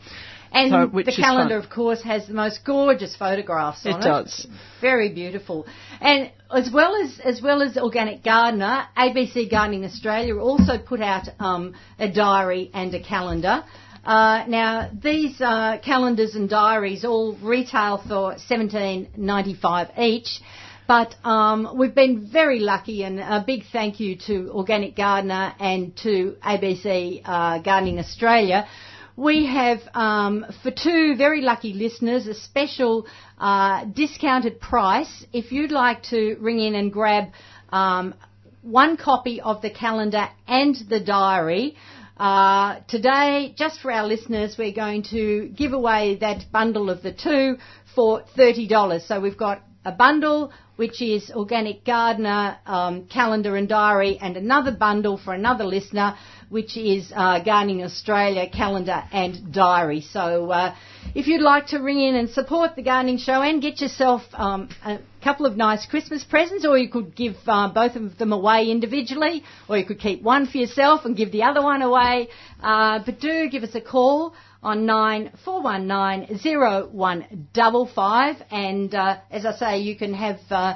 And 0.53 0.70
so- 0.70 0.86
the 1.03 1.12
calendar, 1.12 1.57
of 1.57 1.68
course, 1.68 2.03
has 2.03 2.26
the 2.26 2.34
most 2.34 2.64
gorgeous 2.64 3.14
photographs 3.16 3.84
on 3.86 3.92
It 3.92 3.97
it. 3.99 4.03
does. 4.03 4.47
Very 4.80 5.11
beautiful. 5.11 5.66
And 6.01 6.30
as 6.51 6.70
well 6.70 6.94
as 7.03 7.18
as 7.20 7.42
well 7.42 7.62
as 7.62 7.76
Organic 7.76 8.22
Gardener, 8.22 8.84
ABC 8.97 9.51
Gardening 9.51 9.84
Australia 9.84 10.36
also 10.38 10.78
put 10.78 11.01
out 11.01 11.28
um, 11.40 11.74
a 11.99 12.09
diary 12.09 12.70
and 12.72 12.94
a 12.94 13.01
calendar. 13.03 13.64
Uh, 14.05 14.44
now 14.47 14.88
these 15.03 15.40
uh, 15.40 15.78
calendars 15.84 16.36
and 16.36 16.49
diaries 16.49 17.05
all 17.05 17.34
retail 17.42 17.99
for 18.09 18.38
seventeen 18.38 19.09
ninety 19.16 19.55
five 19.55 19.88
each. 19.99 20.40
But 20.86 21.16
um, 21.24 21.74
we've 21.76 21.94
been 21.97 22.28
very 22.30 22.61
lucky, 22.61 23.03
and 23.03 23.18
a 23.18 23.42
big 23.44 23.64
thank 23.72 23.99
you 23.99 24.16
to 24.28 24.51
Organic 24.53 24.94
Gardener 24.94 25.53
and 25.59 25.97
to 26.05 26.36
ABC 26.44 27.22
uh, 27.24 27.59
Gardening 27.59 27.99
Australia. 27.99 28.68
We 29.17 29.47
have, 29.47 29.81
um, 29.95 30.45
for 30.62 30.71
two 30.71 31.17
very 31.17 31.41
lucky 31.41 31.73
listeners, 31.73 32.27
a 32.27 32.35
special 32.35 33.07
uh, 33.39 33.87
discounted 33.87 34.61
price. 34.61 35.25
If 35.33 35.53
you'd 35.53 35.73
like 35.73 36.03
to 36.11 36.37
ring 36.39 36.61
in 36.61 36.75
and 36.75 36.93
grab 36.93 37.29
um, 37.71 38.14
one 38.61 38.99
copy 38.99 39.41
of 39.41 39.62
the 39.62 39.71
calendar 39.71 40.29
and 40.47 40.77
the 40.91 41.01
diary, 41.01 41.77
uh, 42.19 42.81
today, 42.89 43.55
just 43.57 43.81
for 43.81 43.91
our 43.91 44.07
listeners, 44.07 44.57
we're 44.59 44.73
going 44.73 45.03
to 45.05 45.49
give 45.49 45.73
away 45.73 46.17
that 46.17 46.45
bundle 46.53 46.91
of 46.91 47.03
the 47.03 47.12
two 47.12 47.57
for 47.95 48.23
$30. 48.37 49.07
So 49.07 49.19
we've 49.19 49.39
got 49.39 49.62
a 49.87 49.93
bundle 49.93 50.53
which 50.74 51.01
is 51.01 51.30
Organic 51.30 51.84
Gardener 51.84 52.59
um, 52.66 53.07
calendar 53.07 53.57
and 53.57 53.66
diary, 53.68 54.18
and 54.20 54.37
another 54.37 54.72
bundle 54.72 55.16
for 55.16 55.32
another 55.32 55.64
listener, 55.64 56.16
which 56.51 56.76
is 56.76 57.11
uh, 57.14 57.43
Gardening 57.43 57.82
Australia 57.82 58.47
calendar 58.49 59.03
and 59.11 59.53
diary. 59.55 60.03
So 60.03 60.51
uh, 60.51 60.74
if 61.14 61.28
you'd 61.28 61.41
like 61.41 61.68
to 61.68 61.78
ring 61.78 62.01
in 62.01 62.14
and 62.14 62.28
support 62.28 62.76
the 62.76 62.82
gardening 62.82 63.16
show 63.16 63.41
and 63.41 63.62
get 63.62 63.80
yourself 63.80 64.22
um, 64.34 64.68
a 64.84 64.99
couple 65.24 65.47
of 65.47 65.57
nice 65.57 65.87
Christmas 65.87 66.22
presents, 66.24 66.66
or 66.66 66.76
you 66.76 66.91
could 66.91 67.16
give 67.16 67.37
uh, 67.47 67.72
both 67.72 67.97
of 67.97 68.18
them 68.18 68.32
away 68.32 68.70
individually, 68.70 69.45
or 69.68 69.78
you 69.78 69.84
could 69.87 70.01
keep 70.01 70.20
one 70.22 70.47
for 70.47 70.59
yourself 70.59 71.07
and 71.07 71.16
give 71.16 71.32
the 71.32 71.45
other 71.45 71.62
one 71.62 71.80
away. 71.80 72.28
Uh, 72.62 72.99
but 73.05 73.18
do 73.18 73.49
give 73.49 73.62
us 73.62 73.74
a 73.74 73.80
call 73.80 74.34
on 74.67 74.85
nine 74.85 75.31
four 75.45 75.62
one 75.62 75.87
nine 75.87 76.39
zero 76.39 76.89
one 76.91 77.49
double 77.53 77.87
five, 77.87 78.35
and 78.51 78.93
uh, 78.93 79.19
as 79.31 79.47
I 79.47 79.53
say, 79.53 79.79
you 79.79 79.95
can 79.97 80.12
have 80.12 80.41
uh, 80.51 80.75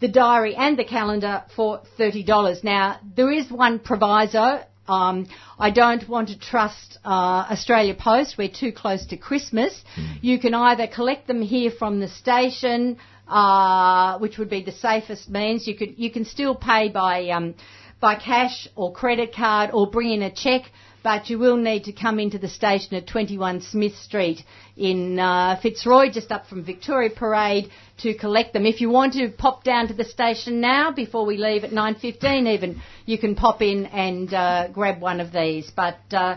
the 0.00 0.06
diary 0.06 0.54
and 0.54 0.78
the 0.78 0.84
calendar 0.84 1.42
for 1.56 1.82
thirty 1.98 2.22
dollars. 2.22 2.62
Now 2.62 3.00
there 3.16 3.32
is 3.32 3.50
one 3.50 3.80
proviso. 3.80 4.60
Um, 4.86 5.26
I 5.58 5.70
don't 5.70 6.08
want 6.08 6.28
to 6.28 6.38
trust 6.38 6.98
uh, 7.04 7.46
Australia 7.50 7.94
Post. 7.98 8.36
We're 8.38 8.48
too 8.48 8.72
close 8.72 9.06
to 9.06 9.16
Christmas. 9.16 9.72
You 10.20 10.38
can 10.38 10.54
either 10.54 10.86
collect 10.86 11.26
them 11.26 11.42
here 11.42 11.70
from 11.70 11.98
the 11.98 12.08
station, 12.08 12.96
uh, 13.28 14.18
which 14.18 14.38
would 14.38 14.50
be 14.50 14.62
the 14.62 14.72
safest 14.88 15.28
means. 15.28 15.66
You 15.66 15.76
could 15.76 15.98
you 15.98 16.12
can 16.12 16.24
still 16.24 16.54
pay 16.54 16.90
by 16.90 17.28
um, 17.30 17.56
by 18.00 18.14
cash 18.14 18.68
or 18.76 18.92
credit 18.92 19.34
card 19.34 19.70
or 19.72 19.90
bring 19.90 20.12
in 20.12 20.22
a 20.22 20.30
cheque 20.32 20.70
but 21.02 21.30
you 21.30 21.38
will 21.38 21.56
need 21.56 21.84
to 21.84 21.92
come 21.92 22.18
into 22.18 22.38
the 22.38 22.48
station 22.48 22.94
at 22.96 23.06
21 23.06 23.60
Smith 23.62 23.96
Street 23.96 24.42
in 24.76 25.18
uh, 25.18 25.58
Fitzroy, 25.60 26.10
just 26.10 26.30
up 26.30 26.46
from 26.46 26.64
Victoria 26.64 27.10
Parade, 27.10 27.70
to 27.98 28.14
collect 28.14 28.52
them. 28.52 28.66
If 28.66 28.80
you 28.80 28.90
want 28.90 29.14
to 29.14 29.28
pop 29.28 29.64
down 29.64 29.88
to 29.88 29.94
the 29.94 30.04
station 30.04 30.60
now, 30.60 30.92
before 30.92 31.26
we 31.26 31.36
leave 31.36 31.64
at 31.64 31.70
9.15 31.70 32.48
even, 32.48 32.80
you 33.06 33.18
can 33.18 33.34
pop 33.34 33.62
in 33.62 33.86
and 33.86 34.32
uh, 34.32 34.68
grab 34.68 35.00
one 35.00 35.20
of 35.20 35.32
these. 35.32 35.70
But... 35.70 35.98
Uh, 36.12 36.36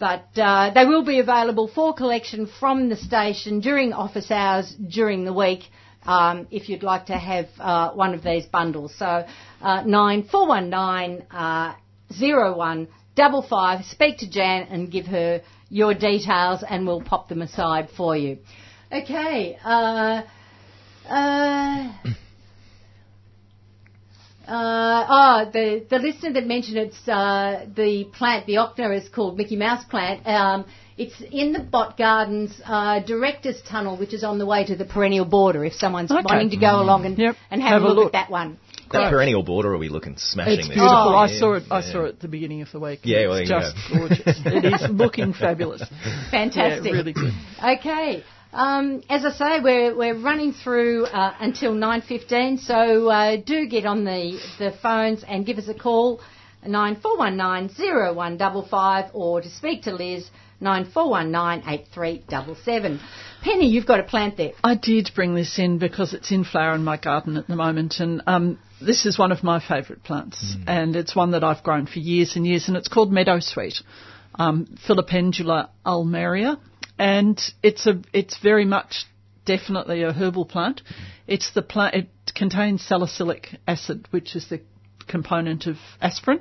but 0.00 0.28
uh, 0.36 0.72
they 0.74 0.84
will 0.84 1.04
be 1.04 1.18
available 1.18 1.66
for 1.66 1.92
collection 1.92 2.46
from 2.60 2.88
the 2.88 2.94
station 2.94 3.58
during 3.58 3.92
office 3.92 4.30
hours 4.30 4.72
during 4.72 5.24
the 5.24 5.32
week 5.32 5.64
um, 6.04 6.46
if 6.50 6.68
you'd 6.68 6.82
like 6.82 7.06
to 7.06 7.16
have 7.16 7.48
uh, 7.58 7.90
one 7.90 8.14
of 8.14 8.22
these 8.22 8.46
bundles. 8.46 8.94
So 8.96 9.26
uh, 9.60 9.82
9419 9.82 11.26
uh, 11.30 11.74
01 12.10 12.88
double 13.18 13.42
five, 13.42 13.84
speak 13.84 14.18
to 14.18 14.30
Jan 14.30 14.60
and 14.70 14.90
give 14.90 15.06
her 15.06 15.42
your 15.68 15.92
details 15.92 16.64
and 16.68 16.86
we'll 16.86 17.02
pop 17.02 17.28
them 17.28 17.42
aside 17.42 17.88
for 17.96 18.16
you. 18.16 18.38
Okay, 18.90 19.58
uh, 19.62 20.22
uh, 21.06 21.92
uh, 24.46 25.04
oh, 25.10 25.50
the, 25.52 25.84
the 25.90 25.98
listener 25.98 26.32
that 26.32 26.46
mentioned 26.46 26.78
it's 26.78 27.06
uh, 27.06 27.66
the 27.76 28.06
plant, 28.16 28.46
the 28.46 28.54
Ochna 28.54 28.96
is 28.96 29.06
called 29.10 29.36
Mickey 29.36 29.56
Mouse 29.56 29.84
plant. 29.84 30.26
Um, 30.26 30.64
it's 30.96 31.20
in 31.30 31.52
the 31.52 31.60
Bot 31.60 31.98
Gardens 31.98 32.58
uh, 32.64 33.00
Director's 33.00 33.60
Tunnel, 33.70 33.98
which 33.98 34.14
is 34.14 34.24
on 34.24 34.38
the 34.38 34.46
way 34.46 34.64
to 34.64 34.74
the 34.74 34.86
perennial 34.86 35.26
border. 35.26 35.64
If 35.64 35.74
someone's 35.74 36.10
Okay. 36.10 36.22
wanting 36.24 36.50
to 36.50 36.56
go 36.56 36.80
along 36.80 37.04
and, 37.04 37.18
Yep. 37.18 37.36
and 37.50 37.60
have, 37.62 37.72
Have 37.72 37.82
a 37.82 37.84
a 37.84 37.88
look, 37.88 37.96
look. 37.96 38.06
at 38.06 38.12
that 38.12 38.30
one. 38.30 38.58
That 38.92 39.10
perennial 39.10 39.42
border, 39.42 39.72
are 39.74 39.78
we 39.78 39.88
looking 39.88 40.16
smashing 40.16 40.52
It's 40.60 40.68
this? 40.68 40.76
beautiful. 40.76 41.14
Oh, 41.14 41.16
I 41.16 41.28
saw 41.28 41.54
it. 41.54 41.64
I 41.70 41.80
saw 41.82 42.04
it 42.04 42.08
at 42.14 42.20
the 42.20 42.28
beginning 42.28 42.62
of 42.62 42.70
the 42.72 42.80
week. 42.80 43.00
Yeah, 43.02 43.28
well, 43.28 43.36
it's 43.36 43.48
there 43.50 43.58
you 43.60 43.64
just 43.64 43.76
gorgeous. 43.92 44.40
it 44.46 44.64
is 44.74 44.90
looking 44.90 45.32
fabulous. 45.32 45.82
Fantastic. 46.30 46.84
Yeah, 46.84 46.90
really 46.92 47.12
good. 47.12 47.32
Okay. 47.62 48.24
Um, 48.52 49.02
as 49.10 49.24
I 49.26 49.30
say, 49.32 49.60
we're 49.62 49.94
we're 49.96 50.18
running 50.18 50.52
through 50.52 51.04
uh, 51.04 51.34
until 51.38 51.74
nine 51.74 52.00
fifteen, 52.00 52.56
so 52.58 53.08
uh, 53.10 53.36
do 53.36 53.66
get 53.66 53.84
on 53.84 54.04
the, 54.04 54.40
the 54.58 54.72
phones 54.82 55.22
and 55.28 55.44
give 55.44 55.58
us 55.58 55.68
a 55.68 55.74
call 55.74 56.20
nine 56.66 56.96
four 56.96 57.18
one 57.18 57.36
nine 57.36 57.68
zero 57.68 58.14
one 58.14 58.38
double 58.38 58.66
five, 58.66 59.10
or 59.12 59.42
to 59.42 59.50
speak 59.50 59.82
to 59.82 59.92
Liz 59.92 60.30
nine 60.60 60.86
four 60.90 61.10
one 61.10 61.30
nine 61.30 61.62
eight 61.66 61.88
three 61.92 62.24
double 62.28 62.56
seven. 62.64 63.00
Penny, 63.42 63.66
you've 63.68 63.86
got 63.86 64.00
a 64.00 64.04
plant 64.04 64.38
there. 64.38 64.52
I 64.64 64.74
did 64.76 65.10
bring 65.14 65.34
this 65.34 65.58
in 65.58 65.78
because 65.78 66.14
it's 66.14 66.32
in 66.32 66.44
flower 66.44 66.74
in 66.74 66.82
my 66.84 66.96
garden 66.96 67.36
at 67.36 67.46
the 67.48 67.54
moment, 67.54 67.96
and 68.00 68.22
um, 68.26 68.58
this 68.80 69.06
is 69.06 69.18
one 69.18 69.32
of 69.32 69.42
my 69.42 69.60
favourite 69.60 70.02
plants, 70.02 70.56
and 70.66 70.94
it's 70.96 71.14
one 71.14 71.32
that 71.32 71.44
I've 71.44 71.62
grown 71.62 71.86
for 71.86 71.98
years 71.98 72.36
and 72.36 72.46
years, 72.46 72.68
and 72.68 72.76
it's 72.76 72.88
called 72.88 73.12
meadowsweet, 73.12 73.82
um, 74.36 74.66
Filipendula 74.86 75.70
ulmaria, 75.84 76.58
and 76.98 77.40
it's 77.62 77.86
a 77.86 78.00
it's 78.12 78.38
very 78.38 78.64
much 78.64 79.06
definitely 79.44 80.02
a 80.02 80.12
herbal 80.12 80.44
plant. 80.44 80.82
It's 81.26 81.50
the 81.52 81.62
plant. 81.62 81.94
It 81.94 82.08
contains 82.34 82.82
salicylic 82.82 83.56
acid, 83.66 84.06
which 84.10 84.36
is 84.36 84.48
the 84.48 84.60
component 85.08 85.66
of 85.66 85.76
aspirin, 86.00 86.40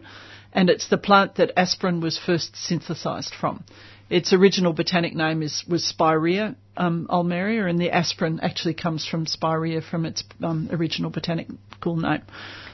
and 0.53 0.69
it's 0.69 0.89
the 0.89 0.97
plant 0.97 1.35
that 1.35 1.51
aspirin 1.57 2.01
was 2.01 2.19
first 2.19 2.55
synthesised 2.55 3.33
from. 3.33 3.63
Its 4.10 4.34
original 4.34 4.74
botanic 4.74 5.16
name 5.16 5.41
is 5.43 5.64
was 5.68 5.84
Spirea 5.86 6.55
um, 6.78 7.08
ulmaria, 7.10 7.70
and 7.70 7.80
the 7.80 7.91
aspirin 7.91 8.39
actually 8.41 8.74
comes 8.74 9.05
from 9.05 9.26
Spirea 9.26 9.82
from 9.82 10.05
its 10.05 10.24
um, 10.43 10.70
original 10.72 11.10
botanical 11.10 11.95
name. 11.95 12.22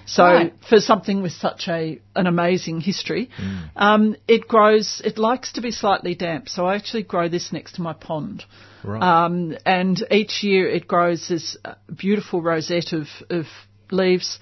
So 0.05 0.25
Right. 0.25 0.53
for 0.69 0.79
something 0.81 1.21
with 1.21 1.31
such 1.31 1.67
a 1.69 1.99
an 2.15 2.27
amazing 2.27 2.81
history, 2.81 3.29
Mm. 3.37 3.69
um, 3.75 4.15
it 4.27 4.47
grows. 4.47 5.01
It 5.03 5.17
likes 5.17 5.53
to 5.53 5.61
be 5.61 5.71
slightly 5.71 6.13
damp, 6.15 6.49
so 6.49 6.65
I 6.65 6.75
actually 6.75 7.03
grow 7.03 7.29
this 7.29 7.51
next 7.53 7.75
to 7.75 7.81
my 7.81 7.93
pond. 7.93 8.43
Right. 8.83 9.01
Um, 9.01 9.55
and 9.65 10.03
each 10.11 10.43
year 10.43 10.67
it 10.67 10.87
grows 10.87 11.29
this 11.29 11.55
uh, 11.63 11.75
beautiful 11.95 12.41
rosette 12.41 12.91
of, 12.91 13.07
of 13.29 13.47
leaves. 13.91 14.39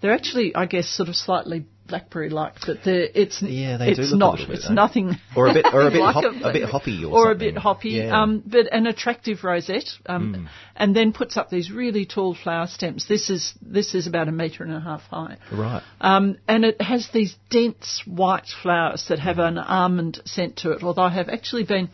They're 0.00 0.12
actually, 0.12 0.54
I 0.54 0.66
guess, 0.66 0.88
sort 0.88 1.08
of 1.08 1.14
slightly 1.16 1.64
blackberry-like, 1.86 2.54
but 2.66 2.78
it's 2.86 3.42
Yeah, 3.42 3.76
they 3.76 3.92
do 3.94 4.02
it's 4.02 4.10
look 4.10 4.14
a 4.14 4.16
not. 4.16 4.36
bit, 4.38 4.50
it's 4.50 4.68
though. 4.68 4.74
nothing. 4.74 5.16
Or 5.36 5.48
a 5.48 5.52
bit- 5.54 5.66
or 5.72 5.82
a 5.86 5.90
bit 5.92 6.00
like 6.00 6.14
hop- 6.14 6.24
a 6.42 6.52
bit 6.52 6.68
hoppy 6.68 7.04
or 7.04 7.28
or 7.28 7.30
a 7.30 7.34
bit 7.34 7.56
hoppy. 7.56 7.90
Yeah. 7.90 8.22
Um, 8.22 8.42
but 8.46 8.72
an 8.72 8.86
attractive 8.86 9.44
rosette, 9.44 9.90
um, 10.06 10.34
Mm. 10.34 10.48
and 10.76 10.96
then 10.96 11.12
puts 11.12 11.36
up 11.36 11.50
these 11.50 11.70
really 11.70 12.06
tall 12.06 12.34
flower 12.34 12.66
stems. 12.66 13.06
This 13.06 13.28
is 13.30 13.52
this 13.60 13.94
is 13.94 14.06
about 14.06 14.28
a 14.28 14.32
metre 14.32 14.64
and 14.64 14.72
a 14.72 14.80
half 14.80 15.02
high. 15.02 15.36
Right. 15.52 15.82
Um, 16.00 16.36
and 16.48 16.64
it 16.64 16.80
has 16.80 17.08
these 17.08 17.36
dense 17.50 18.02
white 18.06 18.46
flowers 18.62 19.06
that 19.08 19.18
have 19.18 19.38
an 19.38 19.58
almond 19.58 20.20
scent 20.24 20.56
to 20.58 20.70
it. 20.72 20.82
Although 20.82 21.02
I 21.02 21.10
have 21.10 21.28
actually 21.28 21.64
been 21.64 21.90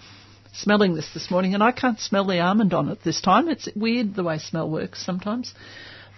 smelling 0.52 0.94
this 0.94 1.12
this 1.14 1.30
morning, 1.30 1.54
and 1.54 1.62
I 1.62 1.72
can't 1.72 1.98
smell 2.00 2.24
the 2.24 2.40
almond 2.40 2.74
on 2.74 2.88
it 2.88 3.02
this 3.04 3.20
time. 3.20 3.48
It's 3.48 3.68
weird 3.74 4.14
the 4.14 4.22
way 4.24 4.38
smell 4.38 4.68
works 4.70 5.04
sometimes. 5.04 5.52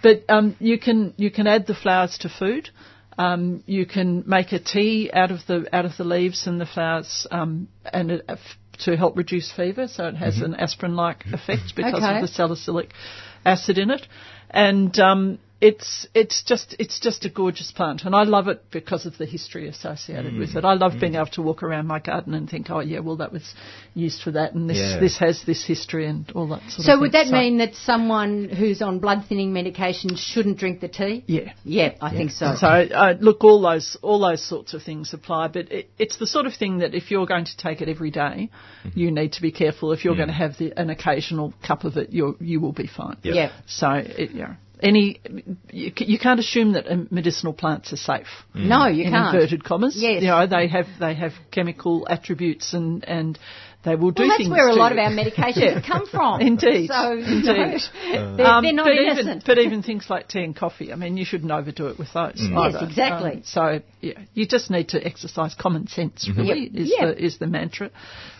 But 0.01 0.25
um, 0.29 0.55
you 0.59 0.77
can 0.79 1.13
you 1.17 1.31
can 1.31 1.47
add 1.47 1.65
the 1.65 1.73
flowers 1.75 2.17
to 2.19 2.29
food. 2.29 2.69
Um, 3.17 3.63
you 3.65 3.85
can 3.85 4.23
make 4.25 4.51
a 4.53 4.59
tea 4.59 5.11
out 5.13 5.31
of 5.31 5.39
the 5.47 5.67
out 5.75 5.85
of 5.85 5.95
the 5.97 6.03
leaves 6.03 6.47
and 6.47 6.59
the 6.59 6.65
flowers, 6.65 7.27
um, 7.31 7.67
and 7.85 8.11
it, 8.11 8.25
uh, 8.27 8.35
to 8.79 8.97
help 8.97 9.17
reduce 9.17 9.51
fever. 9.51 9.87
So 9.87 10.07
it 10.07 10.15
has 10.15 10.37
an 10.41 10.55
aspirin-like 10.55 11.25
effect 11.27 11.75
because 11.75 11.95
Okay. 12.03 12.15
of 12.15 12.21
the 12.21 12.27
salicylic 12.27 12.91
acid 13.45 13.77
in 13.77 13.91
it, 13.91 14.07
and 14.49 14.97
um, 14.99 15.39
it's 15.63 16.05
it's 16.13 16.43
just 16.43 16.75
it's 16.77 16.99
just 16.99 17.23
a 17.23 17.29
gorgeous 17.29 17.71
plant, 17.71 18.03
and 18.03 18.13
I 18.13 18.23
love 18.23 18.49
it 18.49 18.65
because 18.69 19.05
of 19.05 19.17
the 19.17 19.25
history 19.25 19.69
associated 19.69 20.35
with 20.37 20.49
mm. 20.49 20.57
it. 20.57 20.65
I 20.65 20.73
love 20.73 20.91
mm. 20.91 20.99
being 20.99 21.15
able 21.15 21.27
to 21.27 21.41
walk 21.41 21.63
around 21.63 21.87
my 21.87 21.99
garden 21.99 22.33
and 22.33 22.49
think, 22.49 22.69
oh 22.69 22.81
yeah, 22.81 22.99
well 22.99 23.15
that 23.17 23.31
was 23.31 23.53
used 23.93 24.23
for 24.23 24.31
that, 24.31 24.53
and 24.55 24.69
this 24.69 24.77
Yeah. 24.77 24.99
this 24.99 25.17
has 25.19 25.41
this 25.45 25.65
history 25.65 26.05
and 26.05 26.29
all 26.35 26.47
that 26.47 26.59
sort 26.63 26.67
of 26.67 26.75
thing. 26.75 26.85
So 26.85 26.93
of 26.95 26.99
would 26.99 27.13
thing. 27.13 27.31
that 27.31 27.37
mean 27.37 27.57
that 27.59 27.75
someone 27.75 28.49
who's 28.49 28.81
on 28.81 28.99
blood 28.99 29.23
thinning 29.29 29.53
medication 29.53 30.17
shouldn't 30.17 30.57
drink 30.57 30.81
the 30.81 30.89
tea? 30.89 31.23
Yeah. 31.27 31.53
Yeah, 31.63 31.95
I 32.01 32.11
think 32.11 32.31
so. 32.31 32.55
So 32.55 32.67
uh, 32.67 33.13
look, 33.21 33.45
all 33.45 33.61
those 33.61 33.95
all 34.01 34.19
those 34.19 34.45
sorts 34.45 34.73
of 34.73 34.83
things 34.83 35.13
apply, 35.13 35.47
but 35.47 35.71
it, 35.71 35.89
it's 35.97 36.17
the 36.17 36.27
sort 36.27 36.45
of 36.45 36.53
thing 36.55 36.79
that 36.79 36.93
if 36.93 37.09
you're 37.09 37.25
going 37.25 37.45
to 37.45 37.55
take 37.55 37.81
it 37.81 37.87
every 37.87 38.11
day, 38.11 38.49
mm-hmm. 38.49 38.99
you 38.99 39.11
need 39.11 39.31
to 39.33 39.41
be 39.41 39.53
careful. 39.53 39.93
If 39.93 40.03
you're 40.03 40.17
going 40.17 40.27
to 40.27 40.33
have 40.33 40.57
the, 40.57 40.73
an 40.77 40.89
occasional 40.89 41.53
cup 41.65 41.85
of 41.85 41.95
it, 41.95 42.09
you 42.09 42.35
you 42.41 42.59
will 42.59 42.73
be 42.73 42.87
fine. 42.87 43.15
Yep. 43.23 43.33
Yeah. 43.33 43.51
So 43.65 43.89
it, 43.93 44.31
yeah, 44.31 44.55
any 44.83 45.19
you, 45.71 45.91
c- 45.97 46.05
you 46.05 46.19
can't 46.19 46.39
assume 46.39 46.73
that 46.73 46.85
um, 46.91 47.07
medicinal 47.09 47.53
plants 47.53 47.93
are 47.93 47.97
safe. 47.97 48.27
No, 48.53 48.87
you 48.87 49.05
in 49.05 49.11
can't. 49.11 49.33
inverted 49.33 49.63
commas. 49.63 49.95
Yes. 49.97 50.21
You 50.21 50.27
know 50.29 50.45
they 50.47 50.67
have 50.67 50.87
they 50.99 51.13
have 51.15 51.31
chemical 51.51 52.05
attributes 52.09 52.73
and 52.73 53.03
and 53.07 53.39
they 53.85 53.95
will 53.95 54.11
do 54.11 54.21
Well, 54.23 54.29
that's 54.29 54.37
things. 54.43 54.49
where 54.49 54.69
a 54.69 54.73
to 54.73 54.79
lot 54.79 54.93
of 54.93 54.97
our 54.97 55.09
medications 55.11 55.55
Yeah. 55.57 55.81
come 55.85 56.05
from. 56.07 56.39
Indeed. 56.39 56.87
So, 56.89 57.11
Indeed. 57.17 57.43
know, 57.43 58.37
they're, 58.37 58.45
Um, 58.47 58.63
they're 58.63 58.71
not 58.73 58.85
but 58.85 58.93
innocent. 58.95 59.27
Even, 59.27 59.41
but 59.45 59.57
even 59.59 59.83
things 59.83 60.09
like 60.09 60.29
tea 60.29 60.43
and 60.45 60.55
coffee, 60.55 60.93
I 60.93 60.95
mean, 60.95 61.17
you 61.17 61.25
shouldn't 61.25 61.51
overdo 61.51 61.87
it 61.87 61.99
with 61.99 62.07
those. 62.13 62.39
Mm. 62.39 62.71
Yes, 62.73 62.81
exactly. 62.81 63.31
Um, 63.31 63.41
so 63.43 63.81
yeah, 63.99 64.19
you 64.33 64.47
just 64.47 64.71
need 64.71 64.87
to 64.89 65.05
exercise 65.05 65.53
common 65.53 65.87
sense. 65.87 66.29
Really, 66.33 66.69
Yep. 66.69 66.81
is 66.81 66.93
Yep. 66.97 67.01
the 67.17 67.25
is 67.25 67.37
the 67.39 67.47
mantra 67.47 67.89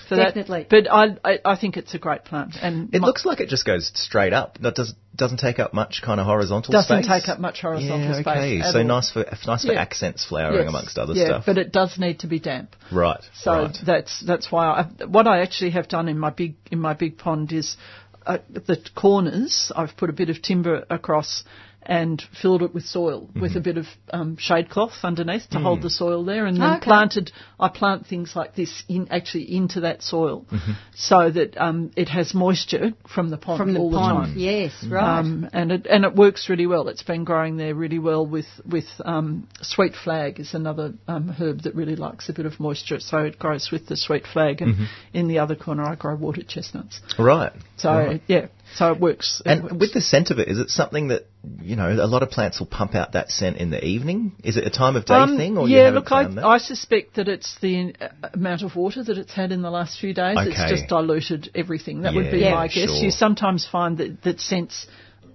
for 0.07 0.15
Definitely. 0.15 0.67
that. 0.69 0.69
But 0.69 0.91
I, 0.91 1.17
I 1.23 1.39
I 1.45 1.55
think 1.55 1.77
it's 1.77 1.93
a 1.93 1.99
great 1.99 2.23
plant, 2.25 2.55
and 2.61 2.93
It 2.93 3.01
my- 3.01 3.07
looks 3.07 3.25
like 3.25 3.39
it 3.39 3.49
just 3.49 3.65
goes 3.65 3.91
straight 3.95 4.33
up. 4.33 4.57
That 4.61 4.75
does 4.75 4.93
doesn't 5.15 5.37
take 5.37 5.59
up 5.59 5.73
much 5.73 6.01
kind 6.03 6.19
of 6.19 6.25
horizontal 6.25 6.73
space. 6.73 6.87
doesn't 6.87 7.07
take 7.07 7.29
up 7.29 7.39
much 7.39 7.61
horizontal 7.61 7.99
yeah, 7.99 8.13
space. 8.21 8.27
okay. 8.27 8.59
at 8.61 8.71
So 8.73 8.79
all. 8.79 8.83
nice 8.85 9.11
for 9.11 9.25
nice 9.45 9.63
for 9.65 9.73
Yeah. 9.73 9.81
accents 9.81 10.25
flowering 10.25 10.59
Yes. 10.65 10.69
amongst 10.69 10.97
other 10.97 11.13
yeah, 11.13 11.25
stuff. 11.27 11.43
but 11.45 11.57
it 11.57 11.71
does 11.71 11.97
need 11.99 12.19
to 12.19 12.27
be 12.27 12.39
damp. 12.39 12.75
right. 12.91 13.21
So 13.35 13.51
right. 13.51 13.77
that's 13.85 14.19
that's 14.25 14.51
why 14.51 14.65
I, 14.99 15.05
what 15.05 15.27
I 15.27 15.41
actually 15.41 15.71
have 15.71 15.87
done 15.87 16.07
in 16.07 16.17
my 16.17 16.29
big 16.31 16.55
in 16.71 16.79
my 16.79 16.93
big 16.93 17.17
pond 17.17 17.51
is 17.51 17.77
uh, 18.25 18.37
the 18.49 18.77
corners. 18.95 19.71
I've 19.75 19.95
put 19.97 20.09
a 20.09 20.13
bit 20.13 20.29
of 20.29 20.41
timber 20.41 20.85
across 20.89 21.43
and 21.85 22.21
filled 22.41 22.61
it 22.61 22.73
with 22.73 22.83
soil 22.85 23.21
Mm-hmm. 23.27 23.41
with 23.41 23.55
a 23.55 23.59
bit 23.59 23.77
of 23.77 23.85
um, 24.11 24.37
shade 24.37 24.69
cloth 24.69 24.93
underneath 25.03 25.49
to 25.51 25.57
Mm. 25.57 25.63
hold 25.63 25.81
the 25.81 25.89
soil 25.89 26.23
there, 26.23 26.45
and 26.45 26.57
then 26.57 26.73
Okay. 26.77 26.83
planted. 26.85 27.31
I 27.59 27.69
plant 27.69 28.05
things 28.07 28.35
like 28.35 28.55
this 28.55 28.83
in 28.89 29.07
actually 29.11 29.55
into 29.55 29.81
that 29.81 30.01
soil 30.03 30.45
Mm-hmm. 30.51 30.71
so 30.95 31.29
that 31.29 31.57
um, 31.57 31.91
it 31.95 32.09
has 32.09 32.33
moisture 32.33 32.93
from 33.13 33.29
the 33.29 33.37
pond 33.37 33.57
from 33.57 33.73
the 33.73 33.79
all 33.79 33.91
pond. 33.91 34.25
the 34.25 34.29
time. 34.29 34.39
Yes, 34.39 34.71
right. 34.89 35.19
Um, 35.19 35.49
and 35.53 35.71
it 35.71 35.85
and 35.87 36.05
it 36.05 36.15
works 36.15 36.49
really 36.49 36.67
well. 36.67 36.87
It's 36.89 37.03
been 37.03 37.23
growing 37.23 37.57
there 37.57 37.75
really 37.75 37.99
well 37.99 38.25
with 38.25 38.47
with 38.69 38.85
um, 39.05 39.47
sweet 39.61 39.93
flag 39.95 40.39
is 40.39 40.53
another 40.53 40.93
um, 41.07 41.29
herb 41.29 41.61
that 41.63 41.75
really 41.75 41.95
likes 41.95 42.29
a 42.29 42.33
bit 42.33 42.45
of 42.45 42.59
moisture, 42.59 42.99
so 42.99 43.19
it 43.19 43.37
grows 43.39 43.69
with 43.71 43.87
the 43.87 43.97
sweet 43.97 44.25
flag. 44.25 44.61
And 44.61 44.73
Mm-hmm. 44.75 44.83
in 45.13 45.27
the 45.27 45.39
other 45.39 45.55
corner, 45.55 45.83
I 45.83 45.95
grow 45.95 46.15
water 46.15 46.41
chestnuts. 46.43 46.99
right. 47.19 47.51
So 47.77 47.89
right. 47.91 48.21
yeah, 48.27 48.47
so 48.75 48.91
it 48.91 48.99
works. 48.99 49.41
It 49.45 49.49
And 49.51 49.63
works. 49.63 49.75
with 49.75 49.93
the 49.93 50.01
scent 50.01 50.31
of 50.31 50.39
it, 50.39 50.47
is 50.47 50.59
it 50.59 50.69
something 50.69 51.09
that 51.09 51.27
you 51.61 51.75
know 51.75 51.89
a 51.91 52.07
lot 52.07 52.23
of 52.23 52.29
plants 52.31 52.59
will 52.59 52.67
pump 52.67 52.95
out 52.95 53.13
that 53.13 53.29
scent 53.31 53.57
in 53.57 53.69
the 53.69 53.83
evening? 53.83 54.33
Is 54.43 54.57
it 54.57 54.65
a 54.65 54.69
time 54.69 54.95
of 54.95 55.05
day 55.05 55.13
Um, 55.13 55.37
thing, 55.37 55.57
or 55.57 55.67
yeah, 55.67 55.89
look, 55.89 56.11
I. 56.11 56.25
I 56.55 56.57
suspect 56.57 57.15
that 57.15 57.27
it's 57.27 57.57
the 57.59 57.93
uh, 58.01 58.07
amount 58.33 58.61
of 58.63 58.75
water 58.75 59.03
that 59.03 59.17
it's 59.17 59.33
had 59.33 59.51
in 59.51 59.61
the 59.61 59.71
last 59.71 59.99
few 59.99 60.13
days. 60.13 60.37
It's 60.39 60.69
just 60.71 60.87
diluted 60.87 61.51
everything. 61.55 62.01
That 62.01 62.13
would 62.13 62.31
be 62.31 62.39
Yeah, 62.39 62.55
my 62.55 62.67
guess. 62.67 62.89
sure. 62.89 63.03
You 63.03 63.11
sometimes 63.11 63.65
find 63.65 63.97
that, 63.99 64.21
that 64.23 64.39
scents, 64.39 64.87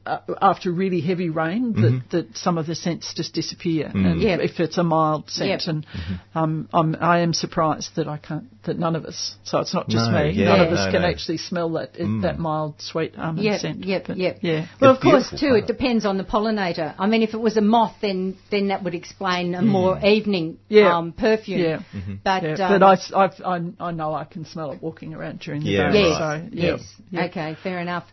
uh, 0.08 0.20
after 0.40 0.72
really 0.72 1.00
heavy 1.00 1.30
rain, 1.30 1.74
Mm-hmm. 1.74 1.82
that, 1.82 2.10
that 2.10 2.36
some 2.36 2.56
of 2.58 2.66
the 2.66 2.74
scents 2.74 3.12
just 3.14 3.34
disappear. 3.34 3.84
Mm. 3.94 4.06
And 4.12 4.20
Yeah. 4.22 4.38
if 4.40 4.58
it's 4.60 4.78
a 4.78 4.84
mild 4.84 5.30
scent, 5.30 5.48
Yep. 5.50 5.60
and 5.74 5.86
Mm-hmm. 5.86 6.38
um, 6.38 6.68
I'm, 6.72 6.96
I 7.00 7.20
am 7.20 7.32
surprised 7.32 7.90
that 7.96 8.08
I 8.08 8.16
can't, 8.18 8.44
that 8.64 8.78
none 8.78 8.96
of 8.96 9.04
us, 9.04 9.36
so 9.44 9.58
it's 9.60 9.74
not 9.74 9.88
just 9.88 10.10
No, 10.10 10.18
me, 10.24 10.30
yeah, 10.30 10.44
none 10.50 10.60
of 10.60 10.70
no, 10.70 10.76
us 10.76 10.92
can 10.92 11.02
no. 11.02 11.08
actually 11.08 11.38
smell 11.38 11.70
that 11.78 11.94
Mm. 11.94 12.22
that 12.22 12.38
mild 12.38 12.74
sweet 12.80 13.12
almond 13.18 13.44
Yep, 13.44 13.60
scent. 13.60 13.84
yep, 13.84 14.04
But, 14.06 14.16
yep. 14.18 14.38
Yeah. 14.42 14.66
Well, 14.80 14.92
It's 14.94 14.98
of 14.98 15.02
course, 15.02 15.28
too, 15.40 15.54
it 15.60 15.66
depends 15.66 16.04
on 16.06 16.16
the 16.18 16.24
pollinator. 16.24 16.94
I 16.98 17.06
mean, 17.06 17.22
if 17.22 17.34
it 17.34 17.40
was 17.48 17.56
a 17.56 17.60
moth, 17.76 17.96
then 18.00 18.36
then 18.50 18.68
that 18.68 18.82
would 18.84 18.94
explain 18.94 19.54
a 19.54 19.62
more 19.62 19.98
evening 20.04 20.58
Yeah. 20.68 20.96
um, 20.96 21.12
perfume. 21.12 21.60
Yeah. 21.60 21.78
But, 22.24 22.42
Yeah, 22.42 22.66
um, 22.66 22.70
but 22.80 22.82
I, 22.92 22.92
s- 22.94 23.12
I've- 23.22 23.42
I, 23.44 23.56
I 23.88 23.90
know 23.92 24.10
I 24.14 24.24
can 24.24 24.44
smell 24.44 24.70
it 24.72 24.82
walking 24.82 25.10
around 25.14 25.40
during 25.40 25.62
the 25.64 25.70
Yeah, 25.70 25.90
day. 25.92 26.08
Yes. 26.08 26.18
So, 26.18 26.30
yeah. 26.52 26.66
yes. 26.70 26.80
Yeah. 27.10 27.24
Okay, 27.26 27.56
fair 27.62 27.78
enough. 27.80 28.04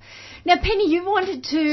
Now, 0.45 0.55
Penny, 0.67 0.88
you 0.95 1.01
wanted 1.05 1.43
to 1.55 1.63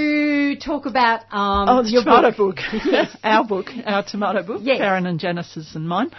talk 0.60 0.86
about 0.86 1.20
um, 1.32 1.68
Oh, 1.68 1.82
the 1.82 1.90
your 1.90 2.02
tomato 2.04 2.30
book. 2.36 2.56
book. 2.56 3.08
our 3.24 3.44
book, 3.44 3.66
our 3.84 4.02
tomato 4.04 4.42
book, 4.42 4.60
Yes. 4.62 4.78
Karen 4.78 5.06
and 5.06 5.18
Janice's 5.20 5.74
and 5.74 5.88
mine. 5.88 6.10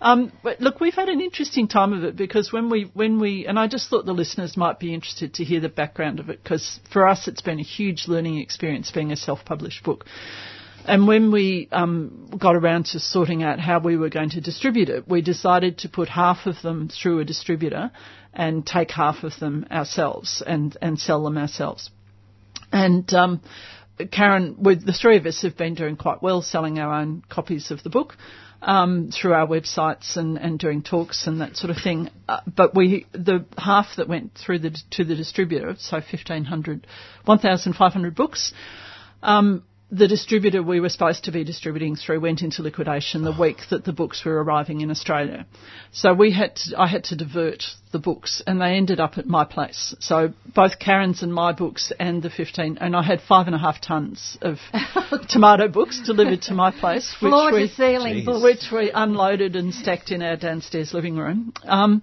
Um, 0.00 0.32
but 0.44 0.60
look, 0.60 0.80
we've 0.80 0.94
had 0.94 1.08
an 1.08 1.20
interesting 1.20 1.66
time 1.66 1.92
of 1.92 2.04
it 2.04 2.14
because 2.16 2.52
when 2.52 2.70
we, 2.70 2.90
when 2.94 3.18
we, 3.20 3.46
and 3.46 3.58
I 3.58 3.66
just 3.66 3.88
thought 3.90 4.06
the 4.06 4.12
listeners 4.12 4.56
might 4.56 4.78
be 4.78 4.94
interested 4.94 5.34
to 5.34 5.44
hear 5.44 5.60
the 5.60 5.68
background 5.68 6.20
of 6.20 6.30
it 6.30 6.42
because 6.42 6.78
for 6.92 7.06
us 7.08 7.26
it's 7.26 7.40
been 7.42 7.58
a 7.58 7.64
huge 7.64 8.06
learning 8.06 8.38
experience 8.38 8.90
being 8.92 9.10
a 9.10 9.16
self-published 9.16 9.82
book. 9.82 10.04
And 10.84 11.06
when 11.06 11.32
we 11.32 11.68
um, 11.72 12.30
got 12.38 12.54
around 12.56 12.86
to 12.86 13.00
sorting 13.00 13.42
out 13.42 13.58
how 13.60 13.80
we 13.80 13.96
were 13.96 14.08
going 14.08 14.30
to 14.30 14.40
distribute 14.40 14.88
it, 14.88 15.06
we 15.08 15.20
decided 15.20 15.78
to 15.78 15.88
put 15.88 16.08
half 16.08 16.46
of 16.46 16.62
them 16.62 16.88
through 16.88 17.18
a 17.20 17.24
distributor 17.24 17.90
and 18.32 18.64
take 18.64 18.90
half 18.92 19.24
of 19.24 19.32
them 19.40 19.66
ourselves 19.70 20.42
and, 20.46 20.76
and 20.80 20.98
sell 20.98 21.24
them 21.24 21.36
ourselves. 21.36 21.90
And 22.72 23.12
um, 23.14 23.40
Karen, 24.10 24.56
the 24.60 24.96
three 24.98 25.16
of 25.16 25.26
us, 25.26 25.42
have 25.42 25.56
been 25.56 25.74
doing 25.74 25.96
quite 25.96 26.22
well 26.22 26.42
selling 26.42 26.78
our 26.78 26.92
own 26.92 27.22
copies 27.28 27.70
of 27.70 27.82
the 27.82 27.90
book 27.90 28.16
um, 28.62 29.10
through 29.10 29.34
our 29.34 29.46
websites 29.46 30.16
and, 30.16 30.38
and 30.38 30.58
doing 30.58 30.82
talks 30.82 31.26
and 31.26 31.40
that 31.40 31.56
sort 31.56 31.70
of 31.70 31.82
thing. 31.82 32.10
Uh, 32.28 32.40
but 32.46 32.74
we, 32.74 33.06
the 33.12 33.44
half 33.56 33.86
that 33.96 34.08
went 34.08 34.34
through 34.34 34.58
the 34.60 34.76
to 34.90 35.04
the 35.04 35.14
distributor, 35.14 35.74
so 35.78 35.96
1,500, 35.96 36.86
1,500 37.24 38.14
books. 38.14 38.52
Um, 39.22 39.64
the 39.90 40.06
distributor 40.06 40.62
we 40.62 40.80
were 40.80 40.90
supposed 40.90 41.24
to 41.24 41.32
be 41.32 41.44
distributing 41.44 41.96
through 41.96 42.20
went 42.20 42.42
into 42.42 42.62
liquidation 42.62 43.22
the 43.22 43.32
week 43.32 43.56
that 43.70 43.84
the 43.86 43.92
books 43.92 44.22
were 44.22 44.42
arriving 44.42 44.82
in 44.82 44.90
Australia. 44.90 45.46
So 45.92 46.12
we 46.12 46.30
had 46.30 46.56
to, 46.56 46.78
I 46.78 46.86
had 46.86 47.04
to 47.04 47.16
divert 47.16 47.64
the 47.90 47.98
books 47.98 48.42
and 48.46 48.60
they 48.60 48.76
ended 48.76 49.00
up 49.00 49.16
at 49.16 49.24
my 49.24 49.44
place. 49.46 49.94
So 49.98 50.34
both 50.54 50.78
Karen's 50.78 51.22
and 51.22 51.32
my 51.32 51.52
books 51.52 51.90
and 51.98 52.22
the 52.22 52.28
15, 52.28 52.76
and 52.82 52.94
I 52.94 53.02
had 53.02 53.22
five 53.22 53.46
and 53.46 53.54
a 53.54 53.58
half 53.58 53.80
tons 53.80 54.36
of 54.42 54.58
tomato 55.30 55.68
books 55.68 56.02
delivered 56.04 56.42
to 56.42 56.54
my 56.54 56.70
place. 56.70 57.16
which 57.22 57.30
Floor 57.30 57.52
we- 57.52 57.68
to 57.68 57.74
ceiling 57.74 58.14
Jeez. 58.16 58.24
books. 58.26 58.42
which 58.44 58.72
we 58.72 58.90
unloaded 58.90 59.56
and 59.56 59.72
stacked 59.72 60.10
in 60.10 60.20
our 60.22 60.36
downstairs 60.36 60.92
living 60.92 61.16
room. 61.16 61.54
Um, 61.64 62.02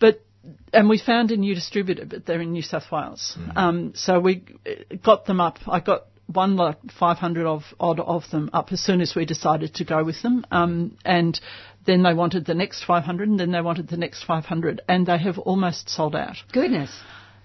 but 0.00 0.24
and 0.72 0.88
we 0.88 0.98
found 0.98 1.30
a 1.30 1.36
new 1.36 1.54
distributor, 1.54 2.06
but 2.06 2.26
they're 2.26 2.40
in 2.40 2.52
New 2.52 2.62
South 2.62 2.90
Wales. 2.90 3.36
Um, 3.54 3.92
so 3.94 4.18
we 4.18 4.44
uh, 4.66 4.96
got 5.04 5.26
them 5.26 5.40
up. 5.40 5.58
I 5.68 5.80
got 5.80 6.04
one 6.28 6.56
lot, 6.56 6.78
500 6.98 7.46
of 7.46 7.62
odd 7.80 8.00
of 8.00 8.30
them 8.30 8.50
up 8.52 8.70
as 8.72 8.80
soon 8.80 9.00
as 9.00 9.14
we 9.16 9.24
decided 9.24 9.74
to 9.76 9.84
go 9.84 10.04
with 10.04 10.22
them, 10.22 10.44
um, 10.50 10.96
and 11.04 11.40
then 11.86 12.02
they 12.02 12.12
wanted 12.12 12.44
the 12.44 12.54
next 12.54 12.84
500, 12.84 13.28
and 13.28 13.40
then 13.40 13.50
they 13.50 13.62
wanted 13.62 13.88
the 13.88 13.96
next 13.96 14.24
500, 14.24 14.82
and 14.88 15.06
they 15.06 15.18
have 15.18 15.38
almost 15.38 15.88
sold 15.88 16.14
out 16.14 16.36
Goodness. 16.52 16.90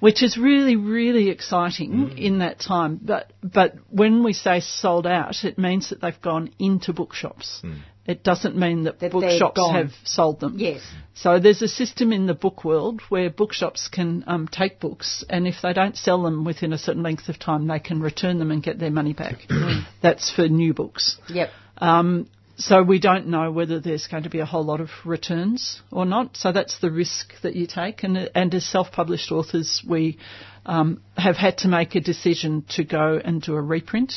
which 0.02 0.22
is 0.22 0.38
really, 0.38 0.76
really 0.76 1.30
exciting 1.30 2.18
in 2.18 2.40
that 2.40 2.60
time. 2.60 3.00
But 3.02 3.32
but 3.42 3.76
when 3.90 4.24
we 4.24 4.34
say 4.34 4.60
sold 4.60 5.08
out, 5.08 5.44
it 5.44 5.58
means 5.58 5.90
that 5.90 6.02
they've 6.02 6.22
gone 6.22 6.52
into 6.60 6.92
bookshops. 6.92 7.62
It 8.06 8.24
doesn't 8.24 8.58
mean 8.58 8.84
that, 8.84 9.00
That 9.00 9.12
bookshops 9.12 9.62
have 9.72 9.92
sold 10.04 10.42
them. 10.42 10.56
Yes. 10.58 10.82
So 11.14 11.40
there's 11.40 11.62
a 11.62 11.70
system 11.70 12.12
in 12.12 12.26
the 12.26 12.34
book 12.34 12.66
world 12.66 13.02
where 13.08 13.30
bookshops 13.30 13.88
can 13.88 14.26
um, 14.28 14.50
take 14.50 14.82
books, 14.82 15.24
and 15.30 15.48
if 15.48 15.56
they 15.64 15.72
don't 15.72 15.96
sell 15.96 16.22
them 16.22 16.44
within 16.44 16.74
a 16.74 16.78
certain 16.78 17.02
length 17.02 17.30
of 17.30 17.40
time, 17.40 17.68
they 17.68 17.80
can 17.80 18.02
return 18.02 18.40
them 18.40 18.52
and 18.52 18.62
get 18.62 18.78
their 18.78 18.92
money 18.92 19.14
back. 19.14 19.36
That's 20.02 20.30
for 20.30 20.50
new 20.50 20.74
books. 20.74 21.18
Yep. 21.30 21.50
Um, 21.78 22.28
so 22.58 22.84
we 22.84 23.00
don't 23.00 23.28
know 23.28 23.52
whether 23.52 23.80
there's 23.80 24.08
going 24.08 24.24
to 24.24 24.30
be 24.30 24.40
a 24.40 24.46
whole 24.46 24.64
lot 24.64 24.80
of 24.80 24.90
returns 25.06 25.82
or 25.92 26.06
not. 26.06 26.38
So 26.38 26.52
that's 26.52 26.78
the 26.80 26.92
risk 26.92 27.34
that 27.42 27.56
you 27.56 27.66
take. 27.66 28.04
And, 28.04 28.30
and 28.36 28.54
as 28.54 28.64
self-published 28.64 29.32
authors, 29.32 29.84
we 29.88 30.20
um, 30.66 31.02
have 31.18 31.36
had 31.36 31.58
to 31.60 31.68
make 31.68 31.96
a 31.96 32.00
decision 32.00 32.64
to 32.76 32.84
go 32.84 33.20
and 33.24 33.42
do 33.42 33.56
a 33.56 33.62
reprint 33.62 34.14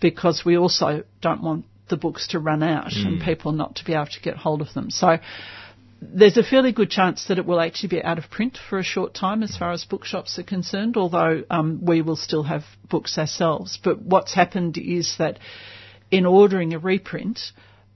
because 0.00 0.42
we 0.44 0.56
also 0.58 1.04
don't 1.20 1.42
want 1.42 1.66
the 1.88 1.96
books 1.96 2.28
to 2.28 2.38
run 2.38 2.62
out 2.62 2.92
and 2.92 3.20
people 3.20 3.52
not 3.52 3.76
to 3.76 3.84
be 3.84 3.94
able 3.94 4.06
to 4.06 4.20
get 4.20 4.36
hold 4.36 4.60
of 4.60 4.72
them. 4.74 4.90
So 4.90 5.18
there's 6.00 6.36
a 6.36 6.42
fairly 6.42 6.72
good 6.72 6.90
chance 6.90 7.26
that 7.26 7.38
it 7.38 7.46
will 7.46 7.60
actually 7.60 7.88
be 7.88 8.02
out 8.02 8.18
of 8.18 8.30
print 8.30 8.58
for 8.68 8.78
a 8.78 8.84
short 8.84 9.14
time 9.14 9.42
as 9.42 9.56
far 9.56 9.72
as 9.72 9.84
bookshops 9.84 10.38
are 10.38 10.44
concerned, 10.44 10.96
although 10.96 11.42
um, 11.50 11.84
we 11.84 12.02
will 12.02 12.16
still 12.16 12.44
have 12.44 12.62
books 12.88 13.18
ourselves. 13.18 13.78
But 13.82 14.00
what's 14.00 14.34
happened 14.34 14.78
is 14.78 15.16
that 15.18 15.38
in 16.10 16.24
ordering 16.24 16.72
a 16.72 16.78
reprint, 16.78 17.40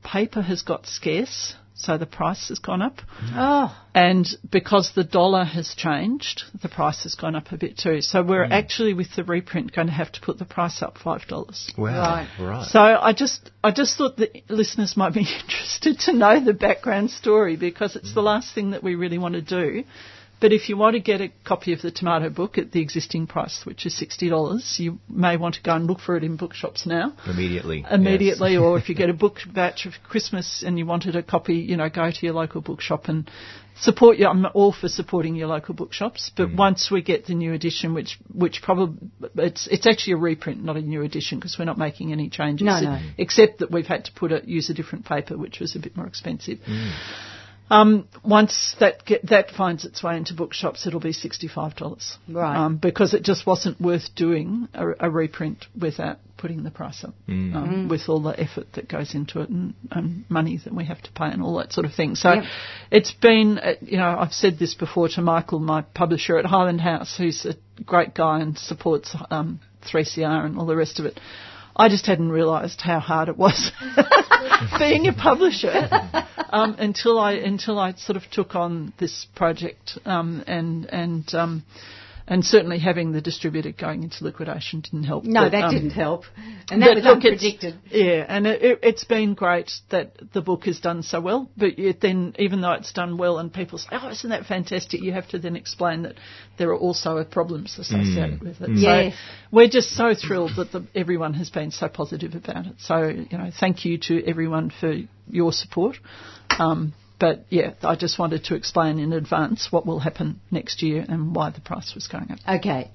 paper 0.03 0.43
has 0.43 0.63
got 0.63 0.87
scarce, 0.87 1.55
so 1.75 1.97
the 1.97 2.07
price 2.07 2.49
has 2.49 2.59
gone 2.59 2.83
up. 2.83 2.99
Oh, 3.35 3.77
And 3.95 4.27
because 4.51 4.93
the 4.95 5.05
dollar 5.05 5.45
has 5.45 5.75
changed, 5.75 6.43
the 6.61 6.69
price 6.69 7.03
has 7.05 7.15
gone 7.15 7.35
up 7.35 7.51
a 7.53 7.57
bit 7.57 7.79
too. 7.79 8.03
So 8.03 8.23
we're 8.23 8.47
hmm. 8.47 8.53
actually 8.53 8.95
with 8.95 9.15
the 9.17 9.25
reprint 9.25 9.73
going 9.73 9.87
to 9.87 9.93
have 9.93 10.13
to 10.13 10.21
put 10.21 10.39
the 10.39 10.45
price 10.45 10.83
up 10.83 10.99
five 10.99 11.27
dollars. 11.27 11.73
Wow. 11.77 11.87
Right. 11.89 12.29
Right. 12.39 12.67
So 12.67 12.81
I 12.81 13.13
just 13.13 13.51
I 13.65 13.71
just 13.71 13.97
thought 13.97 14.19
that 14.19 14.51
listeners 14.51 14.97
might 14.97 15.15
be 15.15 15.21
interested 15.43 15.99
to 16.01 16.13
know 16.13 16.45
the 16.45 16.55
background 16.55 17.11
story 17.11 17.57
because 17.57 17.97
it's 17.97 18.15
the 18.15 18.23
last 18.23 18.55
thing 18.55 18.73
that 18.73 18.83
we 18.83 18.95
really 18.95 19.19
want 19.19 19.35
to 19.35 19.43
do. 19.43 19.85
But 20.43 20.53
if 20.53 20.69
you 20.69 20.77
want 20.77 20.95
to 20.95 21.01
get 21.01 21.21
a 21.21 21.31
copy 21.45 21.73
of 21.73 21.83
the 21.83 21.93
tomato 21.93 22.29
book 22.29 22.59
at 22.59 22.73
the 22.73 22.81
existing 22.81 23.29
price, 23.29 23.63
which 23.65 23.87
is 23.87 23.97
sixty 23.97 24.29
dollars, 24.29 24.75
you 24.77 24.99
may 25.09 25.37
want 25.37 25.55
to 25.55 25.63
go 25.63 25.73
and 25.77 25.87
look 25.87 26.01
for 26.01 26.17
it 26.17 26.25
in 26.25 26.35
bookshops 26.37 26.85
now 26.85 27.13
Immediately. 27.27 27.87
immediately, 27.89 28.57
or 28.65 28.77
if 28.77 28.89
you 28.89 28.97
get 28.97 29.09
a 29.09 29.15
book 29.15 29.39
batch 29.47 29.87
of 29.87 29.93
Christmas 30.03 30.65
and 30.67 30.81
you 30.81 30.85
wanted 30.85 31.15
a 31.15 31.23
copy, 31.23 31.55
you 31.55 31.77
know, 31.77 31.89
go 31.89 32.11
to 32.11 32.27
your 32.27 32.35
local 32.35 32.61
bookshop 32.61 33.05
and 33.09 33.31
support 33.77 34.19
your. 34.19 34.31
I'm 34.31 34.45
all 34.53 34.73
for 34.73 34.89
supporting 34.89 35.37
your 35.37 35.47
local 35.47 35.75
bookshops, 35.75 36.33
but 36.37 36.49
mm. 36.49 36.57
once 36.57 36.91
we 36.91 37.03
get 37.03 37.27
the 37.27 37.35
new 37.35 37.53
edition, 37.53 37.95
which 37.95 38.19
which 38.35 38.63
probably 38.63 39.11
it's 39.37 39.69
it's 39.69 39.87
actually 39.87 40.15
a 40.15 40.17
reprint, 40.17 40.65
not 40.65 40.77
a 40.77 40.83
new 40.83 41.03
edition, 41.03 41.39
because 41.39 41.57
we're 41.57 41.67
not 41.67 41.79
making 41.79 42.11
any 42.11 42.29
changes, 42.29 42.67
No, 42.67 42.81
no. 42.81 43.01
except 43.17 43.61
that 43.61 43.71
we've 43.71 43.87
had 43.87 44.07
to 44.07 44.13
put 44.13 44.33
a 44.33 44.43
use 44.45 44.71
a 44.71 44.75
different 44.75 45.05
paper, 45.05 45.39
which 45.39 45.61
was 45.61 45.77
a 45.77 45.79
bit 45.79 45.97
more 45.97 46.09
expensive. 46.09 46.59
Mm. 46.69 46.93
Um, 47.73 48.07
once 48.23 48.77
that 48.81 49.05
get, 49.07 49.27
that 49.31 49.51
finds 49.51 49.87
its 49.87 50.03
way 50.03 50.17
into 50.19 50.35
bookshops, 50.35 50.87
it'll 50.87 51.01
be 51.01 51.13
sixty-five 51.13 51.75
dollars, 51.75 52.19
Right. 52.29 52.55
Um, 52.57 52.77
because 52.77 53.15
it 53.15 53.23
just 53.23 53.47
wasn't 53.47 53.81
worth 53.81 54.15
doing 54.15 54.69
a, 54.75 55.07
a 55.07 55.11
reprint 55.11 55.65
without 55.81 56.19
putting 56.37 56.65
the 56.65 56.71
price 56.71 57.03
up, 57.03 57.15
um, 57.29 57.89
with 57.89 58.03
all 58.09 58.21
the 58.21 58.39
effort 58.39 58.67
that 58.75 58.89
goes 58.89 59.15
into 59.15 59.41
it 59.41 59.49
and, 59.49 59.73
and 59.91 60.25
money 60.29 60.59
that 60.65 60.75
we 60.75 60.85
have 60.85 61.01
to 61.01 61.13
pay 61.13 61.27
and 61.27 61.41
all 61.43 61.57
that 61.57 61.73
sort 61.73 61.87
of 61.87 61.95
thing. 61.95 62.15
So, 62.15 62.33
Yep. 62.35 62.45
it's 62.91 63.13
been, 63.13 63.59
uh, 63.59 63.75
you 63.81 63.97
know, 63.97 64.17
I've 64.19 64.33
said 64.33 64.59
this 64.59 64.75
before 64.75 65.09
to 65.11 65.23
Michael, 65.23 65.61
my 65.61 65.81
publisher 65.83 66.37
at 66.37 66.45
Hyland 66.45 66.81
House, 66.81 67.17
who's 67.17 67.47
a 67.47 67.55
great 67.85 68.13
guy 68.15 68.41
and 68.41 68.59
supports 68.59 69.17
um, 69.31 69.61
3CR 69.91 70.45
and 70.45 70.59
all 70.59 70.67
the 70.67 70.77
rest 70.77 70.99
of 70.99 71.07
it. 71.07 71.19
I 71.75 71.89
just 71.89 72.07
hadn't 72.07 72.31
realised 72.31 72.81
how 72.83 73.01
hard 73.01 73.29
it 73.29 73.37
was 73.39 73.73
being 74.79 75.09
a 75.09 75.13
publisher 75.13 75.89
um, 76.51 76.77
until 76.79 77.19
I 77.19 77.33
until 77.33 77.79
I 77.79 77.95
sort 77.95 78.17
of 78.17 78.25
took 78.31 78.55
on 78.55 78.93
this 78.99 79.27
project 79.35 79.99
um, 80.05 80.45
and 80.47 80.87
and 80.87 81.35
um, 81.35 81.65
and 82.33 82.43
certainly 82.43 82.79
having 82.79 83.13
the 83.13 83.21
distributor 83.21 83.73
going 83.73 84.03
into 84.03 84.25
liquidation 84.25 84.81
didn't 84.81 85.05
help. 85.05 85.25
no, 85.25 85.43
But, 85.43 85.53
that 85.53 85.65
um, 85.65 85.75
didn't 85.75 85.91
help. 85.91 86.25
And 86.71 86.81
that 86.81 86.95
was 86.95 87.05
look, 87.05 87.21
unpredicted. 87.21 87.77
Yeah, 87.91 88.25
and 88.27 88.47
it, 88.47 88.63
it, 88.63 88.79
it's 88.83 89.05
been 89.05 89.35
great 89.35 89.71
that 89.91 90.17
the 90.33 90.41
book 90.41 90.65
has 90.65 90.81
done 90.81 91.03
so 91.03 91.21
well. 91.21 91.51
But 91.59 91.79
yet 91.79 92.01
then, 92.01 92.35
even 92.39 92.63
though 92.63 92.73
it's 92.73 92.91
done 92.95 93.19
well, 93.19 93.39
and 93.39 93.53
people 93.53 93.77
say, 93.77 93.89
"Oh, 93.93 94.09
isn't 94.09 94.31
that 94.31 94.47
fantastic?" 94.47 95.03
You 95.03 95.13
have 95.13 95.29
to 95.29 95.39
then 95.39 95.57
explain 95.57 96.05
that 96.05 96.15
there 96.57 96.71
are 96.71 96.79
also 96.79 97.23
problems 97.23 97.79
associated 97.79 98.41
with 98.41 98.63
it. 98.63 98.71
Yes. 98.77 99.13
So 99.13 99.19
we're 99.51 99.69
just 99.69 99.91
so 99.91 100.15
thrilled 100.15 100.53
that 100.57 100.73
the, 100.73 100.87
everyone 100.95 101.35
has 101.35 101.51
been 101.51 101.71
so 101.71 101.89
positive 101.89 102.35
about 102.35 102.67
it. 102.67 102.77
So 102.79 103.09
you 103.09 103.37
know, 103.37 103.51
thank 103.61 103.85
you 103.85 103.99
to 104.09 104.27
everyone 104.27 104.73
for 104.81 104.95
your 105.29 105.53
support. 105.53 105.97
Um, 106.59 106.95
but 107.23 107.45
yeah, 107.51 107.75
I 107.85 107.95
just 107.95 108.19
wanted 108.19 108.43
to 108.47 108.57
explain 108.57 108.99
in 108.99 109.13
advance 109.13 109.69
what 109.71 109.87
will 109.87 110.01
happen 110.01 110.41
next 110.51 110.83
year 110.83 111.07
and 111.09 111.37
why 111.37 111.51
the 111.51 111.61
price 111.61 111.95
was 111.95 112.09
going 112.09 112.33
up. 112.33 112.41
Okay. 112.59 112.91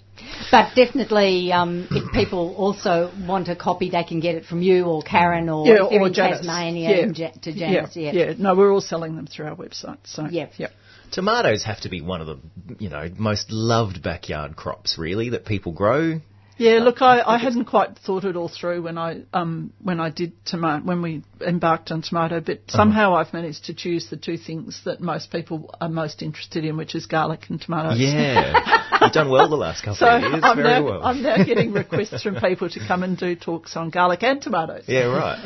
But 0.51 0.75
definitely, 0.75 1.53
um, 1.53 1.87
if 1.91 2.11
people 2.11 2.53
also 2.57 3.09
want 3.25 3.47
a 3.47 3.55
copy, 3.55 3.89
they 3.89 4.03
can 4.03 4.19
get 4.19 4.35
it 4.35 4.43
from 4.43 4.61
you 4.61 4.83
or 4.83 5.01
Karen 5.01 5.47
or, 5.47 5.65
if 5.65 5.89
they're 5.89 6.05
in 6.07 6.13
Janice. 6.13 6.37
Tasmania 6.39 6.89
Yeah. 6.89 7.03
and 7.03 7.17
Ja- 7.17 7.31
to 7.43 7.53
Janice. 7.53 7.95
yeah, 7.95 8.11
Yeah. 8.11 8.25
yeah. 8.25 8.33
No, 8.37 8.53
we're 8.53 8.69
all 8.73 8.81
selling 8.81 9.15
them 9.15 9.27
through 9.27 9.45
our 9.45 9.55
website. 9.55 9.99
So 10.03 10.27
Yep. 10.29 10.51
yep. 10.57 10.71
Tomatoes 11.11 11.63
have 11.63 11.79
to 11.81 11.89
be 11.89 12.01
one 12.01 12.19
of 12.19 12.27
the, 12.27 12.37
you 12.79 12.89
know, 12.89 13.09
most 13.17 13.49
loved 13.49 14.03
backyard 14.03 14.57
crops, 14.57 14.97
really, 14.97 15.29
that 15.29 15.45
people 15.45 15.71
grow. 15.71 16.19
Yeah, 16.57 16.79
look, 16.79 17.01
I, 17.01 17.21
I 17.21 17.37
hadn't 17.37 17.65
quite 17.65 17.97
thought 17.99 18.23
it 18.25 18.35
all 18.35 18.49
through 18.49 18.81
when 18.81 18.97
I 18.97 19.21
um 19.33 19.71
when 19.81 19.99
I 19.99 20.09
did 20.09 20.33
tomato 20.45 20.83
when 20.83 21.01
we 21.01 21.23
embarked 21.39 21.91
on 21.91 22.01
tomato, 22.01 22.39
but 22.39 22.57
Uh-huh. 22.57 22.77
somehow 22.77 23.15
I've 23.15 23.31
managed 23.33 23.65
to 23.65 23.73
choose 23.73 24.09
the 24.09 24.17
two 24.17 24.37
things 24.37 24.81
that 24.85 24.99
most 24.99 25.31
people 25.31 25.73
are 25.79 25.89
most 25.89 26.21
interested 26.21 26.65
in, 26.65 26.75
which 26.77 26.95
is 26.95 27.05
garlic 27.05 27.45
and 27.49 27.61
tomatoes. 27.61 27.99
Yeah. 27.99 28.55
You've 29.07 29.13
done 29.13 29.29
well 29.31 29.49
the 29.49 29.55
last 29.55 29.81
couple 29.81 29.95
So 29.95 30.07
of 30.07 30.21
years. 30.21 30.39
I'm 30.43 30.55
Very 30.57 30.67
now, 30.69 30.83
well. 30.83 31.03
I'm 31.03 31.21
now 31.23 31.43
getting 31.43 31.71
requests 31.73 32.21
from 32.23 32.35
people 32.35 32.69
to 32.69 32.79
come 32.87 33.03
and 33.03 33.17
do 33.17 33.35
talks 33.35 33.75
on 33.75 33.89
garlic 33.89 34.23
and 34.23 34.41
tomatoes. 34.41 34.83
yeah, 34.87 35.05
right. 35.05 35.39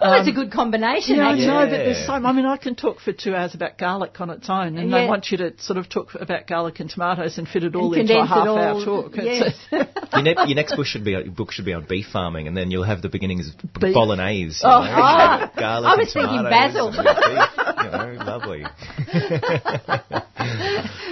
Well, 0.00 0.12
that's 0.16 0.28
a 0.28 0.32
good 0.32 0.52
combination, 0.52 1.16
Yeah, 1.16 1.28
I 1.28 1.34
know, 1.34 1.64
but 1.66 1.70
there's 1.70 1.98
Yeah. 1.98 2.06
so. 2.06 2.12
I 2.12 2.32
mean, 2.32 2.46
I 2.46 2.56
can 2.56 2.74
talk 2.76 3.00
for 3.00 3.12
two 3.12 3.34
hours 3.34 3.54
about 3.54 3.78
garlic 3.78 4.20
on 4.20 4.30
its 4.30 4.48
own, 4.48 4.78
and 4.78 4.90
Yeah. 4.90 4.96
I 4.98 5.06
want 5.06 5.30
you 5.32 5.38
to 5.38 5.52
sort 5.58 5.76
of 5.78 5.88
talk 5.88 6.14
about 6.14 6.46
garlic 6.46 6.78
and 6.80 6.88
tomatoes 6.88 7.36
and 7.38 7.48
fit 7.48 7.64
it 7.64 7.74
all 7.74 7.92
And 7.94 8.02
into 8.02 8.16
a 8.20 8.24
half-hour 8.26 8.84
talk. 8.84 9.16
yes. 9.16 9.54
Your, 9.72 10.22
ne- 10.22 10.34
your 10.46 10.54
next 10.54 10.76
book 10.76 10.86
should 10.86 11.04
be 11.04 11.10
your 11.12 11.24
book 11.30 11.50
should 11.52 11.64
be 11.64 11.72
on 11.72 11.84
beef 11.88 12.06
farming, 12.12 12.46
and 12.48 12.56
then 12.56 12.70
you'll 12.70 12.84
have 12.84 13.02
the 13.02 13.08
beginnings 13.08 13.48
of 13.48 13.54
Beef. 13.80 13.92
bolognese. 13.94 14.60
Oh, 14.64 14.68
know, 14.84 14.90
ah. 14.94 15.50
garlic 15.58 15.88
I 15.90 15.96
was 15.96 16.14
and 16.14 16.24
thinking 16.24 16.42
basil. 16.44 16.88
and 16.88 16.96
beef, 16.96 17.48
you 17.84 17.90
know, 17.90 18.24
lovely. 18.24 18.64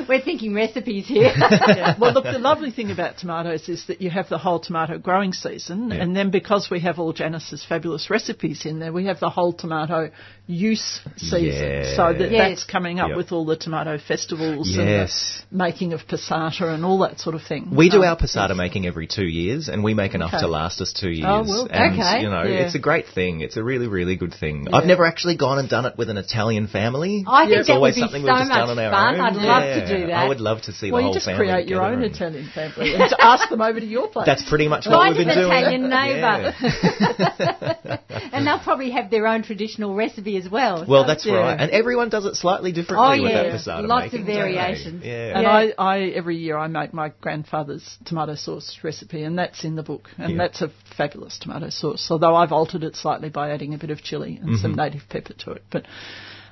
We're 0.09 0.21
thinking 0.23 0.55
recipes 0.55 1.07
here. 1.07 1.33
yeah. 1.37 1.85
Well, 1.99 2.13
look, 2.13 2.25
the 2.25 2.39
lovely 2.39 2.71
thing 2.71 2.91
about 2.91 3.19
tomatoes 3.19 3.69
is 3.69 3.87
that 3.87 4.01
you 4.03 4.11
have 4.11 4.29
the 4.29 4.39
whole 4.39 4.61
tomato 4.61 4.99
growing 4.99 5.33
season, 5.33 5.91
Yeah. 5.91 5.97
and 6.03 6.17
then 6.17 6.31
because 6.31 6.69
we 6.71 6.81
have 6.81 6.99
all 6.99 7.13
Janice's 7.13 7.65
fabulous 7.65 8.11
recipes 8.11 8.65
in 8.67 8.79
there, 8.81 8.93
we 8.93 9.07
have 9.07 9.21
the 9.21 9.31
whole 9.31 9.53
tomato 9.53 10.11
use 10.47 11.01
season. 11.17 11.69
Yeah. 11.69 11.97
So 11.97 12.13
that 12.13 12.31
Yes. 12.31 12.49
that's 12.49 12.65
coming 12.65 13.01
up 13.01 13.09
Yep. 13.09 13.17
with 13.17 13.33
all 13.33 13.45
the 13.45 13.57
tomato 13.57 13.99
festivals 13.99 14.69
Yes. 14.69 15.43
and 15.51 15.59
the 15.61 15.65
making 15.65 15.93
of 15.93 16.07
passata 16.07 16.73
and 16.73 16.85
all 16.85 16.99
that 16.99 17.19
sort 17.21 17.35
of 17.35 17.43
thing. 17.43 17.69
We 17.73 17.89
do 17.91 18.03
Um, 18.03 18.11
our 18.11 18.17
passata 18.17 18.55
making 18.57 18.87
every 18.87 19.07
two 19.07 19.27
years, 19.27 19.69
and 19.69 19.83
we 19.83 19.95
make 19.95 20.15
enough 20.15 20.35
Okay. 20.35 20.43
to 20.43 20.49
last 20.49 20.81
us 20.81 20.93
two 20.93 21.11
years. 21.11 21.27
Oh, 21.29 21.43
well, 21.43 21.69
and, 21.71 21.99
okay. 22.01 22.23
you 22.23 22.31
know, 22.31 22.43
Yeah. 22.45 22.61
it's 22.67 22.75
a 22.77 22.79
great 22.79 23.09
thing. 23.09 23.41
It's 23.41 23.57
a 23.57 23.63
really, 23.65 23.89
really 23.89 24.17
good 24.17 24.35
thing. 24.35 24.69
I've 24.73 24.87
never 24.87 25.05
actually 25.05 25.35
gone 25.37 25.59
and 25.59 25.69
done 25.69 25.85
it 25.87 25.95
with 25.99 26.11
an 26.11 26.17
Italian 26.17 26.67
family. 26.69 27.25
I 27.27 27.47
think 27.47 27.59
it's 27.59 27.67
that 27.67 27.73
would 27.75 27.77
always 27.79 27.95
be 27.97 28.01
something 28.03 28.23
so 28.23 28.27
we've 28.33 28.39
just 28.39 28.49
much 28.51 28.59
done 28.59 28.71
on 28.71 28.79
our 28.79 28.91
fun. 28.93 29.15
own. 29.17 29.21
I'd 29.21 29.37
love 29.37 29.63
to 29.89 29.99
do 29.99 30.07
that. 30.07 30.15
I 30.17 30.29
would 30.29 30.41
love 30.41 30.63
to 30.63 30.73
see 30.73 30.91
Well, 30.93 30.99
the 30.99 31.03
you 31.03 31.07
whole 31.07 31.15
just 31.15 31.27
family 31.27 31.47
create 31.47 31.69
your 31.69 31.76
together 31.77 31.95
own 31.97 32.03
and- 32.03 32.15
Italian 32.15 32.51
family 32.55 32.95
and 32.95 33.11
to 33.11 33.17
ask 33.25 33.49
them 33.49 33.61
over 33.63 33.79
to 33.81 33.87
your 33.87 34.09
place. 34.09 34.27
That's 34.27 34.49
pretty 34.49 34.69
much 34.69 34.87
what 34.87 34.95
Find 34.97 35.17
we've 35.17 35.27
an 35.27 35.35
been 35.35 35.39
doing. 35.39 35.53
Italian 35.53 35.89
neighbour. 35.91 36.55
Yeah. 36.61 37.99
and 38.33 38.47
they'll 38.47 38.59
probably 38.59 38.91
have 38.91 39.11
their 39.11 39.27
own 39.27 39.43
traditional 39.43 39.95
recipe 39.95 40.37
as 40.37 40.49
well. 40.49 40.85
Well, 40.89 41.03
so- 41.05 41.07
that's 41.09 41.27
Yeah. 41.27 41.35
right. 41.35 41.61
And 41.61 41.71
everyone 41.71 42.09
does 42.09 42.25
it 42.27 42.35
slightly 42.37 42.73
differently 42.73 43.21
Oh, 43.21 43.23
with 43.23 43.33
that 43.33 43.47
passata 43.47 43.87
Lots 43.87 44.07
of 44.07 44.13
making, 44.13 44.27
don't 44.27 44.37
variations. 44.37 45.05
Yeah. 45.05 45.33
And 45.39 45.43
Yeah. 45.43 45.73
I, 45.79 45.95
I 45.97 45.99
every 46.11 46.37
year 46.37 46.57
I 46.57 46.67
make 46.69 46.93
my 46.93 47.13
grandfather's 47.21 47.97
tomato 48.05 48.35
sauce 48.35 48.79
recipe, 48.83 49.23
and 49.23 49.39
that's 49.39 49.65
in 49.65 49.77
the 49.77 49.83
book, 49.83 50.09
and 50.19 50.33
Yeah. 50.33 50.39
that's 50.39 50.63
a 50.63 50.71
fabulous 50.97 51.39
tomato 51.39 51.71
sauce. 51.71 52.09
Although 52.11 52.35
I've 52.35 52.53
altered 52.53 52.85
it 52.85 52.97
slightly 52.97 53.29
by 53.29 53.51
adding 53.51 53.75
a 53.75 53.79
bit 53.79 53.91
of 53.91 54.03
chili 54.03 54.39
and 54.43 54.59
some 54.59 54.73
Mm-hmm. 54.73 54.81
native 54.81 55.03
pepper 55.09 55.35
to 55.35 55.53
it, 55.53 55.63
but. 55.71 55.85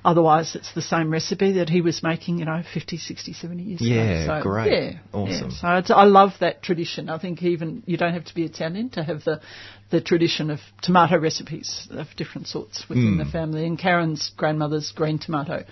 Otherwise 0.04 0.54
it's 0.54 0.72
the 0.74 0.82
same 0.82 1.10
recipe 1.10 1.52
that 1.52 1.68
he 1.68 1.80
was 1.80 2.02
making, 2.02 2.38
you 2.38 2.44
know, 2.44 2.62
50, 2.74 2.98
60, 2.98 3.32
70 3.32 3.62
years 3.62 3.80
Yeah, 3.80 4.24
ago. 4.24 4.38
So, 4.38 4.42
great. 4.42 4.72
Yeah, 4.72 4.98
Awesome. 5.12 5.50
yeah. 5.50 5.56
So 5.60 5.68
it's, 5.78 5.90
I 5.90 6.04
love 6.04 6.32
that 6.40 6.62
tradition. 6.62 7.08
I 7.08 7.18
think 7.18 7.42
even 7.42 7.82
you 7.86 7.96
don't 7.96 8.12
have 8.12 8.24
to 8.26 8.34
be 8.34 8.44
Italian 8.44 8.90
to 8.90 9.02
have 9.02 9.24
the 9.24 9.40
the 9.90 10.00
tradition 10.00 10.50
of 10.50 10.58
tomato 10.82 11.18
recipes 11.18 11.86
of 11.90 12.08
different 12.16 12.48
sorts 12.48 12.84
within 12.88 13.18
the 13.18 13.24
family. 13.24 13.64
And 13.66 13.78
Karen's 13.78 14.32
grandmother's 14.36 14.90
green 14.92 15.18
tomato 15.18 15.64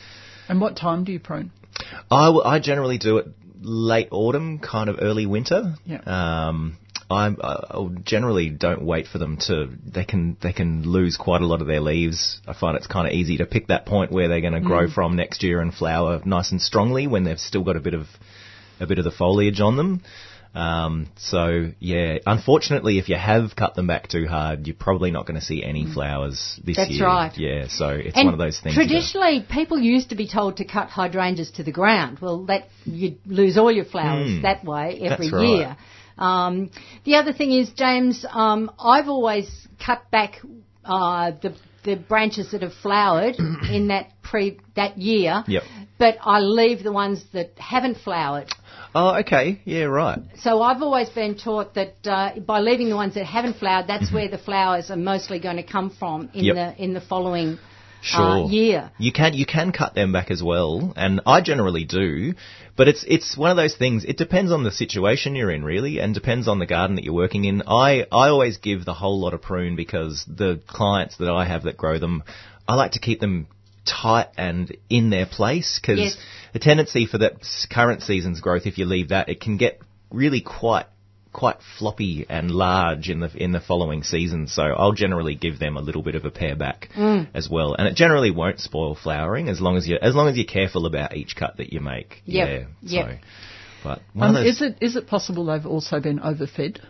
And 0.49 0.61
what 0.61 0.77
time 0.77 1.05
do 1.05 1.13
you 1.13 1.21
prune? 1.21 1.51
I, 2.11 2.27
w- 2.27 2.45
I 2.45 2.59
generally 2.59 2.99
do 2.99 3.19
it 3.19 3.27
late 3.61 4.09
autumn, 4.11 4.59
kind 4.59 4.89
of 4.91 4.99
early 5.01 5.27
winter. 5.27 5.75
Yeah. 5.85 6.01
Um, 6.07 6.79
I 7.11 7.27
I 7.27 7.89
generally 8.05 8.49
don't 8.49 8.83
wait 8.83 9.07
for 9.07 9.19
them 9.19 9.37
to. 9.47 9.69
They 9.85 10.05
can 10.05 10.37
they 10.43 10.53
can 10.53 10.83
lose 10.83 11.17
quite 11.17 11.43
a 11.43 11.47
lot 11.47 11.61
of 11.61 11.67
their 11.67 11.81
leaves. 11.81 12.41
I 12.47 12.55
find 12.55 12.77
it's 12.77 12.87
kind 12.87 13.07
of 13.07 13.13
easy 13.13 13.39
to 13.39 13.47
pick 13.47 13.69
that 13.69 13.87
point 13.87 14.13
where 14.13 14.29
they're 14.29 14.41
going 14.41 14.55
to 14.55 14.61
grow 14.61 14.89
from 14.89 15.17
next 15.17 15.43
year 15.43 15.61
and 15.61 15.75
flower 15.75 16.21
nice 16.25 16.51
and 16.53 16.61
strongly 16.61 17.07
when 17.07 17.25
they've 17.25 17.39
still 17.39 17.65
got 17.65 17.77
a 17.77 17.81
bit 17.81 17.95
of 17.95 18.07
a 18.81 18.87
bit 18.87 18.99
of 18.99 19.05
the 19.05 19.11
foliage 19.11 19.61
on 19.61 19.77
them. 19.77 20.03
Um, 20.55 21.09
so 21.17 21.71
yeah, 21.79 22.19
unfortunately, 22.27 22.99
if 22.99 23.09
you 23.09 23.17
have 23.17 23.57
cut 23.57 23.75
them 23.75 23.87
back 23.87 24.09
too 24.09 24.27
hard, 24.27 24.67
you're 24.67 24.77
probably 24.77 25.11
not 25.11 25.27
going 25.27 25.41
to 25.41 25.45
see 25.45 25.65
any 25.65 25.87
flowers 25.91 26.61
this 26.63 26.77
That's 26.77 26.91
year. 26.91 27.07
right. 27.07 27.33
Yeah, 27.37 27.69
so 27.69 27.89
it's 27.89 28.17
And 28.17 28.27
one 28.27 28.35
of 28.35 28.39
those 28.39 28.61
things. 28.61 28.75
Traditionally, 28.75 29.47
people 29.49 29.79
used 29.79 30.11
to 30.11 30.15
be 30.15 30.29
told 30.29 30.59
to 30.59 30.65
cut 30.67 30.89
hydrangeas 30.89 31.53
to 31.53 31.63
the 31.63 31.73
ground. 31.73 32.19
Well, 32.21 32.45
that 32.47 32.69
you 32.85 33.17
lose 33.27 33.57
all 33.57 33.73
your 33.73 33.87
flowers 33.87 34.29
Mm. 34.29 34.43
that 34.43 34.65
way 34.65 34.99
every 35.01 35.29
That's 35.31 35.33
right. 35.33 35.49
year. 35.49 35.77
Um, 36.19 36.71
the 37.05 37.15
other 37.17 37.33
thing 37.33 37.53
is, 37.53 37.71
James, 37.71 38.27
um, 38.31 38.71
I've 38.79 39.09
always 39.09 39.49
cut 39.85 40.11
back 40.11 40.41
uh, 40.85 41.33
the 41.41 41.55
the 41.85 41.97
branches 41.97 42.53
that 42.53 42.63
have 42.63 42.75
flowered 42.75 43.37
in 43.71 43.89
that 43.89 44.11
pre 44.23 44.59
that 44.77 44.99
year. 44.99 45.43
Yep. 45.47 45.63
But 45.99 46.19
I 46.23 46.41
leave 46.41 46.83
the 46.85 46.93
ones 46.93 47.25
that 47.33 47.53
haven't 47.59 47.97
flowered. 47.97 48.49
Oh, 48.95 49.17
okay. 49.21 49.61
Yeah, 49.65 49.85
right. 49.85 50.19
So 50.41 50.61
I've 50.63 50.83
always 50.83 51.09
been 51.09 51.37
taught 51.39 51.75
that 51.75 51.95
uh, 52.07 52.39
by 52.41 52.61
leaving 52.61 52.89
the 52.91 52.97
ones 52.97 53.15
that 53.15 53.25
haven't 53.25 53.57
flowered, 53.57 53.87
that's 53.87 54.13
where 54.13 54.29
the 54.29 54.39
flowers 54.39 54.91
are 54.91 54.97
mostly 54.97 55.39
going 55.39 55.57
to 55.57 55.63
come 55.63 55.91
from 55.91 56.31
in 56.35 56.45
Yep. 56.45 56.55
the 56.55 56.83
in 56.85 56.93
the 56.95 57.01
following 57.01 57.59
Sure. 58.03 58.21
uh, 58.45 58.49
year. 58.49 58.91
You 58.99 59.13
can 59.13 59.33
you 59.35 59.47
can 59.47 59.71
cut 59.71 59.95
them 59.95 60.13
back 60.13 60.31
as 60.33 60.43
well, 60.43 60.93
and 60.97 61.21
I 61.25 61.41
generally 61.41 61.85
do. 61.85 62.35
But 62.77 62.89
it's 62.89 63.05
it's 63.07 63.37
one 63.37 63.51
of 63.53 63.57
those 63.57 63.77
things. 63.77 64.05
It 64.05 64.17
depends 64.17 64.51
on 64.51 64.65
the 64.65 64.73
situation 64.73 65.37
you're 65.37 65.53
in, 65.53 65.63
really, 65.65 66.01
and 66.01 66.13
depends 66.13 66.49
on 66.49 66.59
the 66.59 66.67
garden 66.67 66.97
that 66.97 67.05
you're 67.05 67.15
working 67.15 67.45
in. 67.45 67.63
I 67.67 68.05
I 68.11 68.29
always 68.29 68.57
give 68.59 68.85
the 68.85 68.93
whole 68.95 69.21
lot 69.21 69.35
of 69.35 69.41
prune 69.43 69.77
because 69.77 70.25
the 70.27 70.61
clients 70.67 71.17
that 71.19 71.31
I 71.31 71.45
have 71.45 71.63
that 71.63 71.77
grow 71.77 71.99
them, 72.01 72.25
I 72.67 72.75
like 72.75 72.93
to 72.93 72.99
keep 72.99 73.21
them 73.21 73.47
tight 73.85 74.29
and 74.37 74.77
in 74.91 75.11
their 75.11 75.27
place 75.27 75.79
because 75.81 75.99
Yes. 75.99 76.17
The 76.53 76.59
tendency 76.59 77.07
for 77.07 77.19
that 77.19 77.35
current 77.71 78.03
season's 78.03 78.41
growth, 78.41 78.67
if 78.67 78.79
you 78.79 78.85
leave 78.85 79.09
that, 79.09 79.29
it 79.29 79.41
can 79.41 79.57
get 79.57 79.81
really 80.11 80.41
quite 80.41 80.87
quite 81.33 81.57
floppy 81.79 82.27
and 82.29 82.51
large 82.51 83.09
in 83.09 83.21
the 83.21 83.31
in 83.43 83.53
the 83.53 83.61
following 83.61 84.03
season. 84.03 84.47
So 84.49 84.63
I'll 84.63 84.93
generally 84.93 85.35
give 85.35 85.59
them 85.59 85.77
a 85.79 85.81
little 85.81 86.03
bit 86.03 86.15
of 86.15 86.25
a 86.27 86.31
pair 86.31 86.55
back 86.57 86.91
Mm. 86.95 87.29
as 87.33 87.49
well, 87.49 87.75
and 87.75 87.89
it 87.89 87.95
generally 87.97 88.31
won't 88.31 88.61
spoil 88.61 88.95
flowering 88.95 89.49
as 89.49 89.61
long 89.61 89.77
as 89.79 89.89
you 89.89 89.97
as 90.01 90.15
long 90.15 90.29
as 90.29 90.37
you're 90.37 90.45
careful 90.45 90.85
about 90.87 91.17
each 91.17 91.35
cut 91.35 91.57
that 91.57 91.73
you 91.73 91.81
make. 91.81 92.23
Yep, 92.27 92.49
Yeah. 92.49 92.65
yep. 92.83 93.07
So, 93.07 93.19
but 93.85 94.03
one 94.13 94.37
Um, 94.37 94.45
is 94.45 94.61
it 94.61 94.77
is 94.83 94.97
it 94.97 95.07
possible 95.07 95.47
they've 95.47 95.67
also 95.67 96.01
been 96.01 96.19
overfed? 96.21 96.81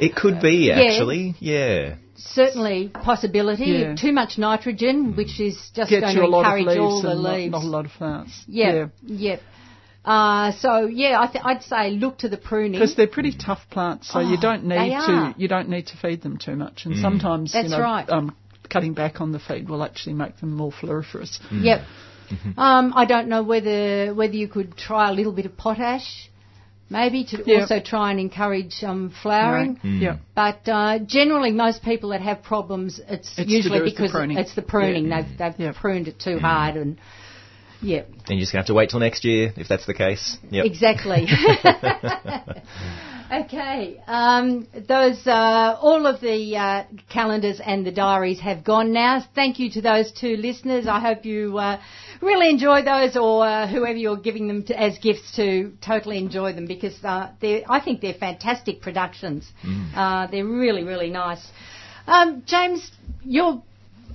it 0.00 0.16
could 0.16 0.40
be 0.40 0.66
Yeah. 0.66 0.80
actually. 0.80 1.34
Yeah. 1.38 1.94
Certainly 2.24 2.88
possibility. 2.88 3.64
Yeah. 3.66 3.94
Too 3.96 4.12
much 4.12 4.38
nitrogen, 4.38 5.14
which 5.16 5.40
is 5.40 5.56
just 5.74 5.90
Get 5.90 6.00
going 6.00 6.16
to 6.16 6.24
a 6.24 6.26
lot 6.26 6.46
of 6.46 6.58
encourage 6.58 6.78
all 6.78 7.02
the 7.02 7.10
and 7.10 7.22
not, 7.22 7.32
leaves. 7.34 7.52
not 7.52 7.62
a 7.64 7.66
lot 7.66 7.84
of 7.84 7.92
flowers. 7.92 8.44
yeah, 8.46 8.86
yeah. 9.02 9.36
Uh, 10.04 10.52
so 10.52 10.86
yeah, 10.86 11.18
I 11.18 11.26
th- 11.28 11.44
I'd 11.44 11.62
say 11.62 11.90
look 11.92 12.18
to 12.18 12.28
the 12.28 12.36
pruning. 12.36 12.72
Because 12.72 12.94
they're 12.94 13.06
pretty 13.06 13.32
tough 13.36 13.60
plants, 13.70 14.08
so 14.10 14.20
you 14.20 14.36
Oh, 14.36 14.40
don't 14.40 14.64
need 14.64 14.90
to 14.90 15.34
you 15.38 15.48
don't 15.48 15.68
need 15.70 15.86
to 15.88 15.96
feed 15.96 16.20
them 16.22 16.36
too 16.36 16.56
much. 16.56 16.84
And 16.84 16.96
sometimes 16.98 17.52
That's 17.54 17.70
you 17.70 17.76
know, 17.76 17.80
right. 17.82 18.08
um, 18.10 18.36
cutting 18.68 18.92
back 18.92 19.20
on 19.22 19.32
the 19.32 19.38
feed 19.38 19.68
will 19.68 19.82
actually 19.82 20.12
make 20.14 20.36
them 20.40 20.54
more 20.54 20.72
floriferous. 20.72 21.38
Yep. 21.50 21.80
Mm-hmm. 22.30 22.58
Um, 22.58 22.92
I 22.96 23.04
don't 23.06 23.28
know 23.28 23.42
whether 23.42 24.12
whether 24.14 24.34
you 24.34 24.48
could 24.48 24.76
try 24.76 25.08
a 25.08 25.12
little 25.12 25.32
bit 25.32 25.46
of 25.46 25.56
potash, 25.56 26.30
maybe 26.90 27.24
to 27.24 27.42
Yeah. 27.46 27.60
also 27.60 27.80
try 27.80 28.10
and 28.10 28.20
encourage 28.20 28.82
um, 28.82 29.10
flowering. 29.22 29.78
Right. 29.82 29.92
Yeah. 30.02 30.16
But 30.34 30.68
uh, 30.68 30.98
generally, 31.00 31.52
most 31.52 31.82
people 31.82 32.10
that 32.10 32.20
have 32.22 32.42
problems, 32.42 33.00
it's, 33.08 33.38
It's 33.38 33.50
usually 33.50 33.78
do 33.78 33.84
with 33.84 33.96
the 33.96 34.02
because 34.02 34.38
it's 34.46 34.54
the 34.54 34.62
pruning. 34.62 35.08
Yeah. 35.08 35.22
They've 35.22 35.38
they've 35.38 35.60
Yeah. 35.66 35.72
pruned 35.80 36.08
it 36.08 36.18
too 36.18 36.38
hard, 36.38 36.76
and 36.76 36.98
yeah, 37.80 38.02
And 38.28 38.38
you're 38.38 38.40
just 38.40 38.52
gonna 38.52 38.60
have 38.62 38.66
to 38.68 38.74
wait 38.74 38.90
till 38.90 39.00
next 39.00 39.24
year 39.24 39.52
if 39.56 39.68
that's 39.68 39.86
the 39.86 39.94
case. 39.94 40.38
Yep. 40.50 40.64
exactly. 40.66 41.26
okay, 43.32 44.02
um, 44.06 44.66
those 44.88 45.26
uh, 45.26 45.76
all 45.80 46.06
of 46.06 46.20
the 46.20 46.56
uh, 46.56 46.84
calendars 47.08 47.60
and 47.64 47.86
the 47.86 47.92
diaries 47.92 48.40
have 48.40 48.64
gone 48.64 48.92
now. 48.92 49.24
Thank 49.34 49.58
you 49.58 49.70
to 49.72 49.80
those 49.80 50.12
two 50.12 50.36
listeners. 50.36 50.86
I 50.86 51.00
hope 51.00 51.24
you 51.24 51.58
uh, 51.58 51.80
really 52.20 52.50
enjoy 52.50 52.82
those, 52.82 53.16
or 53.16 53.46
uh, 53.46 53.66
whoever 53.66 53.96
you're 53.96 54.16
giving 54.16 54.48
them 54.48 54.64
to, 54.64 54.80
as 54.80 54.98
gifts 54.98 55.36
to, 55.36 55.72
totally 55.84 56.18
enjoy 56.18 56.52
them 56.52 56.66
because 56.66 56.96
uh, 57.04 57.30
they're, 57.40 57.62
I 57.68 57.80
think 57.80 58.00
they're 58.00 58.14
fantastic 58.14 58.80
productions. 58.80 59.50
Uh, 59.94 60.26
they're 60.28 60.46
really, 60.46 60.84
really 60.84 61.10
nice. 61.10 61.44
Um, 62.06 62.42
James, 62.46 62.90
you're. 63.24 63.62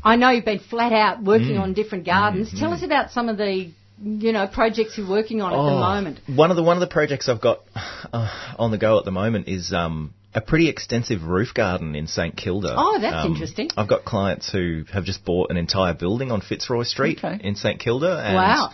I 0.01 0.15
know 0.15 0.29
you've 0.29 0.45
been 0.45 0.59
flat 0.59 0.93
out 0.93 1.23
working 1.23 1.57
on 1.57 1.73
different 1.73 2.05
gardens. 2.05 2.57
Tell 2.57 2.71
us 2.71 2.83
about 2.83 3.11
some 3.11 3.27
of 3.27 3.37
the 3.37 3.71
you 4.03 4.31
know, 4.31 4.47
projects 4.47 4.97
you're 4.97 5.09
working 5.09 5.41
on 5.41 5.51
at 5.53 5.55
the 5.57 5.61
Oh, 5.61 5.79
moment? 5.79 6.19
One 6.27 6.51
of 6.51 6.57
the 6.57 6.63
one 6.63 6.77
of 6.77 6.81
the 6.81 6.87
projects 6.87 7.27
I've 7.29 7.41
got 7.41 7.59
uh, 8.13 8.53
on 8.57 8.71
the 8.71 8.77
go 8.77 8.97
at 8.99 9.05
the 9.05 9.11
moment 9.11 9.47
is 9.47 9.73
um, 9.73 10.13
a 10.33 10.41
pretty 10.41 10.69
extensive 10.69 11.23
roof 11.23 11.53
garden 11.53 11.95
in 11.95 12.07
St 12.07 12.35
Kilda. 12.35 12.73
Oh, 12.77 12.97
that's 12.99 13.25
Um, 13.25 13.31
interesting. 13.33 13.69
I've 13.75 13.87
got 13.89 14.05
clients 14.05 14.49
who 14.51 14.83
have 14.93 15.03
just 15.05 15.25
bought 15.25 15.49
an 15.51 15.57
entire 15.57 15.93
building 15.93 16.31
on 16.31 16.41
Fitzroy 16.41 16.83
Street 16.83 17.17
Okay. 17.23 17.39
in 17.43 17.55
St 17.55 17.79
Kilda. 17.79 18.21
And 18.23 18.35
Wow. 18.35 18.71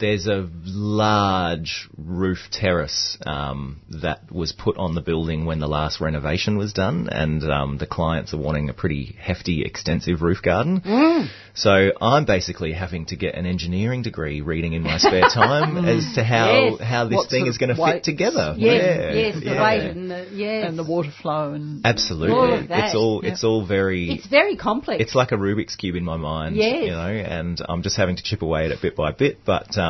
There's 0.00 0.26
a 0.26 0.48
large 0.64 1.88
roof 1.96 2.38
terrace 2.52 3.18
um, 3.26 3.80
that 4.02 4.30
was 4.30 4.52
put 4.52 4.76
on 4.76 4.94
the 4.94 5.00
building 5.00 5.44
when 5.44 5.58
the 5.58 5.66
last 5.66 6.00
renovation 6.00 6.56
was 6.56 6.72
done, 6.72 7.08
and 7.10 7.42
um, 7.50 7.78
the 7.78 7.86
clients 7.86 8.32
are 8.32 8.38
wanting 8.38 8.68
a 8.68 8.72
pretty 8.74 9.16
hefty, 9.20 9.62
extensive 9.64 10.22
roof 10.22 10.42
garden. 10.42 10.80
Mm. 10.82 11.28
So 11.54 11.90
I'm 12.00 12.24
basically 12.26 12.72
having 12.72 13.06
to 13.06 13.16
get 13.16 13.34
an 13.34 13.44
engineering 13.46 14.02
degree, 14.02 14.40
reading 14.40 14.74
in 14.74 14.82
my 14.82 14.98
spare 14.98 15.28
time, 15.34 15.76
as 15.84 16.12
to 16.14 16.22
how 16.24 16.48
Yes. 16.48 16.80
how 16.80 17.04
this 17.08 17.16
What 17.16 17.30
thing 17.30 17.46
is 17.48 17.58
going 17.58 17.74
to 17.74 17.76
fit 17.84 18.04
together. 18.04 18.54
Yes, 18.56 18.82
yeah, 18.82 19.12
yes, 19.12 19.34
the 19.34 19.44
yeah. 19.46 19.62
weight 19.64 19.90
and 19.90 20.10
the 20.10 20.28
yes, 20.32 20.64
and 20.68 20.78
the 20.78 20.84
water 20.84 21.10
flow 21.22 21.52
and 21.54 21.84
Absolutely, 21.84 22.36
All 22.36 22.52
of 22.54 22.68
that. 22.68 22.86
it's 22.86 22.94
all 22.94 23.20
it's 23.22 23.42
all 23.44 23.66
very. 23.66 24.10
It's 24.10 24.26
very 24.28 24.56
complex. 24.56 25.02
It's 25.02 25.14
like 25.16 25.32
a 25.32 25.36
Rubik's 25.36 25.74
cube 25.76 25.96
in 25.96 26.04
my 26.04 26.16
mind, 26.16 26.54
Yes. 26.56 26.84
you 26.84 26.90
know, 26.90 27.08
and 27.08 27.60
I'm 27.68 27.82
just 27.82 27.96
having 27.96 28.16
to 28.16 28.22
chip 28.22 28.42
away 28.42 28.66
at 28.66 28.70
it 28.70 28.80
bit 28.80 28.94
by 28.94 29.10
bit. 29.12 29.38
But 29.44 29.76
um, 29.76 29.87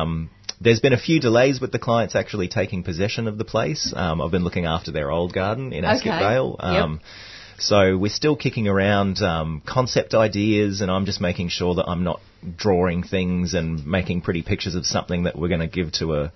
there's 0.61 0.81
been 0.81 0.93
a 0.93 0.99
few 0.99 1.19
delays 1.19 1.61
with 1.61 1.71
the 1.71 1.79
clients 1.79 2.15
actually 2.15 2.47
taking 2.47 2.83
possession 2.83 3.27
of 3.27 3.37
the 3.37 3.45
place. 3.45 3.93
Um, 3.95 4.21
I've 4.21 4.31
been 4.31 4.43
looking 4.43 4.65
after 4.65 4.91
their 4.91 5.09
old 5.09 5.33
garden 5.33 5.73
in 5.73 5.85
Ascot 5.85 6.15
Okay. 6.15 6.19
Vale. 6.19 6.55
Um, 6.59 7.01
So 7.59 7.97
we're 7.97 8.09
still 8.09 8.37
kicking 8.37 8.67
around 8.67 9.21
um, 9.21 9.61
concept 9.65 10.13
ideas, 10.13 10.81
and 10.81 10.89
I'm 10.89 11.05
just 11.05 11.19
making 11.19 11.49
sure 11.49 11.75
that 11.75 11.85
I'm 11.87 12.03
not 12.03 12.21
drawing 12.55 13.03
things 13.03 13.53
and 13.53 13.85
making 13.85 14.21
pretty 14.21 14.43
pictures 14.43 14.75
of 14.75 14.85
something 14.85 15.23
that 15.23 15.37
we're 15.37 15.49
going 15.49 15.59
to 15.59 15.67
give 15.67 15.91
to 15.93 16.15
a 16.15 16.31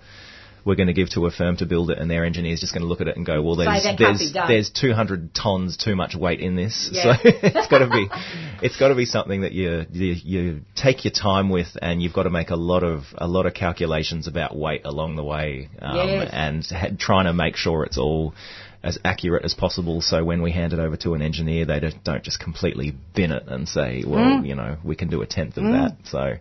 we're 0.64 0.74
going 0.76 0.86
to 0.86 0.92
give 0.94 1.10
to 1.10 1.26
a 1.26 1.30
firm 1.30 1.56
to 1.58 1.66
build 1.66 1.90
it, 1.90 1.98
and 1.98 2.10
their 2.10 2.24
engineer's 2.24 2.60
just 2.60 2.72
going 2.72 2.82
to 2.82 2.88
look 2.88 3.00
at 3.00 3.08
it 3.08 3.16
and 3.16 3.26
go, 3.26 3.42
well, 3.42 3.56
there's 3.56 3.84
that 3.84 3.96
there's 3.98 4.32
there's 4.32 4.70
200 4.70 5.34
tons 5.34 5.76
too 5.76 5.94
much 5.96 6.14
weight 6.14 6.40
in 6.40 6.56
this, 6.56 6.90
Yeah. 6.92 7.02
so 7.16 7.20
it's 7.24 7.68
got 7.68 7.78
to 7.78 7.88
be 7.88 8.08
it's 8.62 8.76
got 8.78 8.88
to 8.88 8.94
be 8.94 9.04
something 9.04 9.42
that 9.42 9.52
you, 9.52 9.84
you 9.92 10.14
you 10.24 10.60
take 10.74 11.04
your 11.04 11.12
time 11.12 11.48
with, 11.50 11.68
and 11.80 12.02
you've 12.02 12.12
got 12.14 12.24
to 12.24 12.30
make 12.30 12.50
a 12.50 12.56
lot 12.56 12.82
of 12.82 13.04
a 13.18 13.26
lot 13.26 13.46
of 13.46 13.54
calculations 13.54 14.26
about 14.26 14.56
weight 14.56 14.82
along 14.84 15.16
the 15.16 15.24
way, 15.24 15.68
um, 15.80 15.96
Yes. 15.96 16.30
and 16.32 16.66
ha- 16.66 16.88
trying 16.98 17.26
to 17.26 17.32
make 17.32 17.56
sure 17.56 17.84
it's 17.84 17.98
all 17.98 18.34
as 18.84 18.98
accurate 19.04 19.44
as 19.44 19.54
possible. 19.54 20.00
So 20.00 20.24
when 20.24 20.42
we 20.42 20.52
hand 20.52 20.72
it 20.72 20.78
over 20.78 20.96
to 20.98 21.14
an 21.14 21.22
engineer, 21.22 21.64
they 21.64 21.80
don't, 22.04 22.22
just 22.22 22.38
completely 22.38 22.94
bin 23.14 23.32
it 23.32 23.44
and 23.48 23.68
say, 23.68 24.04
well, 24.06 24.20
Mm. 24.24 24.46
you 24.46 24.54
know, 24.54 24.76
we 24.84 24.94
can 24.94 25.08
do 25.08 25.22
a 25.22 25.26
tenth 25.26 25.56
of 25.56 25.64
that. 25.64 25.96
So. 26.04 26.34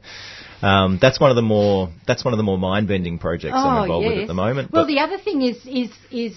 Um, 0.62 0.98
that's 1.02 1.20
one 1.20 1.30
of 1.30 1.36
the 1.36 1.42
more 1.42 1.90
that's 2.08 2.24
one 2.24 2.34
of 2.34 2.38
the 2.38 2.44
more 2.44 2.58
mind 2.58 2.88
bending 2.88 3.20
projects 3.20 3.54
I'm 3.54 3.84
involved 3.84 4.08
with 4.08 4.18
Oh, 4.18 4.22
at 4.22 4.28
the 4.28 4.34
moment. 4.34 4.72
Well, 4.72 4.88
the 4.88 5.00
other 5.00 5.18
thing 5.18 5.42
is 5.42 5.58
is 5.66 5.92
is 6.10 6.34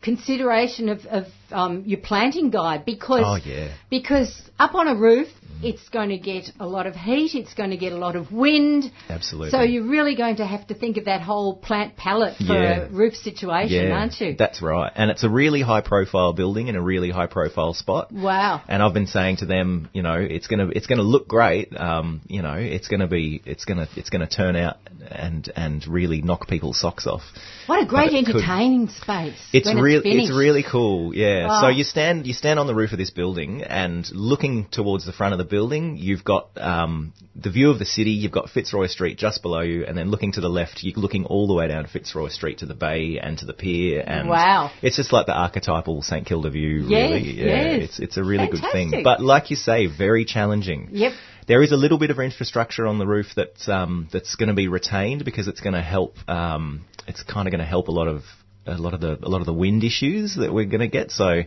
consideration 0.00 0.88
of, 0.88 1.04
of 1.06 1.24
um, 1.50 1.82
your 1.84 2.00
planting 2.00 2.50
guide 2.50 2.84
because 2.86 3.22
Oh, 3.24 3.36
yeah. 3.36 3.74
because 3.90 4.30
up 4.58 4.74
on 4.74 4.88
a 4.88 4.94
roof 4.94 5.28
it's 5.62 5.88
going 5.88 6.10
to 6.10 6.18
get 6.18 6.50
a 6.60 6.66
lot 6.66 6.86
of 6.86 6.94
heat, 6.94 7.34
it's 7.34 7.54
going 7.54 7.70
to 7.70 7.76
get 7.76 7.92
a 7.92 7.96
lot 7.96 8.16
of 8.16 8.32
wind. 8.32 8.90
Absolutely. 9.08 9.50
So 9.50 9.62
you're 9.62 9.86
really 9.88 10.14
going 10.16 10.36
to 10.36 10.46
have 10.46 10.66
to 10.68 10.74
think 10.74 10.96
of 10.96 11.04
that 11.06 11.20
whole 11.22 11.56
plant 11.56 11.96
palette 11.96 12.36
for 12.36 12.44
Yeah. 12.54 12.86
a 12.86 12.88
roof 12.90 13.14
situation, 13.14 13.90
aren't 13.92 14.20
you? 14.20 14.34
That's 14.38 14.60
right. 14.62 14.90
And 14.94 15.10
it's 15.10 15.24
a 15.24 15.28
really 15.30 15.62
high 15.62 15.80
profile 15.80 16.32
building 16.32 16.68
in 16.68 16.76
a 16.76 16.82
really 16.82 17.10
high 17.10 17.26
profile 17.26 17.74
spot. 17.74 18.12
wow. 18.12 18.62
And 18.68 18.82
I've 18.82 18.94
been 18.94 19.06
saying 19.06 19.38
to 19.38 19.46
them, 19.46 19.88
you 19.92 20.02
know, 20.02 20.14
it's 20.16 20.46
gonna 20.46 20.68
it's 20.72 20.86
gonna 20.86 21.02
look 21.02 21.28
great. 21.28 21.76
Um, 21.76 22.20
you 22.26 22.42
know, 22.42 22.54
it's 22.54 22.88
gonna 22.88 23.08
be 23.08 23.42
it's 23.44 23.64
gonna 23.64 23.88
it's 23.96 24.10
gonna 24.10 24.26
turn 24.26 24.56
out 24.56 24.76
and 25.10 25.50
and 25.56 25.86
really 25.86 26.22
knock 26.22 26.48
people's 26.48 26.80
socks 26.80 27.06
off. 27.06 27.22
What 27.66 27.82
a 27.82 27.86
great 27.86 28.12
it 28.12 28.26
could- 28.26 28.36
entertaining 28.36 28.88
space. 28.88 29.38
It's 29.52 29.72
really 29.72 30.10
it's, 30.10 30.28
it's 30.30 30.36
really 30.36 30.62
cool, 30.62 31.14
yeah. 31.14 31.48
Oh. 31.50 31.60
So 31.62 31.68
you 31.68 31.84
stand 31.84 32.26
you 32.26 32.32
stand 32.32 32.58
on 32.58 32.66
the 32.66 32.74
roof 32.74 32.92
of 32.92 32.98
this 32.98 33.10
building 33.10 33.62
and 33.62 34.08
looking 34.12 34.66
towards 34.70 35.04
the 35.06 35.12
front 35.12 35.32
of 35.32 35.38
the 35.38 35.44
building, 35.46 35.96
you've 35.96 36.24
got 36.24 36.50
um, 36.56 37.12
the 37.34 37.50
view 37.50 37.70
of 37.70 37.78
the 37.78 37.84
city. 37.84 38.10
You've 38.10 38.32
got 38.32 38.50
Fitzroy 38.50 38.86
Street 38.88 39.18
just 39.18 39.42
below 39.42 39.60
you, 39.60 39.84
and 39.86 39.96
then 39.96 40.10
looking 40.10 40.32
to 40.32 40.40
the 40.40 40.48
left, 40.48 40.80
you're 40.82 40.98
looking 40.98 41.24
all 41.24 41.46
the 41.46 41.54
way 41.54 41.68
down 41.68 41.86
Fitzroy 41.86 42.28
Street 42.28 42.58
to 42.58 42.66
the 42.66 42.74
bay 42.74 43.18
and 43.22 43.38
to 43.38 43.46
the 43.46 43.52
pier. 43.54 44.02
And 44.06 44.28
Wow. 44.28 44.70
it's 44.82 44.96
just 44.96 45.12
like 45.12 45.26
the 45.26 45.32
archetypal 45.34 46.02
St 46.02 46.26
Kilda 46.26 46.50
view, 46.50 46.86
Yes, 46.88 47.10
really. 47.10 47.32
Yeah, 47.32 47.44
yes. 47.44 47.82
it's 47.82 48.00
it's 48.00 48.16
a 48.16 48.24
really 48.24 48.48
good 48.48 48.64
thing. 48.72 49.00
But 49.02 49.20
like 49.22 49.50
you 49.50 49.56
say, 49.56 49.86
very 49.86 50.24
challenging. 50.24 50.88
Yep. 50.92 51.12
There 51.48 51.62
is 51.62 51.70
a 51.72 51.76
little 51.76 51.98
bit 51.98 52.10
of 52.10 52.18
infrastructure 52.18 52.86
on 52.88 52.98
the 52.98 53.06
roof 53.06 53.26
that's 53.36 53.68
um, 53.68 54.08
that's 54.12 54.34
going 54.34 54.48
to 54.48 54.54
be 54.54 54.68
retained 54.68 55.24
because 55.24 55.46
it's 55.48 55.60
going 55.60 55.74
to 55.74 55.82
help. 55.82 56.16
Um, 56.28 56.84
it's 57.06 57.22
kind 57.22 57.46
of 57.46 57.52
going 57.52 57.60
to 57.60 57.66
help 57.66 57.88
a 57.88 57.92
lot 57.92 58.08
of 58.08 58.22
a 58.66 58.76
lot 58.76 58.94
of 58.94 59.00
the 59.00 59.16
a 59.22 59.28
lot 59.28 59.40
of 59.40 59.46
the 59.46 59.52
wind 59.54 59.84
issues 59.84 60.34
that 60.36 60.52
we're 60.52 60.64
going 60.64 60.80
to 60.80 60.88
get. 60.88 61.12
So 61.12 61.42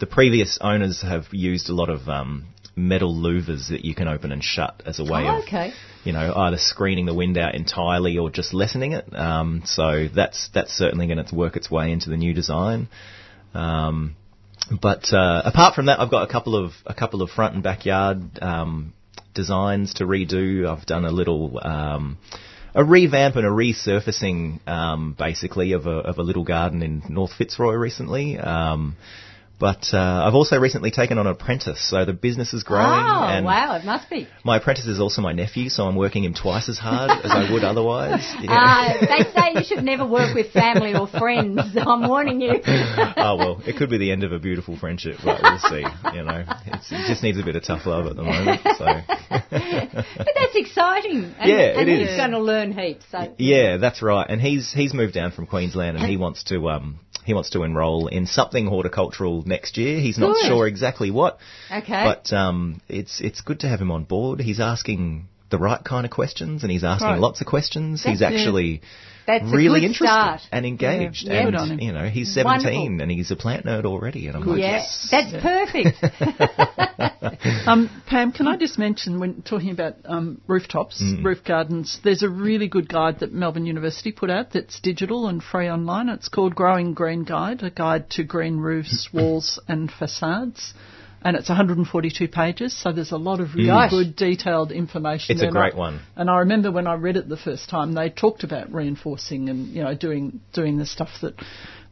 the 0.00 0.06
previous 0.06 0.58
owners 0.60 1.02
have 1.02 1.26
used 1.32 1.68
a 1.70 1.72
lot 1.74 1.88
of 1.88 2.08
um, 2.08 2.46
metal 2.78 3.12
louvers 3.14 3.68
that 3.70 3.84
you 3.84 3.94
can 3.94 4.08
open 4.08 4.32
and 4.32 4.42
shut 4.42 4.82
as 4.86 4.98
a 5.00 5.04
way 5.04 5.24
Oh, 5.26 5.38
of 5.38 5.44
okay. 5.44 5.72
you 6.04 6.12
know 6.12 6.32
either 6.34 6.56
screening 6.58 7.06
the 7.06 7.14
wind 7.14 7.36
out 7.36 7.54
entirely 7.54 8.16
or 8.18 8.30
just 8.30 8.54
lessening 8.54 8.92
it. 8.92 9.04
Um, 9.14 9.62
so 9.66 10.08
that's 10.14 10.48
that's 10.54 10.72
certainly 10.72 11.06
going 11.06 11.24
to 11.24 11.34
work 11.34 11.56
its 11.56 11.70
way 11.70 11.92
into 11.92 12.08
the 12.10 12.16
new 12.16 12.32
design. 12.32 12.88
Um, 13.54 14.16
but 14.80 15.12
uh, 15.12 15.42
apart 15.44 15.74
from 15.74 15.86
that, 15.86 16.00
I've 16.00 16.10
got 16.10 16.28
a 16.28 16.32
couple 16.32 16.56
of 16.56 16.72
a 16.86 16.94
couple 16.94 17.22
of 17.22 17.30
front 17.30 17.54
and 17.54 17.62
backyard 17.62 18.38
um, 18.42 18.92
designs 19.34 19.94
to 19.94 20.04
redo. 20.04 20.66
I've 20.66 20.86
done 20.86 21.04
a 21.04 21.10
little 21.10 21.58
um, 21.62 22.18
a 22.74 22.84
revamp 22.84 23.36
and 23.36 23.46
a 23.46 23.50
resurfacing, 23.50 24.66
um, 24.68 25.14
basically, 25.18 25.72
of 25.72 25.86
a 25.86 25.90
of 26.10 26.18
a 26.18 26.22
little 26.22 26.44
garden 26.44 26.82
in 26.82 27.02
North 27.08 27.32
Fitzroy 27.32 27.74
recently. 27.74 28.38
Um, 28.38 28.96
but 29.58 29.86
uh, 29.92 30.24
I've 30.26 30.34
also 30.34 30.56
recently 30.58 30.90
taken 30.90 31.18
on 31.18 31.26
an 31.26 31.32
apprentice, 31.32 31.90
so 31.90 32.04
the 32.04 32.12
business 32.12 32.54
is 32.54 32.62
growing. 32.62 32.84
Oh, 32.86 33.24
and 33.24 33.44
wow, 33.44 33.76
it 33.76 33.84
must 33.84 34.08
be. 34.08 34.28
My 34.44 34.58
apprentice 34.58 34.86
is 34.86 35.00
also 35.00 35.20
my 35.20 35.32
nephew, 35.32 35.68
so 35.68 35.84
I'm 35.84 35.96
working 35.96 36.22
him 36.24 36.34
twice 36.34 36.68
as 36.68 36.78
hard 36.78 37.10
as 37.10 37.30
I 37.30 37.50
would 37.52 37.64
otherwise. 37.72 38.24
Yeah. 38.40 38.52
Uh, 38.52 39.00
they 39.00 39.30
say 39.30 39.52
you 39.54 39.64
should 39.64 39.84
never 39.84 40.06
work 40.06 40.34
with 40.34 40.52
family 40.52 40.94
or 40.94 41.06
friends. 41.08 41.60
I'm 41.76 42.06
warning 42.08 42.40
you. 42.40 42.60
oh 42.66 43.36
well, 43.36 43.62
it 43.66 43.76
could 43.76 43.90
be 43.90 43.98
the 43.98 44.12
end 44.12 44.22
of 44.24 44.32
a 44.32 44.38
beautiful 44.38 44.76
friendship, 44.78 45.16
but 45.24 45.40
we'll 45.42 45.58
see. 45.58 45.84
You 46.14 46.22
know, 46.24 46.44
it's, 46.66 46.92
it 46.92 47.08
just 47.08 47.22
needs 47.22 47.38
a 47.38 47.42
bit 47.44 47.56
of 47.56 47.64
tough 47.64 47.86
love 47.86 48.06
at 48.06 48.16
the 48.16 48.22
moment. 48.22 48.60
So 48.78 48.86
but 49.30 50.28
that's 50.34 50.54
exciting. 50.54 51.34
And, 51.38 51.50
Yeah, 51.50 51.80
and 51.80 51.88
it 51.88 51.98
he's 52.00 52.10
is. 52.10 52.16
going 52.16 52.30
to 52.30 52.38
learn 52.40 52.72
heaps. 52.72 53.04
So. 53.10 53.34
yeah, 53.38 53.76
that's 53.78 54.02
right. 54.02 54.26
And 54.28 54.40
he's 54.40 54.72
he's 54.72 54.94
moved 54.94 55.14
down 55.14 55.32
from 55.32 55.46
Queensland, 55.46 55.96
and 55.96 56.06
he 56.06 56.16
wants 56.16 56.44
to 56.44 56.68
um 56.68 57.00
he 57.28 57.34
wants 57.34 57.50
to 57.50 57.62
enrol 57.62 58.06
in 58.08 58.24
something 58.26 58.66
horticultural 58.66 59.42
next 59.46 59.76
year. 59.76 60.00
He's 60.00 60.18
not 60.18 60.34
Good. 60.34 60.48
sure 60.48 60.66
exactly 60.66 61.10
what, 61.10 61.38
Okay. 61.70 62.02
but 62.10 62.32
um 62.32 62.80
it's 62.88 63.20
it's 63.20 63.42
good 63.42 63.60
to 63.60 63.68
have 63.68 63.80
him 63.80 63.90
on 63.90 64.04
board. 64.04 64.40
He's 64.40 64.60
asking 64.60 65.28
the 65.50 65.58
right 65.58 65.82
kind 65.84 66.04
of 66.06 66.10
questions, 66.10 66.62
and 66.62 66.72
he's 66.72 66.84
asking 66.84 67.08
Right. 67.08 67.20
lots 67.20 67.40
of 67.42 67.46
questions. 67.46 68.02
he's 68.02 68.18
That's- 68.20 68.40
actually. 68.40 68.80
That's 69.28 69.44
a 69.52 69.56
really 69.56 69.80
good 69.80 69.86
interested 69.90 70.06
start. 70.08 70.40
and 70.50 70.66
engaged, 70.66 71.26
Yeah. 71.26 71.46
and 71.46 71.56
Good 71.78 71.82
you 71.82 71.92
know 71.92 72.08
he's 72.08 72.34
17 72.34 72.64
Wonderful. 72.64 73.02
and 73.02 73.10
he's 73.10 73.30
a 73.30 73.36
plant 73.36 73.64
nerd 73.66 73.84
already, 73.84 74.26
and 74.26 74.36
I'm 74.36 74.44
like, 74.44 74.58
Yeah, 74.58 74.78
yes, 74.82 75.08
that's 75.10 75.32
perfect. 75.42 75.96
Um, 77.66 77.90
Pam, 78.06 78.32
can 78.32 78.46
I 78.48 78.56
just 78.56 78.78
mention 78.78 79.20
when 79.20 79.42
talking 79.42 79.70
about 79.70 79.96
um, 80.06 80.40
rooftops, 80.46 81.02
Mm. 81.02 81.24
roof 81.24 81.44
gardens, 81.44 81.98
there's 82.02 82.22
a 82.22 82.28
really 82.28 82.66
good 82.68 82.88
guide 82.88 83.20
that 83.20 83.32
Melbourne 83.32 83.66
University 83.66 84.10
put 84.12 84.30
out 84.30 84.52
that's 84.52 84.80
digital 84.80 85.28
and 85.28 85.42
free 85.42 85.68
online. 85.68 86.08
It's 86.08 86.28
called 86.28 86.54
Growing 86.54 86.94
Green 86.94 87.24
Guide, 87.24 87.62
a 87.62 87.70
guide 87.70 88.10
to 88.12 88.24
green 88.24 88.56
roofs, 88.58 89.08
walls, 89.12 89.60
and 89.68 89.90
facades. 89.90 90.72
And 91.20 91.36
it's 91.36 91.48
142 91.48 92.28
pages, 92.28 92.76
so 92.80 92.92
there's 92.92 93.10
a 93.12 93.16
lot 93.16 93.40
of 93.40 93.54
really 93.54 93.88
good 93.90 94.14
detailed 94.16 94.70
information. 94.70 95.34
It's 95.34 95.42
a 95.42 95.48
great 95.50 95.72
And 95.72 95.74
I- 95.74 95.84
one. 95.86 96.00
And 96.16 96.30
I 96.30 96.38
remember 96.38 96.70
when 96.70 96.86
I 96.86 96.94
read 96.94 97.16
it 97.16 97.28
the 97.28 97.36
first 97.36 97.68
time, 97.68 97.94
they 97.94 98.08
talked 98.08 98.44
about 98.44 98.72
reinforcing 98.72 99.48
and 99.48 99.68
you 99.68 99.82
know 99.82 99.94
doing 99.94 100.40
doing 100.52 100.78
the 100.78 100.86
stuff 100.86 101.10
that 101.22 101.34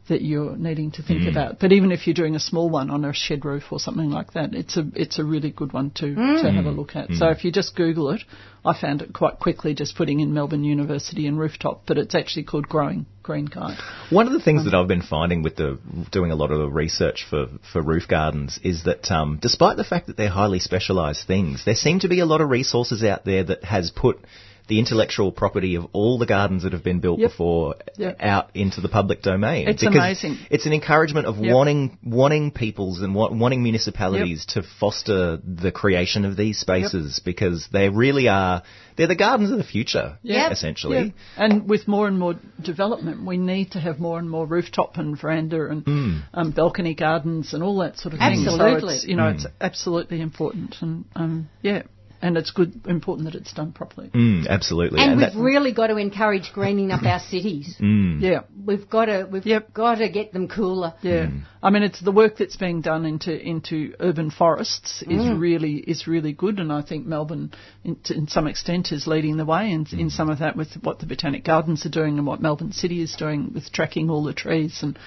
that 0.07 0.21
you're 0.21 0.55
needing 0.55 0.91
to 0.91 1.01
Mm. 1.01 1.05
think 1.07 1.27
about. 1.27 1.59
But 1.59 1.73
even 1.73 1.91
if 1.91 2.07
you're 2.07 2.13
doing 2.13 2.35
a 2.35 2.39
small 2.39 2.69
one 2.69 2.89
on 2.89 3.03
a 3.03 3.11
shed 3.11 3.43
roof 3.43 3.65
or 3.73 3.79
something 3.81 4.09
like 4.09 4.31
that, 4.33 4.55
it's 4.55 4.77
a 4.77 4.85
it's 4.95 5.19
a 5.19 5.25
really 5.25 5.49
good 5.51 5.73
one 5.73 5.89
to 5.95 6.15
to 6.15 6.49
have 6.51 6.65
a 6.65 6.71
look 6.71 6.95
at. 6.95 7.09
Mm. 7.09 7.17
So 7.17 7.27
if 7.27 7.43
you 7.43 7.51
just 7.51 7.75
Google 7.75 8.11
it, 8.11 8.23
I 8.67 8.79
found 8.79 9.01
it 9.01 9.13
quite 9.13 9.39
quickly 9.39 9.73
just 9.73 9.95
putting 9.95 10.19
in 10.19 10.33
Melbourne 10.33 10.65
University 10.65 11.25
and 11.25 11.39
rooftop, 11.39 11.83
but 11.85 11.97
it's 11.97 12.13
actually 12.13 12.43
called 12.43 12.67
Growing 12.67 13.05
Green 13.23 13.45
Guide. 13.45 13.77
One 14.09 14.27
of 14.27 14.33
the 14.33 14.41
things 14.41 14.65
that 14.65 14.73
I've 14.73 14.89
been 14.89 15.01
finding 15.01 15.41
with 15.41 15.55
the 15.55 15.79
doing 16.11 16.31
a 16.31 16.35
lot 16.35 16.51
of 16.51 16.59
the 16.59 16.67
research 16.67 17.25
for, 17.29 17.47
for 17.71 17.81
roof 17.81 18.09
gardens 18.09 18.59
is 18.63 18.83
that 18.83 19.09
um, 19.09 19.39
despite 19.41 19.77
the 19.77 19.85
fact 19.85 20.07
that 20.07 20.17
they're 20.17 20.29
highly 20.29 20.59
specialised 20.59 21.25
things, 21.25 21.63
there 21.63 21.75
seem 21.75 21.99
to 22.01 22.09
be 22.09 22.19
a 22.19 22.25
lot 22.25 22.41
of 22.41 22.49
resources 22.49 23.05
out 23.05 23.23
there 23.23 23.45
that 23.45 23.63
has 23.63 23.89
put 23.89 24.19
the 24.67 24.79
intellectual 24.79 25.31
property 25.31 25.75
of 25.75 25.87
all 25.93 26.17
the 26.17 26.25
gardens 26.25 26.63
that 26.63 26.73
have 26.73 26.83
been 26.83 26.99
built 26.99 27.19
Yep. 27.19 27.29
before 27.31 27.75
Yep. 27.97 28.17
out 28.19 28.49
into 28.53 28.81
the 28.81 28.89
public 28.89 29.21
domain. 29.21 29.67
It's 29.67 29.81
Because 29.81 29.95
amazing. 29.95 30.37
It's 30.49 30.65
an 30.65 30.73
encouragement 30.73 31.25
of 31.27 31.37
Yep. 31.37 31.53
wanting 31.53 31.97
wanting 32.03 32.51
peoples 32.51 33.01
and 33.01 33.15
wa- 33.15 33.29
wanting 33.31 33.63
municipalities 33.63 34.45
to 34.47 34.63
foster 34.63 35.37
the 35.37 35.71
creation 35.71 36.25
of 36.25 36.35
these 36.35 36.57
spaces 36.59 37.19
because 37.19 37.67
they 37.71 37.89
really 37.89 38.27
are 38.27 38.61
they're 38.97 39.05
the 39.05 39.15
gardens 39.15 39.51
of 39.51 39.59
the 39.59 39.63
future, 39.63 40.17
Yep. 40.23 40.51
essentially. 40.51 40.97
Yeah. 40.97 41.43
And 41.45 41.69
with 41.69 41.87
more 41.87 42.07
and 42.07 42.17
more 42.17 42.35
development, 42.59 43.23
we 43.23 43.37
need 43.37 43.71
to 43.71 43.79
have 43.79 43.99
more 43.99 44.17
and 44.17 44.27
more 44.27 44.45
rooftop 44.47 44.97
and 44.97 45.15
veranda 45.19 45.69
and 45.69 45.85
Mm. 45.85 46.21
um, 46.33 46.49
balcony 46.51 46.95
gardens 46.95 47.53
and 47.53 47.61
all 47.61 47.77
that 47.77 47.99
sort 47.99 48.13
of 48.15 48.19
thing. 48.19 48.39
Absolutely. 48.47 48.79
So 48.81 48.87
it's, 48.95 49.05
you 49.05 49.15
know, 49.15 49.23
Mm. 49.31 49.35
it's 49.35 49.45
absolutely 49.61 50.19
important. 50.19 50.75
And 50.81 51.05
um, 51.15 51.47
yeah, 51.61 51.83
and 52.21 52.37
it's 52.37 52.51
good, 52.51 52.81
important 52.87 53.31
that 53.31 53.35
it's 53.39 53.53
done 53.53 53.71
properly. 53.71 54.09
Mm, 54.09 54.47
absolutely. 54.47 54.99
And, 54.99 55.11
And 55.11 55.21
we've 55.21 55.33
that- 55.33 55.39
really 55.39 55.71
got 55.73 55.87
to 55.87 55.97
encourage 55.97 56.51
greening 56.53 56.91
up 56.91 57.03
our 57.03 57.19
cities. 57.19 57.75
Mm. 57.87 58.21
Yeah. 58.21 58.41
We've 58.65 58.89
got 58.89 59.05
to 59.05 59.27
we've 59.31 59.45
Yep. 59.45 59.73
got 59.73 59.95
to 59.95 60.09
get 60.09 60.33
them 60.33 60.47
cooler. 60.47 60.93
Yeah, 61.01 61.29
I 61.63 61.69
mean, 61.69 61.83
it's 61.83 62.01
the 62.01 62.11
work 62.11 62.37
that's 62.37 62.57
being 62.57 62.81
done 62.81 63.05
into 63.05 63.31
into 63.39 63.93
urban 63.99 64.29
forests 64.31 65.01
is 65.03 65.21
Mm. 65.21 65.39
really 65.39 65.75
is 65.75 66.07
really 66.07 66.33
good, 66.33 66.59
and 66.59 66.71
I 66.71 66.81
think 66.81 67.05
Melbourne, 67.05 67.51
in, 67.83 67.95
to, 68.05 68.13
in 68.15 68.27
some 68.27 68.47
extent, 68.47 68.91
is 68.91 69.07
leading 69.07 69.37
the 69.37 69.45
way 69.45 69.71
in, 69.71 69.85
in 69.91 70.09
some 70.09 70.29
of 70.29 70.39
that 70.39 70.55
with 70.57 70.73
what 70.81 70.99
the 70.99 71.05
Botanic 71.05 71.43
Gardens 71.45 71.85
are 71.85 71.89
doing 71.89 72.17
and 72.17 72.25
what 72.27 72.41
Melbourne 72.41 72.71
City 72.73 73.01
is 73.01 73.15
doing 73.15 73.51
with 73.53 73.71
tracking 73.71 74.09
all 74.09 74.23
the 74.23 74.33
trees 74.33 74.79
and 74.83 74.97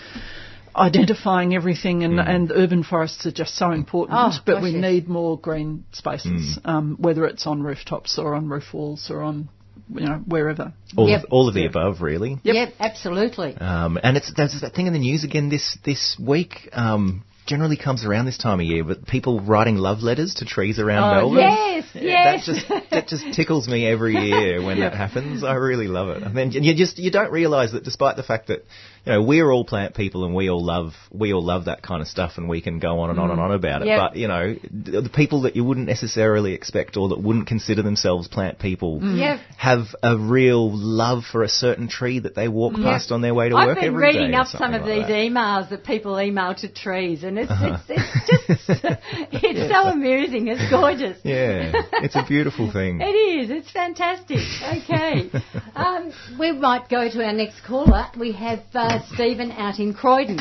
identifying 0.77 1.55
everything. 1.55 2.05
And, 2.05 2.19
and 2.21 2.51
urban 2.53 2.83
forests 2.83 3.27
are 3.27 3.33
just 3.33 3.55
so 3.57 3.71
important, 3.73 4.19
Oh, 4.21 4.33
but 4.45 4.63
we 4.63 4.71
yes. 4.71 4.83
need 4.83 5.09
more 5.09 5.39
green 5.39 5.85
spaces, 5.93 6.59
um, 6.65 6.97
whether 7.01 7.25
it's 7.27 7.47
on 7.47 7.63
rooftops 7.63 8.19
or 8.19 8.35
on 8.35 8.49
roof 8.49 8.73
walls 8.73 9.11
or 9.11 9.23
on 9.23 9.49
you 9.93 10.07
know 10.07 10.23
wherever. 10.27 10.73
all, 10.97 11.09
Yep. 11.09 11.25
of, 11.25 11.31
all 11.33 11.49
of 11.49 11.55
the 11.55 11.67
above, 11.67 12.01
really. 12.03 12.39
Yep, 12.43 12.75
absolutely. 12.79 13.57
Um, 13.57 13.99
and 14.03 14.17
it's 14.17 14.33
there's 14.37 14.61
that 14.61 14.75
thing 14.75 14.87
in 14.87 14.93
the 14.93 14.99
news 15.01 15.25
again 15.25 15.49
this 15.49 15.77
this 15.85 16.17
week. 16.21 16.69
Um, 16.73 17.25
generally 17.47 17.77
comes 17.77 18.05
around 18.05 18.27
this 18.27 18.39
time 18.39 18.61
of 18.61 18.67
year, 18.67 18.85
but 18.85 19.05
people 19.07 19.41
writing 19.41 19.75
love 19.75 20.03
letters 20.03 20.35
to 20.35 20.45
trees 20.45 20.79
around 20.79 21.03
Oh, 21.25 21.31
Melbourne. 21.31 21.41
yes, 21.41 21.87
yes. 21.95 22.47
That 22.47 22.53
just 22.55 22.91
that 22.91 23.09
just 23.09 23.33
tickles 23.35 23.67
me 23.67 23.87
every 23.87 24.15
year 24.15 24.63
when 24.65 24.79
that 24.85 24.95
happens. 24.95 25.43
I 25.43 25.55
really 25.55 25.89
love 25.89 26.11
it. 26.11 26.23
And 26.23 26.37
then 26.37 26.53
you 26.53 26.75
just 26.77 26.99
you 26.99 27.11
don't 27.11 27.33
realise 27.33 27.73
that 27.73 27.83
despite 27.83 28.15
the 28.17 28.23
fact 28.23 28.47
that 28.49 28.65
you 29.07 29.13
know 29.13 29.23
we're 29.23 29.51
all 29.51 29.65
plant 29.65 29.95
people 29.95 30.25
and 30.25 30.35
we 30.35 30.51
all 30.51 30.65
love 30.65 30.93
we 31.11 31.33
all 31.33 31.43
love 31.45 31.65
that 31.67 31.83
kind 31.83 32.03
of 32.03 32.09
stuff 32.09 32.33
and 32.37 32.49
we 32.49 32.61
can 32.61 32.79
go 32.79 33.01
on 33.01 33.11
and 33.11 33.19
on 33.19 33.31
and 33.31 33.41
on 33.41 33.53
about 33.53 33.83
it. 33.83 33.89
Yep. 33.89 33.99
But 33.99 34.17
you 34.17 34.29
know 34.29 34.55
the, 34.71 35.11
people 35.15 35.43
that 35.43 35.57
you 35.57 35.65
wouldn't 35.65 35.87
necessarily 35.87 36.53
expect 36.55 36.97
or 36.97 37.09
that 37.11 37.21
wouldn't 37.23 37.47
consider 37.47 37.83
themselves 37.83 38.29
plant 38.29 38.59
people 38.59 39.01
Yep. 39.03 39.41
have 39.57 39.87
a 40.03 40.17
real 40.19 40.71
love 40.73 41.25
for 41.25 41.43
a 41.43 41.49
certain 41.49 41.89
tree 41.89 42.19
that 42.21 42.35
they 42.35 42.49
walk 42.49 42.75
past 42.75 43.11
on 43.13 43.21
their 43.23 43.35
way 43.35 43.49
to 43.49 43.57
I've 43.57 43.67
work 43.69 43.81
been 43.81 43.95
reading 43.95 44.35
up 44.35 44.47
some 44.49 44.75
of 44.75 44.83
like 44.83 44.91
these 44.91 45.07
that. 45.07 45.13
emails 45.13 45.71
that 45.71 45.85
people 45.85 46.21
email 46.21 46.55
to 46.57 46.69
trees, 46.69 47.25
and 47.25 47.39
it's 47.39 47.51
it's, 47.51 47.85
it's 48.49 48.67
just 48.67 48.81
it's 49.33 49.73
so 49.73 49.89
amusing. 49.89 50.49
It's 50.49 50.71
gorgeous. 50.71 51.19
Yeah, 51.31 51.73
it's 52.03 52.17
a 52.17 52.25
beautiful 52.27 52.73
thing. 52.73 53.01
It 53.01 53.05
is. 53.05 53.51
It's 53.51 53.71
fantastic. 53.71 54.39
Okay. 54.63 55.31
um, 55.77 56.13
we 56.39 56.53
might 56.53 56.89
go 56.89 57.09
to 57.09 57.25
our 57.25 57.33
next 57.33 57.61
caller. 57.67 58.07
We 58.19 58.33
have 58.33 58.61
uh, 58.75 58.90
Stephen 58.99 59.53
out 59.53 59.79
in 59.79 59.95
Croydon. 59.95 60.41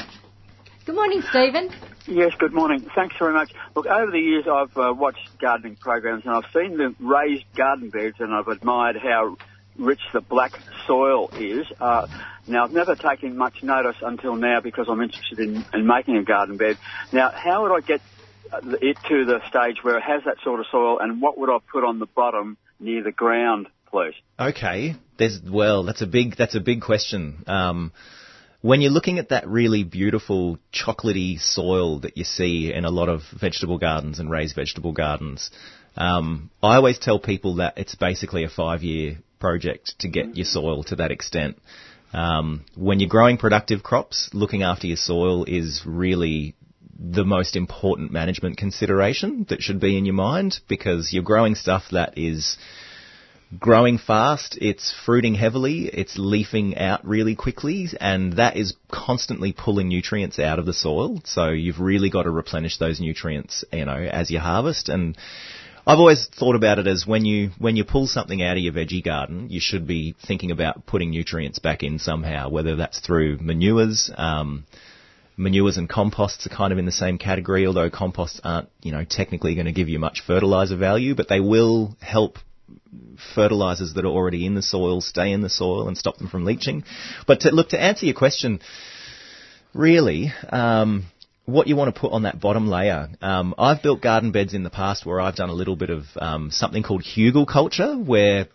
Good 0.85 0.95
morning, 0.95 1.21
Stephen. 1.29 1.69
Yes, 2.07 2.33
good 2.39 2.53
morning. 2.53 2.89
Thanks 2.95 3.15
very 3.19 3.33
much. 3.33 3.51
Look, 3.75 3.85
over 3.85 4.11
the 4.11 4.19
years 4.19 4.45
I've 4.51 4.75
uh, 4.75 4.93
watched 4.93 5.37
gardening 5.39 5.75
programs 5.75 6.23
and 6.25 6.33
I've 6.33 6.51
seen 6.51 6.77
the 6.77 6.95
raised 6.99 7.45
garden 7.55 7.89
beds 7.89 8.15
and 8.19 8.33
I've 8.33 8.47
admired 8.47 8.97
how 8.97 9.37
rich 9.77 10.01
the 10.13 10.21
black 10.21 10.53
soil 10.87 11.29
is. 11.37 11.67
Uh, 11.79 12.07
now, 12.47 12.63
I've 12.63 12.73
never 12.73 12.95
taken 12.95 13.37
much 13.37 13.61
notice 13.61 13.97
until 14.01 14.35
now 14.35 14.59
because 14.61 14.87
I'm 14.89 15.01
interested 15.01 15.39
in, 15.39 15.63
in 15.73 15.85
making 15.85 16.17
a 16.17 16.23
garden 16.23 16.57
bed. 16.57 16.77
Now, 17.13 17.29
how 17.31 17.63
would 17.63 17.75
I 17.75 17.81
get 17.81 18.01
uh, 18.51 18.61
it 18.81 18.97
to 19.07 19.25
the 19.25 19.41
stage 19.49 19.83
where 19.83 19.97
it 19.97 20.03
has 20.03 20.23
that 20.25 20.37
sort 20.43 20.59
of 20.59 20.65
soil 20.71 20.97
and 20.99 21.21
what 21.21 21.37
would 21.37 21.51
I 21.51 21.59
put 21.71 21.83
on 21.83 21.99
the 21.99 22.07
bottom 22.07 22.57
near 22.79 23.03
the 23.03 23.11
ground, 23.11 23.67
please? 23.91 24.15
Okay, 24.39 24.95
there's 25.17 25.39
well, 25.43 25.83
that's 25.83 26.01
a 26.01 26.07
big 26.07 26.35
that's 26.35 26.55
a 26.55 26.59
big 26.59 26.81
question. 26.81 27.43
Um, 27.45 27.91
when 28.61 28.81
you're 28.81 28.91
looking 28.91 29.19
at 29.19 29.29
that 29.29 29.47
really 29.47 29.83
beautiful 29.83 30.57
chocolatey 30.73 31.39
soil 31.39 31.99
that 32.01 32.17
you 32.17 32.23
see 32.23 32.73
in 32.73 32.85
a 32.85 32.89
lot 32.89 33.09
of 33.09 33.21
vegetable 33.39 33.77
gardens 33.77 34.19
and 34.19 34.29
raised 34.29 34.55
vegetable 34.55 34.91
gardens, 34.91 35.49
um, 35.95 36.49
I 36.61 36.75
always 36.75 36.99
tell 36.99 37.19
people 37.19 37.55
that 37.55 37.77
it's 37.77 37.95
basically 37.95 38.43
a 38.43 38.49
five-year 38.49 39.19
project 39.39 39.95
to 39.99 40.09
get 40.09 40.35
your 40.35 40.45
soil 40.45 40.83
to 40.85 40.97
that 40.97 41.11
extent. 41.11 41.57
Um, 42.11 42.65
when 42.75 42.99
you're 42.99 43.09
growing 43.09 43.37
productive 43.37 43.83
crops, 43.83 44.29
looking 44.33 44.63
after 44.63 44.87
your 44.87 44.97
soil 44.97 45.45
is 45.45 45.83
really 45.85 46.55
the 46.99 47.23
most 47.23 47.55
important 47.55 48.11
management 48.11 48.57
consideration 48.57 49.45
that 49.49 49.61
should 49.61 49.79
be 49.79 49.97
in 49.97 50.05
your 50.05 50.15
mind 50.15 50.59
because 50.67 51.13
you're 51.13 51.23
growing 51.23 51.55
stuff 51.55 51.83
that 51.91 52.17
is 52.17 52.57
growing 53.57 53.97
fast, 53.97 54.57
it's 54.61 54.93
fruiting 55.05 55.33
heavily, 55.33 55.85
it's 55.85 56.17
leafing 56.17 56.77
out 56.77 57.05
really 57.05 57.35
quickly, 57.35 57.87
and 57.99 58.33
that 58.33 58.57
is 58.57 58.75
constantly 58.91 59.53
pulling 59.53 59.87
nutrients 59.87 60.37
out 60.37 60.59
of 60.59 60.65
the 60.65 60.73
soil. 60.73 61.21
So 61.25 61.49
you've 61.49 61.79
really 61.79 62.09
got 62.09 62.23
to 62.23 62.31
replenish 62.31 62.77
those 62.77 62.99
nutrients, 62.99 63.63
you 63.71 63.85
know, 63.85 63.93
as 63.93 64.29
you 64.29 64.39
harvest. 64.39 64.89
And 64.89 65.17
I've 65.87 65.97
always 65.97 66.27
thought 66.27 66.55
about 66.55 66.77
it 66.77 66.85
as 66.85 67.07
when 67.07 67.25
you 67.25 67.49
when 67.57 67.75
you 67.75 67.83
pull 67.83 68.05
something 68.05 68.43
out 68.43 68.57
of 68.57 68.63
your 68.63 68.73
veggie 68.73 69.03
garden, 69.03 69.49
you 69.49 69.59
should 69.59 69.87
be 69.87 70.15
thinking 70.27 70.51
about 70.51 70.85
putting 70.85 71.09
nutrients 71.09 71.57
back 71.57 71.81
in 71.81 71.97
somehow, 71.97 72.49
whether 72.49 72.75
that's 72.75 72.99
through 72.99 73.39
manures. 73.39 74.11
Um, 74.15 74.65
manures 75.37 75.77
and 75.77 75.89
composts 75.89 76.45
are 76.45 76.49
kind 76.49 76.71
of 76.71 76.77
in 76.77 76.85
the 76.85 76.91
same 76.91 77.17
category, 77.17 77.65
although 77.65 77.89
composts 77.89 78.41
aren't, 78.43 78.69
you 78.83 78.91
know, 78.91 79.05
technically 79.05 79.55
going 79.55 79.65
to 79.65 79.71
give 79.71 79.89
you 79.89 79.97
much 79.97 80.21
fertilizer 80.27 80.75
value, 80.75 81.15
but 81.15 81.29
they 81.29 81.39
will 81.39 81.95
help 82.01 82.37
fertilizers 83.35 83.93
that 83.93 84.05
are 84.05 84.09
already 84.09 84.45
in 84.45 84.55
the 84.55 84.61
soil 84.61 85.01
stay 85.01 85.31
in 85.31 85.41
the 85.41 85.49
soil 85.49 85.87
and 85.87 85.97
stop 85.97 86.17
them 86.17 86.27
from 86.27 86.45
leaching. 86.45 86.83
But 87.27 87.41
to, 87.41 87.51
look, 87.51 87.69
to 87.69 87.81
answer 87.81 88.05
your 88.05 88.15
question, 88.15 88.59
really, 89.73 90.33
um, 90.49 91.05
what 91.45 91.67
you 91.67 91.75
want 91.75 91.93
to 91.93 91.99
put 91.99 92.11
on 92.11 92.23
that 92.23 92.39
bottom 92.39 92.67
layer. 92.67 93.09
Um, 93.21 93.55
I've 93.57 93.81
built 93.81 94.01
garden 94.01 94.31
beds 94.31 94.53
in 94.53 94.63
the 94.63 94.69
past 94.69 95.05
where 95.05 95.19
I've 95.19 95.35
done 95.35 95.49
a 95.49 95.53
little 95.53 95.75
bit 95.75 95.89
of 95.89 96.05
um, 96.17 96.51
something 96.51 96.83
called 96.83 97.03
hugelkultur, 97.03 98.03
where 98.03 98.47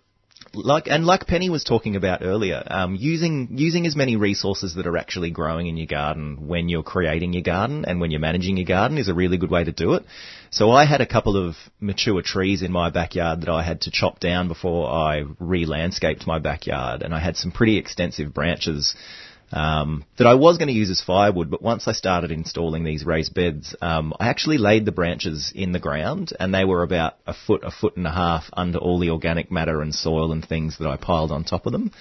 like 0.54 0.86
and 0.86 1.04
like 1.04 1.26
Penny 1.26 1.50
was 1.50 1.64
talking 1.64 1.96
about 1.96 2.22
earlier, 2.22 2.62
um, 2.66 2.94
using 2.94 3.48
using 3.52 3.86
as 3.86 3.96
many 3.96 4.16
resources 4.16 4.74
that 4.74 4.86
are 4.86 4.96
actually 4.96 5.30
growing 5.30 5.66
in 5.66 5.76
your 5.76 5.86
garden 5.86 6.46
when 6.46 6.68
you're 6.68 6.82
creating 6.82 7.32
your 7.32 7.42
garden 7.42 7.84
and 7.84 8.00
when 8.00 8.10
you're 8.10 8.20
managing 8.20 8.56
your 8.56 8.66
garden 8.66 8.98
is 8.98 9.08
a 9.08 9.14
really 9.14 9.36
good 9.36 9.50
way 9.50 9.64
to 9.64 9.72
do 9.72 9.94
it. 9.94 10.04
So 10.50 10.70
I 10.70 10.84
had 10.84 11.00
a 11.00 11.06
couple 11.06 11.36
of 11.36 11.56
mature 11.80 12.22
trees 12.22 12.62
in 12.62 12.70
my 12.70 12.90
backyard 12.90 13.40
that 13.40 13.48
I 13.48 13.62
had 13.62 13.82
to 13.82 13.90
chop 13.90 14.20
down 14.20 14.48
before 14.48 14.88
I 14.88 15.24
re-landscaped 15.38 16.26
my 16.26 16.38
backyard, 16.38 17.02
and 17.02 17.14
I 17.14 17.18
had 17.18 17.36
some 17.36 17.50
pretty 17.50 17.76
extensive 17.76 18.32
branches 18.32 18.94
um, 19.54 20.04
that 20.18 20.26
I 20.26 20.34
was 20.34 20.58
going 20.58 20.66
to 20.66 20.74
use 20.74 20.90
as 20.90 21.00
firewood, 21.00 21.48
but 21.48 21.62
once 21.62 21.86
I 21.86 21.92
started 21.92 22.32
installing 22.32 22.82
these 22.82 23.06
raised 23.06 23.32
beds, 23.34 23.76
um, 23.80 24.12
I 24.18 24.28
actually 24.28 24.58
laid 24.58 24.84
the 24.84 24.90
branches 24.90 25.52
in 25.54 25.70
the 25.70 25.78
ground, 25.78 26.32
and 26.40 26.52
they 26.52 26.64
were 26.64 26.82
about 26.82 27.14
a 27.24 27.34
foot, 27.34 27.62
a 27.62 27.70
foot 27.70 27.96
and 27.96 28.06
a 28.06 28.10
half 28.10 28.50
under 28.52 28.78
all 28.78 28.98
the 28.98 29.10
organic 29.10 29.52
matter 29.52 29.80
and 29.80 29.94
soil 29.94 30.32
and 30.32 30.44
things 30.44 30.78
that 30.78 30.88
I 30.88 30.96
piled 30.96 31.30
on 31.30 31.44
top 31.44 31.66
of 31.66 31.72
them. 31.72 31.92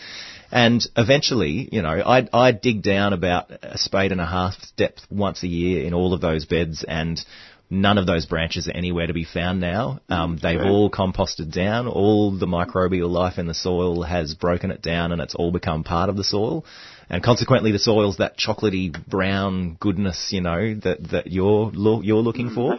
And 0.51 0.83
eventually, 0.97 1.69
you 1.71 1.83
know, 1.83 2.01
I'd, 2.03 2.29
I'd 2.33 2.61
dig 2.61 2.81
down 2.81 3.13
about 3.13 3.51
a 3.61 3.77
spade 3.77 4.11
and 4.11 4.21
a 4.21 4.25
half 4.25 4.55
depth 4.75 5.01
once 5.11 5.43
a 5.43 5.47
year 5.47 5.85
in 5.85 5.93
all 5.93 6.15
of 6.15 6.21
those 6.21 6.45
beds, 6.45 6.83
and 6.87 7.23
None 7.69 7.97
of 7.97 8.05
those 8.05 8.25
branches 8.25 8.67
are 8.67 8.71
anywhere 8.71 9.07
to 9.07 9.13
be 9.13 9.23
found 9.23 9.59
now. 9.59 9.99
Um, 10.07 10.37
they've 10.41 10.61
all 10.61 10.91
composted 10.91 11.51
down. 11.51 11.87
All 11.87 12.31
the 12.37 12.45
microbial 12.45 13.09
life 13.09 13.39
in 13.39 13.47
the 13.47 13.53
soil 13.55 14.03
has 14.03 14.35
broken 14.35 14.69
it 14.69 14.81
down 14.81 15.11
and 15.11 15.19
it's 15.19 15.33
all 15.33 15.51
become 15.51 15.83
part 15.83 16.09
of 16.09 16.15
the 16.15 16.23
soil. 16.23 16.65
And 17.09 17.23
consequently, 17.23 17.71
the 17.71 17.79
soil's 17.79 18.17
that 18.17 18.37
chocolatey 18.37 18.93
brown 19.07 19.75
goodness, 19.79 20.29
you 20.31 20.41
know, 20.41 20.75
that, 20.83 21.09
that 21.11 21.27
you're, 21.27 21.71
lo- 21.73 22.01
you're 22.01 22.21
looking 22.21 22.51
for. 22.51 22.77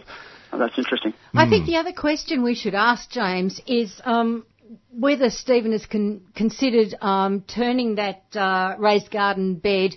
Oh, 0.53 0.57
that's 0.57 0.77
interesting. 0.77 1.13
I 1.33 1.49
think 1.49 1.65
the 1.65 1.75
other 1.75 1.91
question 1.91 2.43
we 2.43 2.55
should 2.55 2.75
ask 2.75 3.09
James 3.09 3.59
is 3.67 3.99
um, 4.05 4.45
whether 4.91 5.29
Stephen 5.29 5.73
has 5.73 5.85
con- 5.85 6.21
considered 6.35 6.95
um, 7.01 7.41
turning 7.41 7.95
that 7.95 8.23
uh, 8.33 8.75
raised 8.79 9.11
garden 9.11 9.55
bed 9.55 9.95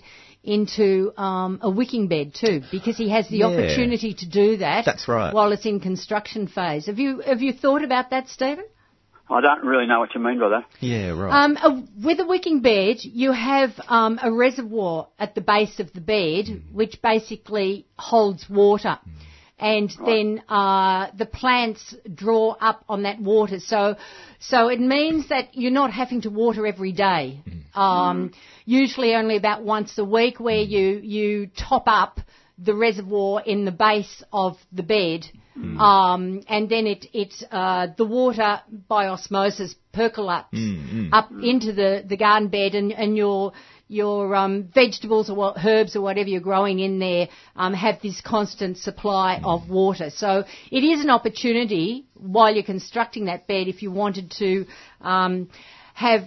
into 0.49 1.13
um, 1.15 1.59
a 1.61 1.69
wicking 1.69 2.07
bed 2.07 2.33
too, 2.33 2.61
because 2.71 2.97
he 2.97 3.09
has 3.09 3.27
the 3.29 3.37
Yeah. 3.37 3.47
opportunity 3.47 4.13
to 4.15 4.27
do 4.27 4.57
that. 4.57 4.85
That's 4.85 5.07
right. 5.07 5.33
While 5.33 5.51
it's 5.51 5.65
in 5.65 5.79
construction 5.79 6.47
phase. 6.47 6.87
Have 6.87 6.99
you 6.99 7.19
have 7.19 7.41
you 7.41 7.53
thought 7.53 7.83
about 7.83 8.09
that, 8.09 8.29
Stephen? 8.29 8.65
I 9.31 9.41
don't 9.41 9.63
really 9.63 9.85
know 9.85 9.99
what 9.99 10.15
you 10.15 10.21
mean 10.21 10.39
by 10.39 10.49
that. 10.49 10.65
Yeah, 10.79 11.09
right. 11.11 11.43
Um, 11.43 11.55
a, 11.57 11.69
with 12.03 12.19
a 12.19 12.25
wicking 12.25 12.61
bed, 12.61 12.97
you 13.03 13.31
have 13.31 13.79
um, 13.87 14.19
a 14.23 14.31
reservoir 14.31 15.07
at 15.19 15.35
the 15.35 15.41
base 15.41 15.79
of 15.79 15.93
the 15.93 16.01
bed, 16.01 16.63
which 16.73 16.99
basically 17.03 17.85
holds 17.95 18.49
water. 18.49 18.97
And 19.59 19.91
then 20.05 20.41
uh, 20.47 21.07
the 21.17 21.25
plants 21.25 21.95
draw 22.13 22.51
up 22.51 22.85
on 22.87 23.03
that 23.03 23.19
water. 23.19 23.59
So, 23.59 23.95
so 24.39 24.69
it 24.69 24.79
means 24.79 25.29
that 25.29 25.49
you're 25.53 25.71
not 25.71 25.91
having 25.91 26.21
to 26.21 26.29
water 26.29 26.65
every 26.65 26.91
day. 26.93 27.41
Um, 27.75 28.31
Usually 28.65 29.15
only 29.15 29.35
about 29.35 29.63
once 29.63 29.97
a 29.97 30.05
week, 30.05 30.39
where 30.39 30.61
you 30.61 30.99
you 30.99 31.47
top 31.47 31.83
up 31.87 32.19
the 32.57 32.75
reservoir 32.75 33.41
in 33.41 33.65
the 33.65 33.71
base 33.71 34.23
of 34.31 34.57
the 34.71 34.83
bed, 34.83 35.25
um, 35.79 36.43
and 36.47 36.69
then 36.69 36.85
it 36.85 37.05
it 37.11 37.33
uh, 37.51 37.87
the 37.97 38.05
water 38.05 38.61
by 38.87 39.07
osmosis 39.07 39.73
percolates 39.91 40.47
up 41.11 41.31
into 41.31 41.73
the, 41.73 42.03
the 42.07 42.15
garden 42.15 42.49
bed, 42.49 42.75
and, 42.75 42.91
and 42.91 43.17
your 43.17 43.53
your 43.89 44.35
um, 44.35 44.69
vegetables 44.73 45.29
or 45.29 45.35
what, 45.35 45.57
herbs 45.65 45.95
or 45.95 46.01
whatever 46.01 46.29
you're 46.29 46.39
growing 46.39 46.79
in 46.79 46.99
there 46.99 47.27
um, 47.55 47.73
have 47.73 47.99
this 48.01 48.21
constant 48.21 48.77
supply 48.77 49.41
of 49.43 49.67
water. 49.67 50.11
So 50.11 50.45
it 50.71 50.83
is 50.83 51.01
an 51.03 51.09
opportunity 51.09 52.05
while 52.13 52.53
you're 52.53 52.63
constructing 52.63 53.25
that 53.25 53.47
bed 53.47 53.67
if 53.67 53.81
you 53.81 53.91
wanted 53.91 54.31
to 54.37 54.67
um, 55.01 55.49
have 55.95 56.21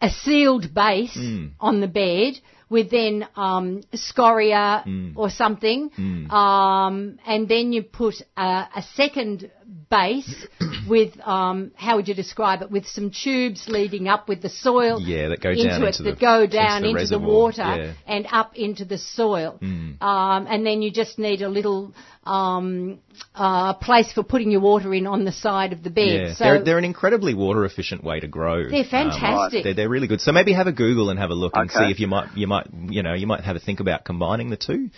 a 0.00 0.08
sealed 0.08 0.72
base 0.72 1.16
on 1.58 1.80
the 1.80 1.88
bed 1.88 2.34
with 2.68 2.90
then 2.92 3.26
um, 3.34 3.82
scoria 3.94 4.84
or 5.16 5.28
something, 5.30 5.90
um, 6.30 7.18
and 7.26 7.48
then 7.48 7.72
you 7.72 7.82
put 7.82 8.14
a, 8.36 8.68
a 8.76 8.84
second 8.94 9.50
base 9.88 10.46
with 10.88 11.18
um, 11.26 11.70
how 11.76 11.96
would 11.96 12.08
you 12.08 12.14
describe 12.14 12.62
it? 12.62 12.70
With 12.70 12.86
some 12.86 13.10
tubes 13.10 13.66
leading 13.68 14.08
up 14.08 14.28
with 14.28 14.42
the 14.42 14.48
soil 14.48 15.00
Yeah, 15.00 15.28
that 15.28 15.40
go 15.40 15.50
into 15.50 15.64
down 15.68 15.82
it 15.82 15.86
into 15.86 16.02
that 16.04 16.14
the- 16.16 16.20
go 16.20 16.42
into 16.42 16.56
down 16.56 16.82
the 16.82 16.88
into 16.88 16.98
the, 17.06 17.16
reservoir, 17.18 17.28
water 17.28 17.62
yeah. 17.62 17.92
and 18.06 18.26
up 18.30 18.56
into 18.56 18.84
the 18.84 18.98
soil, 18.98 19.58
Mm. 19.62 20.00
um, 20.02 20.46
and 20.48 20.66
then 20.66 20.82
you 20.82 20.90
just 20.90 21.18
need 21.18 21.42
a 21.42 21.48
little 21.48 21.94
um, 22.24 22.98
uh, 23.34 23.74
place 23.74 24.12
for 24.12 24.22
putting 24.22 24.50
your 24.50 24.60
water 24.60 24.92
in 24.94 25.06
on 25.06 25.24
the 25.24 25.32
side 25.32 25.72
of 25.72 25.82
the 25.82 25.90
bed. 25.90 26.20
Yeah, 26.28 26.34
so 26.34 26.44
they're, 26.44 26.64
they're 26.64 26.78
an 26.78 26.84
incredibly 26.84 27.34
water 27.34 27.64
efficient 27.64 28.04
way 28.04 28.20
to 28.20 28.28
grow. 28.28 28.68
They're 28.68 28.84
fantastic. 28.84 29.58
Um, 29.58 29.62
they're, 29.64 29.74
they're 29.74 29.88
really 29.88 30.06
good. 30.06 30.20
So 30.20 30.32
maybe 30.32 30.52
have 30.52 30.66
a 30.66 30.72
Google 30.72 31.10
and 31.10 31.18
have 31.18 31.30
a 31.30 31.34
look 31.34 31.52
and 31.56 31.70
see 31.70 31.90
if 31.90 31.98
you 32.00 32.06
might, 32.08 32.36
you 32.36 32.46
might, 32.46 32.66
you 32.88 33.02
know, 33.02 33.14
you 33.14 33.26
might 33.26 33.42
have 33.42 33.56
a 33.56 33.60
think 33.60 33.80
about 33.80 34.04
combining 34.04 34.50
the 34.50 34.56
two. 34.56 34.90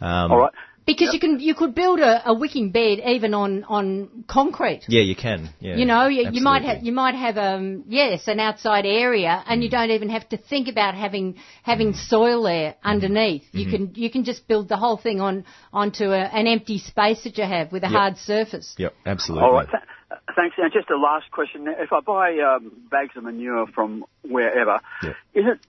Um, 0.00 0.32
All 0.32 0.38
right. 0.38 0.52
Because 0.86 1.12
you 1.12 1.20
can 1.20 1.40
you 1.40 1.54
could 1.54 1.74
build 1.74 2.00
a, 2.00 2.28
a 2.30 2.34
wicking 2.34 2.70
bed 2.70 3.00
even 3.04 3.34
on 3.34 3.64
on 3.64 4.24
concrete. 4.28 4.82
Yeah, 4.88 5.02
you 5.02 5.16
can. 5.16 5.50
Yeah, 5.60 5.76
You 5.76 5.84
know, 5.84 6.06
you, 6.06 6.30
you 6.30 6.40
might 6.42 6.62
have 6.62 6.82
you 6.82 6.92
might 6.92 7.14
have 7.14 7.36
um 7.36 7.84
yes 7.88 8.28
an 8.28 8.40
outside 8.40 8.86
area, 8.86 9.42
and 9.46 9.60
Mm. 9.60 9.64
you 9.64 9.70
don't 9.70 9.90
even 9.90 10.08
have 10.10 10.28
to 10.30 10.36
think 10.36 10.68
about 10.68 10.94
having 10.94 11.36
having 11.62 11.92
soil 11.94 12.42
there 12.44 12.70
Mm-hmm. 12.72 12.88
underneath. 12.88 13.44
You 13.52 13.66
can 13.70 13.92
you 13.94 14.10
can 14.10 14.24
just 14.24 14.46
build 14.48 14.68
the 14.68 14.76
whole 14.76 14.96
thing 14.96 15.20
on 15.20 15.44
onto 15.72 16.04
a, 16.10 16.18
an 16.40 16.46
empty 16.46 16.78
space 16.78 17.24
that 17.24 17.36
you 17.38 17.44
have 17.44 17.72
with 17.72 17.82
a 17.82 17.88
Yep. 17.88 17.98
hard 18.00 18.16
surface. 18.18 18.74
Yep, 18.78 18.94
absolutely. 19.04 19.44
All 19.48 19.52
right. 19.54 19.68
Th- 19.70 19.82
uh, 20.10 20.16
thanks. 20.36 20.54
And 20.58 20.72
just 20.72 20.88
a 20.90 20.96
last 20.96 21.30
question. 21.32 21.66
If 21.68 21.92
I 21.92 22.00
buy 22.00 22.38
um, 22.38 22.70
bags 22.90 23.16
of 23.16 23.24
manure 23.24 23.66
from 23.74 24.04
wherever, 24.22 24.80
Yeah. 25.02 25.10
is 25.34 25.44
it 25.52 25.60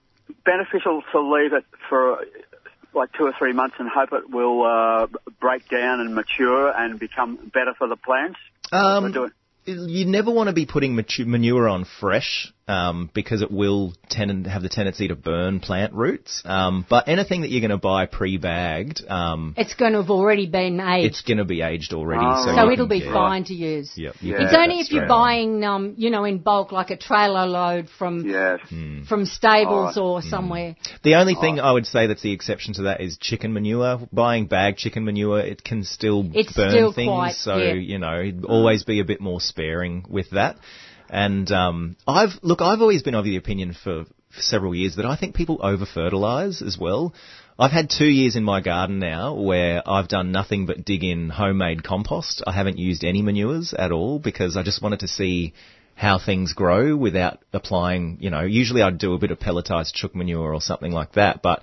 beneficial 0.44 1.02
to 1.12 1.20
leave 1.20 1.52
it 1.52 1.64
for 1.88 2.24
like 2.94 3.12
two 3.12 3.24
or 3.24 3.32
three 3.38 3.52
months 3.52 3.76
and 3.78 3.88
hope 3.88 4.12
it 4.12 4.30
will 4.30 4.64
uh, 4.64 5.06
break 5.40 5.68
down 5.68 6.00
and 6.00 6.14
mature 6.14 6.70
and 6.70 6.98
become 6.98 7.36
better 7.52 7.74
for 7.76 7.88
the 7.88 7.96
plants? 7.96 8.38
Um, 8.72 9.04
Or 9.04 9.08
do 9.10 9.24
it- 9.24 9.32
you 9.66 10.06
never 10.06 10.30
want 10.30 10.48
to 10.48 10.54
be 10.54 10.64
putting 10.66 10.94
matu- 10.94 11.26
manure 11.26 11.68
on 11.68 11.84
fresh 11.84 12.52
um, 12.68 13.10
because 13.14 13.42
it 13.42 13.50
will 13.50 13.94
tend 14.10 14.46
have 14.46 14.62
the 14.62 14.68
tendency 14.68 15.08
to 15.08 15.16
burn 15.16 15.60
plant 15.60 15.92
roots. 15.94 16.42
Um, 16.44 16.84
but 16.88 17.08
anything 17.08 17.40
that 17.40 17.50
you're 17.50 17.60
going 17.60 17.70
to 17.70 17.78
buy 17.78 18.06
pre-bagged, 18.06 19.02
um, 19.08 19.54
It's 19.56 19.74
going 19.74 19.92
to 19.92 20.00
have 20.02 20.10
already 20.10 20.46
been 20.46 20.78
aged, 20.80 21.06
it's 21.06 21.22
going 21.22 21.38
to 21.38 21.44
be 21.44 21.62
aged 21.62 21.92
already. 21.94 22.24
Oh, 22.24 22.44
so 22.44 22.54
so 22.54 22.70
it'll 22.70 22.86
be 22.86 23.00
get- 23.00 23.12
fine 23.12 23.44
to 23.44 23.54
use. 23.54 23.90
Yep, 23.96 24.16
Yeah. 24.20 24.36
It's 24.42 24.54
only 24.54 24.80
if 24.80 24.90
you're 24.92 25.08
buying, 25.08 25.64
um, 25.64 25.94
you 25.96 26.10
know, 26.10 26.24
in 26.24 26.38
bulk, 26.38 26.70
like 26.72 26.90
a 26.90 26.96
trailer 26.96 27.46
load 27.46 27.88
from 27.98 28.28
Yes. 28.28 28.60
Hmm. 28.68 29.02
from 29.04 29.24
stables 29.26 29.96
Alright. 29.96 29.96
or 29.96 30.22
somewhere. 30.22 30.76
The 31.02 31.14
only 31.14 31.34
thing 31.34 31.60
I 31.60 31.72
would 31.72 31.86
say 31.86 32.06
that's 32.06 32.22
the 32.22 32.32
exception 32.32 32.74
to 32.74 32.82
that 32.82 33.00
is 33.00 33.16
chicken 33.18 33.52
manure. 33.52 34.00
Buying 34.12 34.46
bagged 34.46 34.78
chicken 34.78 35.04
manure, 35.04 35.40
it 35.40 35.64
can 35.64 35.84
still 35.84 36.28
It's 36.34 36.52
burn 36.52 36.70
still 36.70 36.92
things. 36.92 37.08
quite- 37.08 37.34
so 37.34 37.56
yeah. 37.56 37.72
you 37.72 37.98
know, 37.98 38.30
always 38.48 38.84
be 38.84 39.00
a 39.00 39.04
bit 39.04 39.20
more 39.20 39.40
sparing 39.40 40.04
with 40.08 40.30
that. 40.30 40.56
And 41.10 41.50
um, 41.50 41.96
I've 42.06 42.32
look, 42.42 42.60
I've 42.60 42.80
always 42.80 43.02
been 43.02 43.14
of 43.14 43.24
the 43.24 43.36
opinion 43.36 43.72
for, 43.72 44.04
for 44.04 44.40
several 44.40 44.74
years 44.74 44.96
that 44.96 45.06
I 45.06 45.16
think 45.16 45.34
people 45.34 45.60
over 45.62 45.86
fertilise 45.86 46.62
as 46.62 46.78
well. 46.78 47.14
I've 47.58 47.72
had 47.72 47.90
two 47.90 48.06
years 48.06 48.36
in 48.36 48.44
my 48.44 48.60
garden 48.60 49.00
now 49.00 49.34
where 49.34 49.82
I've 49.84 50.06
done 50.06 50.30
nothing 50.30 50.66
but 50.66 50.84
dig 50.84 51.02
in 51.02 51.28
homemade 51.28 51.82
compost. 51.82 52.42
I 52.46 52.52
haven't 52.52 52.78
used 52.78 53.02
any 53.02 53.20
manures 53.20 53.74
at 53.74 53.90
all 53.90 54.20
because 54.20 54.56
I 54.56 54.62
just 54.62 54.80
wanted 54.80 55.00
to 55.00 55.08
see 55.08 55.54
how 55.96 56.20
things 56.20 56.52
grow 56.52 56.94
without 56.94 57.40
applying, 57.52 58.18
you 58.20 58.30
know, 58.30 58.42
usually 58.42 58.82
I'd 58.82 58.98
do 58.98 59.14
a 59.14 59.18
bit 59.18 59.32
of 59.32 59.40
pelletized 59.40 59.94
chook 59.94 60.14
manure 60.14 60.54
or 60.54 60.60
something 60.60 60.92
like 60.92 61.14
that, 61.14 61.42
but 61.42 61.62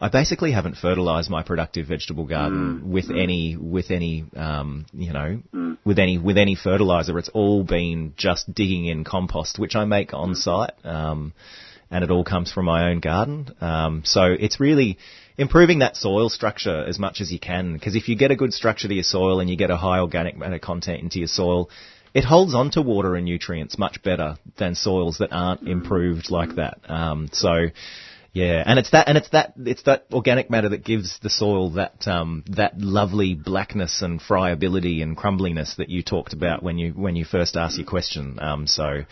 I 0.00 0.08
basically 0.08 0.52
haven't 0.52 0.76
fertilized 0.76 1.30
my 1.30 1.42
productive 1.42 1.86
vegetable 1.86 2.26
garden 2.26 2.90
with 2.90 3.10
any, 3.10 3.56
with 3.56 3.90
any, 3.90 4.24
um, 4.36 4.86
you 4.92 5.12
know, 5.12 5.42
with 5.84 5.98
any, 5.98 6.18
with 6.18 6.36
any 6.36 6.54
fertilizer. 6.54 7.18
It's 7.18 7.30
all 7.30 7.64
been 7.64 8.12
just 8.16 8.52
digging 8.52 8.86
in 8.86 9.04
compost, 9.04 9.58
which 9.58 9.74
I 9.74 9.84
make 9.84 10.12
on 10.12 10.34
site, 10.34 10.72
um, 10.84 11.32
and 11.90 12.04
it 12.04 12.10
all 12.10 12.24
comes 12.24 12.52
from 12.52 12.66
my 12.66 12.90
own 12.90 13.00
garden. 13.00 13.54
Um, 13.60 14.02
so 14.04 14.24
it's 14.24 14.60
really 14.60 14.98
improving 15.38 15.78
that 15.78 15.96
soil 15.96 16.28
structure 16.28 16.84
as 16.84 16.98
much 16.98 17.20
as 17.20 17.32
you 17.32 17.38
can, 17.38 17.72
because 17.72 17.96
if 17.96 18.08
you 18.08 18.16
get 18.16 18.30
a 18.30 18.36
good 18.36 18.52
structure 18.52 18.88
to 18.88 18.94
your 18.94 19.04
soil 19.04 19.40
and 19.40 19.48
you 19.48 19.56
get 19.56 19.70
a 19.70 19.76
high 19.76 20.00
organic 20.00 20.36
matter 20.36 20.58
content 20.58 21.02
into 21.02 21.18
your 21.18 21.28
soil, 21.28 21.70
it 22.12 22.24
holds 22.24 22.54
on 22.54 22.70
to 22.70 22.82
water 22.82 23.14
and 23.14 23.24
nutrients 23.26 23.78
much 23.78 24.02
better 24.02 24.36
than 24.58 24.74
soils 24.74 25.18
that 25.18 25.32
aren't 25.32 25.68
improved 25.68 26.30
like 26.30 26.56
that. 26.56 26.78
Um, 26.88 27.28
so, 27.32 27.66
yeah, 28.36 28.62
and 28.66 28.78
it's 28.78 28.90
that, 28.90 29.08
and 29.08 29.16
it's 29.16 29.30
that, 29.30 29.54
it's 29.56 29.84
that 29.84 30.04
organic 30.12 30.50
matter 30.50 30.68
that 30.68 30.84
gives 30.84 31.18
the 31.22 31.30
soil 31.30 31.70
that, 31.70 32.06
um, 32.06 32.44
that 32.50 32.78
lovely 32.78 33.32
blackness 33.32 34.02
and 34.02 34.20
friability 34.20 35.00
and 35.00 35.16
crumbliness 35.16 35.76
that 35.76 35.88
you 35.88 36.02
talked 36.02 36.34
about 36.34 36.62
when 36.62 36.76
you, 36.76 36.92
when 36.92 37.16
you 37.16 37.24
first 37.24 37.56
asked 37.56 37.78
your 37.78 37.86
question. 37.86 38.38
Um, 38.38 38.66
so, 38.66 39.04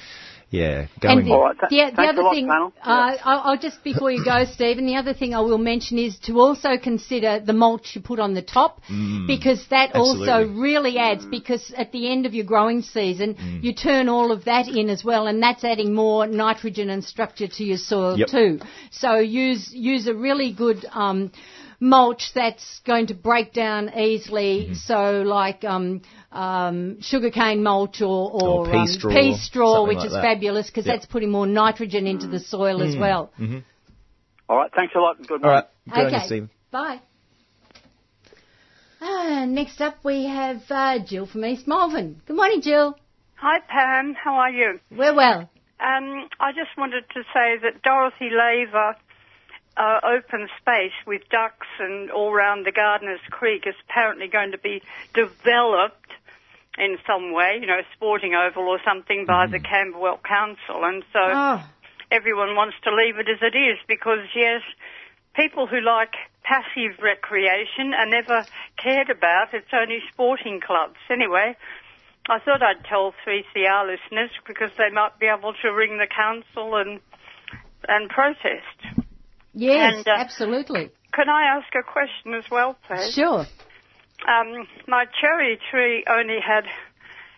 yeah, 0.54 0.86
going. 1.00 1.18
And 1.18 1.26
the, 1.26 1.32
All 1.32 1.42
right, 1.42 1.56
th- 1.68 1.90
the, 1.90 1.96
the 1.96 2.08
other 2.08 2.22
lot, 2.22 2.34
thing, 2.34 2.48
uh, 2.48 2.70
I'll, 2.84 3.40
I'll 3.40 3.58
just 3.58 3.82
before 3.82 4.10
you 4.12 4.24
go, 4.24 4.44
Stephen, 4.44 4.86
the 4.86 4.96
other 4.96 5.12
thing 5.12 5.34
I 5.34 5.40
will 5.40 5.58
mention 5.58 5.98
is 5.98 6.16
to 6.26 6.38
also 6.38 6.78
consider 6.80 7.40
the 7.40 7.52
mulch 7.52 7.92
you 7.94 8.00
put 8.00 8.20
on 8.20 8.34
the 8.34 8.42
top 8.42 8.80
because 9.26 9.66
that 9.70 9.94
also 9.94 10.46
really 10.46 10.96
adds. 10.98 11.24
Because 11.26 11.72
at 11.76 11.90
the 11.90 12.10
end 12.10 12.26
of 12.26 12.34
your 12.34 12.44
growing 12.44 12.82
season, 12.82 13.60
you 13.62 13.74
turn 13.74 14.08
all 14.08 14.30
of 14.30 14.44
that 14.44 14.68
in 14.68 14.90
as 14.90 15.02
well, 15.02 15.26
and 15.26 15.42
that's 15.42 15.64
adding 15.64 15.92
more 15.92 16.26
nitrogen 16.26 16.88
and 16.88 17.02
structure 17.02 17.48
to 17.48 17.64
your 17.64 17.78
soil 17.78 18.16
Yep. 18.18 18.28
too. 18.28 18.60
So 18.92 19.18
use 19.18 19.72
use 19.72 20.06
a 20.06 20.14
really 20.14 20.52
good. 20.52 20.86
Um, 20.92 21.32
mulch 21.80 22.30
that's 22.34 22.80
going 22.86 23.08
to 23.08 23.14
break 23.14 23.52
down 23.52 23.90
easily. 23.94 24.66
Mm-hmm. 24.66 24.74
So 24.74 25.22
like 25.22 25.64
um, 25.64 26.02
um, 26.34 27.00
sugarcane 27.00 27.62
mulch 27.62 28.00
or, 28.02 28.30
or, 28.32 28.66
Or 28.66 28.70
pea 28.70 28.78
um, 28.78 28.86
straw, 28.86 29.10
pea 29.14 29.36
straw, 29.36 29.86
which 29.86 29.98
like 29.98 30.06
is 30.06 30.12
that. 30.12 30.22
fabulous 30.22 30.66
because 30.66 30.86
Yep. 30.86 30.94
that's 30.96 31.06
putting 31.06 31.30
more 31.30 31.46
nitrogen 31.46 32.06
into 32.06 32.26
the 32.26 32.40
soil 32.40 32.82
as 32.82 32.96
well. 32.96 33.32
All 34.48 34.56
right. 34.58 34.70
Thanks 34.74 34.94
a 34.94 34.98
lot. 34.98 35.16
Good 35.18 35.30
All 35.44 35.50
morning. 35.50 35.64
right, 35.86 35.94
go 35.94 36.00
on, 36.02 36.14
Okay, 36.14 36.26
Steve. 36.26 36.48
bye. 36.70 37.00
Ah, 39.00 39.44
next 39.46 39.80
up 39.80 39.96
we 40.04 40.26
have 40.26 40.62
uh, 40.70 40.98
Jill 41.04 41.26
from 41.26 41.44
East 41.44 41.66
Malvern. 41.66 42.20
Good 42.26 42.36
morning, 42.36 42.62
Jill. 42.62 42.96
Hi 43.36 43.58
Pam, 43.68 44.14
how 44.14 44.34
are 44.36 44.50
you? 44.50 44.80
We're 44.90 45.14
well. 45.14 45.50
Um, 45.80 46.28
I 46.40 46.52
just 46.52 46.70
wanted 46.78 47.04
to 47.12 47.22
say 47.34 47.58
that 47.62 47.82
Dorothy 47.82 48.30
Laver 48.30 48.96
uh, 49.76 50.00
open 50.06 50.48
space 50.60 50.92
with 51.06 51.22
ducks 51.30 51.66
and 51.80 52.10
all 52.10 52.32
round 52.32 52.64
the 52.64 52.72
Gardiners 52.72 53.20
Creek 53.30 53.64
is 53.66 53.74
apparently 53.88 54.28
going 54.28 54.52
to 54.52 54.58
be 54.58 54.80
developed 55.12 56.10
in 56.78 56.98
some 57.06 57.32
way, 57.32 57.58
you 57.60 57.66
know, 57.66 57.80
sporting 57.94 58.34
oval 58.34 58.64
or 58.64 58.80
something 58.84 59.24
by 59.26 59.46
the 59.46 59.60
Camberwell 59.60 60.20
Council. 60.26 60.82
And 60.84 61.04
so 61.12 61.20
Oh, 61.22 61.62
everyone 62.10 62.56
wants 62.56 62.76
to 62.84 62.90
leave 62.94 63.16
it 63.18 63.28
as 63.28 63.38
it 63.42 63.56
is 63.56 63.78
because, 63.86 64.26
yes, 64.34 64.62
people 65.36 65.66
who 65.66 65.80
like 65.80 66.14
passive 66.42 66.98
recreation 67.02 67.94
are 67.94 68.06
never 68.06 68.44
cared 68.76 69.08
about. 69.10 69.54
It's 69.54 69.72
only 69.72 70.00
sporting 70.12 70.60
clubs. 70.60 70.98
Anyway, 71.10 71.56
I 72.28 72.38
thought 72.40 72.62
I'd 72.62 72.84
tell 72.88 73.14
3CR 73.26 73.86
listeners 73.86 74.30
because 74.46 74.70
they 74.76 74.90
might 74.92 75.18
be 75.18 75.26
able 75.26 75.54
to 75.62 75.68
ring 75.70 75.98
the 75.98 76.06
council 76.06 76.76
and 76.76 77.00
and 77.86 78.08
protest. 78.08 79.06
yes, 79.52 79.94
And, 79.94 80.08
uh, 80.08 80.12
absolutely. 80.16 80.90
Can 81.12 81.28
I 81.28 81.56
ask 81.58 81.66
a 81.76 81.82
question 81.82 82.32
as 82.34 82.44
well, 82.50 82.76
please? 82.88 83.12
Sure. 83.12 83.44
Um, 84.26 84.66
my 84.86 85.06
cherry 85.20 85.58
tree 85.70 86.04
only 86.08 86.38
had 86.40 86.64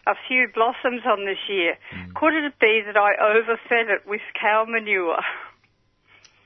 a 0.06 0.14
few 0.28 0.48
blossoms 0.54 1.02
on 1.04 1.24
this 1.24 1.38
year. 1.48 1.76
Could 2.14 2.34
it 2.34 2.58
be 2.60 2.82
that 2.86 2.96
I 2.96 3.14
overfed 3.20 3.90
it 3.90 4.06
with 4.06 4.20
cow 4.40 4.64
manure? 4.68 5.20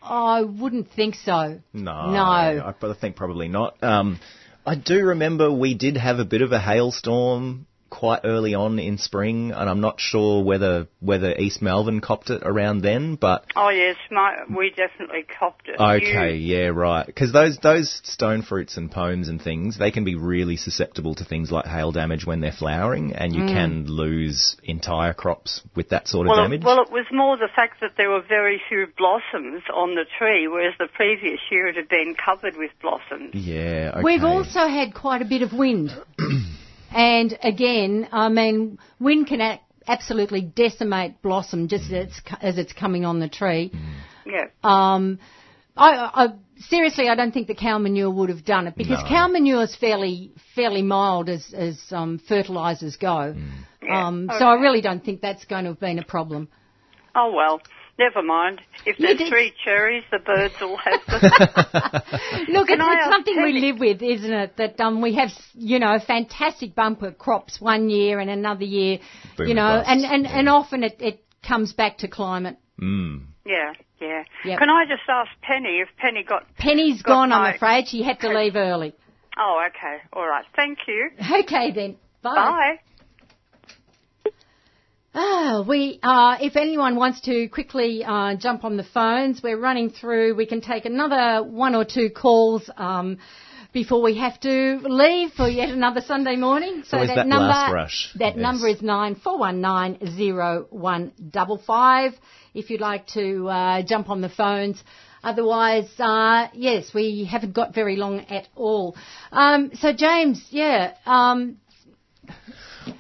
I 0.03 0.43
wouldn't 0.43 0.91
think 0.91 1.15
so. 1.15 1.61
No, 1.73 2.11
No. 2.11 2.23
I, 2.23 2.71
I 2.71 2.95
think 2.95 3.17
probably 3.17 3.49
not. 3.49 3.83
Um, 3.83 4.19
I 4.65 4.75
do 4.75 5.05
remember 5.05 5.51
we 5.51 5.75
did 5.75 5.97
have 5.97 6.19
a 6.19 6.25
bit 6.25 6.43
of 6.43 6.53
a 6.53 6.59
hailstorm 6.59 7.67
quite 7.91 8.21
early 8.25 8.55
on 8.55 8.79
in 8.79 8.97
spring, 8.97 9.51
and 9.51 9.69
I'm 9.69 9.81
not 9.81 10.01
sure 10.01 10.43
whether 10.43 10.87
whether 11.01 11.35
East 11.37 11.61
Malvern 11.61 12.01
copped 12.01 12.31
it 12.31 12.43
around 12.45 12.83
then, 12.83 13.17
but 13.17 13.45
Oh 13.57 13.69
yes, 13.69 13.97
my, 14.11 14.45
we 14.49 14.71
definitely 14.71 15.25
copped 15.39 15.69
it. 15.69 15.79
okay, 15.79 16.37
You- 16.37 16.57
yeah, 16.57 16.67
right. 16.69 17.05
Because 17.05 17.33
those 17.33 17.59
those 17.59 18.01
stone 18.05 18.43
fruits 18.43 18.77
and 18.77 18.91
pomes 18.91 19.29
and 19.29 19.43
things, 19.43 19.79
they 19.79 19.91
can 19.91 20.05
be 20.05 20.15
really 20.15 20.57
susceptible 20.57 21.15
to 21.17 21.25
things 21.25 21.51
like 21.51 21.67
hail 21.67 21.93
damage 21.93 22.25
when 22.25 22.41
they're 22.41 22.53
flowering, 22.53 23.13
and 23.13 23.35
you 23.35 23.43
mm. 23.43 23.49
can 23.49 23.87
lose 23.87 24.57
entire 24.63 25.13
crops 25.13 25.63
with 25.75 25.91
that 25.91 26.09
sort 26.09 26.27
of 26.27 26.31
well, 26.31 26.43
damage. 26.45 26.61
It, 26.61 26.65
well, 26.65 26.81
it 26.81 26.93
was 26.93 27.07
more 27.13 27.37
the 27.37 27.49
fact 27.55 27.81
that 27.81 27.93
there 27.97 28.11
were 28.11 28.23
very 28.23 28.61
few 28.69 28.87
blossoms 28.97 29.63
on 29.75 29.97
the 29.97 30.05
tree, 30.19 30.47
whereas 30.47 30.75
the 30.79 30.89
previous 30.95 31.41
year 31.51 31.67
it 31.69 31.77
had 31.77 31.89
been 31.89 32.15
covered 32.15 32.57
with 32.57 32.71
blossoms. 32.81 33.35
yeah, 33.35 33.93
okay. 33.95 34.03
We've 34.03 34.25
also 34.25 34.69
had 34.69 34.95
quite 34.95 35.23
a 35.23 35.25
bit 35.25 35.43
of 35.43 35.53
wind. 35.53 35.91
and 36.91 37.39
again, 37.43 38.09
I 38.13 38.29
mean, 38.29 38.79
wind 38.99 39.27
can 39.27 39.41
a- 39.41 39.61
absolutely 39.87 40.43
decimate 40.43 41.23
blossom 41.23 41.69
just 41.69 41.85
as 41.87 41.93
it's, 41.93 42.21
as 42.41 42.59
it's 42.59 42.73
coming 42.73 43.05
on 43.05 43.21
the 43.21 43.29
tree. 43.29 43.73
Yeah. 44.27 44.47
Um, 44.63 45.19
I, 45.77 45.91
I, 46.25 46.29
seriously, 46.59 47.09
I 47.09 47.15
don't 47.15 47.33
think 47.33 47.47
the 47.47 47.55
cow 47.55 47.79
manure 47.79 48.11
would 48.11 48.29
have 48.29 48.45
done 48.45 48.67
it 48.67 48.77
because 48.77 49.03
No. 49.03 49.09
cow 49.09 49.29
manure 49.29 49.63
is 49.63 49.75
fairly 49.77 50.33
fairly 50.55 50.83
mild 50.83 51.29
as 51.29 51.53
as 51.55 51.81
um, 51.91 52.19
fertilisers 52.29 52.97
go. 52.97 53.35
Yeah. 53.83 54.07
Um, 54.09 54.29
Okay. 54.29 54.39
So 54.39 54.45
I 54.47 54.55
really 54.55 54.81
don't 54.81 55.03
think 55.03 55.21
that's 55.21 55.45
going 55.47 55.65
to 55.65 55.71
have 55.71 55.81
been 55.81 55.99
a 55.99 56.05
problem. 56.05 56.49
Oh 57.15 57.33
well, 57.35 57.61
never 57.99 58.23
mind. 58.23 58.61
If 58.87 58.99
You 58.99 59.07
there's 59.07 59.19
did- 59.19 59.29
three 59.31 59.53
cherries, 59.65 60.05
the 60.11 60.19
birds 60.19 60.55
will 60.61 60.77
have 60.77 61.01
them. 61.07 61.21
Look, 62.49 62.69
Can 62.69 62.81
it's, 62.81 62.89
I 62.89 62.95
it's 62.95 63.03
ask 63.07 63.11
something 63.13 63.37
we 63.43 63.53
Penny- 63.53 63.61
live 63.73 63.81
with, 63.81 64.03
isn't 64.03 64.33
it? 64.33 64.57
That 64.57 64.81
um, 64.81 65.01
we 65.03 65.15
have, 65.17 65.31
you 65.55 65.79
know, 65.79 65.99
fantastic 66.07 66.75
bumper 66.75 67.13
crops 67.13 67.61
one 67.61 67.89
year 67.91 68.21
and 68.21 68.31
another 68.31 68.65
year, 68.65 68.99
Boom 69.37 69.47
you 69.49 69.51
and 69.53 69.57
know, 69.57 69.79
bust, 69.79 69.89
and, 69.91 70.05
and, 70.05 70.25
yeah. 70.25 70.39
and 70.39 70.49
often 70.49 70.83
it, 70.85 70.97
it 71.01 71.25
comes 71.47 71.73
back 71.73 71.99
to 71.99 72.09
climate. 72.09 72.57
Mm. 72.81 73.25
yeah, 73.45 73.73
yeah. 74.01 74.25
Yep. 74.45 74.59
Can 74.59 74.71
I 74.71 74.85
just 74.87 75.03
ask 75.09 75.31
Penny 75.43 75.81
if 75.81 75.89
Penny 75.99 76.23
got? 76.23 76.47
Penny's 76.57 77.03
Got 77.03 77.13
gone, 77.13 77.29
my- 77.31 77.51
I'm 77.51 77.55
afraid. 77.57 77.89
She 77.89 78.03
had 78.03 78.19
to 78.21 78.29
leave 78.29 78.57
early. 78.57 78.95
Oh, 79.39 79.63
okay. 79.69 79.99
All 80.13 80.27
right. 80.27 80.45
Thank 80.57 80.79
you. 80.89 81.11
Okay 81.45 81.71
then. 81.73 81.97
Bye. 82.23 82.35
Bye. 82.35 82.77
Ah, 85.13 85.65
we, 85.67 85.99
uh, 86.05 86.37
if 86.41 86.55
anyone 86.55 86.95
wants 86.95 87.23
to 87.23 87.49
quickly 87.49 88.05
uh, 88.05 88.37
jump 88.37 88.65
on 88.65 88.77
the 88.77 88.85
phones, 88.85 89.43
we're 89.43 89.59
running 89.59 89.91
through. 89.91 90.37
We 90.37 90.47
can 90.47 90.61
take 90.61 90.85
another 90.85 91.43
one 91.43 91.75
or 91.75 91.85
two 91.85 92.11
calls 92.11 92.71
um, 92.77 93.19
before 93.73 94.03
we 94.03 94.19
have 94.19 94.39
to 94.41 94.81
leave 94.85 95.33
for 95.33 95.49
yet 95.49 95.71
another 95.71 96.01
Sunday 96.01 96.37
morning. 96.37 96.85
So 96.87 96.99
that 96.99 97.17
that 97.17 97.27
number, 97.27 97.89
that 98.19 98.37
yes. 98.37 98.37
number 98.37 98.69
is 98.69 98.83
nine 98.83 99.17
four 99.17 99.37
one 99.37 99.61
nine 99.61 99.99
zero 100.17 100.69
one 100.71 101.13
double 101.31 101.59
five. 101.59 102.13
If 102.55 102.71
you'd 102.71 102.81
like 102.81 103.09
to 103.09 103.49
uh, 103.49 103.83
jump 103.83 104.11
on 104.11 104.21
the 104.21 104.29
phones. 104.29 104.83
Otherwise, 105.23 105.91
uh, 105.99 106.49
yes, 106.55 106.95
we 106.95 107.25
haven't 107.31 107.53
got 107.53 107.75
very 107.75 107.97
long 107.97 108.21
at 108.21 108.49
all. 108.55 108.97
Um, 109.31 109.71
so 109.75 109.93
James, 109.93 110.43
yeah, 110.49 110.95
um, 111.05 111.59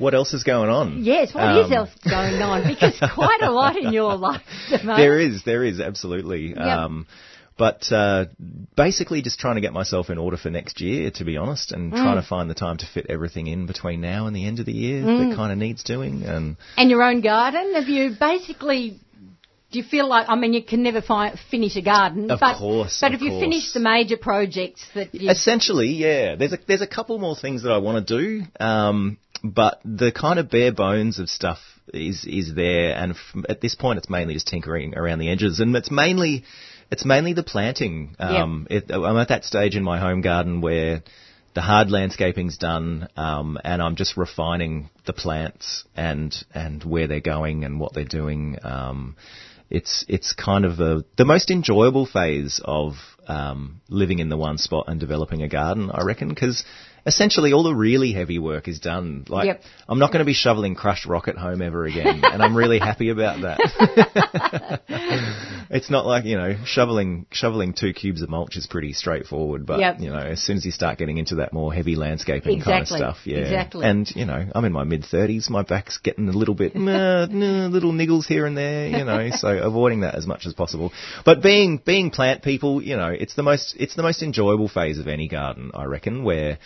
What 0.00 0.14
else 0.14 0.32
is 0.34 0.42
going 0.42 0.70
on? 0.70 1.04
Yes, 1.04 1.32
what 1.34 1.56
is 1.58 1.66
Um, 1.66 1.72
else 1.80 1.90
going 2.08 2.40
on? 2.42 2.66
Because 2.66 2.98
quite 3.14 3.42
a 3.42 3.50
lot 3.52 3.76
in 3.76 3.92
your 3.92 4.16
life. 4.16 4.42
There 4.84 5.18
is, 5.20 5.42
there 5.44 5.62
is, 5.64 5.78
absolutely. 5.80 6.54
Um, 6.56 7.06
but 7.58 7.92
uh, 7.92 8.24
basically, 8.74 9.20
just 9.20 9.38
trying 9.38 9.56
to 9.56 9.60
get 9.60 9.74
myself 9.74 10.08
in 10.08 10.16
order 10.16 10.38
for 10.38 10.48
next 10.50 10.80
year, 10.80 11.10
to 11.16 11.24
be 11.24 11.36
honest, 11.36 11.72
and 11.72 11.92
trying 11.92 12.16
Mm. 12.16 12.22
to 12.22 12.26
find 12.26 12.48
the 12.48 12.54
time 12.54 12.78
to 12.78 12.86
fit 12.86 13.06
everything 13.10 13.46
in 13.48 13.66
between 13.66 14.00
now 14.00 14.26
and 14.26 14.34
the 14.34 14.46
end 14.46 14.60
of 14.60 14.66
the 14.66 14.72
year 14.72 15.02
that 15.02 15.36
kind 15.36 15.52
of 15.52 15.58
needs 15.58 15.82
doing. 15.84 16.22
And 16.24 16.56
And 16.78 16.88
your 16.90 17.02
own 17.02 17.20
garden? 17.20 17.74
Have 17.74 17.88
you 17.88 18.16
basically? 18.18 18.98
Do 19.72 19.78
you 19.78 19.84
feel 19.84 20.08
like? 20.08 20.26
I 20.28 20.34
mean, 20.36 20.52
you 20.54 20.64
can 20.64 20.82
never 20.82 21.00
fi- 21.00 21.34
finish 21.50 21.76
a 21.76 21.82
garden, 21.82 22.28
Of 22.30 22.40
but 22.40 22.56
course, 22.58 22.98
but 23.00 23.12
have 23.12 23.22
you 23.22 23.38
finish 23.38 23.72
the 23.72 23.78
major 23.78 24.16
projects 24.16 24.82
that 24.94 25.14
you? 25.14 25.30
essentially, 25.30 25.88
yeah, 25.90 26.34
there's 26.36 26.54
a 26.54 26.58
there's 26.66 26.80
a 26.80 26.88
couple 26.88 27.18
more 27.18 27.36
things 27.36 27.62
that 27.64 27.70
I 27.70 27.78
want 27.78 28.04
to 28.04 28.18
do, 28.18 28.42
um, 28.58 29.18
but 29.42 29.80
the 29.84 30.12
kind 30.12 30.38
of 30.38 30.50
bare 30.50 30.72
bones 30.72 31.18
of 31.18 31.28
stuff 31.28 31.58
is 31.92 32.24
is 32.24 32.54
there, 32.54 32.94
and 32.94 33.12
f- 33.12 33.44
at 33.48 33.60
this 33.60 33.74
point, 33.74 33.98
it's 33.98 34.10
mainly 34.10 34.34
just 34.34 34.48
tinkering 34.48 34.96
around 34.96 35.18
the 35.18 35.30
edges, 35.30 35.60
and 35.60 35.74
it's 35.76 35.90
mainly 35.90 36.44
it's 36.90 37.04
mainly 37.04 37.32
the 37.32 37.42
planting. 37.42 38.16
Um, 38.18 38.66
it, 38.70 38.90
I'm 38.90 39.16
at 39.16 39.28
that 39.28 39.44
stage 39.44 39.76
in 39.76 39.84
my 39.84 39.98
home 39.98 40.20
garden 40.20 40.60
where 40.60 41.02
the 41.54 41.60
hard 41.60 41.90
landscaping's 41.90 42.58
done, 42.58 43.08
um, 43.16 43.58
and 43.64 43.82
I'm 43.82 43.96
just 43.96 44.16
refining 44.16 44.90
the 45.06 45.12
plants 45.12 45.84
and 45.96 46.34
and 46.54 46.82
where 46.84 47.06
they're 47.06 47.20
going 47.20 47.64
and 47.64 47.80
what 47.80 47.92
they're 47.94 48.04
doing. 48.04 48.58
Um, 48.62 49.16
it's 49.68 50.04
it's 50.08 50.32
kind 50.32 50.64
of 50.64 50.80
a, 50.80 51.04
the 51.16 51.24
most 51.24 51.50
enjoyable 51.50 52.06
phase 52.06 52.60
of 52.64 52.94
um, 53.28 53.80
living 53.88 54.18
in 54.18 54.28
the 54.28 54.36
one 54.36 54.58
spot 54.58 54.86
and 54.88 54.98
developing 54.98 55.42
a 55.42 55.48
garden, 55.48 55.90
I 55.92 56.02
reckon, 56.02 56.28
because 56.28 56.64
essentially 57.06 57.52
all 57.52 57.62
the 57.62 57.74
really 57.74 58.12
heavy 58.12 58.38
work 58.38 58.68
is 58.68 58.80
done. 58.80 59.24
Like 59.28 59.46
Yep. 59.46 59.62
I'm 59.88 59.98
not 59.98 60.12
going 60.12 60.20
to 60.20 60.24
be 60.24 60.34
shoveling 60.34 60.74
crushed 60.74 61.06
rock 61.06 61.28
at 61.28 61.36
home 61.36 61.62
ever 61.62 61.84
again, 61.84 62.22
and 62.24 62.42
I'm 62.42 62.56
really 62.56 62.78
happy 62.78 63.10
about 63.10 63.42
that. 63.42 64.80
it's 65.70 65.90
not 65.90 66.06
like 66.06 66.24
you 66.24 66.36
know 66.36 66.56
shoveling 66.64 67.26
shoveling 67.30 67.72
two 67.74 67.92
cubes 67.92 68.22
of 68.22 68.28
mulch 68.28 68.56
is 68.56 68.66
pretty 68.66 68.92
straightforward, 68.92 69.66
but 69.66 69.80
Yep. 69.80 70.00
you 70.00 70.10
know 70.10 70.18
as 70.18 70.40
soon 70.42 70.56
as 70.56 70.64
you 70.64 70.72
start 70.72 70.98
getting 70.98 71.18
into 71.18 71.36
that 71.36 71.52
more 71.52 71.72
heavy 71.72 71.96
landscaping 71.96 72.60
kind 72.60 72.82
of 72.82 72.88
stuff, 72.88 73.18
yeah. 73.24 73.38
exactly. 73.38 73.86
And 73.86 74.10
you 74.14 74.26
know 74.26 74.46
I'm 74.54 74.64
in 74.64 74.72
my 74.72 74.84
mid 74.84 75.04
thirties, 75.04 75.48
my 75.50 75.62
back's 75.62 75.98
getting 75.98 76.28
a 76.28 76.32
little 76.32 76.54
bit 76.54 76.74
nah, 76.74 77.26
nah, 77.26 77.66
little 77.66 77.92
niggles 77.92 78.26
here 78.26 78.46
and 78.46 78.56
there, 78.56 78.88
you 78.88 79.04
know, 79.04 79.30
so 79.30 79.48
avoiding 79.62 80.00
that 80.00 80.14
as 80.14 80.26
much 80.26 80.46
as 80.46 80.54
possible. 80.54 80.92
But 81.24 81.42
being 81.42 81.78
being 81.78 82.10
plant 82.10 82.42
people, 82.42 82.82
you 82.82 82.96
know, 82.96 83.08
it's 83.08 83.34
the 83.34 83.42
most 83.42 83.76
it's 83.78 83.94
the 83.94 84.02
most 84.02 84.22
enjoyable 84.22 84.68
phase 84.68 84.98
of 84.98 85.08
any 85.08 85.28
garden, 85.28 85.70
I 85.74 85.84
reckon, 85.84 86.24
where 86.24 86.58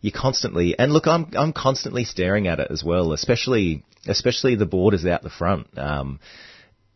you 0.00 0.12
constantly 0.12 0.78
and 0.78 0.92
look, 0.92 1.06
I'm 1.06 1.30
I'm 1.36 1.52
constantly 1.52 2.04
staring 2.04 2.46
at 2.46 2.60
it 2.60 2.68
as 2.70 2.82
well, 2.84 3.12
especially 3.12 3.84
especially 4.06 4.54
the 4.54 4.66
borders 4.66 5.04
out 5.04 5.22
the 5.22 5.30
front. 5.30 5.76
Um, 5.78 6.20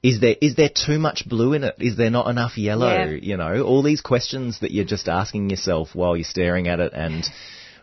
is 0.03 0.21
there 0.21 0.37
is 0.41 0.55
there 0.57 0.69
too 0.71 0.99
much 0.99 1.29
blue 1.29 1.55
in 1.55 1.65
it? 1.65 1.77
Is 1.79 1.97
there 1.97 2.11
not 2.11 2.29
enough 2.29 2.59
yellow? 2.59 3.05
Yeah. 3.05 3.11
You 3.11 3.37
know, 3.37 3.63
all 3.63 3.83
these 3.83 4.01
questions 4.01 4.61
that 4.61 4.71
you're 4.71 4.85
just 4.85 5.09
asking 5.09 5.51
yourself 5.51 5.95
while 5.95 6.17
you're 6.17 6.25
staring 6.25 6.69
at 6.69 6.81
it 6.81 6.93
and 6.93 7.25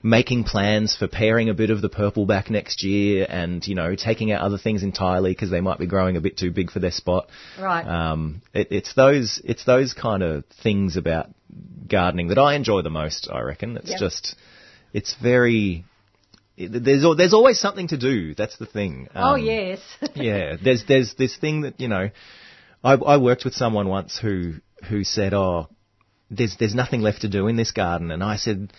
making 0.03 0.43
plans 0.43 0.95
for 0.95 1.07
pairing 1.07 1.49
a 1.49 1.53
bit 1.53 1.69
of 1.69 1.81
the 1.81 1.89
purple 1.89 2.25
back 2.25 2.49
next 2.49 2.83
year 2.83 3.25
and, 3.29 3.65
you 3.67 3.75
know, 3.75 3.95
taking 3.95 4.31
out 4.31 4.41
other 4.41 4.57
things 4.57 4.81
entirely 4.81 5.31
because 5.31 5.51
they 5.51 5.61
might 5.61 5.77
be 5.77 5.85
growing 5.85 6.17
a 6.17 6.21
bit 6.21 6.37
too 6.37 6.51
big 6.51 6.71
for 6.71 6.79
their 6.79 6.91
spot. 6.91 7.27
Right. 7.59 7.85
Um, 7.85 8.41
it, 8.53 8.67
it's 8.71 8.93
those 8.95 9.41
it's 9.43 9.63
those 9.65 9.93
kind 9.93 10.23
of 10.23 10.43
things 10.63 10.97
about 10.97 11.29
gardening 11.87 12.29
that 12.29 12.39
I 12.39 12.55
enjoy 12.55 12.81
the 12.81 12.89
most. 12.89 13.29
I 13.31 13.41
reckon 13.41 13.77
it's 13.77 13.89
Yep. 13.91 13.99
just 13.99 14.35
it's 14.93 15.15
very 15.21 15.85
there's 16.57 17.05
there's 17.17 17.33
always 17.33 17.59
something 17.59 17.87
to 17.89 17.97
do. 17.97 18.35
That's 18.35 18.57
the 18.57 18.65
thing. 18.65 19.07
oh 19.15 19.33
Um, 19.33 19.41
yes. 19.43 19.79
yeah, 20.15 20.55
there's 20.61 20.83
there's 20.87 21.13
this 21.15 21.35
thing 21.37 21.61
that 21.61 21.79
you 21.79 21.87
know, 21.87 22.09
I, 22.83 22.93
I 22.93 23.17
worked 23.17 23.45
with 23.45 23.53
someone 23.53 23.87
once 23.87 24.17
who 24.19 24.55
who 24.89 25.03
said, 25.03 25.33
"Oh, 25.33 25.67
there's 26.29 26.55
there's 26.57 26.75
nothing 26.75 27.01
left 27.01 27.21
to 27.21 27.29
do 27.29 27.47
in 27.47 27.55
this 27.55 27.71
garden," 27.71 28.11
and 28.11 28.23
I 28.23 28.37
said. 28.37 28.73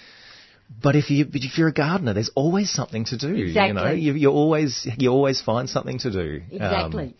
But 0.82 0.96
if 0.96 1.10
you 1.10 1.26
but 1.26 1.42
if 1.42 1.58
you're 1.58 1.68
a 1.68 1.72
gardener, 1.72 2.14
there's 2.14 2.30
always 2.34 2.70
something 2.70 3.04
to 3.06 3.18
do. 3.18 3.34
You 3.36 3.74
know, 3.74 3.90
you, 3.90 4.14
you 4.14 4.30
always 4.30 4.88
you 4.96 5.10
always 5.10 5.42
find 5.42 5.68
something 5.68 5.98
to 5.98 6.10
do. 6.10 6.40
Um, 6.44 6.50
Exactly. 6.50 7.16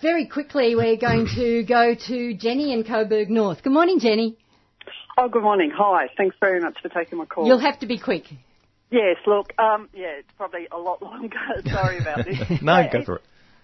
Very 0.00 0.26
quickly, 0.26 0.74
we're 0.74 0.96
going 0.96 1.28
to 1.36 1.62
go 1.62 1.94
to 2.08 2.34
Jenny 2.34 2.72
in 2.72 2.82
Coburg 2.82 3.30
North. 3.30 3.62
Good 3.62 3.72
morning, 3.72 4.00
Jenny. 4.00 4.36
Oh, 5.18 5.28
good 5.28 5.42
morning. 5.42 5.70
Hi. 5.76 6.08
Thanks 6.16 6.36
very 6.40 6.60
much 6.60 6.78
for 6.80 6.88
taking 6.88 7.18
my 7.18 7.26
call. 7.26 7.46
You'll 7.46 7.58
have 7.58 7.78
to 7.80 7.86
be 7.86 7.98
quick. 7.98 8.24
Yes, 8.90 9.16
look, 9.26 9.52
um, 9.58 9.88
yeah, 9.94 10.18
it's 10.18 10.32
probably 10.36 10.68
a 10.70 10.78
lot 10.78 11.02
longer. 11.02 11.36
Sorry 11.66 11.98
about 11.98 12.24
this. 12.24 12.38
no, 12.62 12.78
Yeah, 12.78 12.92
go 12.92 13.04
for 13.04 13.16
it. 13.16 13.22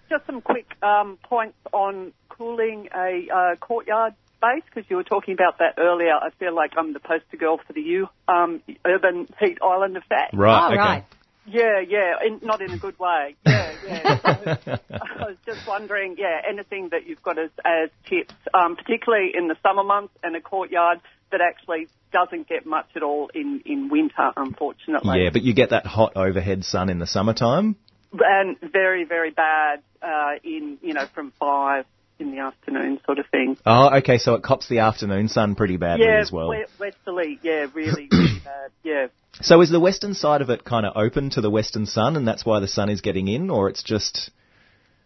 Just 0.09 0.25
some 0.25 0.41
quick 0.41 0.67
um, 0.81 1.17
points 1.23 1.57
on 1.71 2.13
cooling 2.29 2.89
a 2.95 3.27
uh, 3.33 3.55
courtyard 3.57 4.13
space 4.37 4.63
because 4.65 4.89
you 4.89 4.95
were 4.95 5.03
talking 5.03 5.33
about 5.33 5.59
that 5.59 5.75
earlier. 5.77 6.13
I 6.13 6.29
feel 6.39 6.55
like 6.55 6.71
I'm 6.77 6.93
the 6.93 6.99
poster 6.99 7.37
girl 7.37 7.59
for 7.65 7.73
the 7.73 7.81
U 7.81 8.07
um, 8.27 8.61
urban 8.85 9.27
heat 9.39 9.59
island 9.61 9.97
effect. 9.97 10.33
Right. 10.33 10.63
oh, 10.63 10.67
okay. 10.71 10.77
right. 10.77 11.05
Yeah, 11.45 11.79
yeah, 11.87 12.13
in, 12.25 12.39
not 12.43 12.61
in 12.61 12.71
a 12.71 12.77
good 12.77 12.97
way. 12.99 13.35
Yeah, 13.45 13.73
yeah. 13.85 14.15
So, 14.59 14.77
I 14.91 15.25
was 15.25 15.37
just 15.45 15.67
wondering, 15.67 16.15
yeah, 16.17 16.41
anything 16.47 16.89
that 16.91 17.07
you've 17.07 17.21
got 17.23 17.37
as, 17.39 17.49
as 17.65 17.89
tips, 18.07 18.33
um, 18.53 18.75
particularly 18.75 19.31
in 19.35 19.47
the 19.47 19.55
summer 19.63 19.83
months 19.83 20.13
and 20.23 20.35
a 20.35 20.41
courtyard 20.41 20.99
that 21.31 21.41
actually 21.41 21.87
doesn't 22.11 22.47
get 22.47 22.65
much 22.65 22.87
at 22.95 23.03
all 23.03 23.29
in, 23.33 23.61
in 23.65 23.89
winter, 23.89 24.31
unfortunately. 24.35 25.23
Yeah, 25.23 25.29
but 25.31 25.43
you 25.43 25.53
get 25.53 25.69
that 25.71 25.85
hot 25.85 26.13
overhead 26.15 26.63
sun 26.65 26.89
in 26.89 26.99
the 26.99 27.07
summertime. 27.07 27.75
And 28.11 28.57
very, 28.71 29.03
very 29.03 29.29
bad 29.31 29.83
uh, 30.01 30.31
in, 30.43 30.79
you 30.81 30.93
know, 30.93 31.05
from 31.13 31.31
five 31.39 31.85
in 32.17 32.31
the 32.31 32.39
afternoon 32.39 32.99
sort 33.05 33.19
of 33.19 33.25
thing. 33.27 33.57
Oh, 33.65 33.97
okay, 33.97 34.17
so 34.17 34.33
it 34.33 34.43
cops 34.43 34.67
the 34.67 34.79
afternoon 34.79 35.27
sun 35.29 35.55
pretty 35.55 35.77
badly 35.77 36.05
yeah, 36.05 36.19
as 36.19 36.31
well. 36.31 36.49
we- 36.49 36.65
westerly, 36.79 37.39
yeah, 37.43 37.67
really, 37.73 38.09
really 38.11 38.39
bad, 38.43 38.71
yeah. 38.83 39.07
So 39.41 39.61
is 39.61 39.69
the 39.69 39.79
western 39.79 40.15
side 40.15 40.41
of 40.41 40.49
it 40.49 40.65
kind 40.65 40.85
of 40.85 40.97
open 40.97 41.29
to 41.31 41.41
the 41.41 41.49
western 41.49 41.85
sun, 41.85 42.15
and 42.17 42.27
that's 42.27 42.45
why 42.45 42.59
the 42.59 42.67
sun 42.67 42.89
is 42.89 43.01
getting 43.01 43.27
in, 43.27 43.49
or 43.49 43.69
it's 43.69 43.83
just 43.83 44.31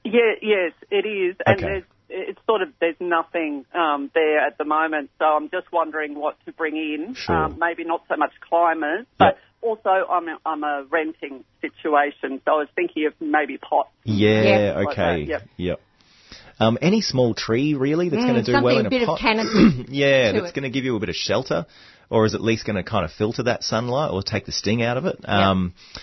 Yeah, 0.04 0.34
yes, 0.42 0.72
it 0.90 1.06
is, 1.06 1.36
and 1.46 1.58
Okay. 1.58 1.66
there's 1.66 1.84
it's 2.10 2.40
sort 2.46 2.62
of 2.62 2.70
there's 2.80 2.96
nothing 3.00 3.66
um, 3.74 4.12
there 4.14 4.40
at 4.40 4.58
the 4.58 4.66
moment. 4.66 5.10
So 5.20 5.26
I'm 5.26 5.50
just 5.50 5.72
wondering 5.72 6.16
what 6.16 6.38
to 6.46 6.52
bring 6.52 6.76
in. 6.76 7.16
Sure. 7.16 7.36
Um, 7.36 7.58
maybe 7.60 7.84
not 7.84 8.04
so 8.08 8.16
much 8.18 8.32
climate, 8.48 9.08
but 9.18 9.38
also 9.62 9.90
I'm 9.90 10.28
a, 10.28 10.38
I'm 10.46 10.64
a 10.64 10.86
renting 10.90 11.44
situation, 11.62 12.42
so 12.46 12.52
I 12.52 12.56
was 12.56 12.68
thinking 12.76 13.06
of 13.08 13.14
maybe 13.20 13.58
pots. 13.58 13.90
yeah, 14.04 14.74
Like 14.76 14.96
that, 14.98 15.02
okay, 15.02 15.22
yep. 15.24 15.44
yep. 15.58 15.82
Um, 16.60 16.78
any 16.82 17.02
small 17.02 17.34
tree 17.34 17.74
really 17.74 18.10
that's 18.10 18.24
Mm, 18.24 18.28
going 18.28 18.44
to 18.46 18.52
do 18.54 18.64
well 18.64 18.78
in 18.78 18.86
a 18.86 18.88
a 18.88 18.90
bit 18.90 19.02
of 19.04 19.08
pot? 19.08 19.20
canopy 19.20 19.86
yeah, 19.90 20.32
to 20.32 20.42
that's 20.42 20.52
going 20.54 20.64
to 20.64 20.70
give 20.70 20.84
you 20.84 20.96
a 20.96 21.00
bit 21.00 21.10
of 21.10 21.16
shelter, 21.16 21.66
or 22.10 22.26
is 22.26 22.36
at 22.36 22.42
least 22.42 22.66
going 22.66 22.76
to 22.76 22.84
kind 22.84 23.06
of 23.06 23.12
filter 23.12 23.44
that 23.44 23.64
sunlight 23.64 24.12
or 24.12 24.22
take 24.22 24.46
the 24.46 24.52
sting 24.52 24.84
out 24.84 24.98
of 24.98 25.06
it. 25.06 25.18
Um, 25.28 25.74
uh, 25.76 26.00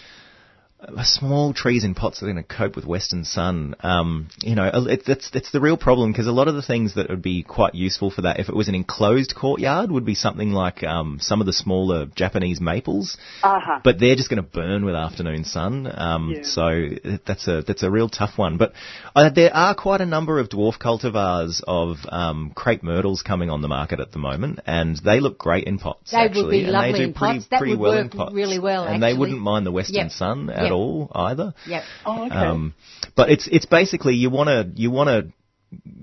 small 1.05 1.53
trees 1.53 1.85
in 1.85 1.95
pots 1.95 2.21
that 2.21 2.27
are 2.27 2.33
going 2.33 2.43
to 2.45 2.57
cope 2.57 2.77
with 2.77 2.85
western 2.87 3.25
sun. 3.25 3.75
Um, 3.81 4.29
you 4.43 4.55
know, 4.55 4.71
it, 4.75 5.03
that's 5.07 5.31
that's 5.31 5.51
the 5.53 5.61
real 5.61 5.77
problem 5.77 6.13
because 6.13 6.27
a 6.27 6.33
lot 6.33 6.49
of 6.49 6.55
the 6.55 6.63
things 6.63 6.95
that 6.95 7.09
would 7.11 7.23
be 7.23 7.43
quite 7.43 7.75
useful 7.75 8.11
for 8.11 8.23
that, 8.23 8.41
if 8.41 8.49
it 8.49 8.55
was 8.55 8.69
an 8.69 8.75
enclosed 8.75 9.35
courtyard, 9.35 9.91
would 9.91 10.05
be 10.05 10.15
something 10.15 10.53
like 10.53 10.83
um, 10.83 11.19
some 11.21 11.41
of 11.41 11.47
the 11.47 11.53
smaller 11.53 12.07
Japanese 12.15 12.61
maples. 12.61 13.17
Uh-huh. 13.43 13.81
But 13.85 13.99
they're 13.99 14.17
just 14.17 14.31
going 14.31 14.43
to 14.43 14.49
burn 14.49 14.85
with 14.85 14.95
afternoon 14.95 15.45
sun. 15.45 15.91
Um, 15.93 16.31
Yeah. 16.31 16.43
So 16.43 16.89
that's 17.27 17.47
a 17.49 17.63
that's 17.63 17.83
a 17.83 17.91
real 17.91 18.09
tough 18.09 18.39
one. 18.39 18.57
But 18.57 18.73
uh, 19.15 19.31
there 19.31 19.55
are 19.55 19.75
quite 19.75 20.01
a 20.01 20.07
number 20.07 20.39
of 20.39 20.49
dwarf 20.49 20.79
cultivars 20.79 21.63
of 21.67 21.97
um, 22.09 22.53
crepe 22.55 22.83
myrtles 22.83 23.23
coming 23.23 23.51
on 23.51 23.63
the 23.63 23.69
market 23.69 24.01
at 24.01 24.13
the 24.13 24.19
moment, 24.19 24.61
and 24.67 24.97
they 25.05 25.21
look 25.21 25.39
great 25.39 25.65
in 25.65 25.79
pots. 25.79 26.11
They 26.11 26.19
would 26.19 26.31
actually, 26.31 26.59
be 26.59 26.65
and 26.65 26.73
lovely 26.73 26.93
they 26.93 26.99
do 26.99 27.05
in 27.05 27.15
pretty, 27.15 27.39
pots. 27.39 27.47
That 27.51 27.59
pretty 27.59 27.73
would 27.77 27.81
well 27.81 27.99
in 27.99 28.07
work 28.07 28.13
pots. 28.15 28.35
really 28.35 28.59
well, 28.59 28.85
and 28.85 29.03
they 29.03 29.15
wouldn't 29.15 29.41
mind 29.41 29.67
the 29.67 29.73
western 29.73 29.97
Yep. 29.97 30.11
sun 30.13 30.51
at 30.71 30.75
all 30.75 31.11
either. 31.15 31.55
Yep. 31.67 31.83
Oh, 32.07 32.27
okay. 32.27 32.35
Um, 32.35 32.75
but 33.17 33.31
it's 33.31 33.49
it's 33.51 33.67
basically 33.67 34.15
you 34.15 34.31
want 34.31 34.49
to 34.49 34.81
you 34.81 34.91
want 34.91 35.09
to 35.09 35.33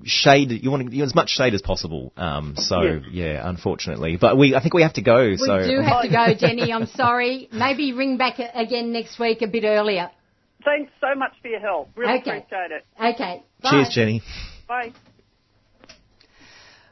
shade 0.05 0.51
you 0.51 0.71
want 0.71 0.89
to 0.91 1.01
as 1.01 1.13
much 1.13 1.29
shade 1.29 1.53
as 1.53 1.61
possible. 1.61 2.13
Um, 2.15 2.55
so 2.57 2.81
Yes. 2.81 3.01
yeah, 3.11 3.49
unfortunately, 3.49 4.17
but 4.17 4.37
we 4.37 4.55
I 4.55 4.61
think 4.61 4.73
we 4.73 4.81
have 4.83 4.93
to 4.93 5.01
go. 5.01 5.29
We 5.29 5.37
so 5.37 5.59
do 5.67 5.79
have 5.81 6.03
to 6.03 6.09
go, 6.09 6.33
Jenny. 6.39 6.71
I'm 6.71 6.87
sorry. 6.87 7.49
Maybe 7.51 7.93
ring 7.93 8.17
back 8.17 8.39
again 8.53 8.91
next 8.93 9.19
week 9.19 9.41
a 9.41 9.47
bit 9.47 9.63
earlier. 9.65 10.09
Thanks 10.63 10.91
so 10.99 11.17
much 11.17 11.33
for 11.41 11.47
your 11.49 11.59
help. 11.59 11.89
Really 11.95 12.19
Okay. 12.19 12.37
appreciate 12.39 12.71
it. 12.71 12.85
Okay. 13.15 13.43
Bye. 13.61 13.69
cheers, 13.69 13.89
Jenny. 13.93 14.21
Bye. 14.67 14.91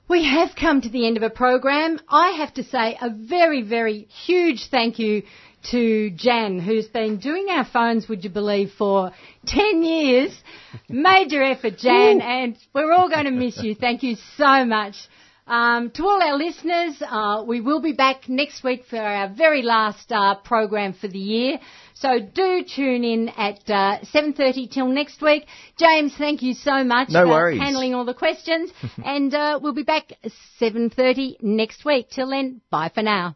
We 0.07 0.23
have 0.23 0.49
come 0.60 0.81
to 0.81 0.89
the 0.89 1.07
end 1.07 1.18
of 1.18 1.23
a 1.23 1.31
program. 1.31 1.99
I 2.07 2.31
have 2.38 2.53
to 2.56 2.64
say 2.64 2.95
a 3.02 3.10
very, 3.10 3.64
very 3.64 4.07
huge 4.26 4.68
thank 4.69 4.99
you 4.99 5.23
to 5.71 6.09
Jan, 6.11 6.59
who's 6.59 6.87
been 6.87 7.17
doing 7.17 7.47
our 7.49 7.65
phones, 7.65 8.07
would 8.07 8.23
you 8.23 8.29
believe, 8.29 8.71
for 8.77 9.11
10 9.47 9.83
years. 9.83 10.31
Major 10.89 11.41
effort, 11.43 11.77
Jan, 11.77 12.21
and 12.21 12.57
we're 12.73 12.91
all 12.91 13.09
going 13.09 13.25
to 13.25 13.31
miss 13.31 13.61
you. 13.61 13.75
Thank 13.75 14.03
you 14.03 14.15
so 14.37 14.65
much. 14.65 14.95
Um, 15.47 15.91
to 15.91 16.03
all 16.03 16.23
our 16.23 16.35
listeners, 16.37 16.95
uh, 17.07 17.43
we 17.45 17.61
will 17.61 17.79
be 17.79 17.93
back 17.93 18.27
next 18.27 18.63
week 18.63 18.85
for 18.89 18.97
our 18.97 19.29
very 19.29 19.61
last 19.61 20.11
uh, 20.11 20.35
program 20.35 20.93
for 20.93 21.07
the 21.07 21.19
year. 21.19 21.59
So 21.93 22.19
do 22.19 22.63
tune 22.63 23.03
in 23.03 23.29
at 23.29 23.59
uh, 23.69 23.99
7.30 24.13 24.71
till 24.71 24.87
next 24.87 25.21
week. 25.21 25.45
James, 25.77 26.15
thank 26.17 26.41
you 26.41 26.55
so 26.55 26.83
much 26.83 27.09
No 27.09 27.25
for 27.25 27.29
worries. 27.29 27.61
handling 27.61 27.93
all 27.93 28.05
the 28.05 28.15
questions. 28.15 28.71
and 29.05 29.33
uh, 29.35 29.59
we'll 29.61 29.73
be 29.73 29.83
back 29.83 30.13
7.30 30.59 31.41
next 31.43 31.85
week. 31.85 32.09
Till 32.09 32.29
then, 32.29 32.61
bye 32.71 32.91
for 32.93 33.03
now. 33.03 33.35